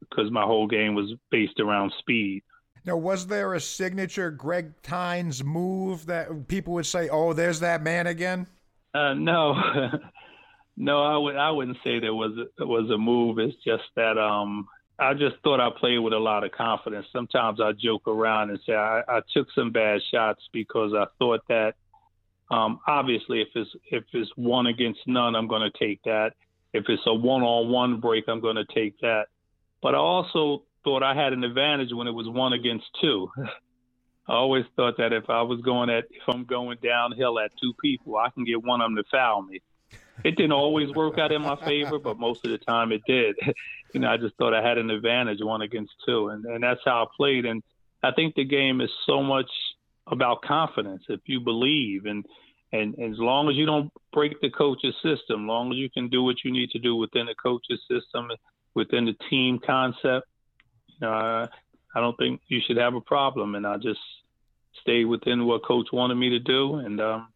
because 0.00 0.30
my 0.30 0.42
whole 0.42 0.66
game 0.66 0.94
was 0.94 1.12
based 1.30 1.60
around 1.60 1.92
speed. 1.98 2.42
Now, 2.90 2.96
was 2.96 3.28
there 3.28 3.54
a 3.54 3.60
signature 3.60 4.32
Greg 4.32 4.72
Tynes 4.82 5.44
move 5.44 6.06
that 6.06 6.48
people 6.48 6.72
would 6.72 6.86
say, 6.86 7.08
"Oh, 7.08 7.32
there's 7.32 7.60
that 7.60 7.84
man 7.84 8.08
again"? 8.08 8.48
Uh, 8.92 9.14
no, 9.14 9.54
no, 10.76 11.00
I 11.00 11.16
would 11.16 11.36
I 11.36 11.52
wouldn't 11.52 11.76
say 11.84 12.00
there 12.00 12.12
was 12.12 12.32
a, 12.58 12.66
was 12.66 12.90
a 12.90 12.98
move. 12.98 13.38
It's 13.38 13.54
just 13.64 13.84
that 13.94 14.18
um, 14.18 14.66
I 14.98 15.14
just 15.14 15.36
thought 15.44 15.60
I 15.60 15.68
played 15.78 16.00
with 16.00 16.12
a 16.12 16.18
lot 16.18 16.42
of 16.42 16.50
confidence. 16.50 17.06
Sometimes 17.12 17.60
I 17.60 17.70
joke 17.80 18.08
around 18.08 18.50
and 18.50 18.58
say 18.66 18.74
I, 18.74 19.02
I 19.06 19.20
took 19.32 19.46
some 19.54 19.70
bad 19.70 20.00
shots 20.12 20.42
because 20.52 20.92
I 20.92 21.04
thought 21.20 21.42
that 21.48 21.74
um, 22.50 22.80
obviously 22.88 23.40
if 23.40 23.50
it's 23.54 23.70
if 23.92 24.02
it's 24.12 24.32
one 24.34 24.66
against 24.66 24.98
none, 25.06 25.36
I'm 25.36 25.46
going 25.46 25.62
to 25.62 25.78
take 25.78 26.02
that. 26.06 26.32
If 26.72 26.86
it's 26.88 27.02
a 27.06 27.14
one-on-one 27.14 28.00
break, 28.00 28.24
I'm 28.26 28.40
going 28.40 28.56
to 28.56 28.66
take 28.74 28.98
that. 29.02 29.26
But 29.80 29.94
I 29.94 29.98
also 29.98 30.64
thought 30.84 31.02
I 31.02 31.14
had 31.14 31.32
an 31.32 31.44
advantage 31.44 31.92
when 31.92 32.06
it 32.06 32.12
was 32.12 32.28
one 32.28 32.52
against 32.52 32.86
two. 33.00 33.30
I 34.28 34.34
always 34.34 34.64
thought 34.76 34.98
that 34.98 35.12
if 35.12 35.28
I 35.28 35.42
was 35.42 35.60
going 35.60 35.90
at 35.90 36.04
if 36.10 36.22
I'm 36.28 36.44
going 36.44 36.78
downhill 36.82 37.38
at 37.40 37.50
two 37.60 37.72
people, 37.82 38.16
I 38.16 38.30
can 38.30 38.44
get 38.44 38.62
one 38.62 38.80
of 38.80 38.86
them 38.86 38.96
to 38.96 39.04
foul 39.10 39.42
me. 39.42 39.60
It 40.24 40.36
didn't 40.36 40.52
always 40.52 40.90
work 40.90 41.18
out 41.18 41.32
in 41.32 41.42
my 41.42 41.56
favor, 41.56 41.98
but 41.98 42.18
most 42.18 42.44
of 42.44 42.52
the 42.52 42.58
time 42.58 42.92
it 42.92 43.00
did. 43.06 43.36
you 43.94 44.00
know, 44.00 44.08
I 44.08 44.18
just 44.18 44.36
thought 44.36 44.54
I 44.54 44.66
had 44.66 44.78
an 44.78 44.90
advantage 44.90 45.38
one 45.42 45.62
against 45.62 45.92
two, 46.06 46.28
and 46.28 46.44
and 46.44 46.62
that's 46.62 46.80
how 46.84 47.04
I 47.04 47.06
played. 47.16 47.44
And 47.44 47.62
I 48.02 48.12
think 48.12 48.34
the 48.34 48.44
game 48.44 48.80
is 48.80 48.90
so 49.06 49.22
much 49.22 49.50
about 50.06 50.42
confidence. 50.42 51.02
If 51.08 51.20
you 51.26 51.40
believe 51.40 52.06
and 52.06 52.24
and, 52.72 52.94
and 52.98 53.12
as 53.12 53.18
long 53.18 53.48
as 53.48 53.56
you 53.56 53.66
don't 53.66 53.90
break 54.12 54.40
the 54.40 54.50
coach's 54.50 54.94
system, 55.02 55.48
long 55.48 55.72
as 55.72 55.78
you 55.78 55.90
can 55.90 56.08
do 56.08 56.22
what 56.22 56.36
you 56.44 56.52
need 56.52 56.70
to 56.70 56.78
do 56.78 56.94
within 56.94 57.26
the 57.26 57.34
coach's 57.34 57.80
system, 57.90 58.28
within 58.74 59.06
the 59.06 59.16
team 59.28 59.58
concept, 59.58 60.28
I 61.08 62.00
don't 62.00 62.16
think 62.16 62.40
you 62.48 62.60
should 62.66 62.76
have 62.76 62.94
a 62.94 63.00
problem. 63.00 63.54
And 63.54 63.66
I 63.66 63.76
just 63.76 64.00
stayed 64.82 65.06
within 65.06 65.46
what 65.46 65.64
coach 65.64 65.88
wanted 65.92 66.14
me 66.16 66.30
to 66.30 66.38
do, 66.38 66.76
and 66.76 67.00
um, 67.00 67.28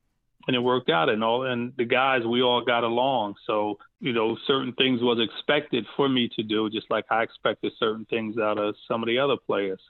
and 0.46 0.56
it 0.56 0.60
worked 0.60 0.90
out. 0.90 1.08
And 1.08 1.24
all 1.24 1.44
and 1.44 1.72
the 1.76 1.84
guys, 1.84 2.22
we 2.24 2.42
all 2.42 2.64
got 2.64 2.84
along. 2.84 3.34
So 3.46 3.78
you 4.00 4.12
know, 4.12 4.36
certain 4.46 4.72
things 4.74 5.00
was 5.00 5.18
expected 5.18 5.86
for 5.96 6.08
me 6.08 6.28
to 6.36 6.42
do, 6.42 6.68
just 6.70 6.90
like 6.90 7.06
I 7.10 7.22
expected 7.22 7.72
certain 7.78 8.04
things 8.06 8.36
out 8.38 8.58
of 8.58 8.74
some 8.86 9.02
of 9.02 9.06
the 9.06 9.18
other 9.18 9.36
players. 9.36 9.80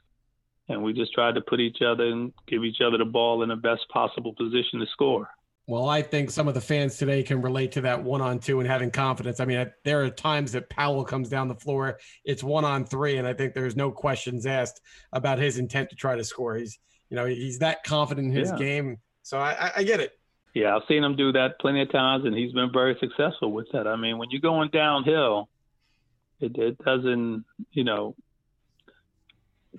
And 0.69 0.83
we 0.83 0.95
just 0.95 1.13
tried 1.13 1.35
to 1.35 1.43
put 1.43 1.61
each 1.61 1.83
other 1.83 2.07
and 2.07 2.33
give 2.47 2.65
each 2.65 2.81
other 2.81 2.97
the 2.97 3.05
ball 3.05 3.43
in 3.43 3.51
the 3.51 3.57
best 3.57 3.87
possible 3.91 4.33
position 4.33 4.81
to 4.81 4.87
score. 4.93 5.29
Well, 5.67 5.89
I 5.89 6.03
think 6.03 6.31
some 6.31 6.47
of 6.47 6.53
the 6.53 6.61
fans 6.61 6.99
today 6.99 7.23
can 7.23 7.41
relate 7.41 7.73
to 7.73 7.81
that 7.83 8.03
one 8.03 8.21
on 8.21 8.39
two 8.39 8.61
and 8.61 8.69
having 8.69 8.91
confidence. 8.91 9.41
I 9.41 9.47
mean, 9.47 9.71
there 9.83 10.05
are 10.05 10.11
times 10.11 10.53
that 10.53 10.69
Powell 10.69 11.05
comes 11.05 11.31
down 11.31 11.49
the 11.49 11.55
floor, 11.55 11.99
it's 12.25 12.45
one 12.45 12.67
on 12.67 12.85
three, 12.85 13.17
and 13.17 13.27
I 13.27 13.33
think 13.33 13.55
there's 13.55 13.75
no 13.75 13.91
questions 13.91 14.45
asked 14.45 14.83
about 15.13 15.39
his 15.39 15.57
intent 15.57 15.89
to 15.91 15.97
try 15.97 16.17
to 16.17 16.25
score. 16.25 16.57
He's, 16.57 16.79
you 17.09 17.17
know, 17.17 17.25
he's 17.25 17.61
that 17.61 17.83
confident 17.83 18.29
in 18.29 18.33
his 18.35 18.51
yeah. 18.51 18.59
game. 18.59 18.99
So 19.23 19.39
I, 19.39 19.73
I 19.77 19.83
get 19.85 20.01
it. 20.01 20.13
Yeah, 20.53 20.77
I've 20.77 20.83
seen 20.87 21.03
him 21.03 21.17
do 21.17 21.33
that 21.33 21.59
plenty 21.61 21.81
of 21.81 21.91
times, 21.91 22.27
and 22.27 22.37
he's 22.37 22.53
been 22.53 22.71
very 22.71 22.97
successful 23.01 23.51
with 23.51 23.67
that. 23.73 23.89
I 23.89 23.97
mean, 23.97 24.19
when 24.19 24.31
you're 24.31 24.43
going 24.43 24.69
downhill, 24.71 25.49
it, 26.41 26.57
it 26.57 26.79
doesn't, 26.85 27.45
you 27.73 27.85
know, 27.85 28.15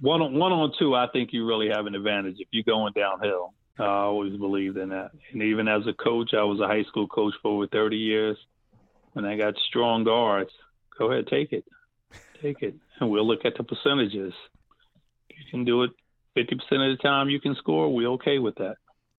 one 0.02 0.22
on 0.22 0.34
one 0.34 0.52
on 0.52 0.74
two. 0.78 0.96
I 0.96 1.08
think 1.08 1.32
you 1.32 1.46
really 1.46 1.70
have 1.70 1.86
an 1.86 1.96
advantage 1.96 2.38
if 2.40 2.48
you're 2.52 2.64
going 2.64 2.92
downhill. 2.94 3.54
I 3.78 3.84
always 3.84 4.38
believed 4.38 4.78
in 4.78 4.90
that. 4.90 5.12
And 5.34 5.42
even 5.42 5.68
as 5.68 5.82
a 5.88 5.94
coach, 5.94 6.32
I 6.34 6.44
was 6.44 6.60
a 6.60 6.68
high 6.68 6.84
school 6.84 7.08
coach 7.08 7.34
for 7.42 7.52
over 7.52 7.68
30 7.68 7.98
years. 7.98 8.38
And 9.16 9.26
I 9.26 9.38
got 9.38 9.56
strong 9.70 10.04
guards. 10.04 10.52
Go 10.98 11.12
ahead, 11.12 11.28
take 11.28 11.52
it. 11.52 11.66
Take 12.42 12.62
it. 12.62 12.76
And 13.00 13.10
we'll 13.10 13.28
look 13.28 13.46
at 13.46 13.58
the 13.58 13.64
percentages. 13.64 14.34
you 15.30 15.44
can 15.52 15.66
do 15.66 15.84
it 15.84 15.92
50% 16.38 16.54
of 16.54 16.98
the 16.98 17.00
time 17.02 17.30
you 17.30 17.40
can 17.40 17.56
score, 17.56 17.94
we're 17.94 18.10
okay 18.12 18.40
with 18.40 18.56
that. 18.56 18.76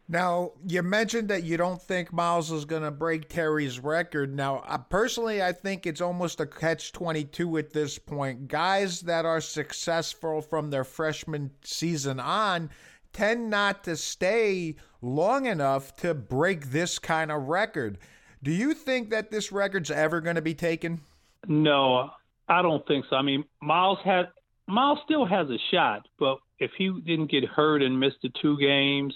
Now, 0.09 0.53
you 0.65 0.83
mentioned 0.83 1.29
that 1.31 1.43
you 1.43 1.57
don't 1.57 1.83
think 1.83 2.13
Myles 2.13 2.53
is 2.53 2.65
going 2.65 2.83
to 2.83 2.93
break 2.93 3.29
Terry's 3.29 3.81
record. 3.81 4.33
Now, 4.37 4.59
uh, 4.59 4.79
personally, 4.79 5.43
I 5.43 5.51
think 5.51 5.85
it's 5.85 6.01
almost 6.01 6.39
a 6.39 6.47
catch 6.47 6.93
22 6.93 7.59
at 7.59 7.73
this 7.73 7.99
point. 7.99 8.47
Guys 8.47 9.01
that 9.01 9.25
are 9.25 9.41
successful 9.41 10.43
from 10.43 10.71
their 10.71 10.85
freshman 10.85 11.51
season 11.65 12.21
on 12.21 12.71
tend 13.17 13.49
not 13.49 13.83
to 13.85 13.97
stay 13.97 14.77
long 15.01 15.47
enough 15.47 15.97
to 15.97 16.13
break 16.13 16.67
this 16.67 16.99
kind 16.99 17.33
of 17.33 17.49
record. 17.49 17.97
Do 18.43 18.51
you 18.51 18.75
think 18.75 19.09
that 19.11 19.31
this 19.31 19.51
record's 19.51 19.91
ever 19.91 20.21
going 20.21 20.37
to 20.37 20.43
be 20.43 20.55
taken? 20.55 21.01
No, 21.49 22.11
I 22.47 22.61
don't 22.61 22.87
think 22.87 23.07
so. 23.09 23.17
I 23.17 23.23
mean, 23.23 23.45
Myles 23.63 23.99
had 24.05 24.29
Myles 24.67 24.99
still 25.05 25.25
has 25.25 25.49
a 25.49 25.57
shot, 25.71 26.07
but 26.19 26.39
if 26.59 26.73
he 26.77 26.91
didn't 27.07 27.31
get 27.31 27.45
hurt 27.45 27.83
and 27.83 27.99
missed 27.99 28.19
the 28.23 28.31
two 28.43 28.59
games, 28.59 29.15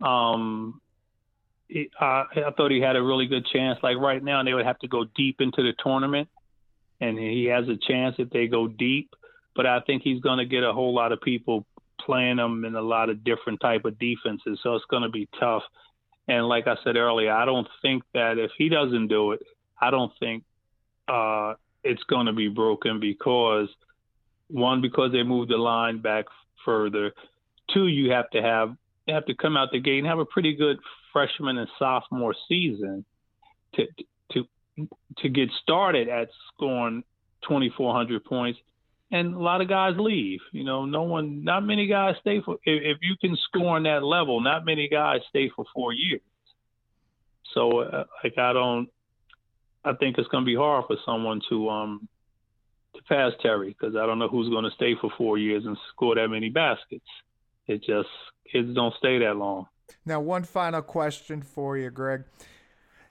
um, 0.00 0.80
uh, 2.00 2.04
I 2.04 2.52
thought 2.56 2.70
he 2.70 2.80
had 2.80 2.96
a 2.96 3.02
really 3.02 3.26
good 3.26 3.46
chance. 3.52 3.78
Like 3.82 3.98
right 3.98 4.22
now, 4.22 4.42
they 4.44 4.54
would 4.54 4.64
have 4.64 4.78
to 4.78 4.88
go 4.88 5.04
deep 5.14 5.40
into 5.40 5.62
the 5.62 5.74
tournament, 5.82 6.28
and 7.00 7.18
he 7.18 7.46
has 7.46 7.68
a 7.68 7.76
chance 7.76 8.14
if 8.18 8.30
they 8.30 8.46
go 8.46 8.66
deep. 8.66 9.10
But 9.54 9.66
I 9.66 9.80
think 9.80 10.02
he's 10.02 10.20
going 10.20 10.38
to 10.38 10.46
get 10.46 10.62
a 10.62 10.72
whole 10.72 10.94
lot 10.94 11.12
of 11.12 11.20
people 11.20 11.66
playing 12.04 12.36
them 12.36 12.64
in 12.64 12.74
a 12.74 12.82
lot 12.82 13.10
of 13.10 13.24
different 13.24 13.60
type 13.60 13.84
of 13.84 13.98
defenses, 13.98 14.58
so 14.62 14.74
it's 14.74 14.84
going 14.90 15.02
to 15.02 15.08
be 15.08 15.28
tough. 15.38 15.62
And 16.28 16.48
like 16.48 16.66
I 16.66 16.76
said 16.82 16.96
earlier, 16.96 17.32
I 17.32 17.44
don't 17.44 17.68
think 17.82 18.02
that 18.14 18.38
if 18.38 18.50
he 18.58 18.68
doesn't 18.68 19.08
do 19.08 19.32
it, 19.32 19.40
I 19.80 19.90
don't 19.90 20.12
think 20.18 20.44
uh, 21.08 21.54
it's 21.84 22.02
going 22.04 22.26
to 22.26 22.32
be 22.32 22.48
broken 22.48 22.98
because 23.00 23.68
one, 24.48 24.80
because 24.80 25.12
they 25.12 25.22
moved 25.22 25.50
the 25.50 25.56
line 25.56 26.00
back 26.00 26.26
further. 26.64 27.12
Two, 27.72 27.86
you 27.86 28.10
have 28.12 28.30
to 28.30 28.42
have 28.42 28.76
you 29.06 29.14
have 29.14 29.26
to 29.26 29.34
come 29.34 29.56
out 29.56 29.70
the 29.70 29.80
gate 29.80 29.98
and 29.98 30.06
have 30.06 30.18
a 30.18 30.24
pretty 30.24 30.54
good 30.54 30.78
freshman 31.12 31.58
and 31.58 31.68
sophomore 31.78 32.34
season 32.48 33.04
to 33.74 33.86
to 34.32 34.46
to 35.18 35.28
get 35.28 35.48
started 35.62 36.08
at 36.08 36.28
scoring 36.52 37.02
2,400 37.42 38.24
points. 38.24 38.58
And 39.12 39.34
a 39.34 39.38
lot 39.38 39.60
of 39.60 39.68
guys 39.68 39.94
leave. 39.96 40.40
You 40.52 40.64
know, 40.64 40.84
no 40.84 41.02
one, 41.02 41.44
not 41.44 41.64
many 41.64 41.86
guys 41.86 42.16
stay 42.20 42.40
for. 42.40 42.54
If, 42.64 42.96
if 42.96 42.98
you 43.02 43.16
can 43.20 43.36
score 43.48 43.76
on 43.76 43.84
that 43.84 44.02
level, 44.02 44.40
not 44.40 44.64
many 44.64 44.88
guys 44.88 45.20
stay 45.28 45.50
for 45.54 45.64
four 45.74 45.92
years. 45.92 46.22
So, 47.54 47.80
uh, 47.80 48.04
like, 48.22 48.36
I 48.36 48.52
don't. 48.52 48.88
I 49.84 49.92
think 49.92 50.18
it's 50.18 50.26
going 50.28 50.42
to 50.42 50.46
be 50.46 50.56
hard 50.56 50.86
for 50.88 50.96
someone 51.06 51.40
to 51.48 51.68
um 51.70 52.08
to 52.96 53.02
pass 53.04 53.32
Terry 53.40 53.68
because 53.68 53.94
I 53.94 54.04
don't 54.06 54.18
know 54.18 54.28
who's 54.28 54.48
going 54.48 54.64
to 54.64 54.70
stay 54.72 54.94
for 55.00 55.10
four 55.16 55.38
years 55.38 55.64
and 55.64 55.76
score 55.92 56.16
that 56.16 56.28
many 56.28 56.48
baskets. 56.48 57.06
It 57.66 57.84
just 57.84 58.08
kids 58.52 58.74
don't 58.74 58.94
stay 58.98 59.18
that 59.20 59.36
long. 59.36 59.66
Now, 60.04 60.20
one 60.20 60.42
final 60.42 60.82
question 60.82 61.42
for 61.42 61.76
you, 61.76 61.90
Greg. 61.90 62.24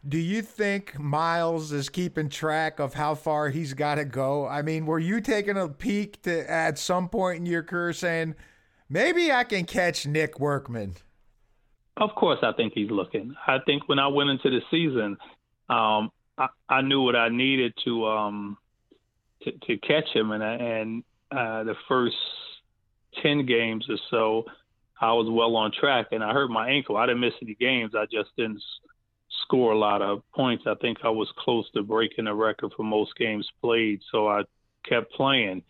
Do 0.07 0.19
you 0.19 0.43
think 0.43 0.99
Myles 0.99 1.71
is 1.71 1.89
keeping 1.89 2.29
track 2.29 2.79
of 2.79 2.93
how 2.93 3.15
far 3.15 3.49
he's 3.49 3.73
got 3.73 3.95
to 3.95 4.05
go? 4.05 4.47
I 4.47 4.61
mean, 4.61 4.85
were 4.85 4.99
you 4.99 5.19
taking 5.19 5.57
a 5.57 5.67
peek 5.67 6.21
to 6.23 6.49
at 6.49 6.77
some 6.77 7.09
point 7.09 7.39
in 7.39 7.47
your 7.47 7.63
career 7.63 7.91
saying, 7.91 8.35
maybe 8.87 9.31
I 9.31 9.43
can 9.43 9.65
catch 9.65 10.05
Nick 10.05 10.35
Werkman? 10.35 10.97
Of 11.97 12.13
course, 12.13 12.39
I 12.43 12.51
think 12.51 12.73
he's 12.75 12.91
looking. 12.91 13.33
I 13.47 13.57
think 13.65 13.89
when 13.89 13.97
I 13.97 14.07
went 14.07 14.29
into 14.29 14.51
the 14.51 14.61
season, 14.69 15.17
um, 15.69 16.11
I, 16.37 16.49
I, 16.69 16.81
knew 16.81 17.01
what 17.01 17.15
I 17.15 17.29
needed 17.29 17.73
to 17.85 18.05
um, 18.05 18.57
to, 19.41 19.51
to, 19.51 19.77
catch 19.77 20.09
him, 20.13 20.31
and 20.31 20.43
and 20.43 21.03
uh, 21.31 21.63
the 21.63 21.75
first 21.87 22.17
ten 23.23 23.45
games 23.45 23.85
or 23.89 23.97
so, 24.11 24.45
I 24.99 25.13
was 25.13 25.27
well 25.31 25.55
on 25.55 25.71
track, 25.71 26.07
and 26.11 26.23
I 26.23 26.33
hurt 26.33 26.51
my 26.51 26.69
ankle. 26.69 26.97
I 26.97 27.05
didn't 27.05 27.21
miss 27.21 27.33
any 27.41 27.55
games. 27.55 27.93
I 27.95 28.05
just 28.05 28.29
didn't 28.35 28.61
score 29.45 29.71
a 29.71 29.77
lot 29.77 30.01
of 30.01 30.21
points. 30.33 30.65
I 30.67 30.75
think 30.81 30.99
I 31.03 31.09
was 31.09 31.31
close 31.37 31.69
to 31.71 31.83
breaking 31.83 32.25
the 32.25 32.33
record 32.33 32.73
for 32.75 32.83
most 32.83 33.15
games 33.17 33.47
played, 33.61 34.01
so 34.11 34.27
I 34.27 34.41
kept 34.87 35.13
playing 35.13 35.63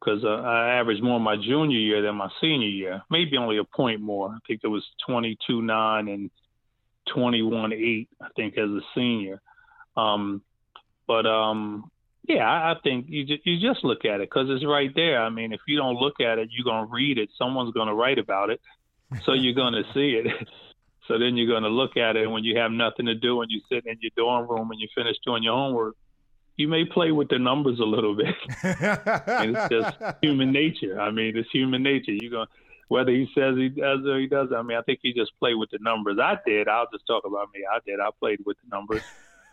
because 0.00 0.24
uh, 0.24 0.28
I 0.28 0.74
averaged 0.78 1.02
more 1.02 1.20
my 1.20 1.36
junior 1.36 1.78
year 1.78 2.02
than 2.02 2.16
my 2.16 2.28
senior 2.40 2.68
year. 2.68 3.02
Maybe 3.10 3.36
only 3.36 3.58
a 3.58 3.64
point 3.64 4.00
more. 4.00 4.30
I 4.30 4.38
think 4.46 4.60
it 4.62 4.68
was 4.68 4.84
22 5.08 5.62
9 5.62 6.08
and 6.08 6.30
21 7.12 7.72
8. 7.72 8.08
I 8.20 8.28
think 8.36 8.58
as 8.58 8.70
a 8.70 8.80
senior. 8.94 9.40
Um, 9.96 10.42
but 11.06 11.26
um, 11.26 11.90
yeah, 12.28 12.44
I, 12.44 12.72
I 12.72 12.74
think 12.82 13.06
you 13.08 13.24
just, 13.24 13.46
you 13.46 13.58
just 13.60 13.84
look 13.84 14.04
at 14.04 14.20
it 14.20 14.30
because 14.30 14.48
it's 14.50 14.66
right 14.66 14.90
there. 14.94 15.22
I 15.22 15.30
mean, 15.30 15.52
if 15.52 15.60
you 15.66 15.76
don't 15.76 15.96
look 15.96 16.20
at 16.20 16.38
it, 16.38 16.50
you're 16.52 16.64
gonna 16.64 16.88
read 16.90 17.18
it. 17.18 17.30
Someone's 17.38 17.72
gonna 17.72 17.94
write 17.94 18.18
about 18.18 18.50
it, 18.50 18.60
so 19.24 19.32
you're 19.32 19.54
gonna 19.54 19.82
see 19.94 20.20
it. 20.24 20.48
so 21.08 21.18
then 21.18 21.36
you're 21.36 21.52
gonna 21.52 21.68
look 21.68 21.96
at 21.96 22.16
it, 22.16 22.30
when 22.30 22.44
you 22.44 22.58
have 22.58 22.70
nothing 22.70 23.06
to 23.06 23.14
do 23.14 23.42
and 23.42 23.50
you 23.50 23.60
sit 23.70 23.86
in 23.86 23.98
your 24.00 24.10
dorm 24.16 24.48
room 24.48 24.70
and 24.70 24.80
you 24.80 24.88
finish 24.94 25.16
doing 25.24 25.42
your 25.42 25.54
homework, 25.54 25.96
you 26.56 26.68
may 26.68 26.84
play 26.84 27.12
with 27.12 27.28
the 27.28 27.38
numbers 27.38 27.78
a 27.80 27.84
little 27.84 28.16
bit. 28.16 28.34
it's 28.62 29.68
just 29.68 29.96
human 30.22 30.52
nature. 30.52 31.00
I 31.00 31.10
mean, 31.10 31.36
it's 31.36 31.50
human 31.50 31.82
nature. 31.82 32.12
You're 32.12 32.30
gonna 32.30 32.48
whether 32.88 33.10
he 33.10 33.28
says 33.34 33.56
he 33.56 33.68
does 33.68 34.06
or 34.06 34.18
he 34.18 34.26
doesn't. 34.26 34.54
I 34.54 34.62
mean, 34.62 34.78
I 34.78 34.82
think 34.82 35.00
he 35.02 35.12
just 35.12 35.32
played 35.38 35.54
with 35.54 35.70
the 35.70 35.78
numbers. 35.80 36.18
I 36.20 36.38
did. 36.46 36.68
I'll 36.68 36.88
just 36.92 37.06
talk 37.06 37.24
about 37.26 37.48
me. 37.52 37.64
I 37.70 37.78
did. 37.84 38.00
I 38.00 38.10
played 38.18 38.40
with 38.44 38.56
the 38.62 38.74
numbers. 38.74 39.02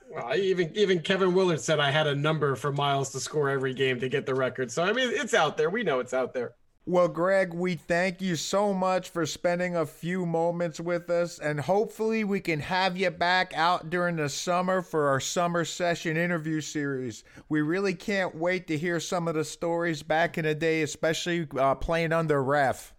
Well, 0.09 0.35
even 0.35 0.69
even 0.75 0.99
Kevin 0.99 1.33
Willard 1.33 1.61
said 1.61 1.79
I 1.79 1.89
had 1.89 2.07
a 2.07 2.13
number 2.13 2.55
for 2.55 2.73
Myles 2.73 3.13
to 3.13 3.21
score 3.21 3.49
every 3.49 3.73
game 3.73 4.01
to 4.01 4.09
get 4.09 4.25
the 4.25 4.35
record. 4.35 4.69
So 4.69 4.83
I 4.83 4.91
mean, 4.91 5.09
it's 5.11 5.33
out 5.33 5.55
there. 5.55 5.69
We 5.69 5.83
know 5.83 6.01
it's 6.01 6.13
out 6.13 6.33
there. 6.33 6.53
Well, 6.85 7.07
Greg, 7.07 7.53
we 7.53 7.75
thank 7.75 8.21
you 8.21 8.35
so 8.35 8.73
much 8.73 9.09
for 9.09 9.25
spending 9.25 9.73
a 9.73 9.85
few 9.85 10.25
moments 10.25 10.81
with 10.81 11.09
us, 11.09 11.39
and 11.39 11.61
hopefully, 11.61 12.25
we 12.25 12.41
can 12.41 12.59
have 12.59 12.97
you 12.97 13.09
back 13.09 13.53
out 13.55 13.89
during 13.89 14.17
the 14.17 14.27
summer 14.27 14.81
for 14.81 15.07
our 15.07 15.21
summer 15.21 15.63
session 15.63 16.17
interview 16.17 16.59
series. 16.59 17.23
We 17.47 17.61
really 17.61 17.93
can't 17.93 18.35
wait 18.35 18.67
to 18.67 18.77
hear 18.77 18.99
some 18.99 19.29
of 19.29 19.35
the 19.35 19.45
stories 19.45 20.03
back 20.03 20.37
in 20.37 20.43
the 20.43 20.55
day, 20.55 20.81
especially 20.81 21.47
uh, 21.57 21.75
playing 21.75 22.11
under 22.11 22.43
Raf. 22.43 22.93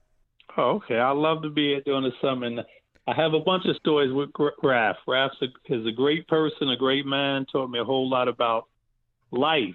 Oh, 0.57 0.77
okay. 0.77 0.99
I 0.99 1.11
love 1.11 1.43
to 1.43 1.51
be 1.51 1.73
here 1.73 1.83
during 1.85 2.05
the 2.05 2.13
summer. 2.23 2.47
And 2.47 2.61
I 3.07 3.15
have 3.15 3.35
a 3.35 3.41
bunch 3.41 3.67
of 3.67 3.77
stories 3.77 4.15
with 4.15 4.31
Raf. 4.63 4.97
Raf 5.07 5.33
is 5.69 5.87
a 5.87 5.93
great 5.93 6.27
person, 6.27 6.71
a 6.71 6.77
great 6.77 7.05
man. 7.05 7.45
Taught 7.53 7.69
me 7.69 7.81
a 7.81 7.85
whole 7.85 8.09
lot 8.09 8.29
about 8.29 8.67
life, 9.31 9.75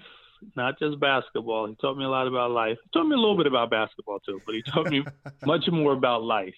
not 0.56 0.78
just 0.78 1.00
basketball. 1.00 1.66
He 1.66 1.74
taught 1.76 1.96
me 1.96 2.04
a 2.04 2.08
lot 2.08 2.26
about 2.26 2.50
life. 2.50 2.78
He 2.82 2.90
taught 2.92 3.06
me 3.06 3.14
a 3.14 3.18
little 3.18 3.36
bit 3.36 3.46
about 3.46 3.70
basketball 3.70 4.20
too, 4.20 4.40
but 4.46 4.54
he 4.54 4.62
taught 4.62 4.90
me 4.90 5.04
much 5.44 5.68
more 5.70 5.92
about 5.92 6.22
life. 6.22 6.54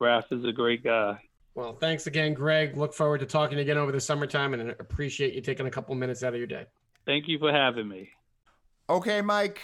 Raf 0.00 0.24
is 0.30 0.44
a 0.44 0.52
great 0.52 0.82
guy. 0.84 1.18
Well, 1.54 1.74
thanks 1.74 2.06
again, 2.06 2.34
Greg. 2.34 2.76
Look 2.76 2.92
forward 2.92 3.18
to 3.18 3.26
talking 3.26 3.58
again 3.58 3.78
over 3.78 3.92
the 3.92 4.00
summertime 4.00 4.54
and 4.54 4.70
appreciate 4.70 5.34
you 5.34 5.40
taking 5.40 5.66
a 5.66 5.70
couple 5.70 5.94
minutes 5.94 6.22
out 6.24 6.32
of 6.32 6.38
your 6.38 6.48
day. 6.48 6.66
Thank 7.06 7.28
you 7.28 7.38
for 7.38 7.52
having 7.52 7.88
me. 7.88 8.10
Okay, 8.88 9.20
Mike. 9.20 9.60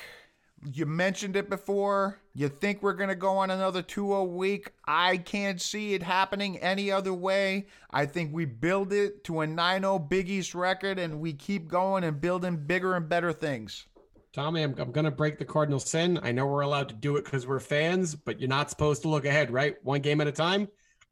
You 0.63 0.85
mentioned 0.85 1.37
it 1.37 1.49
before. 1.49 2.21
You 2.35 2.49
think 2.49 2.83
we're 2.83 2.93
going 2.93 3.09
to 3.09 3.15
go 3.15 3.39
on 3.39 3.51
another 3.51 3.81
2 3.81 4.09
0 4.09 4.25
week? 4.25 4.73
I 4.87 5.17
can't 5.17 5.61
see 5.61 5.95
it 5.95 6.03
happening 6.03 6.59
any 6.59 6.91
other 6.91 7.15
way. 7.15 7.67
I 7.91 8.05
think 8.05 8.33
we 8.35 8.45
build 8.45 8.93
it 8.93 9.25
to 9.25 9.41
a 9.41 9.47
9 9.47 9.81
0 9.81 9.99
Big 10.01 10.29
East 10.29 10.55
record 10.55 10.99
and 10.99 11.21
we 11.21 11.33
keep 11.33 11.67
going 11.67 12.05
and 12.05 12.21
building 12.21 12.57
bigger 12.57 12.95
and 12.95 13.09
better 13.09 13.33
things. 13.33 13.87
Tommy, 14.33 14.63
I'm, 14.63 14.75
I'm 14.79 14.93
going 14.93 15.07
to 15.07 15.11
break 15.11 15.39
the 15.39 15.45
Cardinal 15.45 15.81
sin. 15.81 16.21
I 16.23 16.31
know 16.31 16.47
we're 16.47 16.61
allowed 16.61 16.91
to 16.91 16.95
do 16.95 17.17
it 17.17 17.25
because 17.25 17.47
we're 17.47 17.59
fans, 17.59 18.15
but 18.15 18.39
you're 18.39 18.49
not 18.49 18.71
supposed 18.71 19.03
to 19.03 19.09
look 19.09 19.25
ahead, 19.25 19.51
right? 19.51 19.77
One 19.83 20.01
game 20.01 20.21
at 20.21 20.29
a 20.29 20.33
time. 20.33 20.69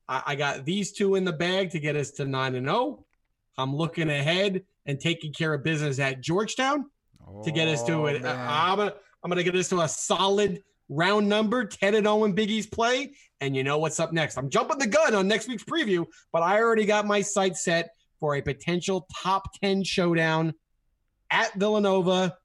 I, 0.09 0.23
I 0.27 0.35
got 0.35 0.65
these 0.65 0.93
two 0.93 1.15
in 1.15 1.25
the 1.25 1.33
bag 1.33 1.71
to 1.71 1.81
get 1.81 1.97
us 1.97 2.11
to 2.13 2.27
9 2.27 2.55
and 2.55 2.67
0. 2.67 3.05
I'm 3.57 3.75
looking 3.75 4.11
ahead 4.11 4.63
and 4.87 5.01
taking 5.01 5.33
care 5.33 5.55
of 5.55 5.65
business 5.65 5.99
at 5.99 6.21
Georgetown 6.21 6.87
to 7.45 7.51
get 7.51 7.67
us 7.67 7.83
to 7.85 8.07
it. 8.07 8.23
Oh, 8.25 8.29
uh, 8.29 8.47
I'm 8.49 8.81
a, 8.81 8.95
I'm 9.29 9.31
going 9.31 9.45
to 9.45 9.45
get 9.45 9.53
this 9.53 9.69
to 9.69 9.83
a 9.83 9.89
solid 9.89 10.63
round 10.89 11.29
number 11.29 11.67
10 11.67 11.95
and 11.95 12.07
0 12.07 12.25
in 12.25 12.33
Big 12.33 12.49
East 12.49 12.73
play. 12.73 13.13
And 13.43 13.55
you 13.55 13.63
know 13.63 13.77
what's 13.77 14.01
up 14.01 14.11
next? 14.11 14.39
I'm 14.39 14.49
jumping 14.49 14.79
the 14.79 14.87
gun 14.87 15.15
on 15.15 15.29
next 15.29 15.49
week's 15.49 15.65
preview, 15.65 16.07
but 16.33 16.43
I 16.43 16.59
already 16.59 16.87
got 16.87 17.07
my 17.07 17.21
sights 17.21 17.63
set 17.63 17.91
for 18.19 18.37
a 18.37 18.41
potential 18.41 19.07
top 19.15 19.53
10 19.61 19.85
showdown 19.85 20.55
at 21.31 21.53
Villanova. 21.57 22.39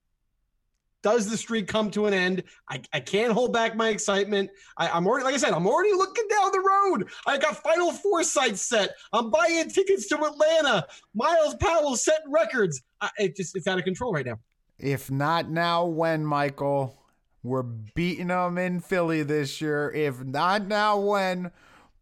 Does 1.03 1.29
the 1.29 1.37
streak 1.37 1.69
come 1.69 1.89
to 1.91 2.05
an 2.07 2.13
end? 2.13 2.43
I, 2.69 2.81
I 2.91 2.99
can't 2.99 3.31
hold 3.31 3.53
back 3.53 3.77
my 3.77 3.87
excitement. 3.87 4.49
I, 4.75 4.97
am 4.97 5.07
already, 5.07 5.23
like 5.23 5.35
I 5.35 5.37
said, 5.37 5.53
I'm 5.53 5.65
already 5.65 5.93
looking 5.93 6.27
down 6.27 6.51
the 6.51 6.59
road. 6.59 7.09
I 7.25 7.37
got 7.37 7.63
Final 7.63 7.93
Four 7.93 8.25
sites 8.25 8.61
set. 8.61 8.89
I'm 9.13 9.29
buying 9.29 9.69
tickets 9.69 10.07
to 10.07 10.17
Atlanta. 10.17 10.85
Myles 11.15 11.55
Powell 11.61 11.95
setting 11.95 12.29
records. 12.29 12.81
I, 12.99 13.09
it 13.19 13.37
just 13.37 13.55
it's 13.55 13.67
out 13.67 13.77
of 13.77 13.85
control 13.85 14.11
right 14.11 14.25
now. 14.25 14.37
If 14.83 15.09
not 15.09 15.49
now, 15.49 15.85
when, 15.85 16.25
Michael? 16.25 17.01
We're 17.41 17.63
beating 17.63 18.27
them 18.27 18.57
in 18.57 18.81
Philly 18.81 19.23
this 19.23 19.61
year. 19.61 19.89
If 19.89 20.21
not 20.21 20.67
now, 20.67 20.99
when? 20.99 21.51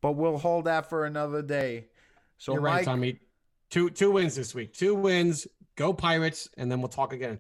But 0.02 0.14
we'll 0.14 0.40
hold 0.40 0.66
that 0.66 0.90
for 0.90 1.06
another 1.06 1.44
day. 1.44 1.90
So, 2.40 2.54
You're 2.54 2.62
Mike, 2.62 2.74
right, 2.74 2.86
Tommy. 2.86 3.20
Two 3.70 3.92
two 3.92 4.10
wins 4.10 4.36
this 4.36 4.56
week. 4.56 4.74
Two 4.74 4.96
wins. 4.96 5.46
Go 5.76 5.94
Pirates, 5.94 6.50
and 6.58 6.72
then 6.72 6.82
we'll 6.82 6.90
talk 6.90 7.14
again. 7.14 7.40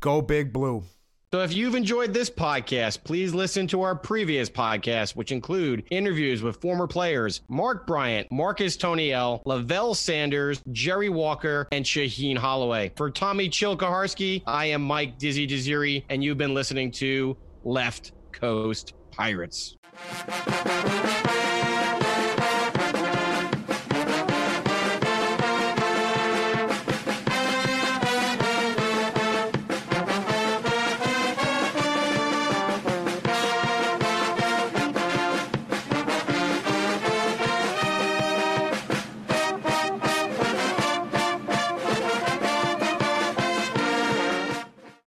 Go 0.00 0.20
Big 0.22 0.52
Blue. 0.52 0.82
So 1.32 1.42
if 1.42 1.54
you've 1.54 1.76
enjoyed 1.76 2.12
this 2.12 2.28
podcast, 2.28 3.04
please 3.04 3.32
listen 3.32 3.68
to 3.68 3.82
our 3.82 3.94
previous 3.94 4.50
podcasts, 4.50 5.14
which 5.14 5.30
include 5.30 5.84
interviews 5.88 6.42
with 6.42 6.60
former 6.60 6.88
players 6.88 7.42
Mark 7.48 7.86
Bryant, 7.86 8.26
Marcus 8.32 8.76
Toney-El, 8.76 9.40
Lavelle 9.44 9.94
Sanders, 9.94 10.60
Jerry 10.72 11.08
Walker, 11.08 11.68
and 11.70 11.84
Shaheen 11.84 12.36
Holloway. 12.36 12.90
For 12.96 13.12
Tommy 13.12 13.48
Chilkaharsky, 13.48 14.42
I 14.44 14.66
am 14.66 14.82
Mike 14.82 15.18
Dizzy 15.18 15.46
Desiri, 15.46 16.02
and 16.08 16.24
you've 16.24 16.36
been 16.36 16.52
listening 16.52 16.90
to 16.92 17.36
Left 17.62 18.10
Coast 18.32 18.94
Pirates. 19.12 19.76